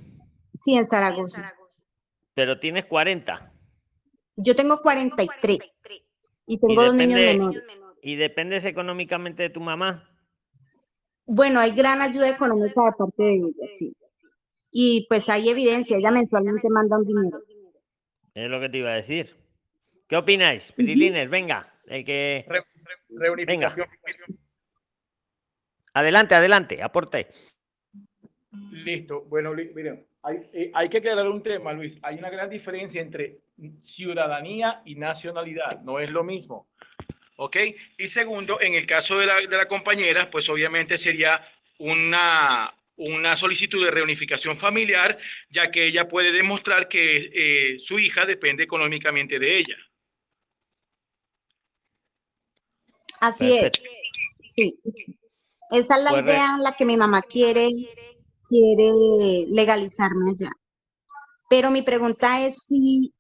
Sí, 0.54 0.76
en 0.76 0.86
Zaragoza. 0.86 1.52
Pero 2.36 2.60
tienes 2.60 2.86
40. 2.86 3.52
Yo 4.36 4.56
tengo 4.56 4.84
43 4.84 5.82
y 6.46 6.60
tengo 6.60 6.84
dos 6.84 6.94
niños 6.94 7.20
menores. 7.20 7.64
¿Y 8.04 8.18
dependes 8.18 8.64
económicamente 8.66 9.42
de 9.42 9.50
tu 9.50 9.62
mamá? 9.62 10.08
Bueno, 11.26 11.62
hay 11.62 11.72
gran 11.72 12.04
ayuda 12.04 12.30
económica 12.30 12.86
de 12.86 12.92
parte 12.92 13.24
de 13.24 13.34
ella, 13.34 13.68
sí. 13.76 13.98
Y 14.72 15.08
pues 15.10 15.28
hay 15.28 15.50
evidencia, 15.50 15.98
ella 15.98 16.12
mensualmente 16.12 16.70
manda 16.70 17.00
un 17.00 17.08
dinero. 17.08 17.40
Es 18.36 18.48
lo 18.48 18.60
que 18.60 18.70
te 18.70 18.78
iba 18.78 18.92
a 18.92 18.98
decir. 18.98 19.36
¿Qué 20.08 20.18
opináis? 20.18 20.72
Pirilines, 20.72 21.32
venga. 21.32 21.69
El 21.90 22.06
que... 22.06 22.46
Venga. 23.48 23.76
Adelante, 25.94 26.36
adelante, 26.36 26.84
aporte. 26.84 27.28
Listo. 28.72 29.26
Bueno, 29.26 29.54
miren, 29.54 30.06
hay, 30.22 30.38
eh, 30.54 30.72
hay 30.74 30.88
que 30.90 31.00
aclarar 31.00 31.28
un 31.28 31.42
tema, 31.42 31.74
Luis. 31.74 31.98
Hay 32.04 32.18
una 32.18 32.30
gran 32.30 32.50
diferencia 32.50 33.02
entre 33.02 33.40
ciudadanía 33.84 34.82
y 34.86 34.96
nacionalidad. 34.96 35.82
No 35.82 36.00
es 36.00 36.12
lo 36.12 36.24
mismo. 36.24 36.70
¿Ok? 37.38 37.58
Y 37.98 38.08
segundo, 38.08 38.62
en 38.62 38.76
el 38.76 38.86
caso 38.86 39.18
de 39.18 39.26
la, 39.26 39.36
de 39.38 39.58
la 39.58 39.66
compañera, 39.66 40.30
pues 40.30 40.48
obviamente 40.50 40.98
sería 40.98 41.44
una, 41.80 42.72
una 42.98 43.36
solicitud 43.36 43.84
de 43.84 43.92
reunificación 43.92 44.60
familiar, 44.60 45.18
ya 45.50 45.72
que 45.72 45.86
ella 45.86 46.08
puede 46.08 46.32
demostrar 46.32 46.88
que 46.88 47.32
eh, 47.34 47.80
su 47.80 47.98
hija 47.98 48.26
depende 48.26 48.64
económicamente 48.64 49.40
de 49.40 49.58
ella. 49.58 49.78
Así 53.20 53.54
es. 53.54 53.72
Sí. 54.48 54.80
Esa 55.72 55.98
es 55.98 56.04
la 56.04 56.20
idea 56.20 56.56
en 56.56 56.64
la 56.64 56.72
que 56.72 56.86
mi 56.86 56.98
mamá 56.98 57.22
quiere, 57.22 57.70
quiere 58.48 59.46
legalizarme 59.50 60.32
allá. 60.32 60.52
Pero 61.50 61.72
mi 61.72 61.82
pregunta 61.82 62.46
es 62.46 62.64
si 62.66 63.14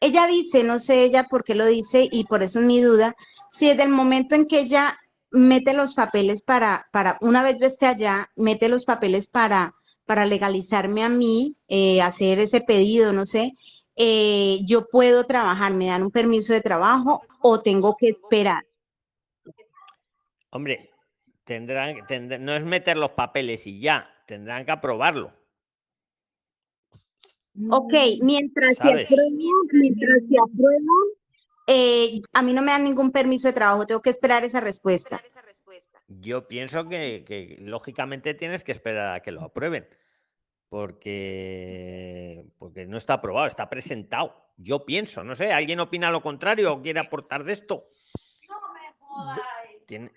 ella 0.00 0.26
dice, 0.26 0.64
no 0.64 0.80
sé 0.80 1.04
ella 1.04 1.28
por 1.30 1.44
qué 1.44 1.54
lo 1.54 1.66
dice 1.66 2.08
y 2.10 2.24
por 2.24 2.42
eso 2.42 2.58
es 2.58 2.66
mi 2.66 2.80
duda, 2.80 3.14
si 3.50 3.68
desde 3.68 3.84
el 3.84 3.90
momento 3.90 4.34
en 4.34 4.46
que 4.46 4.60
ella 4.60 4.98
mete 5.30 5.74
los 5.74 5.94
papeles 5.94 6.42
para, 6.42 6.86
para 6.92 7.18
una 7.20 7.42
vez 7.42 7.58
yo 7.60 7.66
esté 7.66 7.86
allá, 7.86 8.28
mete 8.36 8.68
los 8.68 8.84
papeles 8.84 9.28
para, 9.28 9.74
para 10.06 10.26
legalizarme 10.26 11.04
a 11.04 11.08
mí, 11.08 11.56
eh, 11.68 12.02
hacer 12.02 12.40
ese 12.40 12.60
pedido, 12.60 13.12
no 13.12 13.26
sé, 13.26 13.52
eh, 13.94 14.58
yo 14.66 14.88
puedo 14.88 15.24
trabajar, 15.24 15.74
me 15.74 15.86
dan 15.86 16.02
un 16.02 16.10
permiso 16.10 16.52
de 16.52 16.60
trabajo 16.60 17.20
o 17.40 17.60
tengo 17.60 17.96
que 17.96 18.08
esperar. 18.08 18.64
Hombre, 20.54 20.90
tendrán, 21.44 22.06
tendrán- 22.06 22.44
no 22.44 22.54
es 22.54 22.62
meter 22.62 22.96
los 22.96 23.12
papeles 23.12 23.66
y 23.66 23.80
ya, 23.80 24.08
tendrán 24.26 24.64
que 24.66 24.72
aprobarlo. 24.72 25.32
Ok, 27.70 27.92
mientras 28.22 28.76
se 28.76 28.82
aprueba, 28.82 29.32
mientras 29.72 30.22
se 30.28 30.36
aprueba, 30.38 30.92
eh, 31.66 32.20
a 32.32 32.42
mí 32.42 32.52
no 32.52 32.60
me 32.62 32.72
dan 32.72 32.84
ningún 32.84 33.10
permiso 33.12 33.48
de 33.48 33.54
trabajo, 33.54 33.86
tengo 33.86 34.00
que 34.02 34.10
esperar 34.10 34.44
esa 34.44 34.60
respuesta. 34.60 35.22
Yo 36.08 36.46
pienso 36.46 36.86
que, 36.88 37.24
que 37.26 37.56
lógicamente 37.60 38.34
tienes 38.34 38.62
que 38.62 38.72
esperar 38.72 39.16
a 39.16 39.20
que 39.22 39.32
lo 39.32 39.42
aprueben. 39.42 39.88
Porque, 40.68 42.46
porque 42.58 42.86
no 42.86 42.96
está 42.96 43.14
aprobado, 43.14 43.46
está 43.46 43.68
presentado. 43.68 44.34
Yo 44.56 44.84
pienso, 44.86 45.22
no 45.24 45.34
sé, 45.34 45.52
¿alguien 45.52 45.80
opina 45.80 46.10
lo 46.10 46.22
contrario 46.22 46.72
o 46.72 46.82
quiere 46.82 46.98
aportar 47.00 47.44
de 47.44 47.52
esto? 47.52 47.88
Tien- 49.86 50.10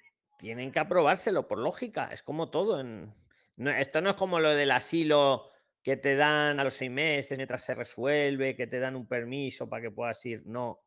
tienen 0.45 0.72
que 0.72 0.77
aprobárselo 0.77 1.47
por 1.47 1.57
lógica, 1.57 2.09
es 2.11 2.22
como 2.22 2.51
todo. 2.51 2.80
En, 2.80 3.11
no, 3.55 3.72
esto 3.72 3.99
no 3.99 4.11
es 4.11 4.15
como 4.15 4.39
lo 4.39 4.51
del 4.51 4.69
asilo 4.69 5.49
que 5.81 5.97
te 5.97 6.15
dan 6.15 6.59
a 6.59 6.63
los 6.63 6.76
seis 6.76 6.91
meses 6.91 7.35
mientras 7.35 7.65
se 7.65 7.73
resuelve, 7.73 8.55
que 8.55 8.67
te 8.67 8.77
dan 8.77 8.95
un 8.95 9.07
permiso 9.07 9.67
para 9.67 9.81
que 9.81 9.89
puedas 9.89 10.23
ir. 10.27 10.43
No, 10.45 10.81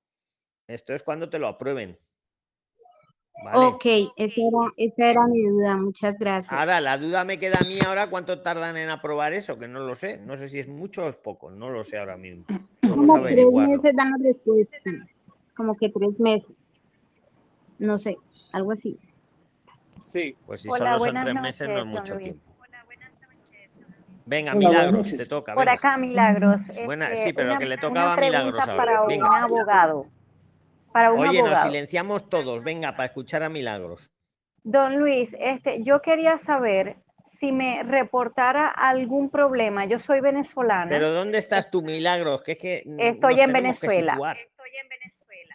esto 0.69 0.95
es 0.95 1.03
cuando 1.03 1.29
te 1.29 1.41
lo 1.41 1.49
aprueben. 1.49 1.99
¿vale? 3.43 3.67
Ok, 3.67 3.85
esa 4.17 4.41
era, 4.41 4.73
esa 4.77 5.11
era 5.11 5.27
mi 5.27 5.43
duda, 5.43 5.77
muchas 5.77 6.17
gracias. 6.21 6.53
Ahora, 6.53 6.81
la 6.81 6.97
duda 6.97 7.25
me 7.25 7.41
queda 7.41 7.59
a 7.59 7.65
mí 7.65 7.81
ahora 7.85 8.11
cuánto 8.11 8.41
tardan 8.43 8.77
en 8.77 8.91
aprobar 8.91 9.33
eso, 9.33 9.59
que 9.59 9.67
no 9.67 9.81
lo 9.81 9.97
sé. 9.97 10.19
No 10.19 10.37
sé 10.37 10.49
si 10.49 10.61
es 10.61 10.69
mucho 10.69 11.07
o 11.07 11.09
es 11.09 11.17
poco, 11.17 11.51
no 11.51 11.69
lo 11.69 11.83
sé 11.83 11.99
ahora 11.99 12.17
mismo. 12.17 12.45
Vamos 12.83 13.11
Como 13.11 13.25
tres 13.25 13.53
meses 13.53 13.97
dan 13.97 14.13
la 14.13 14.19
respuesta, 14.23 14.77
como 15.57 15.77
que 15.77 15.89
tres 15.89 16.21
meses, 16.21 16.55
no 17.81 17.99
sé, 17.99 18.19
algo 18.53 18.71
así. 18.71 18.97
Sí. 20.09 20.37
Pues 20.47 20.63
si 20.63 20.69
Hola, 20.69 20.99
solo 20.99 21.13
son 21.13 21.23
tres 21.25 21.35
meses, 21.41 21.69
no 21.69 21.79
es 21.81 21.87
mucho 21.87 22.15
Luis. 22.15 22.25
tiempo. 22.25 22.43
Venga, 24.27 24.55
Milagros, 24.55 25.11
te 25.17 25.25
toca. 25.27 25.55
Por 25.55 25.65
venga. 25.65 25.73
acá, 25.73 25.97
Milagros. 25.97 26.61
Buena, 26.85 27.11
este, 27.13 27.25
sí, 27.29 27.33
pero 27.33 27.51
una- 27.53 27.59
que 27.59 27.65
le 27.67 27.79
tocaba 27.79 28.13
a 28.13 28.17
Milagros 28.19 28.69
ahora. 28.69 28.77
para 28.77 29.03
un 29.03 29.25
abogado. 29.25 30.07
Para 30.93 31.13
un 31.13 31.21
Oye, 31.21 31.39
nos 31.39 31.49
abogado. 31.49 31.67
silenciamos 31.67 32.29
todos. 32.29 32.63
Venga, 32.63 32.93
para 32.93 33.07
escuchar 33.07 33.43
a 33.43 33.49
Milagros. 33.49 34.11
Don 34.65 34.99
Luis, 34.99 35.35
este, 35.41 35.83
yo 35.83 36.03
quería 36.03 36.37
saber 36.37 36.97
si 37.25 37.53
me 37.53 37.83
reportara 37.85 38.69
algún 38.69 39.31
problema. 39.31 39.87
Yo 39.87 39.99
soy 39.99 40.21
venezolana. 40.21 40.91
Pero 40.91 41.11
¿dónde 41.11 41.39
estás 41.39 41.71
tú, 41.71 41.81
Milagros? 41.81 42.43
Que 42.43 42.53
es 42.53 42.59
que 42.59 42.77
Estoy 42.99 43.35
nos 43.37 43.45
en 43.45 43.53
tenemos 43.53 43.81
que 43.81 43.87
Venezuela. 43.87 44.13
situar. 44.13 44.37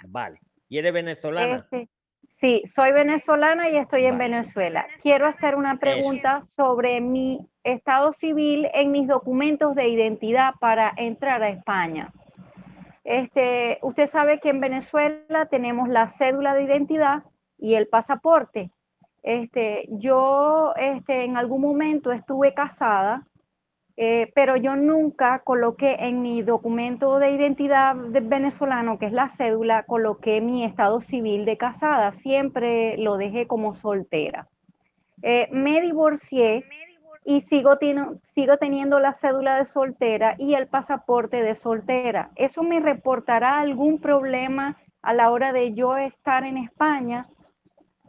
Vale. 0.08 0.40
¿Y 0.68 0.78
eres 0.80 0.94
venezolana? 0.94 1.58
Este, 1.58 1.90
sí, 2.34 2.64
soy 2.66 2.92
venezolana 2.92 3.70
y 3.70 3.78
estoy 3.78 4.06
en 4.06 4.18
Venezuela. 4.18 4.86
Quiero 5.02 5.28
hacer 5.28 5.56
una 5.56 5.78
pregunta 5.78 6.44
sobre 6.46 7.00
mi 7.00 7.40
estado 7.64 8.12
civil 8.12 8.68
en 8.74 8.92
mis 8.92 9.08
documentos 9.08 9.76
de 9.76 9.88
identidad 9.88 10.56
para 10.60 10.92
entrar 10.98 11.42
a 11.42 11.50
España. 11.50 12.12
Este, 13.04 13.80
usted 13.82 14.08
sabe 14.08 14.40
que 14.40 14.50
en 14.50 14.60
Venezuela 14.60 15.46
tenemos 15.50 15.88
la 15.88 16.10
cédula 16.10 16.54
de 16.54 16.64
identidad 16.64 17.24
y 17.58 17.76
el 17.76 17.88
pasaporte. 17.88 18.72
Este, 19.22 19.86
yo 19.90 20.74
este, 20.76 21.24
en 21.24 21.38
algún 21.38 21.62
momento 21.62 22.12
estuve 22.12 22.54
casada 22.54 23.26
Eh, 23.96 24.32
pero 24.34 24.56
yo 24.58 24.76
nunca 24.76 25.40
coloqué 25.40 25.98
en 26.00 26.24
mi 26.24 26.42
documento 26.42 27.20
de 27.20 27.30
identidad 27.30 27.96
de 27.96 28.22
venezolano, 28.22 28.98
que 28.98 29.06
es 29.06 29.14
la 29.14 29.30
cédula, 29.30 29.84
coloqué 29.84 30.42
mi 30.42 30.64
estado 30.66 31.02
civil 31.02 31.46
de 31.46 31.58
casada, 31.58 32.12
siempre 32.12 32.98
lo 32.98 33.18
dejé 33.18 33.46
como 33.46 33.76
soltera. 33.76 34.48
Eh, 35.22 35.48
me 35.52 35.80
divorcié 35.80 36.66
y 37.24 37.42
sigo, 37.42 37.78
sigo 38.24 38.58
teniendo 38.58 39.00
la 39.00 39.14
cédula 39.14 39.58
de 39.58 39.68
soltera 39.68 40.36
y 40.40 40.56
el 40.56 40.68
pasaporte 40.68 41.44
de 41.44 41.56
soltera. 41.56 42.32
¿Eso 42.36 42.64
me 42.64 42.80
reportará 42.80 43.60
algún 43.60 44.00
problema 44.00 44.78
a 45.04 45.14
la 45.14 45.30
hora 45.30 45.54
de 45.54 45.74
yo 45.76 45.98
estar 45.98 46.44
en 46.46 46.58
España? 46.58 47.24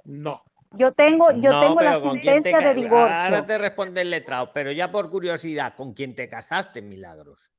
No. 0.04 0.42
Yo 0.76 0.92
tengo, 0.92 1.30
yo 1.32 1.52
No, 1.52 1.60
tengo 1.60 1.80
la 1.80 1.90
pero 1.92 2.00
¿con 2.02 2.18
quién 2.18 2.42
te 2.42 2.50
sentencia 2.50 2.68
de 2.68 2.74
divorcio 2.74 3.16
Ahora 3.16 3.46
te 3.46 3.58
responde 3.58 4.00
el 4.02 4.10
letrado, 4.10 4.52
pero 4.52 4.72
ya 4.72 4.90
por 4.90 5.10
curiosidad, 5.10 5.74
¿con 5.74 5.94
quién 5.94 6.14
te 6.14 6.28
casaste, 6.28 6.82
Milagros? 6.82 7.50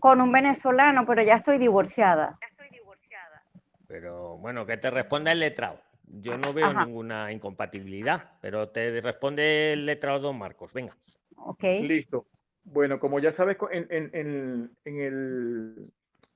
con 0.00 0.20
un 0.20 0.30
venezolano, 0.30 1.06
pero 1.06 1.22
ya 1.22 1.36
estoy 1.36 1.56
divorciada. 1.56 2.38
Pero 3.86 4.36
bueno, 4.38 4.66
que 4.66 4.76
te 4.76 4.90
responda 4.90 5.32
el 5.32 5.40
letrado. 5.40 5.80
Yo 6.06 6.36
no 6.36 6.52
veo 6.52 6.66
Ajá. 6.66 6.84
ninguna 6.84 7.32
incompatibilidad, 7.32 8.32
pero 8.40 8.68
te 8.68 9.00
responde 9.00 9.72
el 9.72 9.86
letrado 9.86 10.18
don 10.18 10.38
Marcos. 10.38 10.72
Venga. 10.74 10.94
Ok. 11.36 11.62
Listo. 11.80 12.26
Bueno, 12.64 12.98
como 13.00 13.18
ya 13.18 13.32
sabes, 13.34 13.56
en, 13.72 13.86
en- 13.90 14.10
en- 14.14 14.76
en 14.84 15.00
el- 15.00 15.82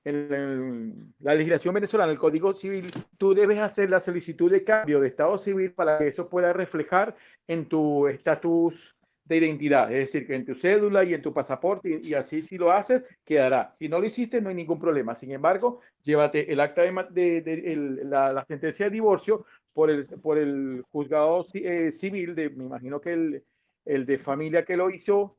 en 0.05 0.15
el- 0.33 0.93
la 1.19 1.35
legislación 1.35 1.73
venezolana, 1.73 2.11
el 2.11 2.17
Código 2.17 2.53
Civil, 2.53 2.87
tú 3.17 3.33
debes 3.33 3.59
hacer 3.59 3.89
la 3.89 3.99
solicitud 3.99 4.49
de 4.51 4.63
cambio 4.63 4.99
de 4.99 5.07
estado 5.09 5.37
civil 5.37 5.71
para 5.73 5.97
que 5.99 6.07
eso 6.07 6.29
pueda 6.29 6.53
reflejar 6.53 7.15
en 7.47 7.65
tu 7.67 8.07
estatus 8.07 8.95
de 9.25 9.37
identidad, 9.37 9.91
es 9.91 9.99
decir, 10.11 10.25
que 10.25 10.33
en 10.35 10.45
tu 10.45 10.55
cédula 10.55 11.03
y 11.03 11.13
en 11.13 11.21
tu 11.21 11.31
pasaporte, 11.31 11.99
y, 12.01 12.09
y 12.09 12.13
así 12.15 12.41
si 12.41 12.57
lo 12.57 12.71
haces, 12.71 13.03
quedará. 13.23 13.71
Si 13.75 13.87
no 13.87 13.99
lo 13.99 14.07
hiciste, 14.07 14.41
no 14.41 14.49
hay 14.49 14.55
ningún 14.55 14.79
problema. 14.79 15.15
Sin 15.15 15.31
embargo, 15.31 15.81
llévate 16.01 16.51
el 16.51 16.59
acta 16.59 16.81
de, 16.81 16.91
ma- 16.91 17.03
de- 17.09 17.41
de- 17.41 17.71
el- 17.73 18.09
la, 18.09 18.33
la 18.33 18.43
sentencia 18.45 18.85
de 18.87 18.91
divorcio 18.91 19.45
por 19.73 19.91
el, 19.91 20.03
por 20.23 20.39
el 20.39 20.83
juzgado 20.91 21.45
eh, 21.53 21.91
civil, 21.91 22.33
de, 22.33 22.49
me 22.49 22.63
imagino 22.65 22.99
que 22.99 23.13
el, 23.13 23.43
el 23.85 24.05
de 24.07 24.17
familia 24.17 24.65
que 24.65 24.75
lo 24.75 24.89
hizo, 24.89 25.35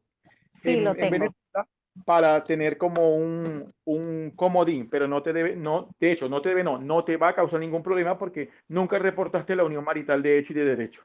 Sí, 0.52 0.70
en- 0.70 0.84
lo 0.84 0.90
en 0.90 0.96
tengo. 0.96 1.10
Venezuela 1.10 1.34
para 2.04 2.42
tener 2.44 2.78
como 2.78 3.16
un, 3.16 3.72
un 3.84 4.32
comodín, 4.36 4.88
pero 4.88 5.08
no 5.08 5.22
te 5.22 5.32
debe, 5.32 5.56
no, 5.56 5.88
de 5.98 6.12
hecho, 6.12 6.28
no 6.28 6.40
te 6.40 6.50
debe, 6.50 6.64
no, 6.64 6.78
no 6.78 7.04
te 7.04 7.16
va 7.16 7.28
a 7.28 7.34
causar 7.34 7.60
ningún 7.60 7.82
problema 7.82 8.18
porque 8.18 8.50
nunca 8.68 8.98
reportaste 8.98 9.56
la 9.56 9.64
unión 9.64 9.84
marital 9.84 10.22
de 10.22 10.38
hecho 10.38 10.52
y 10.52 10.56
de 10.56 10.64
derecho. 10.64 11.02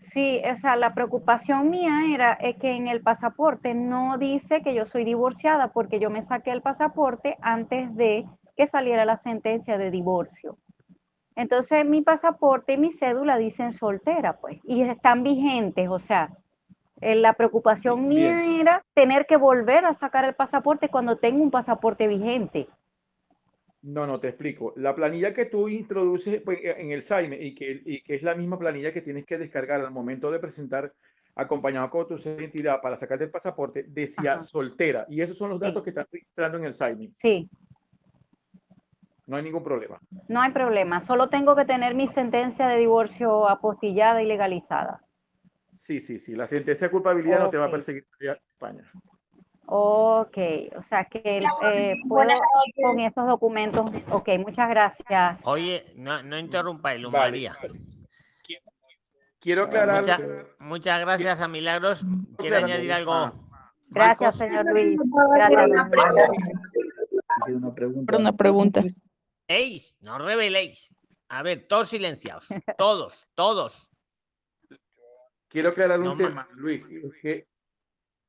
Sí, 0.00 0.40
o 0.50 0.56
sea, 0.56 0.76
la 0.76 0.94
preocupación 0.94 1.70
mía 1.70 2.00
era 2.12 2.38
que 2.60 2.70
en 2.70 2.88
el 2.88 3.00
pasaporte 3.00 3.74
no 3.74 4.18
dice 4.18 4.62
que 4.62 4.74
yo 4.74 4.86
soy 4.86 5.04
divorciada 5.04 5.72
porque 5.72 6.00
yo 6.00 6.10
me 6.10 6.22
saqué 6.22 6.50
el 6.50 6.62
pasaporte 6.62 7.36
antes 7.40 7.94
de 7.94 8.24
que 8.56 8.66
saliera 8.66 9.04
la 9.04 9.16
sentencia 9.16 9.78
de 9.78 9.90
divorcio. 9.90 10.58
Entonces 11.36 11.86
mi 11.86 12.02
pasaporte 12.02 12.72
y 12.72 12.78
mi 12.78 12.92
cédula 12.92 13.38
dicen 13.38 13.72
soltera, 13.72 14.38
pues, 14.38 14.58
y 14.64 14.82
están 14.82 15.22
vigentes, 15.22 15.88
o 15.88 16.00
sea, 16.00 16.30
la 17.00 17.32
preocupación 17.34 18.08
mía 18.08 18.60
era 18.60 18.84
tener 18.94 19.26
que 19.26 19.36
volver 19.36 19.84
a 19.84 19.94
sacar 19.94 20.24
el 20.24 20.34
pasaporte 20.34 20.88
cuando 20.88 21.16
tengo 21.16 21.42
un 21.42 21.50
pasaporte 21.50 22.06
vigente. 22.06 22.68
No, 23.82 24.06
no, 24.06 24.18
te 24.18 24.28
explico. 24.28 24.72
La 24.76 24.94
planilla 24.94 25.32
que 25.32 25.46
tú 25.46 25.68
introduces 25.68 26.42
pues, 26.42 26.58
en 26.62 26.90
el 26.90 27.02
SAIME 27.02 27.36
y 27.40 27.54
que, 27.54 27.80
y 27.84 28.02
que 28.02 28.16
es 28.16 28.22
la 28.22 28.34
misma 28.34 28.58
planilla 28.58 28.92
que 28.92 29.02
tienes 29.02 29.24
que 29.24 29.38
descargar 29.38 29.80
al 29.80 29.92
momento 29.92 30.30
de 30.32 30.40
presentar 30.40 30.92
acompañado 31.36 31.88
con 31.88 32.08
tu 32.08 32.16
identidad 32.16 32.80
para 32.80 32.96
sacarte 32.96 33.24
el 33.24 33.30
pasaporte, 33.30 33.84
decía 33.86 34.32
Ajá. 34.32 34.42
soltera. 34.42 35.06
Y 35.08 35.20
esos 35.22 35.38
son 35.38 35.50
los 35.50 35.60
datos 35.60 35.84
que 35.84 35.90
están 35.90 36.06
registrando 36.10 36.58
en 36.58 36.64
el 36.64 36.74
SAIME. 36.74 37.10
Sí, 37.14 37.48
No 39.26 39.36
hay 39.36 39.44
ningún 39.44 39.62
problema. 39.62 40.00
no 40.26 40.40
hay 40.40 40.50
problema, 40.50 41.00
solo 41.00 41.28
tengo 41.28 41.54
que 41.54 41.64
tener 41.64 41.94
mi 41.94 42.08
sentencia 42.08 42.66
de 42.66 42.78
divorcio 42.78 43.48
apostillada 43.48 44.20
y 44.22 44.26
legalizada. 44.26 45.02
Sí, 45.78 46.00
sí, 46.00 46.18
sí. 46.18 46.34
La 46.34 46.48
sentencia 46.48 46.88
de 46.88 46.90
culpabilidad 46.90 47.38
no 47.38 47.50
te 47.50 47.56
va 47.56 47.66
a 47.66 47.70
perseguir 47.70 48.04
España. 48.20 48.82
Ok, 49.66 50.38
o 50.76 50.82
sea 50.82 51.04
que 51.04 51.42
eh, 51.62 51.94
puedo 52.08 52.30
con 52.74 53.00
esos 53.00 53.26
documentos. 53.26 53.90
Ok, 54.10 54.30
muchas 54.38 54.68
gracias. 54.68 55.40
Oye, 55.44 55.92
no, 55.94 56.22
no 56.22 56.38
interrumpáis, 56.38 57.00
Luz 57.00 57.12
Vale. 57.12 57.24
María. 57.26 57.56
Quiero 59.40 59.64
aclarar. 59.64 60.00
Mucha- 60.00 60.20
muchas 60.58 61.00
gracias 61.00 61.40
a 61.40 61.48
Milagros. 61.48 62.04
¿Quiere 62.38 62.56
aclarar, 62.56 62.76
añadir 62.76 62.92
algo? 62.92 63.32
Gracias, 63.88 64.36
señor 64.36 64.66
Luis. 64.72 64.98
Gracias, 65.34 65.70
una 67.46 67.74
pregunta. 67.74 68.16
Una 68.16 68.32
pregunta. 68.36 68.82
¡Eis! 69.46 69.96
No 70.00 70.18
reveléis. 70.18 70.94
A 71.28 71.42
ver, 71.42 71.66
todos 71.68 71.88
silenciados. 71.88 72.48
Todos, 72.76 73.28
todos. 73.34 73.92
Quiero 75.48 75.70
aclarar 75.70 75.98
un 75.98 76.04
No 76.06 76.16
tema, 76.16 76.46
Luis, 76.52 76.86
que 77.22 77.48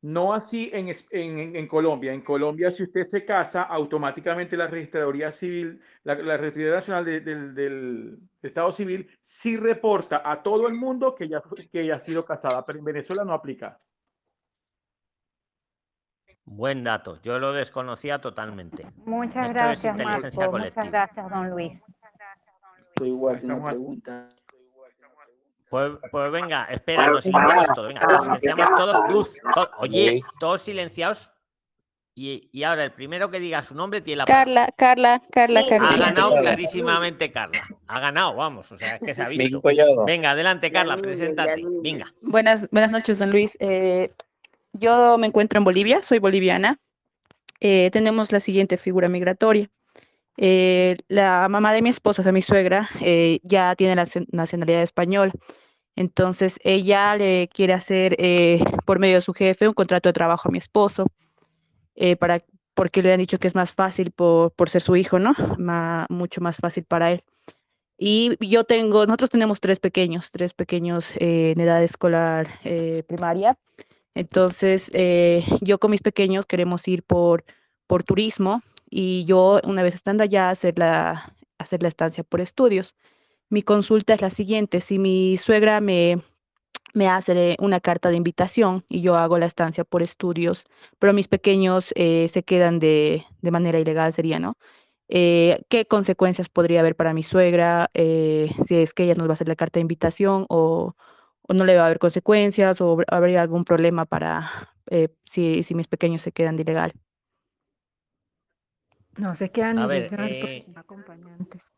no 0.01 0.33
así 0.33 0.69
en, 0.73 0.87
en, 1.11 1.55
en- 1.57 1.67
Colombia. 1.67 2.13
En 2.13 2.21
Colombia, 2.21 2.71
si 2.71 2.83
usted 2.83 3.03
se 3.03 3.25
casa, 3.25 3.63
automáticamente 3.63 4.55
la 4.55 4.67
registraduría 4.67 5.29
civil, 5.33 5.81
la, 6.03 6.15
la 6.15 6.37
registraduría 6.37 6.75
nacional 6.75 7.03
de- 7.05 7.19
del, 7.19 7.53
del 7.53 8.17
Estado 8.41 8.71
civil, 8.71 9.09
sí 9.21 9.57
reporta 9.57 10.21
a 10.23 10.41
todo 10.41 10.67
el 10.69 10.75
mundo 10.75 11.13
que 11.13 11.27
ya, 11.27 11.43
que 11.71 11.85
ya 11.85 11.95
ha 11.97 12.05
sido 12.05 12.23
casada, 12.23 12.63
pero 12.65 12.79
en 12.79 12.85
Venezuela 12.85 13.25
no 13.25 13.33
aplica. 13.33 13.77
Buen 16.45 16.83
dato. 16.83 17.21
Yo 17.21 17.37
lo 17.37 17.51
desconocía 17.51 18.19
totalmente. 18.19 18.87
Muchas 19.05 19.47
Esto 19.47 19.53
gracias, 19.53 19.97
Marco. 19.97 20.51
colectiva. 20.51 20.85
Muchas 20.85 20.91
gracias, 20.91 21.29
don 21.29 21.49
Luis. 21.51 21.83
Tú 22.95 23.05
igual 23.05 23.35
Estamos 23.35 23.59
una 23.59 23.69
pregunta. 23.69 24.29
Pues, 25.69 25.91
pues 26.11 26.31
venga, 26.31 26.65
espera, 26.71 27.07
nos 27.07 27.23
silenciamos 27.23 27.67
todos. 27.75 27.87
Venga, 27.89 28.07
nos 28.07 28.23
silenciamos 28.23 28.69
todos. 28.75 29.09
Luz. 29.09 29.37
to- 29.53 29.69
Oye, 29.79 30.21
todos 30.39 30.61
silenciados. 30.61 31.31
Y, 32.15 32.49
y 32.51 32.63
ahora 32.63 32.83
el 32.83 32.91
primero 32.91 33.29
que 33.31 33.39
diga 33.39 33.61
su 33.61 33.75
nombre 33.75 34.01
tiene 34.01 34.17
la 34.17 34.25
palabra. 34.25 34.45
Carla, 34.45 34.73
Carla, 34.75 35.21
Carla, 35.31 35.59
Ha 35.61 35.69
Carla. 35.69 36.05
ganado 36.07 36.35
clarísimamente 36.37 37.31
Carla. 37.31 37.61
Ha 37.87 37.99
ganado, 38.01 38.35
vamos. 38.35 38.69
O 38.73 38.77
sea, 38.77 38.95
es 38.95 39.05
que 39.05 39.13
se 39.13 39.21
ha 39.21 39.29
visto. 39.29 39.61
Venga, 40.05 40.31
adelante, 40.31 40.69
Carla, 40.71 40.97
preséntate. 40.97 41.61
Venga. 41.81 42.11
Buenas, 42.21 42.67
buenas 42.71 42.91
noches, 42.91 43.19
don 43.19 43.29
Luis. 43.31 43.55
Eh, 43.61 44.11
yo 44.73 45.17
me 45.17 45.27
encuentro 45.27 45.59
en 45.59 45.63
Bolivia, 45.63 46.03
soy 46.03 46.19
boliviana. 46.19 46.77
Eh, 47.61 47.89
tenemos 47.93 48.31
la 48.33 48.39
siguiente 48.41 48.77
figura 48.77 49.07
migratoria. 49.07 49.69
Eh, 50.41 50.95
la 51.09 51.49
mamá 51.49 51.73
de 51.73 51.81
mi 51.81 51.89
esposa, 51.89 52.21
o 52.21 52.23
sea, 52.23 52.31
mi 52.31 52.41
suegra, 52.41 52.87
eh, 53.01 53.41
ya 53.43 53.75
tiene 53.75 53.93
la 53.95 54.05
nacion- 54.05 54.25
nacionalidad 54.31 54.81
española. 54.81 55.33
Entonces, 55.97 56.57
ella 56.63 57.17
le 57.17 57.49
quiere 57.49 57.73
hacer, 57.73 58.15
eh, 58.19 58.63
por 58.85 58.99
medio 58.99 59.15
de 59.15 59.21
su 59.21 59.33
jefe, 59.33 59.67
un 59.67 59.73
contrato 59.73 60.07
de 60.07 60.13
trabajo 60.13 60.47
a 60.47 60.51
mi 60.51 60.57
esposo, 60.57 61.07
para, 62.19 62.39
porque 62.73 63.03
le 63.03 63.11
han 63.11 63.19
dicho 63.19 63.37
que 63.39 63.49
es 63.49 63.55
más 63.55 63.73
fácil 63.73 64.11
por, 64.11 64.53
por 64.53 64.69
ser 64.69 64.81
su 64.81 64.95
hijo, 64.95 65.19
¿no? 65.19 65.35
Mucho 66.07 66.39
más 66.39 66.55
fácil 66.55 66.85
para 66.85 67.11
él. 67.11 67.23
Y 67.97 68.37
yo 68.39 68.63
tengo, 68.63 69.05
nosotros 69.05 69.29
tenemos 69.29 69.59
tres 69.59 69.79
pequeños, 69.81 70.31
tres 70.31 70.53
pequeños 70.53 71.11
en 71.17 71.59
edad 71.59 71.83
escolar 71.83 72.47
primaria. 73.07 73.57
Entonces, 74.15 74.89
yo 75.59 75.79
con 75.79 75.91
mis 75.91 76.01
pequeños 76.01 76.45
queremos 76.45 76.87
ir 76.87 77.03
por, 77.03 77.43
por 77.85 78.03
turismo 78.03 78.61
y 78.89 79.25
yo, 79.25 79.61
una 79.65 79.83
vez 79.83 79.95
estando 79.95 80.23
allá, 80.23 80.49
hacer 80.49 80.77
la, 80.79 81.35
hacer 81.57 81.83
la 81.83 81.89
estancia 81.89 82.23
por 82.23 82.41
estudios. 82.41 82.95
Mi 83.49 83.61
consulta 83.63 84.13
es 84.13 84.21
la 84.21 84.29
siguiente, 84.31 84.81
si 84.81 84.99
mi 84.99 85.37
suegra 85.37 85.81
me, 85.81 86.21
me 86.93 87.07
hace 87.07 87.57
una 87.59 87.79
carta 87.79 88.09
de 88.09 88.17
invitación 88.17 88.85
y 88.89 89.01
yo 89.01 89.15
hago 89.15 89.37
la 89.37 89.45
estancia 89.45 89.83
por 89.83 90.03
estudios, 90.03 90.65
pero 90.99 91.13
mis 91.13 91.27
pequeños 91.27 91.93
eh, 91.95 92.27
se 92.31 92.43
quedan 92.43 92.79
de, 92.79 93.25
de 93.41 93.51
manera 93.51 93.79
ilegal, 93.79 94.13
sería, 94.13 94.39
¿no? 94.39 94.55
Eh, 95.09 95.63
¿qué 95.69 95.85
consecuencias 95.85 96.49
podría 96.49 96.81
haber 96.81 96.95
para 96.95 97.13
mi 97.13 97.23
suegra 97.23 97.89
eh, 97.95 98.51
si 98.65 98.75
es 98.75 98.93
que 98.93 99.03
ella 99.03 99.15
nos 99.15 99.27
va 99.27 99.31
a 99.31 99.33
hacer 99.33 99.47
la 99.47 99.55
carta 99.55 99.79
de 99.79 99.81
invitación 99.81 100.45
o, 100.49 100.95
no 101.49 101.65
le 101.65 101.75
va 101.75 101.83
a 101.83 101.85
haber 101.87 101.99
consecuencias 101.99 102.79
o 102.81 102.99
habría 103.07 103.41
algún 103.41 103.65
problema 103.65 104.05
para 104.05 104.71
si, 105.25 105.63
si 105.63 105.75
mis 105.75 105.87
pequeños 105.87 106.21
se 106.21 106.31
quedan 106.31 106.55
de 106.57 106.61
ilegal? 106.63 106.93
No 109.19 109.33
se 109.35 109.51
quedan 109.51 109.77
A 109.79 109.81
ni 109.83 109.87
ver, 109.89 110.09
llegar 110.09 110.31
eh, 110.31 110.65
acompañantes. 110.75 111.73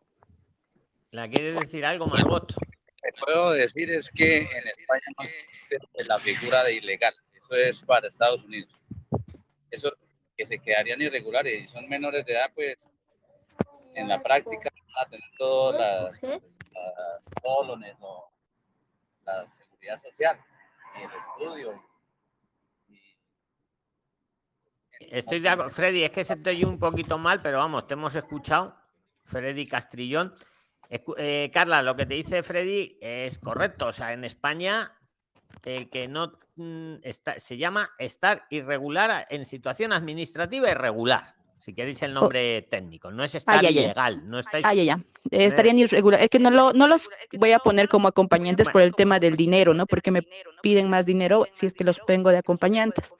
¿La 1.10 1.28
quieres 1.28 1.60
decir 1.60 1.84
algo, 1.86 2.06
Margot? 2.06 2.54
que 3.04 3.10
puedo 3.26 3.52
decir 3.52 3.90
es 3.90 4.12
que 4.12 4.38
en 4.44 4.68
España 4.68 5.02
no 5.18 5.24
existe 5.26 5.80
la 6.06 6.20
figura 6.20 6.64
de 6.64 6.76
ilegal. 6.76 7.14
Eso 7.34 7.56
es 7.56 7.82
para 7.82 8.08
Estados 8.08 8.44
Unidos. 8.44 8.72
Eso 9.72 9.92
que 10.38 10.46
se 10.46 10.60
quedarían 10.60 11.02
irregulares 11.02 11.64
y 11.64 11.68
son 11.68 11.90
menores 11.90 12.24
de 12.26 12.34
edad, 12.34 12.52
pues 12.54 12.88
en 13.96 14.08
la 14.08 14.22
práctica 14.22 14.70
van 14.72 15.06
a 15.08 15.10
tener 15.10 15.28
todas 15.38 15.80
las, 15.82 16.22
la- 16.22 17.22
todo 17.42 17.66
lo, 17.66 17.78
ne- 17.78 17.96
lo- 18.00 18.30
la 19.26 19.48
seguridad 19.50 20.00
social 20.00 20.40
y 21.00 21.02
el 21.02 21.10
estudio 21.12 21.84
y, 22.88 23.00
estoy 25.12 25.40
de 25.40 25.50
acuerdo. 25.50 25.72
Freddy, 25.72 26.04
es 26.04 26.12
que 26.12 26.24
se 26.24 26.36
te 26.36 26.52
oye 26.52 26.66
un 26.66 26.78
poquito 26.78 27.18
mal, 27.18 27.42
pero 27.42 27.58
vamos, 27.58 27.88
te 27.88 27.94
hemos 27.94 28.16
escuchado. 28.16 28.76
Freddy 29.24 29.66
Castrillón. 29.66 30.34
Eh, 30.90 31.50
Carla, 31.54 31.82
lo 31.82 31.96
que 31.96 32.06
te 32.06 32.16
dice 32.16 32.44
Freddy 32.44 32.98
es 33.00 33.40
correcto. 33.40 33.88
O 33.88 33.94
sea, 33.94 34.12
en 34.12 34.26
España, 34.26 34.92
el 35.64 35.90
que 35.90 36.08
no 36.08 36.34
mm, 36.56 36.96
está, 37.04 37.40
se 37.40 37.58
llama 37.58 37.92
estar 37.98 38.46
irregular 38.50 39.26
en 39.30 39.46
situación 39.46 39.94
administrativa 39.94 40.70
irregular. 40.70 41.36
Si 41.58 41.76
queréis 41.76 42.02
el 42.02 42.14
nombre 42.16 42.64
técnico, 42.64 43.12
no 43.12 43.24
es 43.24 43.36
estar 43.36 43.62
ya, 43.62 43.70
ya. 43.70 43.82
ilegal. 43.82 44.28
No 44.28 44.40
estáis. 44.40 44.66
Ah, 44.66 44.74
ya, 44.74 44.84
ya. 44.84 45.00
Eh, 45.30 45.46
estarían 45.46 45.78
irregulares. 45.78 46.24
Es 46.24 46.30
que 46.32 46.40
no, 46.40 46.50
lo, 46.50 46.74
no 46.74 46.88
los 46.88 47.08
voy 47.34 47.52
a 47.52 47.60
poner 47.60 47.88
como 47.88 48.08
acompañantes 48.08 48.68
por 48.70 48.82
el 48.82 48.96
tema 48.96 49.20
del 49.20 49.36
dinero, 49.36 49.76
¿no? 49.76 49.86
Porque 49.86 50.10
me 50.10 50.24
piden 50.64 50.90
más 50.90 51.06
dinero 51.06 51.46
si 51.52 51.68
es 51.68 51.74
que 51.76 51.84
los 51.84 52.04
tengo 52.08 52.32
de 52.32 52.40
acompañantes. 52.40 53.14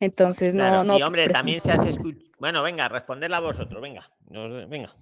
Entonces, 0.00 0.54
no, 0.54 0.62
Claro, 0.64 0.84
no. 0.84 0.98
y 0.98 1.02
hombre, 1.02 1.28
también 1.28 1.60
se 1.60 1.72
has 1.72 1.84
escuchado. 1.86 2.24
Bueno, 2.38 2.62
venga, 2.62 2.88
respondedla 2.88 3.38
a 3.38 3.40
vosotros, 3.40 3.80
venga. 3.82 4.10
nos- 4.30 4.68
venga. 4.68 4.94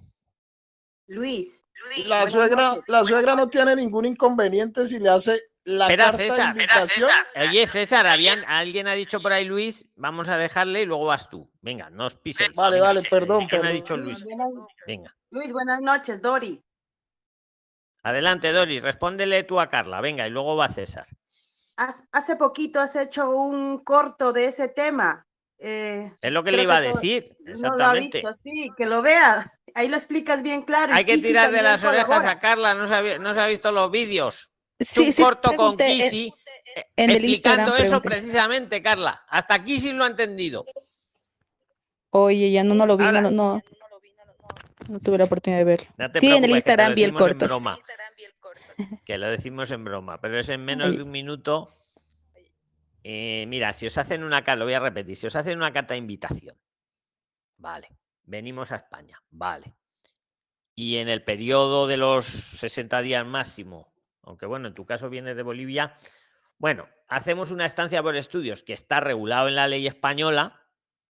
Luis, 1.07 1.65
la 2.07 2.27
suegra, 2.27 2.77
la 2.87 3.03
suegra 3.03 3.35
no 3.35 3.47
tiene 3.47 3.75
ningún 3.75 4.05
inconveniente 4.05 4.85
si 4.85 4.99
le 4.99 5.09
hace 5.09 5.41
la 5.63 5.85
Espera, 5.85 6.05
carta 6.05 6.17
César. 6.17 6.53
de 6.55 6.61
invitación. 6.63 7.09
Oye, 7.49 7.67
César, 7.67 8.07
habían, 8.07 8.39
alguien 8.47 8.87
ha 8.87 8.93
dicho 8.93 9.19
por 9.21 9.31
ahí 9.33 9.45
Luis, 9.45 9.87
vamos 9.95 10.27
a 10.29 10.37
dejarle 10.37 10.81
y 10.81 10.85
luego 10.85 11.05
vas 11.05 11.29
tú. 11.29 11.49
Venga, 11.61 11.89
no 11.89 12.05
os 12.07 12.15
piséis. 12.15 12.53
Vale, 12.55 12.77
Venga, 12.77 12.87
vale, 12.87 13.01
perdón, 13.09 13.47
¿Quién 13.47 13.65
ha 13.65 13.69
dicho 13.69 13.95
Luis? 13.97 14.23
Venga. 14.85 15.15
Luis, 15.29 15.51
buenas 15.51 15.81
noches, 15.81 16.21
Dori. 16.21 16.61
Adelante, 18.03 18.51
Doris, 18.53 18.81
respóndele 18.81 19.43
tú 19.43 19.59
a 19.59 19.67
Carla. 19.67 19.99
Venga, 20.01 20.25
y 20.25 20.29
luego 20.29 20.55
va 20.55 20.69
César. 20.69 21.05
Hace 22.11 22.35
poquito 22.35 22.79
has 22.79 22.95
hecho 22.95 23.29
un 23.29 23.79
corto 23.83 24.33
de 24.33 24.45
ese 24.45 24.67
tema. 24.67 25.23
eh, 25.59 26.11
Es 26.21 26.31
lo 26.31 26.43
que 26.43 26.51
le 26.51 26.63
iba 26.63 26.77
a 26.77 26.81
todo- 26.83 26.93
decir. 26.93 27.35
No 27.39 27.45
lo 27.45 27.51
ha 27.51 27.53
Exactamente. 27.95 28.17
visto, 28.19 28.35
sí, 28.43 28.69
que 28.77 28.85
lo 28.85 29.01
veas. 29.01 29.59
Ahí 29.73 29.87
lo 29.89 29.95
explicas 29.97 30.43
bien 30.43 30.61
claro. 30.63 30.93
Hay 30.93 31.03
que 31.05 31.13
Kisi 31.13 31.27
tirar 31.27 31.51
de 31.51 31.61
las 31.63 31.83
orejas 31.83 32.25
a 32.25 32.37
Carla, 32.39 32.73
no 32.75 32.85
se 32.85 32.93
ha, 32.95 33.17
no 33.19 33.33
se 33.33 33.41
ha 33.41 33.47
visto 33.47 33.71
los 33.71 33.89
vídeos. 33.89 34.51
Sí, 34.79 35.07
un 35.07 35.13
sí, 35.13 35.23
corto 35.23 35.49
con 35.55 35.75
pregunté 35.75 35.87
en- 35.93 35.97
Kisi 35.99 36.33
eh, 36.75 36.85
en 36.95 37.09
el 37.09 37.15
explicando 37.17 37.75
eso 37.75 38.01
pregunté. 38.01 38.09
precisamente, 38.09 38.81
Carla. 38.83 39.23
Hasta 39.29 39.63
Kisi 39.63 39.93
lo 39.93 40.03
ha 40.03 40.07
entendido. 40.07 40.63
Oye, 42.11 42.51
ya 42.51 42.63
no, 42.63 42.75
no 42.75 42.85
lo 42.85 42.95
vi, 42.97 43.05
Ahora- 43.05 43.21
no, 43.21 43.31
no, 43.31 43.61
no 44.89 44.99
tuve 44.99 45.17
la 45.17 45.23
oportunidad 45.25 45.59
de 45.59 45.65
verlo. 45.65 45.87
Sí, 46.19 46.27
en 46.29 46.43
el 46.43 46.51
que 46.51 46.55
Instagram 46.57 46.93
vi 46.93 47.03
el 47.03 47.09
en 47.09 47.15
corto. 47.15 47.47
Que 49.05 49.17
lo 49.17 49.29
decimos 49.29 49.71
en 49.71 49.83
broma, 49.83 50.21
pero 50.21 50.39
es 50.39 50.49
en 50.49 50.63
menos 50.63 50.95
de 50.95 51.03
un 51.03 51.11
minuto. 51.11 51.75
Eh, 53.03 53.45
mira, 53.47 53.73
si 53.73 53.87
os 53.87 53.97
hacen 53.97 54.23
una 54.23 54.43
carta, 54.43 54.57
lo 54.57 54.65
voy 54.65 54.73
a 54.73 54.79
repetir, 54.79 55.15
si 55.15 55.27
os 55.27 55.35
hacen 55.35 55.57
una 55.57 55.71
carta 55.71 55.93
de 55.93 55.99
invitación, 55.99 56.57
vale, 57.57 57.89
venimos 58.23 58.71
a 58.71 58.75
España, 58.75 59.21
vale. 59.31 59.73
Y 60.75 60.97
en 60.97 61.09
el 61.09 61.23
periodo 61.23 61.87
de 61.87 61.97
los 61.97 62.25
60 62.25 63.01
días 63.01 63.25
máximo, 63.25 63.93
aunque 64.23 64.45
bueno, 64.45 64.67
en 64.67 64.73
tu 64.73 64.85
caso 64.85 65.09
vienes 65.09 65.35
de 65.35 65.43
Bolivia, 65.43 65.95
bueno, 66.57 66.87
hacemos 67.07 67.49
una 67.51 67.65
estancia 67.65 68.03
por 68.03 68.15
estudios 68.15 68.61
que 68.61 68.73
está 68.73 68.99
regulado 68.99 69.47
en 69.47 69.55
la 69.55 69.67
ley 69.67 69.87
española, 69.87 70.61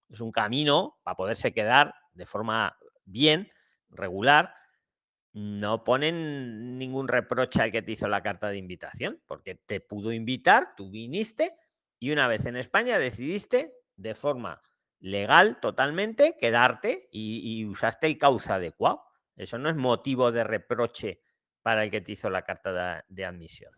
es 0.10 0.22
un 0.22 0.32
camino 0.32 1.00
para 1.04 1.18
poderse 1.18 1.54
quedar 1.54 1.96
de 2.14 2.26
forma 2.26 2.78
bien, 3.06 3.52
regular, 3.90 4.54
no 5.38 5.84
ponen 5.84 6.80
ningún 6.80 7.08
reproche 7.08 7.62
al 7.62 7.72
que 7.72 7.84
te 7.84 7.92
hizo 7.92 8.08
la 8.08 8.24
carta 8.24 8.50
de 8.50 8.58
invitación, 8.58 9.22
porque 9.28 9.54
te 9.54 9.80
pudo 9.80 10.12
invitar, 10.12 10.76
tú 10.76 10.90
viniste 10.90 11.56
y 12.00 12.12
una 12.12 12.28
vez 12.28 12.48
en 12.48 12.56
España 12.56 12.98
decidiste 12.98 13.76
de 13.96 14.16
forma 14.16 14.62
legal 15.00 15.60
totalmente 15.60 16.38
quedarte 16.40 17.08
y, 17.12 17.64
usaste 17.66 18.08
el 18.08 18.18
cauce 18.18 18.52
adecuado. 18.52 19.04
Eso 19.36 19.60
no 19.60 19.70
es 19.70 19.76
motivo 19.76 20.32
de 20.32 20.44
reproche 20.44 21.22
para 21.62 21.84
el 21.84 21.92
que 21.92 22.02
te 22.02 22.14
hizo 22.14 22.32
la 22.32 22.42
carta 22.42 23.06
de 23.08 23.26
admisión. 23.26 23.74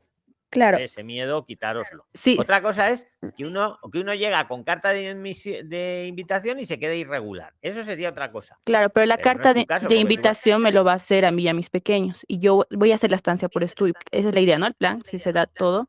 Claro. 0.49 0.77
Ese 0.77 1.03
miedo, 1.03 1.45
quitároslo. 1.45 2.07
Sí. 2.13 2.35
Otra 2.39 2.61
cosa 2.61 2.89
es 2.89 3.07
que 3.37 3.45
uno, 3.45 3.77
que 3.91 3.99
uno 3.99 4.15
llega 4.15 4.47
con 4.47 4.63
carta 4.63 4.89
de, 4.89 5.13
de 5.13 6.05
invitación 6.07 6.59
y 6.59 6.65
se 6.65 6.79
quede 6.79 6.97
irregular. 6.97 7.53
Eso 7.61 7.83
sería 7.83 8.09
otra 8.09 8.31
cosa. 8.31 8.59
Claro, 8.63 8.89
pero 8.89 9.05
la 9.05 9.17
Pero 9.17 9.23
carta 9.23 9.53
de, 9.53 9.65
caso, 9.65 9.93
invitación 9.93 10.61
me 10.61 10.71
lo 10.71 10.83
va 10.83 10.93
a 10.93 10.95
hacer 10.95 11.25
a 11.25 11.31
mí 11.31 11.43
y 11.43 11.47
a 11.49 11.53
mis 11.53 11.69
pequeños. 11.69 12.25
Y 12.27 12.39
yo 12.39 12.65
voy 12.71 12.91
a 12.91 12.95
hacer 12.95 13.11
la 13.11 13.17
estancia 13.17 13.47
por 13.47 13.63
estudio. 13.63 13.93
Esa 14.11 14.29
es 14.29 14.33
la 14.33 14.41
idea, 14.41 14.57
¿no? 14.57 14.65
El 14.65 14.73
plan, 14.73 15.01
si 15.05 15.19
se 15.19 15.33
da 15.33 15.45
todo. 15.45 15.87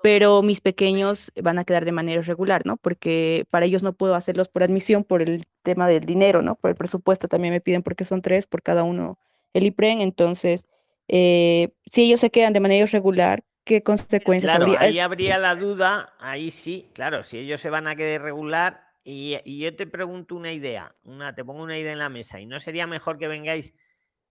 Pero 0.00 0.42
mis 0.42 0.60
pequeños 0.60 1.32
van 1.42 1.58
a 1.58 1.64
quedar 1.64 1.84
de 1.84 1.92
manera 1.92 2.22
irregular, 2.22 2.64
¿no? 2.64 2.76
Porque 2.76 3.46
para 3.50 3.66
ellos 3.66 3.82
no 3.82 3.92
puedo 3.92 4.14
hacerlos 4.14 4.48
por 4.48 4.62
admisión 4.62 5.04
por 5.04 5.22
el 5.22 5.44
tema 5.64 5.88
del 5.88 6.04
dinero, 6.04 6.40
¿no? 6.40 6.54
Por 6.54 6.70
el 6.70 6.76
presupuesto 6.76 7.28
también 7.28 7.52
me 7.52 7.60
piden 7.60 7.82
porque 7.82 8.04
son 8.04 8.22
tres 8.22 8.46
por 8.46 8.62
cada 8.62 8.84
uno 8.84 9.18
el 9.54 9.66
IPREN. 9.66 10.00
Entonces, 10.00 10.64
eh, 11.08 11.70
si 11.90 12.04
ellos 12.04 12.20
se 12.20 12.30
quedan 12.30 12.52
de 12.52 12.60
manera 12.60 12.84
irregular, 12.84 13.42
¿qué 13.68 13.82
consecuencias 13.82 14.50
Claro, 14.50 14.64
habría? 14.72 14.80
ahí 14.80 14.98
habría 14.98 15.36
la 15.38 15.54
duda, 15.54 16.14
ahí 16.18 16.50
sí, 16.50 16.90
claro, 16.94 17.22
si 17.22 17.38
ellos 17.38 17.60
se 17.60 17.68
van 17.68 17.86
a 17.86 17.94
quedar 17.94 18.22
regular 18.22 18.82
y, 19.04 19.36
y 19.44 19.58
yo 19.60 19.76
te 19.76 19.86
pregunto 19.86 20.34
una 20.36 20.50
idea, 20.52 20.94
una, 21.04 21.34
te 21.34 21.44
pongo 21.44 21.62
una 21.62 21.76
idea 21.78 21.92
en 21.92 21.98
la 21.98 22.08
mesa 22.08 22.40
y 22.40 22.46
no 22.46 22.58
sería 22.60 22.86
mejor 22.86 23.18
que 23.18 23.28
vengáis 23.28 23.74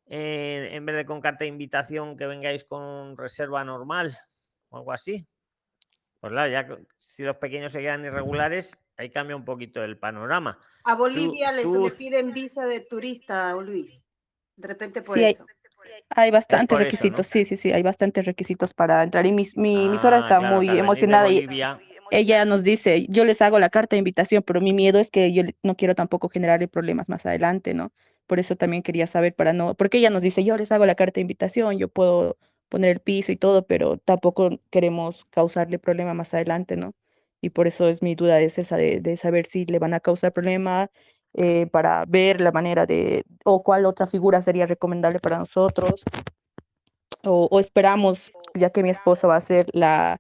eh, 0.08 0.70
en 0.72 0.86
vez 0.86 0.96
de 0.96 1.06
con 1.06 1.22
carta 1.22 1.44
de 1.44 1.50
invitación 1.50 2.18
que 2.18 2.26
vengáis 2.26 2.64
con 2.64 3.16
reserva 3.16 3.64
normal 3.64 4.18
o 4.70 4.78
algo 4.78 4.92
así. 4.92 5.28
Pues 6.20 6.32
claro, 6.32 6.52
ya 6.52 6.66
que- 6.68 6.84
si 7.00 7.24
los 7.24 7.38
pequeños 7.38 7.72
se 7.72 7.82
quedan 7.82 8.06
irregulares, 8.06 8.80
ahí 8.98 9.10
cambia 9.12 9.36
un 9.36 9.46
poquito 9.46 9.84
el 9.84 9.98
panorama. 10.00 10.60
A 10.84 10.94
Tú- 10.94 11.00
Bolivia 11.00 11.52
les 11.52 11.64
tú 11.64 11.84
le 11.86 11.92
piden 11.92 12.32
visa 12.34 12.66
de 12.66 12.80
turista, 12.82 13.54
Luis. 13.56 14.04
De 14.56 14.68
repente 14.68 15.02
por 15.04 15.18
Sí, 15.18 15.24
eso. 15.26 15.46
hay 15.48 15.56
bastantes 16.32 16.68
por 16.68 16.82
eso, 16.82 17.08
¿no? 17.08 17.18
requisitos, 17.18 17.28
sí, 17.28 17.46
sí, 17.46 17.58
sí, 17.58 17.72
hay 17.72 17.84
bastantes 17.84 18.26
requisitos 18.26 18.74
para 18.74 19.04
entrar. 19.04 19.26
Y 19.26 19.32
mi, 19.32 19.50
mi, 19.56 19.90
Ah, 20.14 20.20
está 20.20 20.38
claro, 20.40 20.56
muy 20.58 20.70
emocionada 20.70 21.30
y 21.30 21.48
ella 22.10 22.46
nos 22.46 22.64
dice, 22.64 23.06
yo 23.10 23.26
les 23.26 23.42
hago 23.42 23.60
la 23.60 23.70
carta 23.70 23.96
de 23.96 24.00
invitación, 24.00 24.44
pero 24.44 24.62
mi 24.62 24.74
miedo 24.74 25.00
es 25.00 25.12
que 25.12 25.34
yo 25.34 25.44
no 25.64 25.76
quiero 25.76 25.96
tampoco 25.96 26.30
generarle 26.30 26.68
problemas 26.68 27.10
más 27.10 27.26
adelante, 27.26 27.74
¿no? 27.74 27.92
Por 28.28 28.40
eso 28.40 28.56
también 28.56 28.84
quería 28.84 29.08
saber 29.08 29.36
para 29.36 29.54
no, 29.54 29.76
porque 29.76 29.98
ella 30.00 30.10
nos 30.10 30.22
dice, 30.22 30.44
yo 30.44 30.58
les 30.58 30.72
hago 30.72 30.86
la 30.86 30.96
carta 30.96 31.16
de 31.16 31.22
invitación, 31.22 31.78
yo 31.78 31.90
puedo 31.90 32.38
poner 32.70 32.92
el 32.92 33.00
piso 33.02 33.32
y 33.32 33.38
todo, 33.38 33.66
pero 33.66 33.98
tampoco 33.98 34.50
queremos 34.70 35.26
causarle 35.32 35.80
problema 35.80 36.14
más 36.14 36.34
adelante, 36.34 36.78
¿no? 36.78 36.94
Y 37.42 37.52
por 37.52 37.68
eso 37.68 37.88
es 37.90 38.02
mi 38.02 38.16
duda, 38.16 38.40
es 38.42 38.58
esa 38.58 38.78
de, 38.78 39.00
de 39.02 39.18
saber 39.18 39.46
si 39.46 39.66
le 39.66 39.80
van 39.80 39.94
a 39.94 40.00
causar 40.00 40.34
problema 40.34 40.90
eh, 41.34 41.68
para 41.68 42.06
ver 42.06 42.42
la 42.42 42.52
manera 42.52 42.86
de, 42.86 43.26
o 43.44 43.64
cuál 43.64 43.86
otra 43.86 44.08
figura 44.08 44.42
sería 44.42 44.66
recomendable 44.66 45.20
para 45.20 45.38
nosotros 45.38 46.04
o, 47.24 47.48
o 47.52 47.60
esperamos, 47.60 48.32
ya 48.54 48.70
que 48.70 48.84
mi 48.84 48.90
esposo 48.90 49.28
va 49.28 49.36
a 49.36 49.42
ser 49.42 49.68
la, 49.74 50.20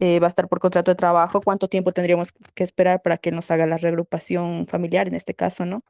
eh, 0.00 0.20
va 0.20 0.26
a 0.26 0.30
estar 0.30 0.48
por 0.48 0.60
contrato 0.60 0.90
de 0.90 0.96
trabajo, 0.96 1.40
¿cuánto 1.40 1.68
tiempo 1.68 1.92
tendríamos 1.92 2.32
que 2.54 2.64
esperar 2.64 3.02
para 3.02 3.18
que 3.18 3.30
nos 3.30 3.50
haga 3.50 3.66
la 3.66 3.78
reagrupación 3.78 4.66
familiar 4.66 5.08
en 5.08 5.14
este 5.14 5.34
caso, 5.34 5.64
no? 5.64 5.80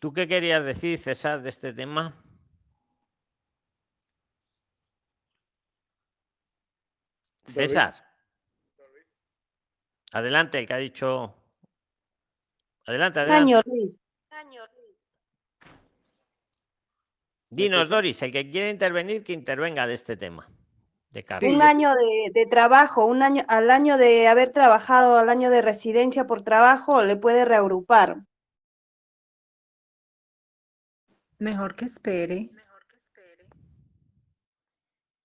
¿Tú 0.00 0.12
qué 0.12 0.26
querías 0.28 0.64
decir, 0.64 0.98
César, 0.98 1.42
de 1.42 1.48
este 1.48 1.72
tema? 1.72 2.14
David. 7.46 7.68
César. 7.68 7.94
Adelante, 10.12 10.58
el 10.58 10.66
que 10.66 10.74
ha 10.74 10.78
dicho. 10.78 11.34
Adelante, 12.86 13.20
adelante. 13.20 13.98
Dinos, 17.48 17.88
Doris, 17.88 18.22
el 18.22 18.32
que 18.32 18.50
quiere 18.50 18.70
intervenir, 18.70 19.24
que 19.24 19.32
intervenga 19.32 19.86
de 19.86 19.94
este 19.94 20.16
tema. 20.16 20.48
De. 21.10 21.24
Un 21.48 21.62
año 21.62 21.90
de, 21.90 22.30
de 22.32 22.46
trabajo, 22.46 23.06
un 23.06 23.22
año, 23.22 23.42
al 23.48 23.70
año 23.70 23.96
de 23.96 24.28
haber 24.28 24.50
trabajado, 24.50 25.16
al 25.16 25.30
año 25.30 25.48
de 25.48 25.62
residencia 25.62 26.26
por 26.26 26.42
trabajo, 26.42 27.02
le 27.02 27.16
puede 27.16 27.46
reagrupar. 27.46 28.18
Mejor 31.38 31.74
que 31.74 31.86
espere. 31.86 32.50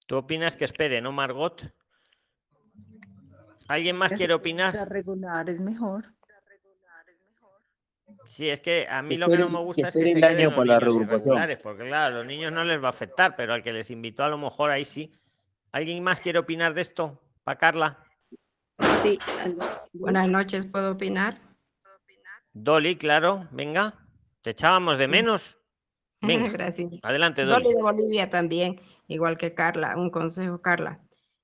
¿Tú 0.05 0.17
opinas 0.17 0.55
que 0.55 0.65
espere, 0.65 1.01
no, 1.01 1.11
Margot? 1.11 1.73
¿Alguien 3.71 3.95
más 3.95 4.11
quiere 4.11 4.33
opinar? 4.33 4.73
regular 4.89 5.49
es 5.49 5.61
mejor. 5.61 6.05
Sí, 8.25 8.49
es 8.49 8.59
que 8.59 8.87
a 8.89 9.01
mí 9.01 9.15
Que 9.15 9.19
lo 9.19 9.27
que 9.27 9.37
no 9.37 9.49
me 9.49 9.57
que 9.57 9.63
gusta 9.63 9.87
es 9.87 9.93
que 9.93 10.01
se 10.01 10.11
el 10.11 10.15
queden 10.15 10.37
año 10.37 10.49
los 10.49 10.57
para 10.57 10.65
la 10.65 10.79
niños 10.79 11.59
porque 11.63 11.85
claro, 11.85 12.15
a 12.15 12.17
los 12.19 12.25
niños 12.25 12.51
no 12.51 12.63
les 12.63 12.81
va 12.81 12.87
a 12.87 12.89
afectar, 12.89 13.35
pero 13.35 13.53
al 13.53 13.63
que 13.63 13.71
les 13.71 13.89
invitó 13.91 14.23
a 14.23 14.29
lo 14.29 14.37
mejor 14.37 14.71
ahí 14.71 14.85
sí. 14.85 15.13
¿Alguien 15.71 16.03
más 16.03 16.19
quiere 16.19 16.39
opinar 16.39 16.73
de 16.73 16.81
esto? 16.81 17.21
¿Para 17.43 17.57
Carla? 17.57 18.05
Sí. 19.03 19.17
Buenas 19.93 20.27
noches, 20.27 20.65
¿puedo 20.65 20.91
opinar? 20.91 21.39
Dolly, 22.53 22.97
claro, 22.97 23.47
venga. 23.51 23.93
Te 24.41 24.49
echábamos 24.49 24.97
de 24.97 25.07
menos. 25.07 25.57
Venga, 26.21 26.51
Gracias. 26.51 26.91
adelante, 27.01 27.45
Dolly. 27.45 27.63
Dolly 27.63 27.75
de 27.75 27.81
Bolivia 27.81 28.29
también, 28.29 28.79
igual 29.07 29.37
que 29.37 29.55
Carla. 29.55 29.95
Un 29.97 30.11
consejo, 30.11 30.61
Carla. 30.61 30.99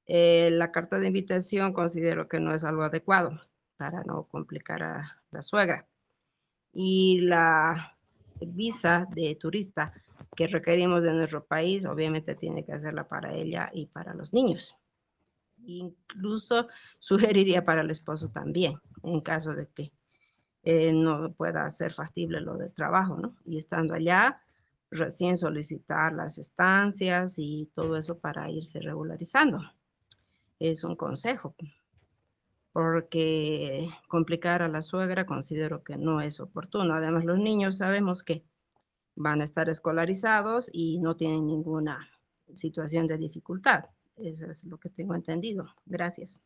Eh, 0.08 0.50
la 0.52 0.72
carta 0.72 1.00
de 1.00 1.08
invitación 1.08 1.74
considero 1.74 2.28
que 2.30 2.40
no 2.40 2.54
es 2.54 2.64
algo 2.64 2.84
adecuado 2.84 3.42
para 3.76 4.04
no 4.04 4.24
complicar 4.24 4.82
a 4.84 5.22
la 5.32 5.42
suegra. 5.42 5.88
Y 6.74 7.22
la 7.22 7.98
visa 8.40 9.08
de 9.12 9.36
turista 9.36 9.94
que 10.36 10.48
requerimos 10.48 11.04
de 11.04 11.14
nuestro 11.14 11.46
país, 11.46 11.86
obviamente 11.86 12.36
tiene 12.36 12.64
que 12.64 12.74
hacerla 12.74 13.08
para 13.08 13.34
ella 13.34 13.70
y 13.74 13.88
para 13.88 14.14
los 14.14 14.34
niños. 14.34 14.76
Incluso 15.66 16.68
sugeriría 17.00 17.66
para 17.66 17.82
el 17.82 17.92
esposo 17.92 18.30
también, 18.30 18.80
en 19.04 19.22
caso 19.22 19.54
de 19.54 19.68
que 19.68 19.92
eh, 20.64 20.94
no 20.94 21.34
pueda 21.34 21.70
ser 21.70 21.94
factible 21.94 22.42
lo 22.42 22.58
del 22.58 22.74
trabajo, 22.74 23.18
¿no? 23.18 23.36
Y 23.46 23.58
estando 23.58 23.94
allá, 23.94 24.42
recién 24.90 25.38
solicitar 25.38 26.14
las 26.14 26.38
estancias 26.38 27.36
y 27.38 27.70
todo 27.74 27.98
eso 27.98 28.20
para 28.20 28.50
irse 28.50 28.80
regularizando. 28.80 29.60
Es 30.60 30.84
un 30.84 30.96
consejo, 30.96 31.56
porque 32.72 33.88
complicar 34.08 34.62
a 34.62 34.68
la 34.68 34.82
suegra 34.82 35.26
considero 35.26 35.84
que 35.84 35.98
no 35.98 36.22
es 36.22 36.40
oportuno. 36.40 36.94
Además, 36.94 37.26
los 37.26 37.38
niños 37.40 37.78
sabemos 37.78 38.24
que 38.24 38.44
van 39.16 39.42
a 39.42 39.46
estar 39.46 39.70
escolarizados 39.70 40.70
y 40.72 41.00
no 41.00 41.16
tienen 41.16 41.46
ninguna 41.48 42.08
situación 42.54 43.08
de 43.08 43.18
dificultad. 43.18 43.86
Eso 44.16 44.46
es 44.50 44.64
lo 44.64 44.80
que 44.80 44.90
tengo 44.90 45.16
entendido. 45.16 45.66
Gracias. 45.86 46.42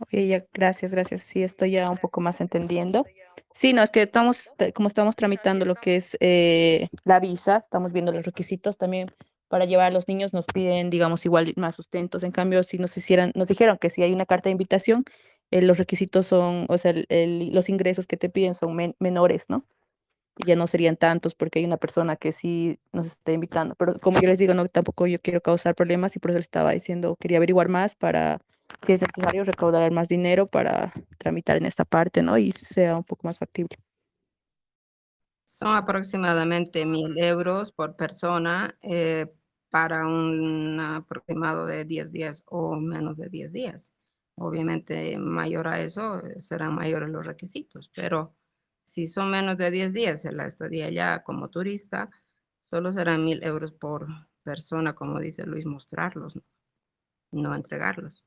Ok, 0.00 0.10
ya, 0.12 0.44
gracias, 0.52 0.92
gracias. 0.92 1.22
Sí, 1.22 1.42
estoy 1.42 1.72
ya 1.72 1.90
un 1.90 1.98
poco 1.98 2.20
más 2.20 2.40
entendiendo. 2.40 3.04
Sí, 3.52 3.72
no, 3.72 3.82
es 3.82 3.90
que 3.90 4.02
estamos, 4.02 4.50
te- 4.56 4.72
como 4.72 4.88
estamos 4.88 5.16
tramitando 5.16 5.64
lo 5.64 5.74
que 5.74 5.96
es 5.96 6.16
eh, 6.20 6.88
la 7.04 7.20
visa, 7.20 7.58
estamos 7.58 7.92
viendo 7.92 8.12
los 8.12 8.24
requisitos 8.24 8.78
también 8.78 9.10
para 9.50 9.66
llevar 9.66 9.88
a 9.88 9.90
los 9.92 10.08
niños, 10.08 10.34
nos 10.34 10.46
piden, 10.46 10.90
digamos, 10.90 11.26
igual 11.26 11.52
más 11.58 11.76
sustentos. 11.76 12.24
En 12.24 12.32
cambio, 12.32 12.62
si 12.64 12.78
nos 12.78 12.96
hicieran, 12.96 13.32
nos 13.36 13.48
dijeron 13.48 13.78
que 13.78 13.90
si 13.90 14.02
hay 14.04 14.14
una 14.14 14.26
carta 14.26 14.48
de 14.50 14.52
invitación, 14.52 15.04
eh, 15.52 15.62
los 15.62 15.78
requisitos 15.78 16.26
son, 16.28 16.66
o 16.70 16.78
sea, 16.78 16.94
los 17.10 17.68
ingresos 17.70 18.06
que 18.06 18.16
te 18.18 18.30
piden 18.30 18.54
son 18.56 18.76
men- 18.76 18.96
menores, 19.00 19.46
¿no? 19.50 19.66
Ya 20.46 20.56
no 20.56 20.66
serían 20.66 20.96
tantos 20.96 21.34
porque 21.34 21.58
hay 21.60 21.66
una 21.66 21.76
persona 21.78 22.16
que 22.16 22.32
sí 22.32 22.78
nos 22.92 23.06
está 23.08 23.32
invitando. 23.32 23.74
Pero 23.76 23.98
como 24.00 24.20
yo 24.20 24.28
les 24.28 24.38
digo, 24.38 24.54
no, 24.54 24.66
tampoco 24.68 25.06
yo 25.06 25.20
quiero 25.20 25.42
causar 25.42 25.74
problemas 25.74 26.16
y 26.16 26.20
por 26.20 26.30
eso 26.32 26.38
les 26.38 26.46
estaba 26.46 26.72
diciendo, 26.72 27.16
quería 27.20 27.38
averiguar 27.38 27.68
más 27.68 27.94
para, 27.96 28.40
si 28.86 28.94
es 28.94 29.02
necesario, 29.02 29.44
recaudar 29.44 29.90
más 29.92 30.08
dinero 30.08 30.46
para 30.48 30.94
tramitar 31.18 31.56
en 31.58 31.66
esta 31.66 31.84
parte, 31.84 32.22
¿no? 32.22 32.38
Y 32.38 32.52
sea 32.52 32.96
un 32.96 33.04
poco 33.04 33.26
más 33.28 33.38
factible. 33.38 33.76
Son 35.44 35.76
aproximadamente 35.76 36.86
mil 36.86 37.18
euros 37.18 37.72
por 37.72 37.96
persona 37.96 38.76
eh, 38.82 39.26
para 39.70 40.06
un 40.06 40.78
aproximado 40.80 41.66
de 41.66 41.84
10 41.84 42.12
días 42.12 42.42
o 42.46 42.76
menos 42.76 43.16
de 43.16 43.28
10 43.28 43.52
días. 43.52 43.92
Obviamente, 44.36 45.16
mayor 45.18 45.68
a 45.68 45.80
eso 45.80 46.24
eh, 46.26 46.40
serán 46.40 46.74
mayores 46.74 47.10
los 47.10 47.26
requisitos, 47.26 47.90
pero 47.94 48.34
si 48.84 49.06
son 49.06 49.30
menos 49.30 49.56
de 49.56 49.70
10 49.70 49.92
días 49.92 50.24
en 50.24 50.36
la 50.36 50.46
estadía 50.46 50.86
allá 50.86 51.22
como 51.22 51.50
turista, 51.50 52.10
solo 52.62 52.92
serán 52.92 53.24
mil 53.24 53.42
euros 53.44 53.72
por 53.72 54.08
persona, 54.42 54.94
como 54.94 55.20
dice 55.20 55.44
Luis, 55.46 55.66
mostrarlos, 55.66 56.36
no, 56.36 56.42
no 57.32 57.54
entregarlos. 57.54 58.24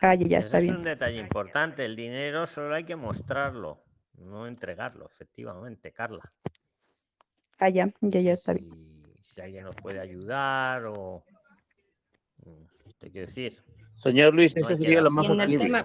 Ah, 0.00 0.14
ya, 0.14 0.26
ya 0.28 0.38
Ese 0.38 0.46
está 0.46 0.58
es 0.58 0.64
bien. 0.64 0.76
un 0.76 0.84
detalle 0.84 1.18
importante. 1.18 1.84
El 1.84 1.96
dinero 1.96 2.46
solo 2.46 2.74
hay 2.74 2.84
que 2.84 2.96
mostrarlo, 2.96 3.84
no 4.14 4.46
entregarlo, 4.46 5.06
efectivamente, 5.06 5.92
Carla. 5.92 6.32
Ah, 7.58 7.68
ya, 7.68 7.92
ya, 8.00 8.20
ya 8.20 8.32
está 8.32 8.52
bien. 8.52 8.68
Si 9.22 9.40
alguien 9.40 9.64
nos 9.64 9.76
puede 9.76 10.00
ayudar 10.00 10.84
o... 10.86 11.24
mm, 12.44 12.92
Te 12.98 13.10
quiero 13.10 13.26
decir. 13.26 13.62
Señor 13.96 14.32
Luis, 14.32 14.54
no 14.56 14.62
que 14.68 14.76
sería 14.76 15.00
lo 15.00 15.10
dar 15.10 15.48
más 15.48 15.58
tema, 15.58 15.84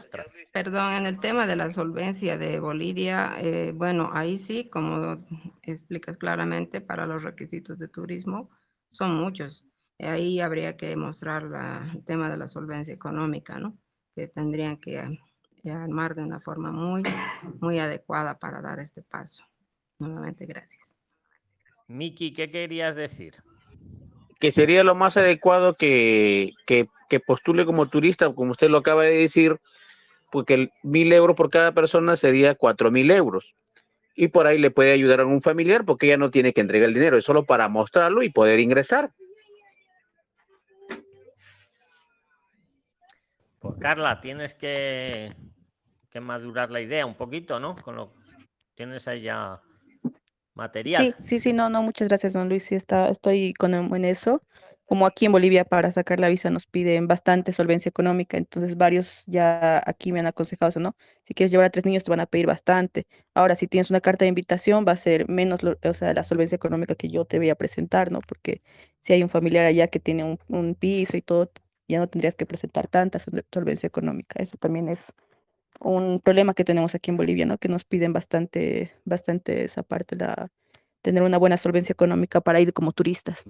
perdón, 0.51 0.93
en 0.93 1.05
el 1.07 1.19
tema 1.19 1.47
de 1.47 1.55
la 1.55 1.71
solvencia 1.71 2.37
de 2.37 2.59
Bolivia, 2.59 3.35
eh, 3.39 3.71
bueno, 3.75 4.11
ahí 4.13 4.37
sí, 4.37 4.69
como 4.69 5.25
explicas 5.63 6.17
claramente, 6.17 6.79
para 6.79 7.07
los 7.07 7.23
requisitos 7.23 7.79
de 7.79 7.87
turismo 7.87 8.51
son 8.91 9.15
muchos. 9.15 9.65
Ahí 9.99 10.39
habría 10.41 10.77
que 10.77 10.95
mostrar 10.95 11.43
la- 11.43 11.89
el 11.93 12.03
tema 12.03 12.29
de 12.29 12.37
la 12.37 12.47
solvencia 12.47 12.93
económica, 12.93 13.57
¿no? 13.59 13.77
Que 14.15 14.27
tendrían 14.27 14.77
que 14.77 14.99
eh, 15.63 15.71
armar 15.71 16.13
de 16.13 16.21
una 16.21 16.39
forma 16.39 16.71
muy, 16.71 17.03
muy 17.61 17.79
adecuada 17.79 18.37
para 18.37 18.61
dar 18.61 18.79
este 18.79 19.01
paso. 19.01 19.43
Nuevamente, 19.97 20.45
gracias. 20.45 20.95
Miki, 21.93 22.33
¿qué 22.33 22.51
querías 22.51 22.95
decir? 22.95 23.35
que 24.43 24.51
sería 24.51 24.83
lo 24.83 24.93
más 24.93 25.15
adecuado 25.15 25.73
que, 25.73 26.51
que, 26.65 26.89
que 27.07 27.21
postule 27.21 27.65
como 27.65 27.87
turista, 27.87 28.33
como 28.33 28.51
usted 28.51 28.69
lo 28.69 28.79
acaba 28.79 29.03
de 29.03 29.15
decir, 29.15 29.57
porque 30.33 30.69
mil 30.83 31.13
euros 31.13 31.37
por 31.37 31.49
cada 31.49 31.71
persona 31.71 32.17
sería 32.17 32.53
cuatro 32.53 32.91
mil 32.91 33.09
euros. 33.09 33.55
Y 34.15 34.27
por 34.27 34.45
ahí 34.45 34.57
le 34.57 34.69
puede 34.69 34.91
ayudar 34.91 35.21
a 35.21 35.25
un 35.25 35.41
familiar 35.41 35.85
porque 35.85 36.07
ella 36.07 36.17
no 36.17 36.29
tiene 36.29 36.51
que 36.51 36.59
entregar 36.59 36.89
el 36.89 36.93
dinero, 36.93 37.15
es 37.15 37.23
solo 37.23 37.45
para 37.45 37.69
mostrarlo 37.69 38.21
y 38.21 38.31
poder 38.31 38.59
ingresar. 38.59 39.11
Pues 43.59 43.75
Carla, 43.79 44.19
tienes 44.19 44.55
que, 44.55 45.33
que 46.11 46.19
madurar 46.19 46.69
la 46.69 46.81
idea 46.81 47.05
un 47.05 47.15
poquito, 47.15 47.61
¿no? 47.61 47.77
Con 47.77 47.95
lo 47.95 48.13
tienes 48.75 49.07
ahí 49.07 49.21
ya 49.21 49.61
material. 50.55 51.07
Sí, 51.07 51.15
sí, 51.19 51.39
sí, 51.39 51.53
no, 51.53 51.69
no, 51.69 51.81
muchas 51.81 52.07
gracias, 52.07 52.33
don 52.33 52.49
Luis. 52.49 52.65
Sí, 52.65 52.75
está, 52.75 53.09
estoy 53.09 53.53
con, 53.55 53.73
en 53.73 54.05
eso. 54.05 54.43
Como 54.85 55.07
aquí 55.07 55.25
en 55.25 55.31
Bolivia 55.31 55.65
para 55.65 55.91
sacar 55.91 56.19
la 56.19 56.29
visa 56.29 56.49
nos 56.51 56.67
piden 56.67 57.07
bastante 57.07 57.51
solvencia 57.53 57.89
económica, 57.89 58.37
entonces 58.37 58.77
varios 58.77 59.23
ya 59.25 59.81
aquí 59.87 60.11
me 60.11 60.19
han 60.19 60.27
aconsejado 60.27 60.69
eso, 60.69 60.79
¿no? 60.81 60.95
Si 61.23 61.33
quieres 61.33 61.51
llevar 61.51 61.65
a 61.67 61.69
tres 61.71 61.85
niños 61.85 62.03
te 62.03 62.11
van 62.11 62.19
a 62.19 62.25
pedir 62.27 62.45
bastante. 62.45 63.07
Ahora, 63.33 63.55
si 63.55 63.67
tienes 63.67 63.89
una 63.89 64.01
carta 64.01 64.25
de 64.25 64.29
invitación 64.29 64.85
va 64.87 64.91
a 64.91 64.97
ser 64.97 65.27
menos, 65.29 65.63
lo- 65.63 65.77
o 65.83 65.93
sea, 65.95 66.13
la 66.13 66.23
solvencia 66.25 66.55
económica 66.57 66.95
que 66.95 67.09
yo 67.09 67.25
te 67.25 67.37
voy 67.39 67.49
a 67.49 67.55
presentar, 67.55 68.11
¿no? 68.11 68.19
Porque 68.21 68.61
si 68.99 69.13
hay 69.13 69.23
un 69.23 69.29
familiar 69.29 69.65
allá 69.65 69.87
que 69.87 69.99
tiene 69.99 70.23
un, 70.25 70.37
un 70.49 70.75
piso 70.75 71.17
y 71.17 71.21
todo, 71.23 71.51
ya 71.87 71.99
no 71.99 72.07
tendrías 72.07 72.35
que 72.35 72.45
presentar 72.45 72.87
tanta 72.87 73.17
sol- 73.19 73.45
solvencia 73.51 73.87
económica. 73.87 74.43
Eso 74.43 74.57
también 74.57 74.89
es 74.89 75.05
un 75.79 76.19
problema 76.19 76.53
que 76.53 76.63
tenemos 76.63 76.95
aquí 76.95 77.11
en 77.11 77.17
Bolivia, 77.17 77.45
¿no? 77.45 77.57
Que 77.57 77.67
nos 77.67 77.85
piden 77.85 78.13
bastante, 78.13 78.93
bastante 79.05 79.65
esa 79.65 79.83
parte, 79.83 80.15
la, 80.15 80.49
tener 81.01 81.23
una 81.23 81.37
buena 81.37 81.57
solvencia 81.57 81.93
económica 81.93 82.41
para 82.41 82.59
ir 82.59 82.73
como 82.73 82.91
turistas. 82.93 83.43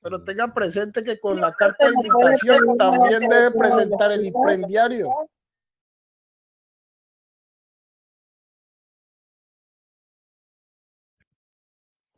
Pero 0.00 0.22
tenga 0.22 0.52
presente 0.54 1.02
que 1.02 1.18
con 1.18 1.40
la 1.40 1.52
carta 1.52 1.88
de 1.88 1.94
invitación 1.94 2.76
también 2.78 3.28
debe 3.28 3.50
presentar 3.50 4.12
el 4.12 4.24
imprendiario. 4.24 5.10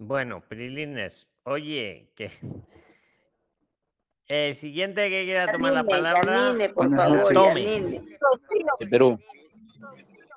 Bueno, 0.00 0.40
Prilines, 0.48 1.26
oye, 1.44 2.12
que 2.14 2.30
el 4.28 4.55
siguiente 4.55 5.09
que 5.09 5.24
quiera 5.24 5.50
tomar 5.50 5.72
la 5.72 5.84
palabra, 5.84 6.22
Yanine, 6.24 6.68
por 6.68 6.94
favor, 6.94 7.32
tome. 7.32 7.64
Yanine. 7.64 8.00
De 8.78 8.86
Perú. 8.86 9.18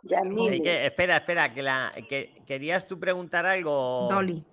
Que- 0.07 0.85
espera, 0.87 1.17
espera, 1.17 1.53
que 1.53 1.61
la 1.61 1.93
que 2.09 2.41
querías 2.45 2.87
tú 2.87 2.99
preguntar 2.99 3.45
algo. 3.45 4.07
Dolly. 4.09 4.43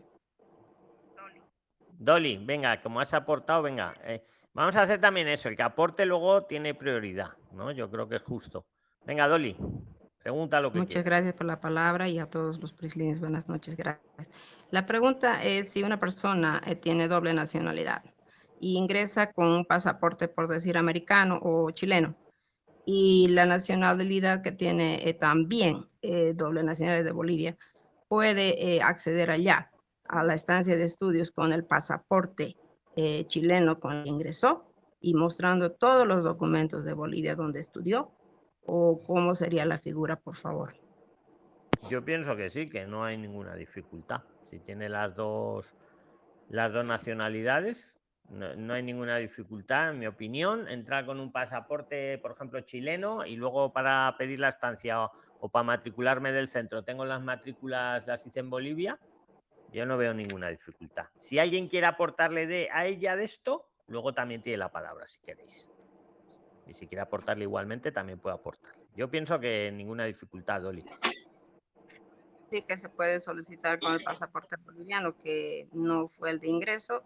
Dolly, 1.98 2.38
venga, 2.44 2.80
como 2.80 3.00
has 3.00 3.12
aportado, 3.14 3.62
venga. 3.62 3.94
eh, 4.04 4.22
vamos 4.52 4.76
a 4.76 4.82
hacer 4.82 5.00
también 5.00 5.26
eso, 5.28 5.48
el 5.48 5.56
que 5.56 5.62
aporte 5.62 6.04
luego 6.06 6.44
tiene 6.44 6.74
prioridad, 6.74 7.30
¿no? 7.52 7.72
Yo 7.72 7.90
creo 7.90 8.08
que 8.08 8.16
es 8.16 8.22
justo. 8.22 8.66
Venga, 9.04 9.26
Dolly, 9.26 9.56
pregunta 10.22 10.60
lo 10.60 10.70
que 10.70 10.78
Muchas 10.78 10.92
quieras. 11.02 11.04
gracias 11.06 11.34
por 11.34 11.46
la 11.46 11.60
palabra 11.60 12.08
y 12.08 12.18
a 12.18 12.26
todos 12.26 12.60
los 12.60 12.72
prislines, 12.72 13.18
buenas 13.18 13.48
noches, 13.48 13.76
gracias. 13.76 14.30
La 14.70 14.84
pregunta 14.86 15.42
es 15.42 15.70
si 15.70 15.82
una 15.82 15.98
persona 15.98 16.60
eh, 16.66 16.76
tiene 16.76 17.08
doble 17.08 17.32
nacionalidad 17.32 18.02
y 18.60 18.76
ingresa 18.76 19.32
con 19.32 19.48
un 19.48 19.64
pasaporte, 19.64 20.28
por 20.28 20.48
decir, 20.48 20.76
americano 20.76 21.38
o 21.42 21.70
chileno, 21.70 22.16
y 22.90 23.28
la 23.28 23.44
nacionalidad 23.44 24.42
que 24.42 24.50
tiene 24.50 25.06
eh, 25.06 25.12
también 25.12 25.84
eh, 26.00 26.32
doble 26.34 26.62
nacionalidad 26.62 27.04
de 27.04 27.12
Bolivia, 27.12 27.58
puede 28.08 28.76
eh, 28.76 28.80
acceder 28.80 29.30
allá 29.30 29.70
a 30.08 30.24
la 30.24 30.32
estancia 30.32 30.74
de 30.74 30.84
estudios 30.84 31.30
con 31.30 31.52
el 31.52 31.64
pasaporte 31.64 32.56
chileno 33.28 33.78
con 33.78 33.92
el 33.92 34.02
que 34.02 34.10
ingresó 34.10 34.72
y 35.00 35.14
mostrando 35.14 35.70
todos 35.70 36.04
los 36.04 36.24
documentos 36.24 36.84
de 36.84 36.94
Bolivia 36.94 37.36
donde 37.36 37.60
estudió, 37.60 38.10
o 38.66 39.00
cómo 39.06 39.36
sería 39.36 39.64
la 39.66 39.78
figura, 39.78 40.16
por 40.16 40.34
favor. 40.34 40.74
Yo 41.88 42.04
pienso 42.04 42.34
que 42.36 42.48
sí, 42.48 42.68
que 42.68 42.86
no 42.86 43.04
hay 43.04 43.16
ninguna 43.16 43.54
dificultad. 43.54 44.22
Si 44.42 44.58
tiene 44.58 44.88
las 44.88 45.14
dos, 45.14 45.76
las 46.48 46.72
dos 46.72 46.84
nacionalidades, 46.84 47.86
no, 48.30 48.74
hay 48.74 48.82
ninguna 48.82 49.16
dificultad, 49.16 49.90
en 49.90 49.98
mi 49.98 50.06
opinión. 50.06 50.68
Entrar 50.68 51.06
con 51.06 51.18
un 51.18 51.32
pasaporte, 51.32 52.18
por 52.18 52.32
ejemplo, 52.32 52.60
chileno 52.60 53.24
y 53.24 53.36
luego 53.36 53.72
para 53.72 54.14
pedir 54.18 54.38
la 54.38 54.48
estancia 54.48 55.10
o, 55.40 55.48
para 55.48 55.62
matricularme 55.62 56.30
del 56.32 56.48
centro. 56.48 56.84
Tengo 56.84 57.06
las 57.06 57.22
matrículas, 57.22 58.06
las 58.06 58.26
hice 58.26 58.40
en 58.40 58.50
Bolivia 58.50 58.98
Yo 59.72 59.86
no 59.86 59.96
veo 59.96 60.12
ninguna 60.12 60.48
dificultad. 60.48 61.06
Si 61.18 61.38
alguien 61.38 61.68
quiere 61.68 61.86
aportarle 61.86 62.46
de, 62.46 62.68
a 62.70 62.86
ella 62.86 63.16
de 63.16 63.24
esto, 63.24 63.66
luego 63.86 64.12
también 64.12 64.42
tiene 64.42 64.58
la 64.58 64.70
palabra, 64.70 65.06
si 65.06 65.20
queréis. 65.20 65.70
Y 66.66 66.74
si 66.74 66.86
quiere 66.86 67.00
aportarle 67.00 67.44
igualmente, 67.44 67.92
también 67.92 68.18
puede 68.18 68.36
aportarle. 68.36 68.84
Yo 68.94 69.10
pienso 69.10 69.40
que 69.40 69.72
ninguna 69.72 70.04
dificultad, 70.04 70.60
Dolly. 70.60 70.84
Sí 72.50 72.62
que 72.62 72.76
se 72.76 72.90
puede 72.90 73.20
solicitar 73.20 73.78
con 73.78 73.94
el 73.94 74.02
pasaporte 74.02 74.56
boliviano, 74.56 75.16
que 75.22 75.66
no 75.72 76.08
fue 76.08 76.30
el 76.30 76.40
de 76.40 76.48
ingreso, 76.48 77.02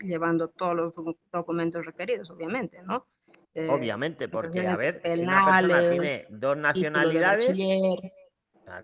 llevando 0.00 0.48
todos 0.48 0.74
los 0.74 0.94
docu- 0.94 1.18
documentos 1.32 1.84
requeridos, 1.86 2.30
obviamente, 2.30 2.82
¿no? 2.82 3.06
Eh, 3.54 3.68
Obviamente, 3.68 4.28
porque, 4.28 4.66
a 4.66 4.76
ver, 4.76 5.00
si 5.16 5.22
una 5.22 5.44
persona 5.44 5.90
tiene 5.90 6.26
dos 6.30 6.56
nacionalidades, 6.56 7.58
ah, 8.66 8.82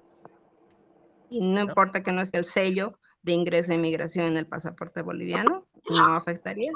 y 1.29 1.41
no 1.41 1.61
importa 1.61 2.03
que 2.03 2.13
no 2.13 2.21
esté 2.21 2.39
el 2.39 2.45
sello 2.45 2.99
de 3.23 3.33
ingreso 3.33 3.73
e 3.73 3.77
inmigración 3.77 4.27
en 4.27 4.37
el 4.37 4.47
pasaporte 4.47 5.03
boliviano, 5.03 5.67
no 5.89 6.15
afectaría. 6.17 6.71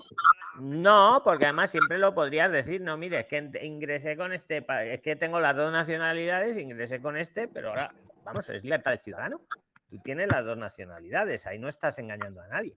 No, 0.58 1.22
porque 1.24 1.44
además 1.44 1.70
siempre 1.70 1.98
lo 1.98 2.14
podrías 2.14 2.50
decir, 2.50 2.80
no, 2.80 2.96
mire, 2.96 3.20
es 3.20 3.26
que 3.26 3.50
ingresé 3.62 4.16
con 4.16 4.32
este, 4.32 4.64
es 4.92 5.00
que 5.00 5.16
tengo 5.16 5.38
las 5.40 5.56
dos 5.56 5.70
nacionalidades, 5.72 6.56
ingresé 6.58 7.00
con 7.00 7.16
este, 7.16 7.48
pero 7.48 7.68
ahora, 7.70 7.92
vamos, 8.24 8.48
es 8.50 8.62
libertad 8.62 8.92
de 8.92 8.96
ciudadano. 8.98 9.40
Tú 9.88 9.98
tienes 9.98 10.28
las 10.28 10.44
dos 10.44 10.56
nacionalidades, 10.56 11.46
ahí 11.46 11.58
no 11.58 11.68
estás 11.68 11.98
engañando 11.98 12.40
a 12.40 12.48
nadie. 12.48 12.74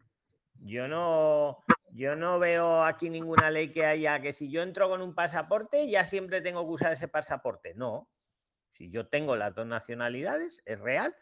Yo 0.65 0.87
no, 0.87 1.63
yo 1.91 2.15
no 2.15 2.39
veo 2.39 2.83
aquí 2.83 3.09
ninguna 3.09 3.51
ley 3.51 3.69
que 3.69 3.85
haya 3.85 4.21
que 4.21 4.31
si 4.33 4.49
yo 4.49 4.61
entro 4.61 4.87
con 4.89 5.01
un 5.01 5.13
pasaporte, 5.13 5.89
ya 5.89 6.05
siempre 6.05 6.41
tengo 6.41 6.63
que 6.65 6.71
usar 6.71 6.93
ese 6.93 7.07
pasaporte. 7.07 7.73
No. 7.75 8.09
Si 8.69 8.89
yo 8.89 9.07
tengo 9.07 9.35
las 9.35 9.53
dos 9.53 9.67
nacionalidades, 9.67 10.61
es 10.65 10.79
real, 10.79 11.15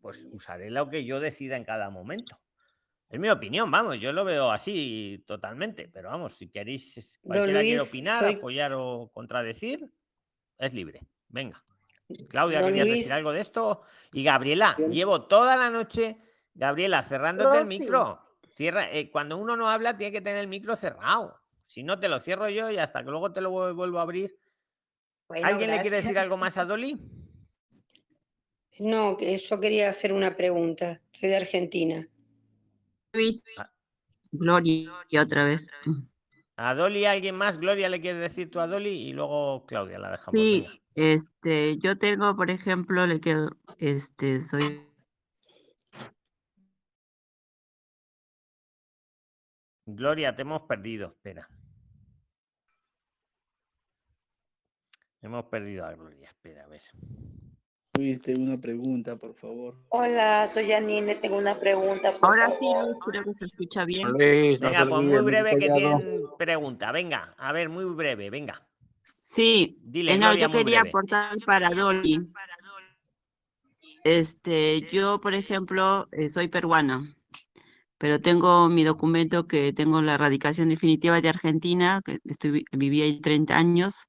pues 0.00 0.26
usaré 0.32 0.70
lo 0.70 0.88
que 0.90 1.04
yo 1.04 1.20
decida 1.20 1.56
en 1.56 1.64
cada 1.64 1.90
momento. 1.90 2.38
Es 3.08 3.20
mi 3.20 3.28
opinión, 3.30 3.70
vamos, 3.70 4.00
yo 4.00 4.12
lo 4.12 4.24
veo 4.24 4.50
así 4.50 5.22
totalmente, 5.26 5.88
pero 5.88 6.08
vamos, 6.08 6.34
si 6.36 6.48
queréis, 6.48 7.20
cualquiera 7.22 7.60
quiere 7.60 7.80
opinar, 7.80 8.18
soy- 8.24 8.34
apoyar 8.34 8.72
o 8.74 9.10
contradecir, 9.12 9.88
es 10.58 10.72
libre. 10.72 11.00
Venga. 11.28 11.62
Claudia, 12.28 12.60
Don 12.60 12.70
¿querías 12.70 12.86
Luis. 12.86 12.98
decir 13.00 13.12
algo 13.12 13.32
de 13.32 13.40
esto? 13.40 13.82
Y 14.12 14.24
Gabriela, 14.24 14.76
llevo 14.90 15.26
toda 15.26 15.56
la 15.56 15.70
noche, 15.70 16.16
Gabriela, 16.54 17.02
cerrándote 17.02 17.58
el 17.58 17.66
micro. 17.66 18.18
Cierra, 18.54 18.90
eh, 18.92 19.10
cuando 19.10 19.36
uno 19.36 19.56
no 19.56 19.68
habla, 19.68 19.96
tiene 19.96 20.12
que 20.12 20.20
tener 20.20 20.38
el 20.38 20.46
micro 20.48 20.76
cerrado. 20.76 21.36
Si 21.66 21.82
no, 21.82 21.98
te 21.98 22.08
lo 22.08 22.20
cierro 22.20 22.48
yo 22.48 22.70
y 22.70 22.78
hasta 22.78 23.02
que 23.02 23.10
luego 23.10 23.32
te 23.32 23.40
lo 23.40 23.50
vu- 23.50 23.74
vuelvo 23.74 23.98
a 23.98 24.02
abrir. 24.02 24.38
Bueno, 25.28 25.46
¿Alguien 25.48 25.70
le 25.70 25.80
quiere 25.80 25.96
decir 25.96 26.18
algo 26.18 26.36
más 26.36 26.56
a 26.58 26.64
Dolly? 26.64 26.98
No, 28.78 29.16
que 29.16 29.36
yo 29.36 29.60
quería 29.60 29.88
hacer 29.88 30.12
una 30.12 30.36
pregunta. 30.36 31.00
Soy 31.12 31.30
de 31.30 31.36
Argentina. 31.36 32.08
Gloria, 34.32 34.90
otra 35.22 35.44
vez. 35.44 35.70
A 36.56 36.74
Dolly, 36.74 37.04
¿alguien 37.04 37.34
más? 37.36 37.58
Gloria, 37.58 37.88
¿le 37.88 38.00
quieres 38.00 38.20
decir 38.20 38.50
tú 38.50 38.60
a 38.60 38.66
Dolly? 38.66 38.90
Y 38.90 39.12
luego 39.12 39.64
Claudia, 39.66 39.98
la 39.98 40.10
dejamos. 40.12 40.32
Sí, 40.32 40.66
este, 40.94 41.78
yo 41.78 41.98
tengo, 41.98 42.36
por 42.36 42.50
ejemplo, 42.50 43.06
le 43.06 43.20
quedo, 43.20 43.50
este, 43.78 44.40
soy 44.40 44.80
Gloria, 49.86 50.34
te 50.34 50.42
hemos 50.42 50.62
perdido. 50.62 51.08
Espera. 51.08 51.48
Hemos 55.22 55.44
perdido 55.46 55.86
a 55.86 55.92
Gloria. 55.94 56.28
Espera, 56.28 56.64
a 56.64 56.68
ver. 56.68 56.82
Luis, 57.96 58.20
tengo 58.22 58.42
una 58.42 58.58
pregunta, 58.58 59.16
por 59.16 59.34
favor. 59.34 59.76
Hola, 59.90 60.46
soy 60.48 60.68
Janine, 60.68 61.14
tengo 61.14 61.38
una 61.38 61.58
pregunta. 61.58 62.12
por 62.12 62.28
Ahora 62.28 62.50
sí. 62.50 62.66
Luis, 62.66 62.96
creo 63.06 63.24
que 63.24 63.32
se 63.32 63.46
escucha 63.46 63.84
bien. 63.84 64.12
Venga, 64.14 64.86
pues 64.88 65.02
muy 65.02 65.20
breve 65.20 65.58
que 65.58 65.70
tienen 65.70 66.22
pregunta. 66.36 66.90
Venga, 66.92 67.34
a 67.38 67.52
ver, 67.52 67.68
muy 67.68 67.84
breve, 67.84 68.30
venga. 68.30 68.66
Sí, 69.00 69.78
Dile, 69.82 70.14
eh, 70.14 70.18
no, 70.18 70.28
Gloria, 70.28 70.46
yo 70.46 70.52
quería 70.52 70.80
breve. 70.80 70.88
aportar 70.88 71.36
para 71.46 71.70
Dolly. 71.70 72.28
Este, 74.02 74.80
yo, 74.90 75.20
por 75.20 75.34
ejemplo, 75.34 76.08
eh, 76.12 76.28
soy 76.28 76.48
peruana, 76.48 77.14
pero 78.04 78.20
tengo 78.20 78.68
mi 78.68 78.84
documento 78.84 79.46
que 79.46 79.72
tengo 79.72 80.02
la 80.02 80.18
radicación 80.18 80.68
definitiva 80.68 81.22
de 81.22 81.30
Argentina, 81.30 82.02
que 82.04 82.18
estoy, 82.26 82.50
vi- 82.50 82.64
viví 82.70 83.00
ahí 83.00 83.18
30 83.18 83.56
años, 83.56 84.08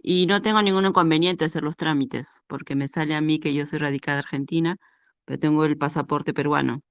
y 0.00 0.26
no 0.26 0.40
tengo 0.40 0.62
ningún 0.62 0.86
inconveniente 0.86 1.44
hacer 1.44 1.64
los 1.64 1.76
trámites, 1.76 2.42
porque 2.46 2.76
me 2.76 2.86
sale 2.86 3.16
a 3.16 3.20
mí 3.20 3.40
que 3.40 3.52
yo 3.54 3.66
soy 3.66 3.80
radicada 3.80 4.20
Argentina, 4.20 4.76
pero 5.24 5.40
tengo 5.40 5.64
el 5.64 5.76
pasaporte 5.76 6.32
peruano. 6.32 6.82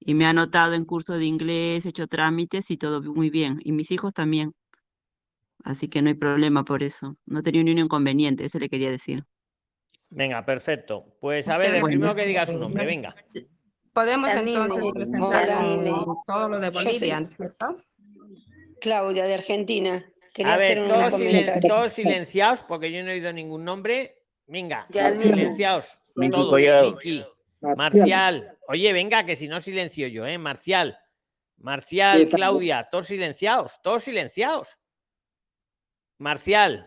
Y 0.00 0.14
me 0.14 0.24
ha 0.24 0.30
anotado 0.30 0.72
en 0.72 0.86
curso 0.86 1.18
de 1.18 1.26
inglés, 1.26 1.84
he 1.84 1.90
hecho 1.90 2.06
trámites 2.06 2.70
y 2.70 2.78
todo 2.78 3.02
muy 3.02 3.28
bien, 3.28 3.60
y 3.62 3.72
mis 3.72 3.90
hijos 3.90 4.14
también. 4.14 4.54
Así 5.64 5.88
que 5.88 6.00
no 6.00 6.08
hay 6.08 6.14
problema 6.14 6.64
por 6.64 6.82
eso. 6.82 7.18
No 7.26 7.42
tenía 7.42 7.62
ni 7.62 7.72
un 7.72 7.78
inconveniente, 7.78 8.46
eso 8.46 8.58
le 8.58 8.70
quería 8.70 8.90
decir. 8.90 9.20
Venga, 10.08 10.46
perfecto. 10.46 11.04
Pues 11.20 11.48
a 11.48 11.58
ver, 11.58 11.74
el 11.74 11.80
Bueno. 11.82 11.98
primero 11.98 12.14
que 12.14 12.24
diga 12.26 12.46
su 12.46 12.58
nombre, 12.58 12.86
venga. 12.86 13.14
Podemos 13.96 14.28
entonces 14.28 14.84
presentar 14.92 15.48
con 15.56 16.16
todo 16.26 16.48
lo 16.50 16.60
de 16.60 16.68
Bolivia, 16.68 17.24
¿cierto? 17.24 17.82
Claudia, 18.78 19.24
de 19.24 19.32
Argentina. 19.32 20.04
Quería 20.34 20.52
A 20.52 20.56
hacer 20.56 20.80
ver, 20.80 20.88
todos, 20.92 21.14
silen- 21.14 21.30
comentario. 21.30 21.68
todos 21.70 21.92
silenciados 21.94 22.60
porque 22.68 22.92
yo 22.92 23.02
no 23.02 23.10
he 23.10 23.14
oído 23.14 23.32
ningún 23.32 23.64
nombre. 23.64 24.14
Venga, 24.46 24.86
silenciados. 25.14 25.98
Todos. 26.14 26.52
Marcial. 26.52 27.26
Marcial. 27.62 28.58
Oye, 28.68 28.92
venga, 28.92 29.24
que 29.24 29.34
si 29.34 29.48
no 29.48 29.60
silencio 29.60 30.06
yo, 30.08 30.26
¿eh? 30.26 30.36
Marcial. 30.36 30.98
Marcial, 31.56 32.18
Sí. 32.20 32.28
Claudia, 32.28 32.88
todos 32.90 33.06
silenciados, 33.06 33.80
todos 33.82 34.04
silenciados. 34.04 34.78
Marcial. 36.18 36.86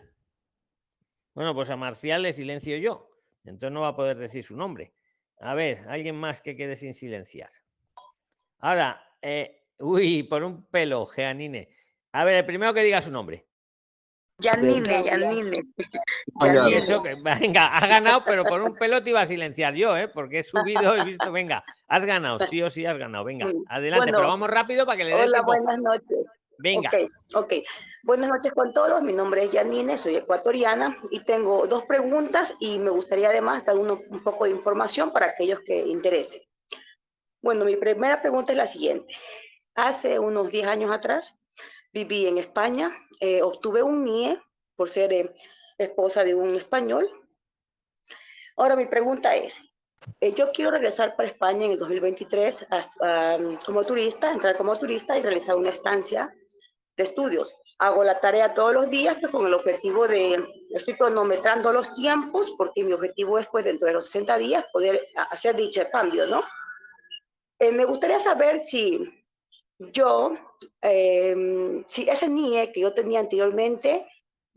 Bueno, 1.34 1.56
pues 1.56 1.72
a 1.72 1.76
Marcial 1.76 2.22
le 2.22 2.34
silencio 2.34 2.78
yo. 2.78 3.10
Entonces 3.46 3.74
no 3.74 3.82
va 3.82 3.88
a 3.90 3.96
poder 3.96 4.18
decir 4.20 4.44
su 4.44 4.56
nombre. 4.56 4.94
A 5.40 5.54
ver, 5.54 5.86
alguien 5.88 6.16
más 6.16 6.42
que 6.42 6.56
quede 6.56 6.76
sin 6.76 6.94
silenciar. 6.94 7.50
Ahora, 8.60 9.02
eh, 9.22 9.64
uy, 9.80 10.24
por 10.24 10.44
un 10.44 10.66
pelo, 10.66 11.06
Jeanine. 11.08 11.70
A 12.12 12.24
ver, 12.26 12.36
el 12.36 12.46
primero 12.46 12.74
que 12.74 12.84
diga 12.84 13.02
su 13.02 13.12
nombre. 13.12 13.46
Janine, 14.42 15.04
Janine. 15.04 15.58
Y 16.70 16.74
eso 16.74 17.04
que, 17.04 17.16
venga, 17.16 17.78
ha 17.78 17.88
ganado, 17.88 18.22
pero 18.26 18.46
por 18.46 18.62
un 18.62 18.76
pelo 18.76 19.04
te 19.04 19.10
iba 19.10 19.22
a 19.22 19.28
silenciar 19.28 19.74
yo, 19.76 19.98
¿eh? 19.98 20.08
Porque 20.08 20.40
he 20.40 20.44
subido, 20.44 20.96
he 20.96 21.04
visto, 21.04 21.32
venga, 21.32 21.64
has 21.88 22.06
ganado, 22.06 22.40
sí 22.48 22.62
o 22.62 22.70
sí 22.70 22.86
has 22.86 22.98
ganado, 22.98 23.26
venga, 23.26 23.46
adelante, 23.70 24.06
Bueno, 24.06 24.18
pero 24.18 24.28
vamos 24.30 24.50
rápido 24.50 24.86
para 24.86 24.98
que 24.98 25.04
le 25.04 25.10
dé 25.10 25.24
Hola, 25.24 25.44
tiempo. 25.44 25.46
buenas 25.48 25.80
noches. 25.80 26.32
Venga. 26.62 26.90
Ok, 26.90 27.10
ok. 27.36 27.54
Buenas 28.04 28.30
noches 28.30 28.52
con 28.54 28.74
todos. 28.74 29.02
Mi 29.02 29.14
nombre 29.14 29.44
es 29.44 29.52
Janine, 29.54 29.98
soy 29.98 30.18
ecuatoriana 30.18 30.98
y 31.10 31.24
tengo 31.24 31.66
dos 31.68 31.86
preguntas 31.86 32.54
y 32.60 32.80
me 32.80 32.90
gustaría 32.90 33.30
además 33.30 33.66
dar 33.66 33.78
uno- 33.78 34.00
un 34.10 34.24
poco 34.24 34.44
de 34.44 34.52
información 34.52 35.12
para 35.12 35.28
aquellos 35.28 35.62
que 35.62 35.78
interesen. 35.80 36.42
Bueno, 37.42 37.64
mi 37.64 37.78
primera 37.78 38.22
pregunta 38.22 38.52
es 38.52 38.58
la 38.58 38.68
siguiente. 38.68 39.14
Hace 39.76 40.20
unos 40.20 40.50
10 40.52 40.68
años 40.68 40.92
atrás 40.92 41.40
viví 41.94 42.28
en 42.28 42.38
España, 42.38 42.92
eh, 43.22 43.42
obtuve 43.42 43.82
un 43.82 44.04
NIE 44.04 44.38
por 44.76 44.90
ser 44.90 45.14
eh, 45.14 45.34
esposa 45.78 46.26
de 46.26 46.36
un 46.36 46.56
español. 46.56 47.08
Ahora 48.58 48.76
mi 48.76 48.86
pregunta 48.88 49.34
es, 49.36 49.62
eh, 50.22 50.34
yo 50.34 50.52
quiero 50.52 50.72
regresar 50.72 51.16
para 51.16 51.30
España 51.30 51.66
en 51.66 51.72
el 51.74 51.80
2023 51.80 52.68
as- 52.70 52.92
am, 53.02 53.58
como 53.66 53.84
turista, 53.86 54.32
entrar 54.32 54.58
como 54.58 54.78
turista 54.78 55.18
y 55.18 55.22
realizar 55.22 55.56
una 55.56 55.70
estancia 55.70 56.34
de 56.98 57.04
estudios. 57.04 57.56
Hago 57.80 58.04
la 58.04 58.20
tarea 58.20 58.54
todos 58.54 58.74
los 58.74 58.90
días 58.90 59.18
pues, 59.20 59.32
con 59.32 59.46
el 59.46 59.54
objetivo 59.54 60.08
de, 60.08 60.44
estoy 60.72 60.96
cronometrando 60.96 61.72
los 61.72 61.96
tiempos 61.96 62.54
porque 62.58 62.84
mi 62.84 62.92
objetivo 62.94 63.40
es 63.40 63.48
pues 63.48 63.64
dentro 63.64 63.88
de 63.88 63.94
los 63.94 64.06
60 64.06 64.38
días 64.38 64.66
poder 64.74 65.08
hacer 65.32 65.56
dicho 65.56 65.82
cambio, 65.92 66.26
¿no? 66.28 66.44
Eh, 67.60 67.72
me 67.72 67.86
gustaría 67.86 68.20
saber 68.20 68.60
si 68.60 69.00
yo, 69.80 70.34
em, 70.82 71.84
si 71.88 72.10
ese 72.10 72.28
NIE 72.28 72.72
que 72.74 72.82
yo 72.82 72.94
tenía 72.94 73.20
anteriormente, 73.22 74.06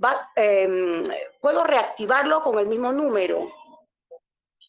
va, 0.03 0.29
em, 0.35 1.05
puedo 1.41 1.63
reactivarlo 1.65 2.43
con 2.43 2.59
el 2.59 2.67
mismo 2.67 2.93
número. 2.93 3.49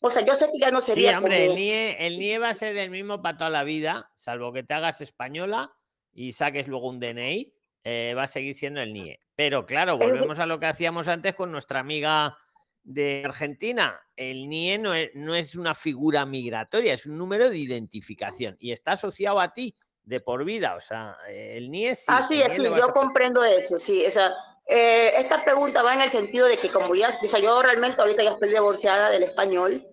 O 0.01 0.09
sea, 0.09 0.25
yo 0.25 0.33
sé 0.33 0.47
que 0.51 0.59
ya 0.59 0.71
no 0.71 0.81
Sí, 0.81 0.93
sería 0.93 1.17
hombre, 1.17 1.45
el 1.45 1.55
NIE, 1.55 2.07
el 2.07 2.19
NIE 2.19 2.39
va 2.39 2.49
a 2.49 2.53
ser 2.53 2.75
el 2.77 2.89
mismo 2.89 3.21
para 3.21 3.37
toda 3.37 3.49
la 3.49 3.63
vida, 3.63 4.11
salvo 4.15 4.51
que 4.51 4.63
te 4.63 4.73
hagas 4.73 5.01
española 5.01 5.73
y 6.13 6.33
saques 6.33 6.67
luego 6.67 6.89
un 6.89 6.99
DNI, 6.99 7.53
eh, 7.83 8.13
va 8.15 8.23
a 8.23 8.27
seguir 8.27 8.53
siendo 8.55 8.81
el 8.81 8.93
NIE. 8.93 9.19
Pero 9.35 9.65
claro, 9.65 9.97
volvemos 9.97 10.39
a 10.39 10.45
lo 10.45 10.59
que 10.59 10.67
hacíamos 10.67 11.07
antes 11.07 11.35
con 11.35 11.51
nuestra 11.51 11.79
amiga 11.79 12.37
de 12.83 13.23
Argentina. 13.25 13.99
El 14.15 14.49
NIE 14.49 14.77
no 14.77 14.93
es, 14.93 15.11
no 15.15 15.35
es 15.35 15.55
una 15.55 15.73
figura 15.73 16.25
migratoria, 16.25 16.93
es 16.93 17.05
un 17.05 17.17
número 17.17 17.49
de 17.49 17.57
identificación 17.57 18.57
y 18.59 18.71
está 18.71 18.93
asociado 18.93 19.39
a 19.39 19.53
ti 19.53 19.75
de 20.03 20.19
por 20.19 20.43
vida. 20.43 20.75
O 20.75 20.81
sea, 20.81 21.17
el 21.27 21.71
NIE 21.71 21.95
sí. 21.95 22.05
Así 22.07 22.41
es, 22.41 22.51
sí, 22.51 22.61
yo 22.61 22.93
comprendo 22.93 23.43
eso, 23.43 23.77
sí. 23.77 24.05
O 24.05 24.11
sea, 24.11 24.31
eh, 24.67 25.13
esta 25.17 25.43
pregunta 25.43 25.81
va 25.83 25.93
en 25.93 26.01
el 26.01 26.09
sentido 26.09 26.47
de 26.47 26.57
que 26.57 26.69
como 26.69 26.95
ya, 26.95 27.09
o 27.09 27.27
sea, 27.27 27.39
yo 27.39 27.61
realmente 27.61 28.01
ahorita 28.01 28.23
ya 28.23 28.31
estoy 28.31 28.49
divorciada 28.49 29.09
del 29.09 29.23
español, 29.23 29.85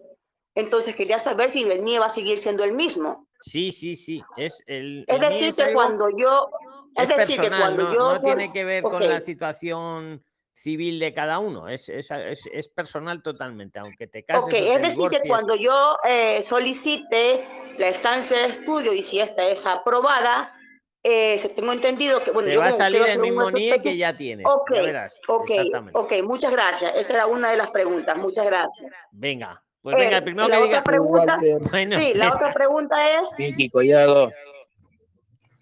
Entonces 0.57 0.97
quería 0.97 1.19
saber 1.21 1.49
si 1.49 1.63
el 1.63 1.81
NIE 1.83 2.01
va 2.01 2.07
a 2.07 2.11
seguir 2.11 2.37
siendo 2.37 2.65
el 2.65 2.73
mismo. 2.73 3.29
Sí, 3.41 3.71
sí, 3.71 3.95
sí. 3.95 4.21
Es, 4.37 4.63
el, 4.67 5.05
Es 5.07 5.15
el 5.15 5.21
decir, 5.21 5.49
es 5.51 5.57
que 5.57 5.63
algo- 5.63 5.75
cuando 5.75 6.07
yo, 6.19 6.51
es, 6.97 7.09
es 7.09 7.17
decir, 7.17 7.37
que 7.41 7.43
personal, 7.51 7.61
cuando 7.77 7.83
no, 7.85 7.93
yo 7.95 7.99
no 8.09 8.15
soy- 8.17 8.25
tiene 8.35 8.53
que 8.53 8.65
ver 8.65 8.83
con 8.83 9.07
la 9.07 9.21
situación 9.21 10.25
civil 10.53 10.99
de 10.99 11.15
cada 11.15 11.39
uno. 11.39 11.69
Es, 11.69 11.89
es, 11.89 12.11
es- 12.11 12.69
personal 12.69 13.23
totalmente, 13.23 13.79
aunque 13.79 14.09
te 14.09 14.25
cases 14.25 14.43
Ok, 14.45 14.53
es 14.55 14.83
decir 14.83 15.09
que 15.11 15.21
cuando 15.29 15.55
yo 15.55 15.97
eh, 16.07 16.43
solicite 16.43 17.47
la 17.79 17.89
estancia 17.89 18.39
de 18.39 18.47
estudio 18.49 18.93
y 18.93 19.03
si 19.05 19.21
esta 19.21 19.43
es 19.49 19.65
aprobada, 19.67 20.53
eh, 21.02 21.39
se 21.39 21.48
tengo 21.51 21.72
entendido 21.72 22.22
que, 22.22 22.31
bueno, 22.31 22.48
Te 22.48 22.55
yo 22.55 22.60
va 22.60 22.66
a 22.66 22.72
salir 22.72 23.02
el 23.06 23.18
mismo 23.20 23.51
NIE 23.51 23.81
que 23.82 23.97
ya 23.97 24.16
tienes. 24.16 24.47
Ok, 24.47 24.72
Ya 24.74 24.82
verás. 24.82 25.20
ok, 25.28 25.51
Exactamente. 25.51 25.98
ok, 25.98 26.12
muchas 26.24 26.52
gracias. 26.52 26.93
Esa 26.97 27.14
era 27.14 27.27
una 27.27 27.51
de 27.51 27.56
las 27.56 27.70
preguntas, 27.70 28.16
muchas 28.18 28.44
gracias. 28.47 28.90
Venga, 29.12 29.62
pues 29.82 29.97
Eh, 29.97 30.01
venga, 30.01 30.18
el 30.18 30.24
primero 30.24 30.48
la 30.48 30.56
que 30.59 30.62
otra 30.62 30.68
diga. 30.81 30.85
pregunta, 30.85 31.39
Bueno, 31.70 31.97
sí, 31.97 32.12
la 32.14 32.24
espera. 32.27 32.35
otra 32.35 32.52
pregunta 32.52 33.10
es, 33.18 33.28
Vicky 33.39 33.70
Collado. 33.70 34.31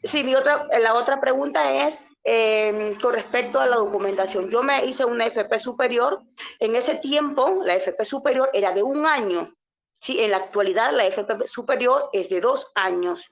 sí, 0.02 0.24
mi 0.24 0.34
otra, 0.34 0.66
la 0.80 0.94
otra 0.94 1.20
pregunta 1.20 1.86
es 1.86 1.98
eh, 2.24 2.94
con 3.00 3.14
respecto 3.14 3.60
a 3.60 3.66
la 3.66 3.76
documentación. 3.76 4.50
Yo 4.50 4.62
me 4.62 4.84
hice 4.84 5.04
una 5.04 5.24
FP 5.26 5.58
superior. 5.58 6.20
En 6.58 6.74
ese 6.76 6.96
tiempo, 6.96 7.62
la 7.64 7.74
FP 7.76 8.04
superior 8.04 8.50
era 8.52 8.72
de 8.72 8.82
un 8.82 9.06
año. 9.06 9.54
Sí, 10.00 10.20
en 10.20 10.30
la 10.30 10.36
actualidad 10.38 10.92
la 10.92 11.06
FP 11.06 11.46
superior 11.46 12.08
es 12.12 12.28
de 12.28 12.40
dos 12.40 12.70
años. 12.74 13.30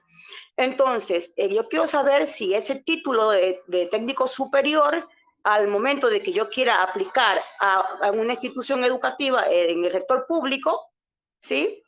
Entonces, 0.57 1.33
eh, 1.37 1.53
yo 1.53 1.67
quiero 1.69 1.87
saber 1.87 2.27
si 2.27 2.53
ese 2.53 2.83
título 2.83 3.29
de, 3.29 3.87
técnico 3.89 4.27
superior, 4.27 5.07
al 5.43 5.67
momento 5.67 6.09
de 6.09 6.21
que 6.21 6.33
yo 6.33 6.49
quiera 6.49 6.83
aplicar 6.83 7.41
a, 7.61 8.11
una 8.11 8.33
institución 8.33 8.83
educativa 8.83 9.47
eh, 9.47 9.71
en 9.71 9.85
el 9.85 9.91
sector 9.91 10.25
público, 10.27 10.91
¿sí? 11.39 11.81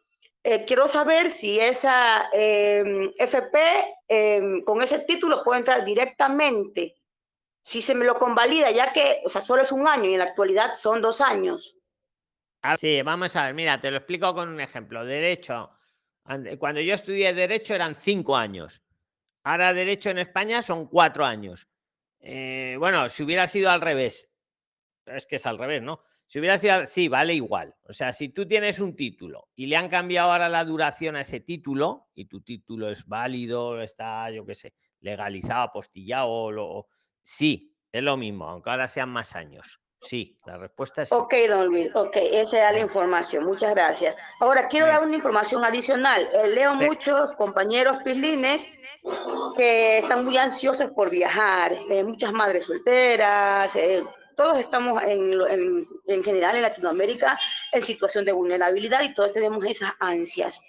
Eh, 0.43 0.63
quiero 0.65 0.87
saber 0.87 1.29
si 1.31 1.59
esa 1.59 2.29
eh, 2.31 3.11
FP 3.17 4.63
con 4.65 4.81
ese 4.81 4.99
título 4.99 5.43
puede 5.43 5.59
entrar 5.59 5.83
directamente, 5.83 6.95
si 7.61 7.81
se 7.81 7.93
me 7.93 8.05
lo 8.05 8.15
convalida, 8.15 8.71
ya 8.71 8.93
que, 8.93 9.21
o 9.25 9.29
sea, 9.29 9.41
solo 9.41 9.61
es 9.61 9.71
un 9.71 9.87
año 9.87 10.09
y 10.09 10.13
en 10.13 10.19
la 10.19 10.25
actualidad 10.25 10.73
son 10.75 11.01
dos 11.01 11.19
años. 11.19 11.78
Ah, 12.61 12.77
Sí, 12.77 13.01
vamos 13.01 13.35
a 13.35 13.45
ver, 13.45 13.53
mira, 13.53 13.79
te 13.79 13.89
lo 13.89 13.97
explico 13.97 14.33
con 14.33 14.49
un 14.49 14.59
ejemplo. 14.59 15.05
Derecho. 15.05 15.71
Cuando 16.59 16.81
yo 16.81 16.93
estudié 16.93 17.33
Derecho 17.33 17.73
eran 17.73 17.95
cinco 17.95 18.35
años. 18.35 18.83
Ahora 19.43 19.73
Derecho 19.73 20.09
en 20.09 20.19
España 20.19 20.61
son 20.61 20.87
cuatro 20.87 21.25
años. 21.25 21.67
Eh, 22.19 22.75
bueno, 22.77 23.07
si 23.09 23.23
hubiera 23.23 23.47
sido 23.47 23.71
al 23.71 23.81
revés, 23.81 24.29
es 25.05 25.25
que 25.25 25.37
es 25.37 25.45
al 25.45 25.57
revés, 25.57 25.81
¿no? 25.81 25.97
Si 26.27 26.39
hubiera 26.39 26.57
sido, 26.57 26.85
sí, 26.85 27.07
vale 27.07 27.33
igual. 27.33 27.75
O 27.87 27.93
sea, 27.93 28.13
si 28.13 28.29
tú 28.29 28.45
tienes 28.47 28.79
un 28.79 28.95
título 28.95 29.49
y 29.55 29.65
le 29.65 29.77
han 29.77 29.89
cambiado 29.89 30.31
ahora 30.31 30.49
la 30.49 30.63
duración 30.65 31.15
a 31.15 31.21
ese 31.21 31.39
título 31.39 32.09
y 32.13 32.25
tu 32.25 32.41
título 32.41 32.89
es 32.91 33.07
válido, 33.07 33.81
está, 33.81 34.29
yo 34.29 34.45
qué 34.45 34.53
sé, 34.53 34.75
legalizado, 34.99 35.63
apostillado, 35.63 36.51
lo, 36.51 36.87
sí, 37.23 37.73
es 37.91 38.03
lo 38.03 38.17
mismo, 38.17 38.45
aunque 38.45 38.69
ahora 38.69 38.87
sean 38.87 39.09
más 39.09 39.35
años. 39.35 39.79
Sí, 40.01 40.39
la 40.45 40.57
respuesta 40.57 41.01
es. 41.01 41.11
Ok, 41.11 41.33
don 41.47 41.67
Luis, 41.67 41.89
ok, 41.93 42.15
esa 42.15 42.57
era 42.57 42.71
la 42.71 42.79
información, 42.79 43.43
muchas 43.43 43.71
gracias. 43.71 44.15
Ahora, 44.39 44.67
quiero 44.67 44.87
dar 44.87 45.03
una 45.03 45.15
información 45.15 45.63
adicional. 45.65 46.29
Eh, 46.33 46.47
leo 46.47 46.73
muchos 46.75 47.33
compañeros 47.33 47.97
pislines 48.03 48.65
que 49.55 49.99
están 49.99 50.25
muy 50.25 50.37
ansiosos 50.37 50.91
por 50.91 51.09
viajar, 51.09 51.77
eh, 51.89 52.03
muchas 52.03 52.31
madres 52.31 52.65
solteras, 52.65 53.75
eh, 53.75 54.03
todos 54.35 54.59
estamos 54.59 55.01
en, 55.03 55.33
en, 55.49 55.87
en 56.07 56.23
general 56.23 56.55
en 56.55 56.61
Latinoamérica 56.61 57.39
en 57.71 57.81
situación 57.81 58.23
de 58.25 58.31
vulnerabilidad 58.31 59.03
y 59.03 59.13
todos 59.13 59.33
tenemos 59.33 59.63
esas 59.65 59.91
ansias. 59.99 60.61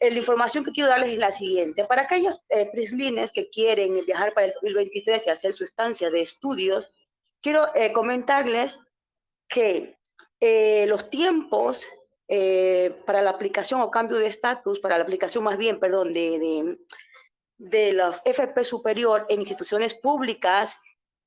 Eh, 0.00 0.10
la 0.10 0.18
información 0.18 0.64
que 0.64 0.72
quiero 0.72 0.88
darles 0.88 1.10
es 1.10 1.18
la 1.18 1.30
siguiente. 1.30 1.84
Para 1.84 2.02
aquellos 2.02 2.40
prislines 2.72 3.30
que 3.30 3.48
quieren 3.50 4.04
viajar 4.04 4.32
para 4.32 4.48
el 4.48 4.52
2023 4.54 5.26
y 5.26 5.30
hacer 5.30 5.52
su 5.52 5.62
estancia 5.62 6.10
de 6.10 6.22
estudios, 6.22 6.90
quiero 7.44 7.68
eh, 7.74 7.92
comentarles 7.92 8.80
que 9.48 9.98
eh, 10.40 10.86
los 10.88 11.10
tiempos 11.10 11.86
eh, 12.26 12.98
para 13.04 13.20
la 13.20 13.30
aplicación 13.30 13.82
o 13.82 13.90
cambio 13.90 14.16
de 14.16 14.28
estatus, 14.28 14.80
para 14.80 14.96
la 14.96 15.04
aplicación 15.04 15.44
más 15.44 15.58
bien, 15.58 15.78
perdón, 15.78 16.14
de, 16.14 16.38
de, 16.38 16.78
de 17.58 17.92
los 17.92 18.22
FP 18.24 18.64
superior 18.64 19.26
en 19.28 19.40
instituciones 19.40 19.94
públicas 19.94 20.76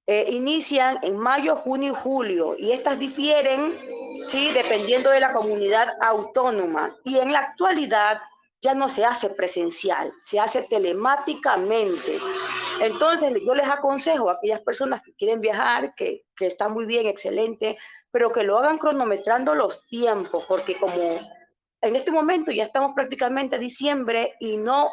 inician 0.10 1.00
en 1.04 1.18
mayo, 1.18 1.58
junio 1.58 1.92
y 1.92 1.96
julio 1.96 2.56
y 2.58 2.72
estas 2.72 2.98
difieren, 2.98 3.78
sí, 4.26 4.52
dependiendo 4.54 5.10
de 5.10 5.20
la 5.20 5.34
comunidad 5.34 5.90
autónoma. 6.00 6.96
Y 7.04 7.18
en 7.18 7.34
la 7.34 7.40
actualidad 7.40 8.22
ya 8.62 8.74
no 8.74 8.90
se 8.90 9.06
hace 9.06 9.30
presencial, 9.30 10.12
se 10.22 10.40
hace 10.40 10.64
telemáticamente. 10.64 12.20
Entonces, 12.82 13.34
yo 13.46 13.56
les 13.56 13.68
aconsejo 13.68 14.30
a 14.30 14.34
aquellas 14.34 14.62
personas 14.62 15.02
que 15.02 15.14
quieren 15.14 15.42
viajar, 15.42 15.94
que, 15.96 16.24
que 16.36 16.48
está 16.48 16.68
muy 16.68 16.86
bien, 16.86 17.08
excelente, 17.08 17.78
pero 18.12 18.32
que 18.32 18.44
lo 18.44 18.58
hagan 18.58 18.78
cronometrando 18.78 19.56
los 19.56 19.86
tiempos, 19.88 20.46
porque 20.48 20.78
como 20.78 21.20
en 21.82 21.96
este 21.96 22.12
momento 22.12 22.52
ya 22.52 22.64
estamos 22.64 22.92
prácticamente 22.96 23.56
a 23.56 23.60
diciembre 23.60 24.36
y 24.40 24.58
no, 24.58 24.90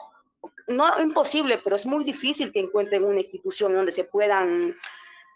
no 0.68 1.00
imposible, 1.00 1.58
pero 1.58 1.76
es 1.76 1.86
muy 1.86 2.04
difícil 2.04 2.52
que 2.52 2.60
encuentren 2.60 3.04
una 3.04 3.20
institución 3.20 3.74
donde 3.74 3.92
se 3.92 4.04
puedan 4.04 4.74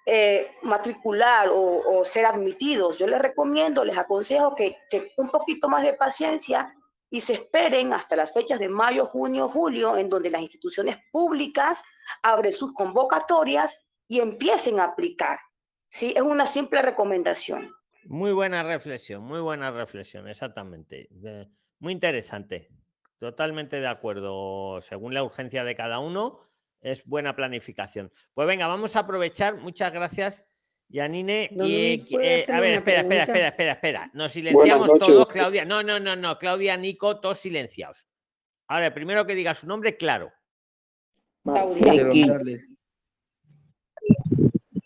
eh, 0.06 0.50
matricular 0.62 1.48
o, 1.48 1.82
o 1.86 2.04
ser 2.04 2.26
admitidos. 2.26 2.98
Yo 2.98 3.06
les 3.06 3.20
recomiendo, 3.20 3.84
les 3.84 3.96
aconsejo 3.96 4.54
que, 4.54 4.76
que 4.90 5.12
un 5.16 5.28
poquito 5.28 5.68
más 5.68 5.82
de 5.82 5.94
paciencia 5.94 6.74
y 7.10 7.20
se 7.20 7.34
esperen 7.34 7.92
hasta 7.92 8.16
las 8.16 8.32
fechas 8.32 8.58
de 8.58 8.68
mayo, 8.68 9.06
junio, 9.06 9.48
julio, 9.48 9.96
en 9.96 10.08
donde 10.08 10.30
las 10.30 10.42
instituciones 10.42 10.98
públicas 11.10 11.82
abren 12.22 12.52
sus 12.52 12.72
convocatorias 12.74 13.86
y 14.06 14.20
empiecen 14.20 14.80
a 14.80 14.84
aplicar. 14.84 15.38
Sí, 15.84 16.12
es 16.14 16.22
una 16.22 16.46
simple 16.46 16.82
recomendación. 16.82 17.72
Muy 18.04 18.32
buena 18.32 18.62
reflexión, 18.62 19.22
muy 19.22 19.40
buena 19.40 19.70
reflexión, 19.70 20.28
exactamente. 20.28 21.08
Muy 21.78 21.92
interesante. 21.92 22.68
Totalmente 23.18 23.80
de 23.80 23.88
acuerdo. 23.88 24.80
Según 24.80 25.12
la 25.12 25.22
urgencia 25.22 25.64
de 25.64 25.74
cada 25.74 25.98
uno, 25.98 26.40
es 26.80 27.04
buena 27.04 27.34
planificación. 27.34 28.12
Pues 28.34 28.46
venga, 28.46 28.66
vamos 28.66 28.96
a 28.96 29.00
aprovechar. 29.00 29.56
Muchas 29.56 29.92
gracias, 29.92 30.46
Yanine. 30.88 31.50
Luis, 31.52 32.00
eh, 32.00 32.06
¿puedo 32.10 32.24
eh, 32.24 32.44
a 32.48 32.60
ver, 32.60 32.74
espera, 32.74 33.00
espera, 33.02 33.22
espera, 33.24 33.48
espera, 33.48 33.72
espera. 33.72 34.10
Nos 34.14 34.32
silenciamos 34.32 34.98
todos. 34.98 35.28
Claudia. 35.28 35.64
No, 35.64 35.82
no, 35.82 36.00
no, 36.00 36.16
no. 36.16 36.38
Claudia, 36.38 36.76
Nico, 36.76 37.20
todos 37.20 37.38
silenciados. 37.40 38.06
Ahora, 38.68 38.92
primero 38.92 39.26
que 39.26 39.34
diga 39.34 39.54
su 39.54 39.66
nombre, 39.66 39.96
claro. 39.96 40.32
Marcelo 41.44 42.08
González. 42.08 42.68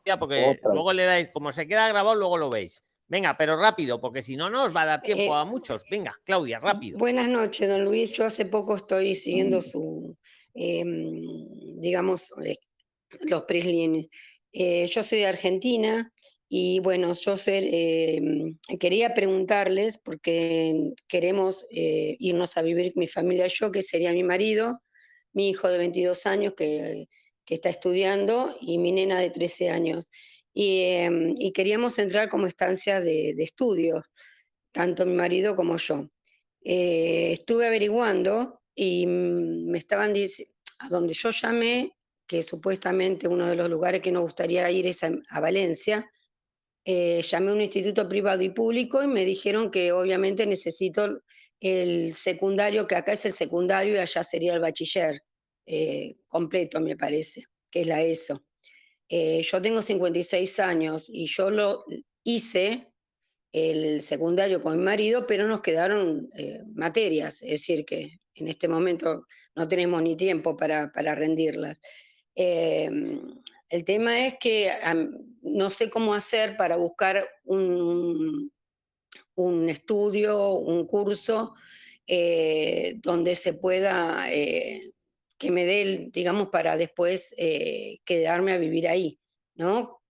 Ya, 0.04 0.18
porque 0.18 0.44
Otra. 0.44 0.74
luego 0.74 0.92
le 0.92 1.04
dais, 1.04 1.28
como 1.32 1.52
se 1.52 1.66
queda 1.66 1.88
grabado, 1.88 2.16
luego 2.16 2.36
lo 2.36 2.50
veis. 2.50 2.82
Venga, 3.06 3.36
pero 3.36 3.56
rápido, 3.56 4.00
porque 4.00 4.22
si 4.22 4.36
no, 4.36 4.48
no 4.50 4.64
os 4.64 4.74
va 4.74 4.82
a 4.82 4.86
dar 4.86 5.02
tiempo 5.02 5.34
Eh, 5.34 5.38
a 5.38 5.44
muchos. 5.44 5.84
Venga, 5.90 6.16
Claudia, 6.24 6.58
rápido. 6.58 6.98
Buenas 6.98 7.28
noches, 7.28 7.68
don 7.68 7.84
Luis. 7.84 8.12
Yo 8.12 8.24
hace 8.24 8.46
poco 8.46 8.74
estoy 8.76 9.14
siguiendo 9.14 9.60
su, 9.62 10.16
em, 10.54 11.22
digamos, 11.80 12.32
eh, 12.44 12.56
los 13.20 13.42
Prislin. 13.42 14.08
Eh, 14.52 14.86
yo 14.86 15.02
soy 15.02 15.18
de 15.18 15.26
Argentina 15.26 16.12
y 16.48 16.80
bueno, 16.80 17.12
yo 17.14 17.36
soy, 17.36 17.68
em, 17.72 18.58
quería 18.78 19.14
preguntarles, 19.14 19.98
porque 19.98 20.92
queremos 21.08 21.64
eh, 21.70 22.16
irnos 22.18 22.56
a 22.56 22.62
vivir 22.62 22.92
mi 22.96 23.08
familia 23.08 23.46
y 23.46 23.50
yo, 23.50 23.72
que 23.72 23.82
sería 23.82 24.12
mi 24.12 24.22
marido, 24.22 24.82
mi 25.32 25.48
hijo 25.50 25.68
de 25.68 25.78
22 25.78 26.26
años 26.26 26.54
que, 26.56 27.06
que 27.46 27.54
está 27.54 27.70
estudiando 27.70 28.56
y 28.60 28.78
mi 28.78 28.92
nena 28.92 29.18
de 29.20 29.30
13 29.30 29.70
años. 29.70 30.10
Y, 30.54 30.80
em, 30.82 31.34
y 31.38 31.52
queríamos 31.52 31.98
entrar 31.98 32.28
como 32.28 32.46
estancia 32.46 33.00
de, 33.00 33.34
de 33.34 33.42
estudios, 33.42 34.02
tanto 34.72 35.06
mi 35.06 35.14
marido 35.14 35.56
como 35.56 35.76
yo. 35.78 36.08
Eh, 36.64 37.32
estuve 37.32 37.66
averiguando 37.66 38.60
y 38.74 39.06
mm, 39.06 39.70
me 39.70 39.78
estaban 39.78 40.12
diciendo, 40.12 40.52
a 40.80 40.88
donde 40.88 41.14
yo 41.14 41.30
llamé, 41.30 41.92
que 42.32 42.42
supuestamente 42.42 43.28
uno 43.28 43.46
de 43.46 43.56
los 43.56 43.68
lugares 43.68 44.00
que 44.00 44.10
nos 44.10 44.22
gustaría 44.22 44.70
ir 44.70 44.86
es 44.86 45.04
a, 45.04 45.38
Valencia, 45.38 46.10
eh, 46.82 47.20
llamé 47.20 47.50
a 47.50 47.52
un 47.52 47.60
instituto 47.60 48.09
privado 48.09 48.40
y 48.40 48.48
público 48.48 49.02
y 49.02 49.06
me 49.06 49.26
dijeron 49.26 49.70
que 49.70 49.92
obviamente 49.92 50.46
necesito 50.46 51.20
el 51.60 52.14
secundario, 52.14 52.86
que 52.86 52.94
acá 52.96 53.12
es 53.12 53.26
el 53.26 53.32
secundario 53.32 53.96
y 53.96 53.98
allá 53.98 54.24
sería 54.24 54.54
el 54.54 54.60
bachiller 54.60 55.20
eh, 55.66 56.16
completo, 56.26 56.80
me 56.80 56.96
parece, 56.96 57.44
que 57.70 57.82
es 57.82 57.86
la 57.86 58.00
ESO. 58.00 58.42
Eh, 59.10 59.42
yo 59.42 59.60
tengo 59.60 59.82
56 59.82 60.59
años 60.60 61.10
y 61.12 61.26
yo 61.26 61.50
lo 61.50 61.84
hice 62.24 62.94
el 63.52 64.00
secundario 64.00 64.62
con 64.62 64.78
mi 64.78 64.82
marido, 64.82 65.26
pero 65.26 65.46
nos 65.46 65.60
quedaron 65.60 66.30
materias, 66.72 67.42
es 67.42 67.60
decir, 67.60 67.84
que 67.84 68.20
en 68.36 68.48
este 68.48 68.68
momento 68.68 69.26
no 69.54 69.68
tenemos 69.68 70.02
ni 70.02 70.16
tiempo 70.16 70.56
para, 70.56 70.90
para 70.90 71.14
rendirlas. 71.14 71.82
Eh, 72.34 72.90
el 73.68 73.84
tema 73.84 74.26
es 74.26 74.34
que 74.38 74.70
no 75.42 75.70
sé 75.70 75.90
cómo 75.90 76.14
hacer 76.14 76.56
para 76.56 76.76
buscar 76.76 77.28
un, 77.44 78.52
un 79.34 79.68
estudio, 79.68 80.54
un 80.54 80.86
curso 80.86 81.54
eh, 82.06 82.94
donde 83.02 83.34
se 83.34 83.54
pueda, 83.54 84.30
eh, 84.32 84.92
que 85.38 85.50
me 85.50 85.64
dé, 85.64 86.09
digamos, 86.12 86.48
para 86.48 86.76
después 86.76 87.34
eh, 87.38 88.00
quedarme 88.04 88.52
a 88.52 88.59
vivir 88.59 88.88
ahí, 88.88 89.18
¿no? 89.54 90.00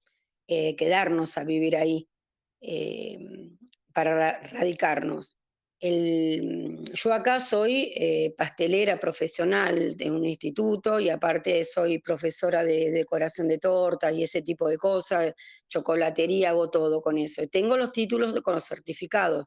Quedarnos 0.47 1.39
a 1.39 1.44
vivir 1.44 1.77
ahí, 1.77 2.11
eh, 2.61 3.19
para 3.94 4.15
ra- 4.15 4.40
radicarnos. 4.53 5.39
El- 5.85 6.85
yo 6.95 7.13
acá 7.13 7.41
soy 7.41 7.91
eh, 7.97 8.33
pastelera 8.37 9.01
profesional 9.01 9.97
de 9.97 10.11
un 10.13 10.25
instituto 10.25 11.01
y 11.01 11.11
aparte 11.11 11.65
soy 11.65 11.99
profesora 11.99 12.63
de 12.65 12.93
decoración 12.93 13.49
de 13.49 13.59
tortas 13.59 14.15
y 14.15 14.23
ese 14.23 14.43
tipo 14.43 14.69
de 14.69 14.77
cosas, 14.79 15.35
chocolatería, 15.69 16.51
hago 16.51 16.71
todo 16.71 17.03
con 17.03 17.19
eso. 17.19 17.43
Tengo 17.49 17.77
los 17.77 17.91
títulos 17.93 18.33
con 18.43 18.55
los 18.55 18.65
certificados, 18.65 19.47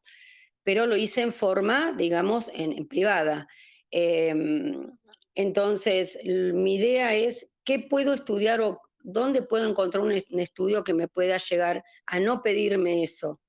pero 0.64 0.88
lo 0.88 0.98
hice 0.98 1.22
en 1.22 1.32
forma, 1.32 1.94
digamos, 1.98 2.52
en, 2.53 2.74
en 2.74 2.88
privada. 2.88 3.48
Em, 3.91 4.91
entonces, 5.36 6.20
mi 6.26 6.76
idea 6.76 7.16
es 7.16 7.48
qué 7.64 7.80
puedo 7.80 8.14
estudiar 8.14 8.60
o 8.62 8.82
dónde 8.99 9.41
puedo 9.44 9.70
encontrar 9.70 10.03
un 10.03 10.12
estudio 10.41 10.84
que 10.84 10.94
me 10.94 11.07
pueda 11.07 11.38
llegar 11.38 11.84
a 12.07 12.20
no 12.20 12.41
pedirme 12.41 13.03
eso 13.03 13.40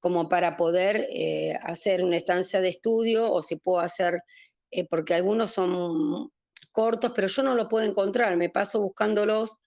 como 0.00 0.28
para 0.28 0.56
poder 0.56 1.08
eh, 1.10 1.58
hacer 1.62 2.04
una 2.04 2.16
estancia 2.16 2.60
de 2.60 2.68
estudio 2.68 3.32
o 3.32 3.42
si 3.42 3.56
puedo 3.56 3.80
hacer, 3.80 4.20
eh, 4.70 4.86
porque 4.88 5.14
algunos 5.14 5.50
son 5.50 6.30
cortos, 6.72 7.12
pero 7.14 7.26
yo 7.28 7.42
no 7.42 7.54
lo 7.54 7.68
puedo 7.68 7.84
encontrar, 7.86 8.36
me 8.36 8.50
paso 8.50 8.80
buscándolos 8.80 9.58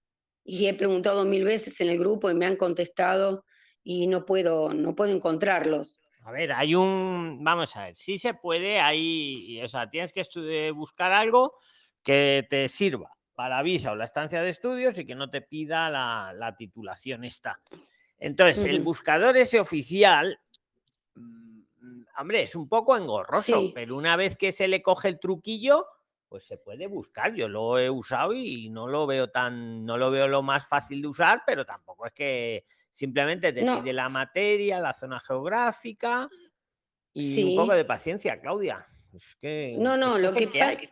y 0.44 0.68
he 0.68 0.74
preguntado 0.74 1.26
mil 1.26 1.44
veces 1.44 1.82
en 1.82 1.90
el 1.90 2.00
grupo 2.00 2.30
y 2.30 2.34
me 2.34 2.46
han 2.46 2.56
contestado 2.56 3.44
y 3.84 4.08
no 4.08 4.26
puedo, 4.26 4.74
no 4.74 4.96
puedo 4.96 5.12
encontrarlos. 5.12 6.02
A 6.24 6.32
ver, 6.32 6.52
hay 6.52 6.76
un. 6.76 7.40
Vamos 7.44 7.76
a 7.76 7.86
ver, 7.86 7.96
sí 7.96 8.18
se 8.20 8.36
puede, 8.36 8.80
hay. 8.80 9.60
O 9.64 9.68
sea, 9.68 9.90
tienes 9.90 10.14
que 10.14 10.72
buscar 10.72 11.12
algo 11.12 11.56
que 12.04 12.46
te 12.48 12.68
sirva 12.68 13.12
para 13.34 13.58
la 13.58 13.64
visa 13.64 13.92
o 13.92 13.96
la 13.96 14.06
estancia 14.06 14.42
de 14.44 14.50
estudios 14.50 14.98
y 15.00 15.06
que 15.06 15.16
no 15.16 15.30
te 15.32 15.42
pida 15.42 15.90
la, 15.90 16.32
la 16.36 16.56
titulación 16.56 17.24
esta. 17.24 17.60
Entonces, 18.24 18.64
el 18.66 18.82
buscador 18.82 19.36
ese 19.36 19.60
oficial, 19.60 20.40
mm, 21.16 21.62
hombre, 22.20 22.44
es 22.44 22.56
un 22.56 22.70
poco 22.70 22.96
engorroso, 22.96 23.60
Sí. 23.62 23.72
pero 23.74 23.98
una 23.98 24.16
vez 24.16 24.38
que 24.38 24.52
se 24.52 24.68
le 24.68 24.84
coge 24.84 25.08
el 25.08 25.20
truquillo, 25.20 25.88
pues 26.30 26.46
se 26.46 26.58
puede 26.58 26.86
buscar. 26.86 27.34
Yo 27.34 27.50
lo 27.50 27.80
he 27.80 27.90
usado 27.90 28.32
y 28.34 28.70
no 28.70 28.88
lo 28.88 29.08
veo 29.08 29.30
tan, 29.32 29.84
no 29.86 29.98
lo 29.98 30.12
veo 30.12 30.28
lo 30.28 30.44
más 30.44 30.68
fácil 30.68 31.02
de 31.02 31.08
usar, 31.08 31.42
pero 31.48 31.66
tampoco 31.66 32.06
es 32.06 32.14
que 32.14 32.66
simplemente 32.92 33.52
te 33.54 33.64
No. 33.64 33.80
pide 33.82 33.92
la 33.92 34.08
materia, 34.08 34.80
la 34.80 34.94
zona 34.94 35.20
geográfica 35.20 36.30
y 37.14 37.44
un 37.44 37.56
poco 37.56 37.74
de 37.74 37.86
paciencia, 37.86 38.40
Claudia. 38.40 38.88
Es 39.14 39.36
que 39.42 39.76
No, 39.80 39.98
no, 39.98 40.20
lo 40.20 40.32
que, 40.32 40.44
el 40.44 40.52
que 40.52 40.60
pa- 40.60 40.68
hay. 40.68 40.90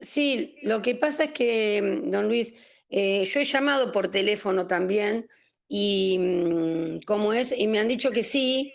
sí, 0.00 0.56
lo 0.64 0.82
que 0.82 0.96
pasa 0.96 1.24
es 1.24 1.32
que, 1.32 1.80
mm, 2.04 2.10
don 2.10 2.26
Luis, 2.26 2.52
eh, 2.88 3.24
yo 3.24 3.40
he 3.40 3.44
llamado 3.44 3.92
por 3.92 4.08
teléfono 4.08 4.66
también 4.66 5.28
y 5.72 6.18
mm, 6.18 7.00
cómo 7.06 7.32
es, 7.32 7.56
y 7.56 7.68
me 7.68 7.78
han 7.78 7.86
dicho 7.86 8.10
que 8.10 8.24
sí, 8.24 8.74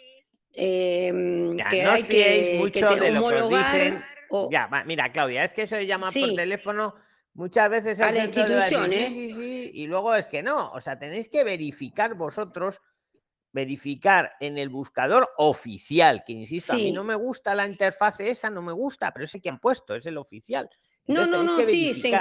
eh, 0.54 1.12
mm, 1.14 1.58
Ya, 1.58 1.70
que 1.70 1.84
no 1.84 1.92
hay 1.92 2.04
que, 2.04 2.08
que 2.10 2.58
mucho 2.58 2.88
te 2.88 3.00
de 3.02 3.12
lo 3.12 3.20
que 3.20 3.26
os 3.26 3.34
homologar 3.34 3.76
dicen. 3.76 4.04
o 4.30 4.50
Ya, 4.50 4.70
mira, 4.86 5.12
Claudia, 5.12 5.44
es 5.44 5.52
que 5.52 5.64
eso 5.64 5.76
de 5.76 5.86
llamar 5.86 6.14
por 6.18 6.34
teléfono 6.34 6.96
muchas 7.34 7.70
veces 7.70 8.00
a 8.00 8.12
la 8.12 8.24
institución, 8.24 8.94
¿eh? 8.94 9.10
sí, 9.10 9.34
sí, 9.34 9.72
y 9.74 9.88
luego 9.88 10.16
es 10.16 10.26
que 10.28 10.42
no. 10.42 10.72
O 10.72 10.80
sea, 10.80 10.98
tenéis 10.98 11.28
que 11.28 11.44
verificar 11.44 12.14
vosotros, 12.16 12.82
verificar 13.52 14.32
en 14.40 14.58
el 14.58 14.70
buscador 14.70 15.30
oficial, 15.38 16.24
que 16.26 16.32
insisto, 16.32 16.74
a 16.74 16.78
mí 16.78 16.94
no 16.94 17.04
me 17.04 17.16
gusta 17.16 17.54
la 17.56 17.66
interfase 17.66 18.30
esa, 18.30 18.50
no 18.50 18.62
me 18.62 18.72
gusta, 18.72 19.12
pero 19.12 19.26
ese 19.26 19.42
que 19.42 19.50
han 19.50 19.60
puesto 19.60 19.96
es 19.96 20.06
el 20.06 20.18
oficial. 20.18 20.70
No, 21.08 21.24
Entonces 21.24 21.46
no, 21.46 21.58
no, 21.58 21.62
sí, 21.62 21.94
se-. 21.94 22.18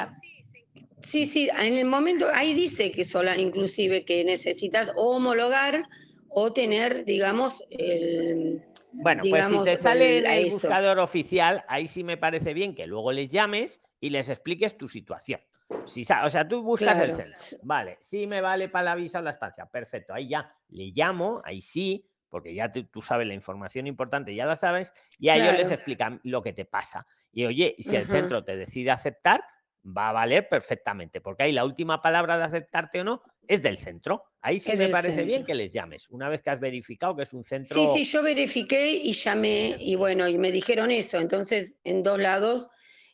Sí, 1.05 1.27
sí, 1.27 1.49
en 1.59 1.77
el 1.77 1.85
momento, 1.87 2.29
ahí 2.33 2.55
dice 2.55 2.91
que 2.93 3.05
sola, 3.05 3.37
inclusive 3.37 4.05
que 4.05 4.25
necesitas 4.25 4.91
homologar 4.97 5.83
o 6.29 6.53
tener, 6.53 7.05
digamos, 7.05 7.63
el, 7.71 8.63
Bueno, 8.93 9.23
pues 9.23 9.45
si 9.47 9.51
digamos, 9.51 9.65
te 9.69 9.77
sale 9.77 10.19
el- 10.19 10.27
el 10.27 10.51
buscador 10.51 10.99
oficial, 10.99 11.65
ahí 11.69 11.87
sí 11.87 12.03
me 12.05 12.17
parece 12.17 12.55
bien 12.55 12.75
que 12.75 12.87
luego 12.87 13.13
les 13.13 13.29
llames 13.29 13.81
y 14.01 14.11
les 14.11 14.29
expliques 14.29 14.77
tu 14.77 14.89
situación. 14.89 15.41
Si, 15.87 16.03
o 16.03 16.31
sea, 16.31 16.49
tú 16.49 16.63
buscas 16.63 16.99
el 16.99 17.13
Claro. 17.13 17.17
centro. 17.17 17.59
Vale, 17.63 17.99
sí 18.01 18.27
me 18.27 18.41
vale 18.41 18.69
para 18.69 18.85
la 18.85 18.95
visa 18.95 19.19
o 19.19 19.23
la 19.23 19.31
estancia. 19.31 19.67
Perfecto, 19.67 20.15
ahí 20.15 20.29
ya 20.29 20.51
le 20.71 20.93
llamo, 20.95 21.43
ahí 21.45 21.61
sí, 21.61 22.09
porque 22.31 22.55
ya 22.55 22.73
tú, 22.73 22.85
tú 22.87 23.01
sabes 23.03 23.27
la 23.29 23.35
información 23.35 23.87
importante, 23.87 24.35
ya 24.35 24.47
la 24.47 24.57
sabes, 24.57 24.93
y 25.19 25.29
a 25.29 25.37
ellos 25.37 25.53
les 25.55 25.67
Claro. 25.67 25.75
explican 25.75 26.21
lo 26.25 26.43
que 26.43 26.53
te 26.53 26.65
pasa. 26.65 27.07
Y 27.33 27.45
oye, 27.45 27.77
si 27.79 27.95
el 27.97 28.05
Ajá. 28.05 28.13
centro 28.13 28.45
te 28.45 28.57
decide 28.57 28.91
aceptar, 28.91 29.45
va 29.85 30.09
a 30.09 30.13
valer 30.13 30.49
perfectamente, 30.49 31.21
porque 31.21 31.45
ahí 31.45 31.53
la 31.53 31.65
última 31.65 32.01
palabra 32.01 32.39
de 32.39 32.45
aceptarte 32.45 33.01
o 33.01 33.05
no 33.05 33.23
es 33.47 33.63
del 33.63 33.77
centro. 33.77 34.25
Ahí 34.41 34.59
sí 34.59 34.73
Es 34.73 34.79
me 34.79 34.89
parece 34.89 35.25
bien 35.25 35.45
que 35.45 35.55
les 35.55 35.73
llames, 35.73 36.09
una 36.11 36.29
vez 36.29 36.41
que 36.43 36.51
has 36.51 36.61
verificado 36.61 37.15
que 37.15 37.25
es 37.25 37.33
un 37.33 37.45
centro. 37.45 37.75
Sí, 37.77 37.87
sí, 37.87 38.05
yo 38.05 38.23
verifiqué 38.23 38.91
y 38.91 39.13
llamé 39.13 39.77
y 39.79 39.95
bueno, 39.97 40.27
y 40.29 40.39
me 40.39 40.51
dijeron 40.53 40.91
eso, 40.91 41.19
entonces 41.19 41.79
en 41.85 42.03
dos 42.03 42.19
lados, 42.19 42.69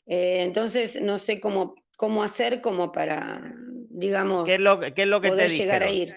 eh, 0.06 0.42
entonces 0.42 1.00
no 1.00 1.18
sé 1.18 1.40
cómo, 1.40 1.74
cómo 1.96 2.22
hacer 2.22 2.60
como 2.60 2.92
para, 2.92 3.52
digamos, 3.90 4.46
¿Qué 4.46 4.54
es 4.54 4.60
lo, 4.60 4.80
qué 4.80 5.02
es 5.02 5.08
lo 5.08 5.20
que 5.20 5.28
te 5.28 5.34
poder 5.34 5.50
llegar 5.50 5.82
a 5.82 5.86
dijeron? 5.86 6.10
ir. 6.10 6.16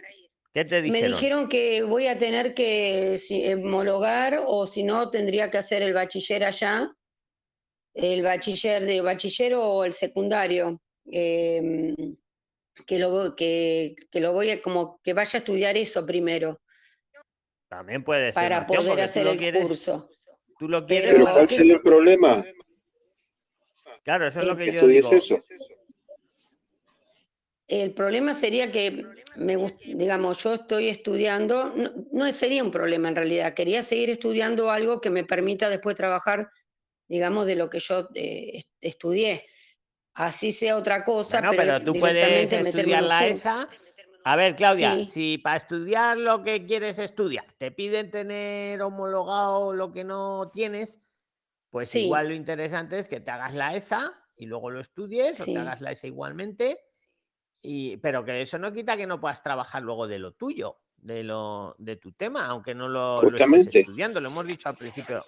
¿Qué 0.54 0.66
te 0.66 0.82
Me 0.84 0.84
dijeron? 0.84 1.12
dijeron 1.12 1.50
que 1.50 1.82
voy 1.82 2.08
a 2.08 2.18
tener 2.20 2.54
que 2.54 3.18
homologar 3.56 4.42
o 4.46 4.68
si 4.68 4.84
no 4.84 5.10
tendría 5.10 5.50
que 5.50 5.58
hacer 5.58 5.82
el 5.82 5.94
bachiller 5.94 6.44
allá, 6.44 6.92
el 7.94 8.24
bachiller 8.24 8.84
de 8.84 9.02
bachiller 9.02 9.54
o 9.56 9.84
el 9.86 9.94
secundario, 9.94 10.82
em, 11.06 11.96
que 12.88 13.00
lo, 13.00 13.36
que, 13.36 13.96
que 14.12 14.20
lo 14.20 14.34
voy 14.34 14.50
a 14.52 14.62
como 14.62 15.00
que 15.04 15.14
vaya 15.14 15.38
a 15.38 15.40
estudiar 15.40 15.78
eso 15.78 16.06
primero 16.06 16.60
También 17.68 18.04
puede 18.04 18.32
ser 18.32 18.34
para 18.34 18.66
poder 18.66 19.02
hacer 19.02 19.28
el 19.28 19.38
quieres, 19.38 19.66
curso. 19.66 20.10
tú 20.58 20.68
lo 20.68 20.86
quieres. 20.86 21.14
Pero 21.14 21.32
¿Cuál 21.32 21.50
sería 21.50 21.76
el 21.76 21.82
problema? 21.82 22.44
Claro, 24.04 24.28
eso 24.28 24.40
es 24.42 24.46
lo 24.46 24.54
Eh, 24.54 24.58
que 24.58 24.66
Que 24.66 24.78
yo 24.78 24.88
digo. 24.88 25.12
eso. 25.14 25.40
El 27.68 27.94
problema 27.94 28.34
sería 28.34 28.72
que, 28.72 29.06
me, 29.38 29.56
digamos, 29.86 30.44
yo 30.44 30.54
estoy 30.54 30.90
estudiando, 30.90 31.72
no, 31.76 31.92
no 32.12 32.32
sería 32.32 32.64
un 32.64 32.72
problema 32.72 33.08
en 33.10 33.16
realidad, 33.16 33.54
quería 33.54 33.82
seguir 33.82 34.10
estudiando 34.10 34.70
algo 34.70 35.00
que 35.00 35.10
me 35.10 35.24
permita 35.24 35.70
después 35.70 35.96
trabajar, 35.96 36.50
digamos, 37.08 37.46
de 37.48 37.56
lo 37.56 37.70
que 37.70 37.80
yo 37.80 38.10
eh, 38.16 38.52
est- 38.58 38.78
estudié. 38.82 39.46
Así 40.16 40.52
sea 40.52 40.78
otra 40.78 41.04
cosa, 41.04 41.40
Bueno, 41.40 41.52
pero, 41.58 41.74
pero 41.80 41.86
tú 41.94 42.00
puedes 42.00 42.52
estudiar 42.54 43.04
la. 43.04 43.28
ESA. 43.28 43.68
A 44.26 44.36
ver, 44.38 44.56
Claudia, 44.56 44.96
Sí. 44.96 45.06
si 45.08 45.38
para 45.38 45.58
estudiar 45.58 46.18
lo 46.18 46.44
que 46.44 46.66
quieres 46.66 46.98
estudiar 47.00 47.46
te 47.58 47.72
piden 47.72 48.10
tener 48.10 48.82
homologado 48.82 49.74
lo 49.74 49.92
que 49.92 50.04
no 50.06 50.50
tienes, 50.54 51.02
pues 51.70 51.90
Sí. 51.90 52.06
igual 52.06 52.30
lo 52.30 52.34
interesante 52.36 53.00
es 53.00 53.10
que 53.10 53.20
te 53.20 53.32
hagas 53.32 53.54
la 53.54 53.76
ESA 53.76 54.14
y 54.38 54.46
luego 54.46 54.70
lo 54.70 54.80
estudies 54.80 55.42
o 55.42 55.46
te 55.46 55.58
hagas 55.58 55.82
la 55.82 55.92
ESA 55.92 56.08
igualmente. 56.08 56.80
Y, 57.62 57.98
pero 57.98 58.24
que 58.24 58.42
eso 58.42 58.58
no 58.60 58.72
quita 58.72 58.96
que 58.96 59.08
no 59.08 59.20
puedas 59.20 59.42
trabajar 59.44 59.82
luego 59.84 60.08
de 60.08 60.20
lo 60.20 60.34
tuyo, 60.34 60.83
de 61.04 61.22
lo 61.24 61.76
de 61.78 61.98
tu 61.98 62.14
tema, 62.14 62.46
aunque 62.48 62.74
no 62.74 62.88
lo, 62.88 63.16
lo 63.22 63.28
estés 63.28 63.32
Justamente. 63.32 63.80
estudiando. 63.82 64.20
Lo 64.22 64.30
hemos 64.30 64.48
dicho 64.48 64.70
al 64.70 64.76
principio 64.76 65.24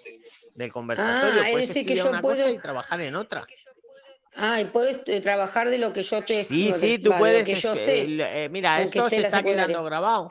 del 0.56 0.72
conversatorio. 0.72 1.42
Ah, 1.42 1.46
es 1.48 1.52
puedes 1.52 1.68
decir 1.68 1.86
que 1.86 1.96
yo 1.96 2.10
una 2.10 2.22
puedo, 2.22 2.38
cosa 2.38 2.50
y 2.52 2.58
trabajar 2.60 3.02
en 3.02 3.16
otra. 3.16 3.46
ah, 4.36 4.62
y 4.62 4.66
puedo 4.66 4.88
est- 4.90 5.22
trabajar 5.22 5.70
de 5.70 5.78
lo 5.78 5.92
que 5.92 6.02
yo 6.04 6.18
estoy, 6.20 6.44
Sí, 6.46 6.72
sí, 6.72 6.98
tú 7.00 7.12
puedes. 7.18 7.46
que 7.46 7.54
es 7.54 7.62
yo 7.62 7.72
que 7.74 7.78
sé, 7.80 8.02
el- 8.04 8.22
eh, 8.22 8.50
mira, 8.50 8.82
esto 8.82 9.10
se 9.10 9.18
está 9.18 9.38
secundaria. 9.38 9.68
quedando 9.68 9.84
grabado. 9.84 10.30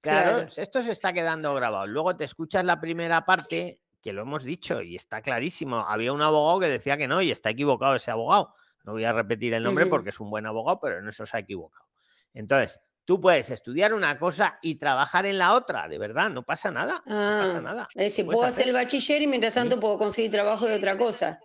Claro, 0.00 0.30
Claro. 0.46 0.48
esto 0.56 0.82
se 0.82 0.92
está 0.92 1.12
quedando 1.12 1.52
grabado. 1.54 1.86
Luego 1.86 2.16
te 2.16 2.24
escuchas 2.24 2.64
la 2.64 2.80
primera 2.80 3.24
parte, 3.24 3.80
que 4.00 4.12
lo 4.12 4.22
hemos 4.22 4.44
dicho 4.44 4.80
y 4.80 4.94
está 4.96 5.20
clarísimo. 5.20 5.78
Había 5.80 6.12
un 6.12 6.22
abogado 6.22 6.60
que 6.60 6.68
decía 6.68 6.96
que 6.96 7.08
no 7.08 7.20
y 7.20 7.30
está 7.32 7.50
equivocado 7.50 7.96
ese 7.96 8.10
abogado. 8.12 8.54
No 8.84 8.92
voy 8.92 9.04
a 9.04 9.12
repetir 9.12 9.52
el 9.54 9.64
nombre 9.64 9.86
porque 9.86 10.10
es 10.10 10.20
un 10.20 10.30
buen 10.30 10.46
abogado, 10.46 10.78
pero 10.80 10.98
en 11.00 11.08
eso 11.08 11.26
se 11.26 11.36
ha 11.36 11.40
equivocado. 11.40 11.84
Entonces, 12.32 12.80
tú 13.06 13.18
puedes 13.20 13.48
estudiar 13.48 13.94
una 13.94 14.18
cosa 14.18 14.58
y 14.60 14.74
trabajar 14.74 15.24
en 15.24 15.38
la 15.38 15.54
otra, 15.54 15.88
de 15.88 15.96
verdad, 15.96 16.28
no 16.28 16.42
pasa 16.42 16.70
nada. 16.70 17.02
No 17.06 17.14
pasa 17.40 17.56
Ah, 17.56 17.60
nada. 17.62 17.88
es 17.94 18.02
decir, 18.04 18.26
puedo 18.26 18.42
hacer 18.44 18.66
el 18.66 18.74
bachiller 18.74 19.22
y 19.22 19.26
mientras 19.26 19.54
Sí. 19.54 19.60
tanto 19.60 19.80
puedo 19.80 19.96
conseguir 19.96 20.30
trabajo 20.30 20.66
de 20.66 20.74
otra 20.74 20.98
cosa. 20.98 21.40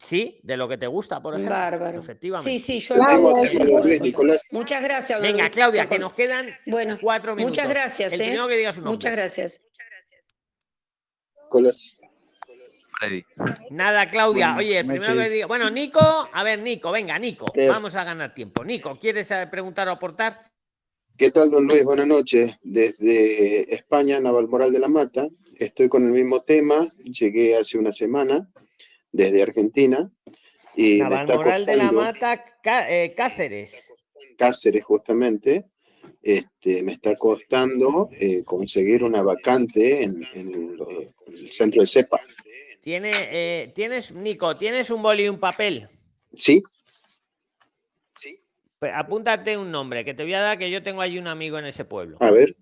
Sí, 0.00 0.40
de 0.42 0.56
lo 0.56 0.66
que 0.68 0.78
te 0.78 0.86
gusta, 0.86 1.20
por 1.20 1.34
ejemplo. 1.34 1.54
Bárbaro. 1.54 2.00
Sí, 2.00 2.04
Efectivamente. 2.06 2.58
sí, 2.58 2.80
yo 2.80 2.96
Luis, 2.96 3.18
cosas. 3.20 4.00
Nicolás. 4.00 4.42
Muchas 4.50 4.82
gracias, 4.82 5.20
don 5.20 5.30
Venga. 5.30 5.50
Claudia, 5.50 5.86
que 5.86 5.98
nos 5.98 6.14
quedan 6.14 6.48
Bueno, 6.66 6.96
cuatro 7.00 7.36
minutos. 7.36 7.50
muchas 7.58 7.68
gracias, 7.68 8.12
El 8.14 8.20
¿eh? 8.22 8.24
primero 8.24 8.48
que 8.48 8.56
diga 8.56 8.72
su 8.72 8.80
nombre. 8.80 8.92
Muchas 8.96 9.12
gracias. 9.12 9.60
Nicolás. 11.44 11.98
Freddy. 13.02 13.24
Nada, 13.70 14.08
Claudia. 14.10 14.54
Oye, 14.56 14.84
primero 14.84 15.14
que 15.16 15.28
diga. 15.30 15.46
Bueno, 15.46 15.70
Nico, 15.70 15.98
a 16.32 16.42
ver, 16.44 16.60
Nico, 16.60 16.92
venga, 16.92 17.18
Nico, 17.18 17.46
¿Qué? 17.52 17.68
vamos 17.68 17.96
a 17.96 18.04
ganar 18.04 18.32
tiempo. 18.32 18.64
Nico, 18.64 18.96
¿quieres 19.00 19.28
eh, 19.32 19.48
preguntar 19.50 19.88
o 19.88 19.92
aportar? 19.92 20.50
¿Qué 21.16 21.30
tal, 21.30 21.50
don 21.50 21.66
Luis? 21.66 21.84
Buenas 21.84 22.06
noches. 22.06 22.56
Desde 22.62 23.74
España, 23.74 24.20
Navalmoral 24.20 24.72
de 24.72 24.78
la 24.78 24.88
Mata. 24.88 25.28
estoy 25.58 25.88
con 25.88 26.04
el 26.04 26.12
mismo 26.12 26.42
tema. 26.42 26.88
Llegué 27.04 27.56
hace 27.56 27.76
una 27.78 27.92
semana 27.92 28.48
desde 29.10 29.42
Argentina 29.42 30.10
y 30.76 30.98
Navalmoral 30.98 31.66
de 31.66 31.76
la 31.76 31.90
Mata, 31.92 32.44
eh, 32.88 33.14
Cáceres. 33.16 33.92
Cáceres 34.38 34.84
justamente, 34.84 35.66
este, 36.22 36.82
me 36.84 36.92
está 36.92 37.14
costando 37.16 38.08
eh, 38.12 38.42
conseguir 38.44 39.02
una 39.04 39.22
vacante 39.22 40.04
en, 40.04 40.22
en 40.34 40.76
lo- 40.76 40.88
en 40.90 41.34
el 41.34 41.50
centro 41.52 41.82
de 41.82 41.88
CEPA. 41.88 42.20
Tiene, 42.82 43.12
eh, 43.14 43.72
tienes, 43.76 44.10
Nico, 44.10 44.56
¿tienes 44.56 44.90
un 44.90 45.02
boli 45.02 45.24
y 45.24 45.28
un 45.28 45.38
papel? 45.38 45.88
Sí, 46.34 46.60
Pues 48.80 48.92
apúntate 48.92 49.56
un 49.56 49.70
nombre, 49.70 50.04
que 50.04 50.14
te 50.14 50.24
voy 50.24 50.34
a 50.34 50.40
dar 50.40 50.58
que 50.58 50.68
yo 50.68 50.82
tengo 50.82 51.00
allí 51.00 51.16
un 51.16 51.28
amigo 51.28 51.56
en 51.60 51.66
ese 51.66 51.84
pueblo. 51.84 52.16
a 52.18 52.32
ver, 52.32 52.56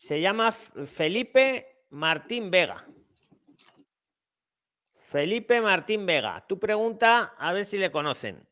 Se 0.00 0.20
llama 0.20 0.50
Felipe 0.50 1.84
Martín 1.90 2.50
Vega. 2.50 2.84
Felipe 5.06 5.60
Martín 5.60 6.04
Vega. 6.04 6.44
Tú 6.48 6.58
pregunta 6.58 7.36
a 7.38 7.52
ver 7.52 7.64
si 7.66 7.78
le 7.78 7.92
conocen. 7.92 8.44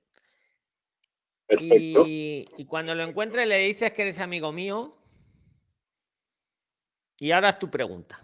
perfecto. 1.46 2.06
Y, 2.06 2.48
y 2.56 2.64
cuando 2.66 2.94
lo 2.94 3.02
encuentres 3.02 3.48
le 3.48 3.58
dices 3.58 3.92
que 3.92 4.02
eres 4.02 4.20
amigo 4.20 4.52
mío. 4.52 4.96
Y 7.18 7.32
ahora 7.32 7.48
haz 7.48 7.58
tu 7.58 7.68
pregunta. 7.68 8.20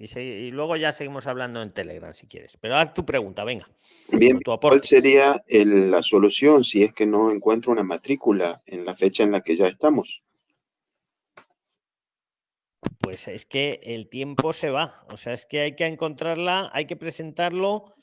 Y, 0.00 0.06
se- 0.06 0.22
y 0.22 0.52
luego 0.52 0.76
ya 0.76 0.92
seguimos 0.92 1.26
hablando 1.26 1.60
en 1.60 1.72
Telegram 1.72 2.14
si 2.14 2.28
quieres. 2.28 2.56
Pero 2.60 2.76
haz 2.76 2.94
tu 2.94 3.04
pregunta, 3.04 3.42
venga. 3.42 3.68
Bien, 4.12 4.38
tu 4.38 4.56
¿cuál 4.56 4.82
sería 4.84 5.42
el- 5.48 5.90
la 5.90 6.04
solución 6.04 6.62
si 6.62 6.84
es 6.84 6.94
que 6.94 7.04
no 7.04 7.32
encuentro 7.32 7.72
una 7.72 7.82
matrícula 7.82 8.62
en 8.66 8.84
la 8.84 8.94
fecha 8.94 9.24
en 9.24 9.32
la 9.32 9.40
que 9.40 9.56
ya 9.56 9.66
estamos? 9.66 10.22
Pues 13.00 13.26
es 13.26 13.44
que 13.44 13.80
el 13.82 14.08
tiempo 14.08 14.52
se 14.52 14.70
va. 14.70 15.04
O 15.12 15.16
sea, 15.16 15.32
es 15.32 15.46
que 15.46 15.60
hay 15.62 15.74
que 15.74 15.86
encontrarla, 15.86 16.70
hay 16.72 16.86
que 16.86 16.96
presentarlo 16.96 17.96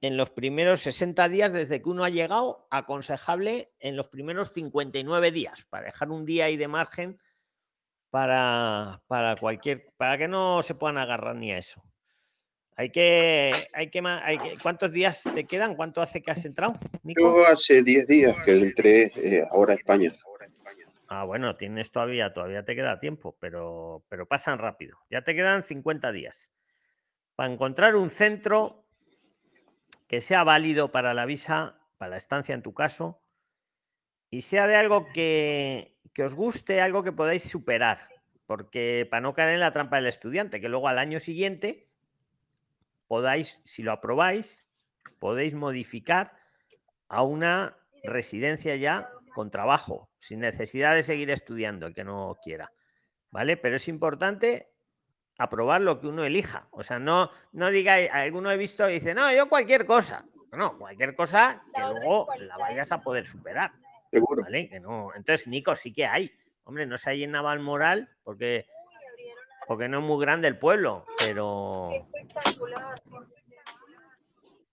en 0.00 0.16
los 0.16 0.30
primeros 0.30 0.80
60 0.80 1.28
días 1.28 1.52
desde 1.52 1.82
que 1.82 1.88
uno 1.88 2.04
ha 2.04 2.10
llegado, 2.10 2.68
aconsejable 2.70 3.72
en 3.80 3.96
los 3.96 4.08
primeros 4.08 4.52
59 4.52 5.32
días, 5.32 5.64
para 5.70 5.86
dejar 5.86 6.10
un 6.10 6.24
día 6.24 6.44
ahí 6.44 6.56
de 6.56 6.68
margen 6.68 7.18
para, 8.10 9.02
para 9.06 9.36
cualquier, 9.36 9.92
para 9.96 10.18
que 10.18 10.28
no 10.28 10.62
se 10.62 10.74
puedan 10.74 10.98
agarrar 10.98 11.36
ni 11.36 11.52
a 11.52 11.58
eso. 11.58 11.82
Hay 12.76 12.90
que, 12.90 13.50
hay 13.72 13.90
que, 13.90 14.00
hay 14.00 14.38
que- 14.38 14.58
¿cuántos 14.62 14.92
días 14.92 15.22
te 15.34 15.44
quedan? 15.44 15.76
¿Cuánto 15.76 16.02
hace 16.02 16.20
que 16.20 16.30
has 16.30 16.44
entrado? 16.44 16.74
Nico? 17.02 17.20
Yo 17.20 17.46
hace 17.46 17.82
10 17.82 18.06
días 18.06 18.36
que 18.44 18.56
entré 18.56 19.12
eh, 19.16 19.44
ahora 19.50 19.72
a 19.72 19.76
España. 19.76 20.12
Ah, 21.08 21.24
bueno, 21.24 21.56
tienes 21.56 21.90
todavía, 21.90 22.34
todavía 22.34 22.64
te 22.64 22.74
queda 22.74 22.98
tiempo, 22.98 23.36
pero, 23.40 24.04
pero 24.08 24.26
pasan 24.26 24.58
rápido. 24.58 24.98
Ya 25.08 25.22
te 25.22 25.34
quedan 25.34 25.62
50 25.62 26.10
días. 26.12 26.50
Para 27.36 27.52
encontrar 27.52 27.96
un 27.96 28.10
centro 28.10 28.84
que 30.06 30.20
sea 30.20 30.44
válido 30.44 30.90
para 30.90 31.14
la 31.14 31.24
visa, 31.24 31.78
para 31.96 32.10
la 32.10 32.16
estancia 32.16 32.54
en 32.54 32.62
tu 32.62 32.74
caso, 32.74 33.20
y 34.30 34.40
sea 34.42 34.66
de 34.66 34.76
algo 34.76 35.06
que, 35.12 35.95
que 36.16 36.24
os 36.24 36.32
guste, 36.32 36.80
algo 36.80 37.04
que 37.04 37.12
podáis 37.12 37.44
superar. 37.44 38.08
Porque 38.46 39.06
para 39.10 39.20
no 39.20 39.34
caer 39.34 39.52
en 39.52 39.60
la 39.60 39.74
trampa 39.74 39.96
del 39.96 40.06
estudiante, 40.06 40.62
que 40.62 40.70
luego 40.70 40.88
al 40.88 40.98
año 40.98 41.20
siguiente 41.20 41.90
podáis, 43.06 43.60
si 43.66 43.82
lo 43.82 43.92
aprobáis, 43.92 44.64
podéis 45.18 45.52
modificar 45.52 46.32
a 47.08 47.22
una 47.22 47.76
residencia 48.02 48.76
ya 48.76 49.10
con 49.34 49.50
trabajo, 49.50 50.08
sin 50.16 50.40
necesidad 50.40 50.94
de 50.94 51.02
seguir 51.02 51.28
estudiando, 51.28 51.86
el 51.86 51.94
que 51.94 52.04
no 52.04 52.38
quiera. 52.42 52.72
¿Vale? 53.30 53.58
Pero 53.58 53.76
es 53.76 53.86
importante 53.86 54.70
aprobar 55.36 55.82
lo 55.82 56.00
que 56.00 56.06
uno 56.06 56.24
elija. 56.24 56.66
O 56.70 56.82
sea, 56.82 56.98
no, 56.98 57.30
no 57.52 57.70
digáis, 57.70 58.08
alguno 58.10 58.50
he 58.50 58.56
visto 58.56 58.88
y 58.88 58.94
dice, 58.94 59.12
no, 59.12 59.30
yo 59.34 59.50
cualquier 59.50 59.84
cosa. 59.84 60.24
No, 60.52 60.78
cualquier 60.78 61.14
cosa 61.14 61.62
que 61.74 61.82
luego 61.82 62.28
la 62.38 62.56
vayas 62.56 62.90
a 62.90 63.00
poder 63.00 63.26
superar. 63.26 63.72
Seguro. 64.10 64.42
¿Vale? 64.42 64.68
Que 64.68 64.80
no. 64.80 65.14
Entonces, 65.14 65.46
Nico, 65.46 65.74
sí 65.76 65.92
que 65.92 66.06
hay. 66.06 66.30
Hombre, 66.64 66.86
no 66.86 66.98
se 66.98 67.10
hay 67.10 67.24
en 67.24 67.30
Navalmoral 67.30 68.08
porque, 68.24 68.66
porque 69.68 69.88
no 69.88 69.98
es 69.98 70.04
muy 70.04 70.20
grande 70.20 70.48
el 70.48 70.58
pueblo, 70.58 71.04
pero 71.18 71.90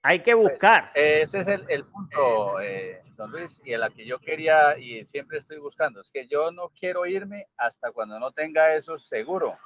hay 0.01 0.19
que 0.21 0.33
buscar. 0.33 0.91
Ese 0.95 1.41
es 1.41 1.47
el, 1.47 1.65
el 1.69 1.85
punto, 1.85 2.59
eh, 2.59 3.03
don 3.15 3.31
Luis, 3.31 3.61
y 3.63 3.73
el 3.73 3.93
que 3.93 4.05
yo 4.05 4.17
quería 4.19 4.77
y 4.77 5.05
siempre 5.05 5.37
estoy 5.37 5.59
buscando. 5.59 6.01
Es 6.01 6.09
que 6.09 6.27
yo 6.27 6.51
no 6.51 6.69
quiero 6.69 7.05
irme 7.05 7.47
hasta 7.57 7.91
cuando 7.91 8.19
no 8.19 8.31
tenga 8.31 8.75
eso 8.75 8.97
seguro, 8.97 9.57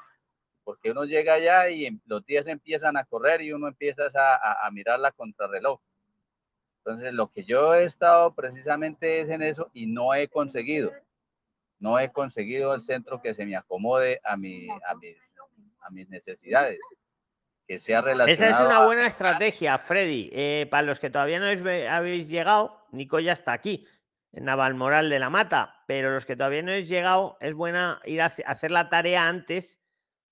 porque 0.66 0.92
uno 0.92 1.06
llega 1.06 1.36
allá 1.36 1.70
y 1.70 1.98
los 2.06 2.26
días 2.26 2.48
empiezan 2.48 2.98
a 2.98 3.06
correr 3.06 3.42
y 3.42 3.54
uno 3.54 3.70
empieza 3.70 4.04
a, 4.14 4.36
a, 4.36 4.68
a 4.68 4.72
mirar 4.72 5.00
la 5.00 5.14
contrarreloj. 5.14 5.80
Entonces, 6.88 7.14
lo 7.14 7.30
que 7.30 7.44
yo 7.44 7.74
he 7.76 7.84
estado 7.84 8.34
precisamente 8.34 9.20
es 9.20 9.30
en 9.30 9.42
eso 9.42 9.70
y 9.74 9.88
no 9.88 10.14
he 10.16 10.30
conseguido. 10.30 10.94
No 11.80 12.00
he 12.00 12.12
conseguido 12.14 12.74
el 12.74 12.82
centro 12.82 13.22
que 13.22 13.34
se 13.34 13.46
me 13.46 13.58
acomode 13.58 14.22
a, 14.24 14.38
mi, 14.38 14.68
a, 14.88 14.96
mis, 14.96 15.36
a 15.82 15.90
mis 15.90 16.08
necesidades, 16.08 16.80
que 17.68 17.78
sea 17.78 18.02
relacionado. 18.02 18.32
Esa 18.50 18.62
es 18.62 18.66
una 18.66 18.78
a- 18.84 18.86
buena 18.86 19.06
estrategia, 19.06 19.78
Freddy. 19.78 20.30
Eh, 20.32 20.66
para 20.72 20.84
los 20.84 21.02
que 21.02 21.10
todavía 21.10 21.40
no 21.42 21.46
habéis, 21.92 22.30
llegado, 22.30 22.86
Nico 22.94 23.20
ya 23.20 23.34
está 23.34 23.52
aquí, 23.52 23.86
en 24.32 24.46
Navalmoral 24.46 25.10
de 25.10 25.20
la 25.20 25.30
Mata, 25.30 25.84
pero 25.88 26.14
los 26.14 26.26
que 26.26 26.38
todavía 26.38 26.64
no 26.64 26.72
habéis 26.72 26.88
llegado, 26.88 27.38
es 27.42 27.54
buena 27.54 28.00
ir 28.06 28.22
a 28.22 28.26
hace- 28.28 28.44
hacer 28.48 28.72
la 28.72 28.88
tarea 28.88 29.28
antes, 29.28 29.84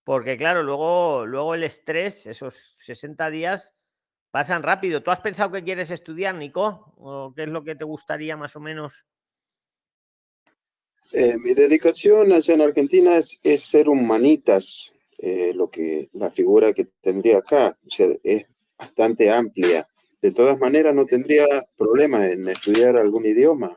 porque 0.06 0.38
claro, 0.38 0.64
luego, 0.64 1.26
luego 1.26 1.54
el 1.54 1.66
estrés, 1.66 2.26
esos 2.28 2.56
60 2.80 3.30
días, 3.30 3.75
pasan 4.36 4.64
rápido. 4.64 5.02
¿Tú 5.02 5.12
has 5.12 5.22
pensado 5.22 5.50
que 5.50 5.64
quieres 5.64 5.92
estudiar, 5.92 6.36
Nico? 6.36 6.92
¿O 6.98 7.32
qué 7.34 7.44
es 7.44 7.48
lo 7.48 7.64
que 7.64 7.74
te 7.74 7.86
gustaría 7.86 8.36
más 8.36 8.54
o 8.58 8.60
menos? 8.60 9.06
Eh, 11.14 11.36
mi 11.42 11.54
dedicación 11.54 12.34
allá 12.34 12.54
en 12.54 12.62
Argentina 12.62 13.16
es, 13.16 13.40
es 13.44 13.62
ser 13.62 13.88
humanitas, 13.88 14.92
eh, 15.20 15.54
lo 15.56 15.70
que 15.70 16.10
la 16.12 16.30
figura 16.32 16.74
que 16.74 16.84
tendría 17.00 17.38
acá, 17.38 17.78
o 17.88 17.90
sea, 17.90 18.10
es 18.26 18.46
bastante 18.78 19.32
amplia. 19.32 19.88
De 20.22 20.32
todas 20.32 20.60
maneras, 20.60 20.94
no 20.94 21.06
tendría 21.06 21.46
problema 21.78 22.28
en 22.28 22.50
estudiar 22.50 22.98
algún 22.98 23.26
idioma. 23.26 23.74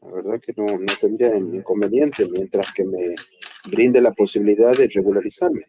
La 0.00 0.10
verdad 0.10 0.40
que 0.40 0.52
no, 0.56 0.66
no 0.66 0.92
tendría 1.00 1.36
inconveniente 1.36 2.26
mientras 2.28 2.72
que 2.72 2.84
me 2.84 3.14
brinde 3.66 4.00
la 4.00 4.10
posibilidad 4.10 4.76
de 4.76 4.88
regularizarme. 4.88 5.68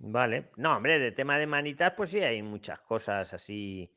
Vale. 0.00 0.50
No, 0.56 0.76
hombre, 0.76 0.98
de 0.98 1.12
tema 1.12 1.38
de 1.38 1.46
manitas, 1.46 1.92
pues 1.94 2.10
sí, 2.10 2.20
hay 2.20 2.42
muchas 2.42 2.80
cosas 2.80 3.32
así, 3.34 3.92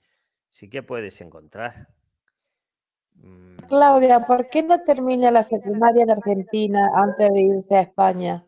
sí 0.52 0.70
que 0.70 0.84
puedes 0.84 1.20
encontrar. 1.22 1.88
Mm, 3.16 3.56
Claudia, 3.70 4.20
¿por 4.20 4.48
qué 4.50 4.64
no 4.64 4.82
termina 4.84 5.32
la 5.32 5.44
secundaria 5.44 6.04
en 6.04 6.12
Argentina 6.12 6.92
antes 6.94 7.32
de 7.32 7.42
irse 7.42 7.78
a 7.78 7.82
España? 7.82 8.46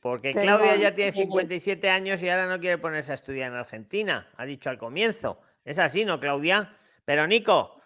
Porque 0.00 0.32
Claudia 0.32 0.74
ya 0.76 0.94
tiene 0.94 1.10
eh, 1.10 1.12
57 1.12 1.90
años 1.90 2.22
y 2.22 2.30
ahora 2.30 2.48
no 2.48 2.58
quiere 2.58 2.78
ponerse 2.78 3.12
a 3.12 3.16
estudiar 3.16 3.52
en 3.52 3.58
Argentina, 3.58 4.30
ha 4.36 4.44
dicho 4.46 4.70
al 4.70 4.78
comienzo. 4.78 5.38
Es 5.64 5.78
así, 5.78 6.04
¿no, 6.04 6.18
Claudia? 6.18 6.76
Pero 7.04 7.26
Nico, 7.26 7.80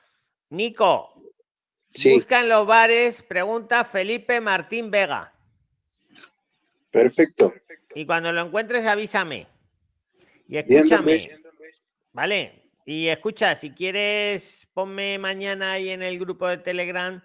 Nico, 0.50 1.12
busca 2.04 2.40
en 2.40 2.48
los 2.48 2.64
bares, 2.66 3.22
pregunta 3.22 3.84
Felipe 3.84 4.40
Martín 4.40 4.90
Vega. 4.90 5.35
Perfecto. 6.96 7.52
Y 7.94 8.06
cuando 8.06 8.32
lo 8.32 8.46
encuentres, 8.46 8.86
avísame. 8.86 9.46
Y 10.48 10.56
escúchame. 10.56 11.18
¿Vale? 12.12 12.70
Y 12.86 13.08
escucha, 13.08 13.54
si 13.54 13.72
quieres, 13.72 14.70
ponme 14.72 15.18
mañana 15.18 15.72
ahí 15.72 15.90
en 15.90 16.02
el 16.02 16.18
grupo 16.18 16.48
de 16.48 16.56
Telegram, 16.56 17.22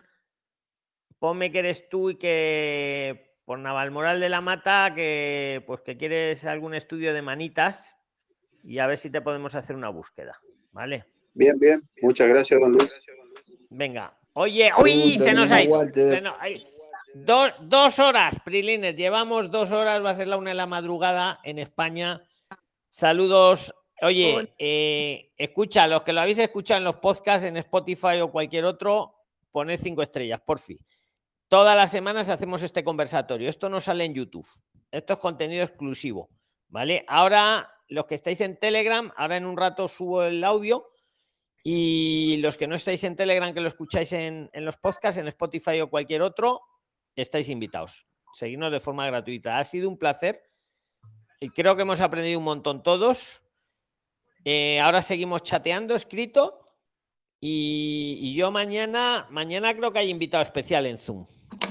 ponme 1.20 1.54
que 1.54 1.60
eres 1.60 1.88
tú 1.88 2.10
y 2.10 2.16
que 2.16 3.38
por 3.46 3.60
Navalmoral 3.60 4.20
de 4.20 4.28
la 4.28 4.42
Mata, 4.42 4.92
que 4.94 5.64
pues 5.66 5.80
que 5.82 5.96
quieres 5.96 6.44
algún 6.44 6.74
estudio 6.74 7.14
de 7.14 7.22
manitas 7.22 7.98
y 8.64 8.80
a 8.80 8.88
ver 8.88 8.98
si 8.98 9.10
te 9.10 9.22
podemos 9.22 9.56
hacer 9.56 9.78
una 9.78 9.90
búsqueda. 9.90 10.38
¿Vale? 10.74 11.06
Bien, 11.34 11.58
bien. 11.58 11.82
Muchas 12.02 12.28
gracias, 12.28 12.60
don 12.60 12.74
Luis. 12.74 13.02
Venga. 13.70 14.18
Oye, 14.34 14.70
uy, 14.78 15.18
se 15.18 15.32
nos 15.32 15.50
ha 15.50 15.64
ido. 15.64 15.90
Se 15.94 16.20
nos 16.20 16.36
ha 16.40 16.50
ido. 16.50 16.68
Do- 17.14 17.54
dos 17.62 18.00
horas, 18.00 18.38
Prilines. 18.44 18.96
Llevamos 18.96 19.52
dos 19.52 19.72
horas, 19.72 20.04
va 20.04 20.12
a 20.12 20.16
ser 20.16 20.28
la 20.28 20.38
una 20.38 20.52
de 20.52 20.56
la 20.56 20.66
madrugada 20.68 21.40
en 21.44 21.60
España. 21.60 22.22
Saludos. 22.90 23.74
Oye, 24.02 24.54
eh, 24.58 25.32
escucha, 25.38 25.88
los 25.88 26.04
que 26.04 26.14
lo 26.14 26.22
habéis 26.22 26.40
escuchado 26.40 26.80
en 26.80 26.84
los 26.86 26.98
podcasts, 26.98 27.46
en 27.46 27.58
Spotify 27.58 28.20
o 28.22 28.32
cualquier 28.32 28.66
otro, 28.66 29.14
poned 29.52 29.80
cinco 29.82 30.02
estrellas, 30.02 30.42
por 30.42 30.58
fin. 30.60 30.80
Todas 31.48 31.76
las 31.76 31.92
semanas 31.92 32.30
hacemos 32.30 32.64
este 32.64 32.84
conversatorio. 32.84 33.48
Esto 33.50 33.70
no 33.70 33.80
sale 33.80 34.06
en 34.06 34.14
YouTube. 34.16 34.48
Esto 34.90 35.14
es 35.14 35.20
contenido 35.20 35.64
exclusivo. 35.64 36.30
¿Vale? 36.70 37.04
Ahora, 37.08 37.70
los 37.90 38.06
que 38.06 38.16
estáis 38.16 38.40
en 38.42 38.58
Telegram, 38.58 39.12
ahora 39.18 39.38
en 39.38 39.46
un 39.46 39.58
rato 39.58 39.88
subo 39.88 40.24
el 40.24 40.44
audio. 40.44 40.88
Y 41.64 42.38
los 42.38 42.58
que 42.58 42.66
no 42.66 42.74
estáis 42.76 43.04
en 43.04 43.16
Telegram, 43.16 43.54
que 43.54 43.60
lo 43.62 43.68
escucháis 43.68 44.14
en, 44.14 44.50
en 44.52 44.66
los 44.66 44.78
podcasts, 44.78 45.20
en 45.20 45.28
Spotify 45.28 45.82
o 45.82 45.90
cualquier 45.90 46.24
otro, 46.24 46.62
estáis 47.16 47.50
invitados. 47.50 48.08
seguirnos 48.34 48.72
de 48.72 48.80
forma 48.80 49.06
gratuita. 49.08 49.58
Ha 49.60 49.64
sido 49.64 49.90
un 49.90 49.98
placer 49.98 50.42
y 51.40 51.50
creo 51.50 51.76
que 51.76 51.82
hemos 51.82 52.00
aprendido 52.00 52.40
un 52.40 52.46
montón 52.46 52.82
todos. 52.84 53.44
Eh, 54.46 54.80
ahora 54.80 55.02
seguimos 55.02 55.44
chateando, 55.44 55.96
escrito. 55.96 56.58
Y, 57.42 58.20
y 58.22 58.36
yo 58.36 58.52
mañana, 58.52 59.28
mañana 59.32 59.76
creo 59.76 59.92
que 59.92 60.00
hay 60.00 60.10
invitado 60.10 60.44
especial 60.44 60.86
en 60.86 60.98
Zoom, 60.98 61.26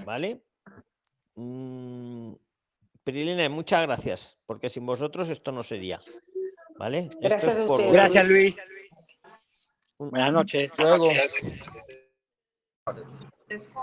¿vale? 0.04 0.44
Mm, 1.36 2.32
muchas 3.50 3.82
gracias, 3.82 4.38
porque 4.46 4.68
sin 4.68 4.84
vosotros 4.84 5.28
esto 5.28 5.52
no 5.52 5.62
sería. 5.62 5.98
¿Vale? 6.76 6.98
Esto 7.04 7.18
Gracias 7.20 7.54
es 7.54 7.60
a 7.60 7.66
por-. 7.66 7.92
Gracias, 7.92 8.28
Luis. 8.28 8.56
Buenas 9.98 10.32
noches. 10.32 10.78
Luego. 10.78 11.10
Es- 13.48 13.74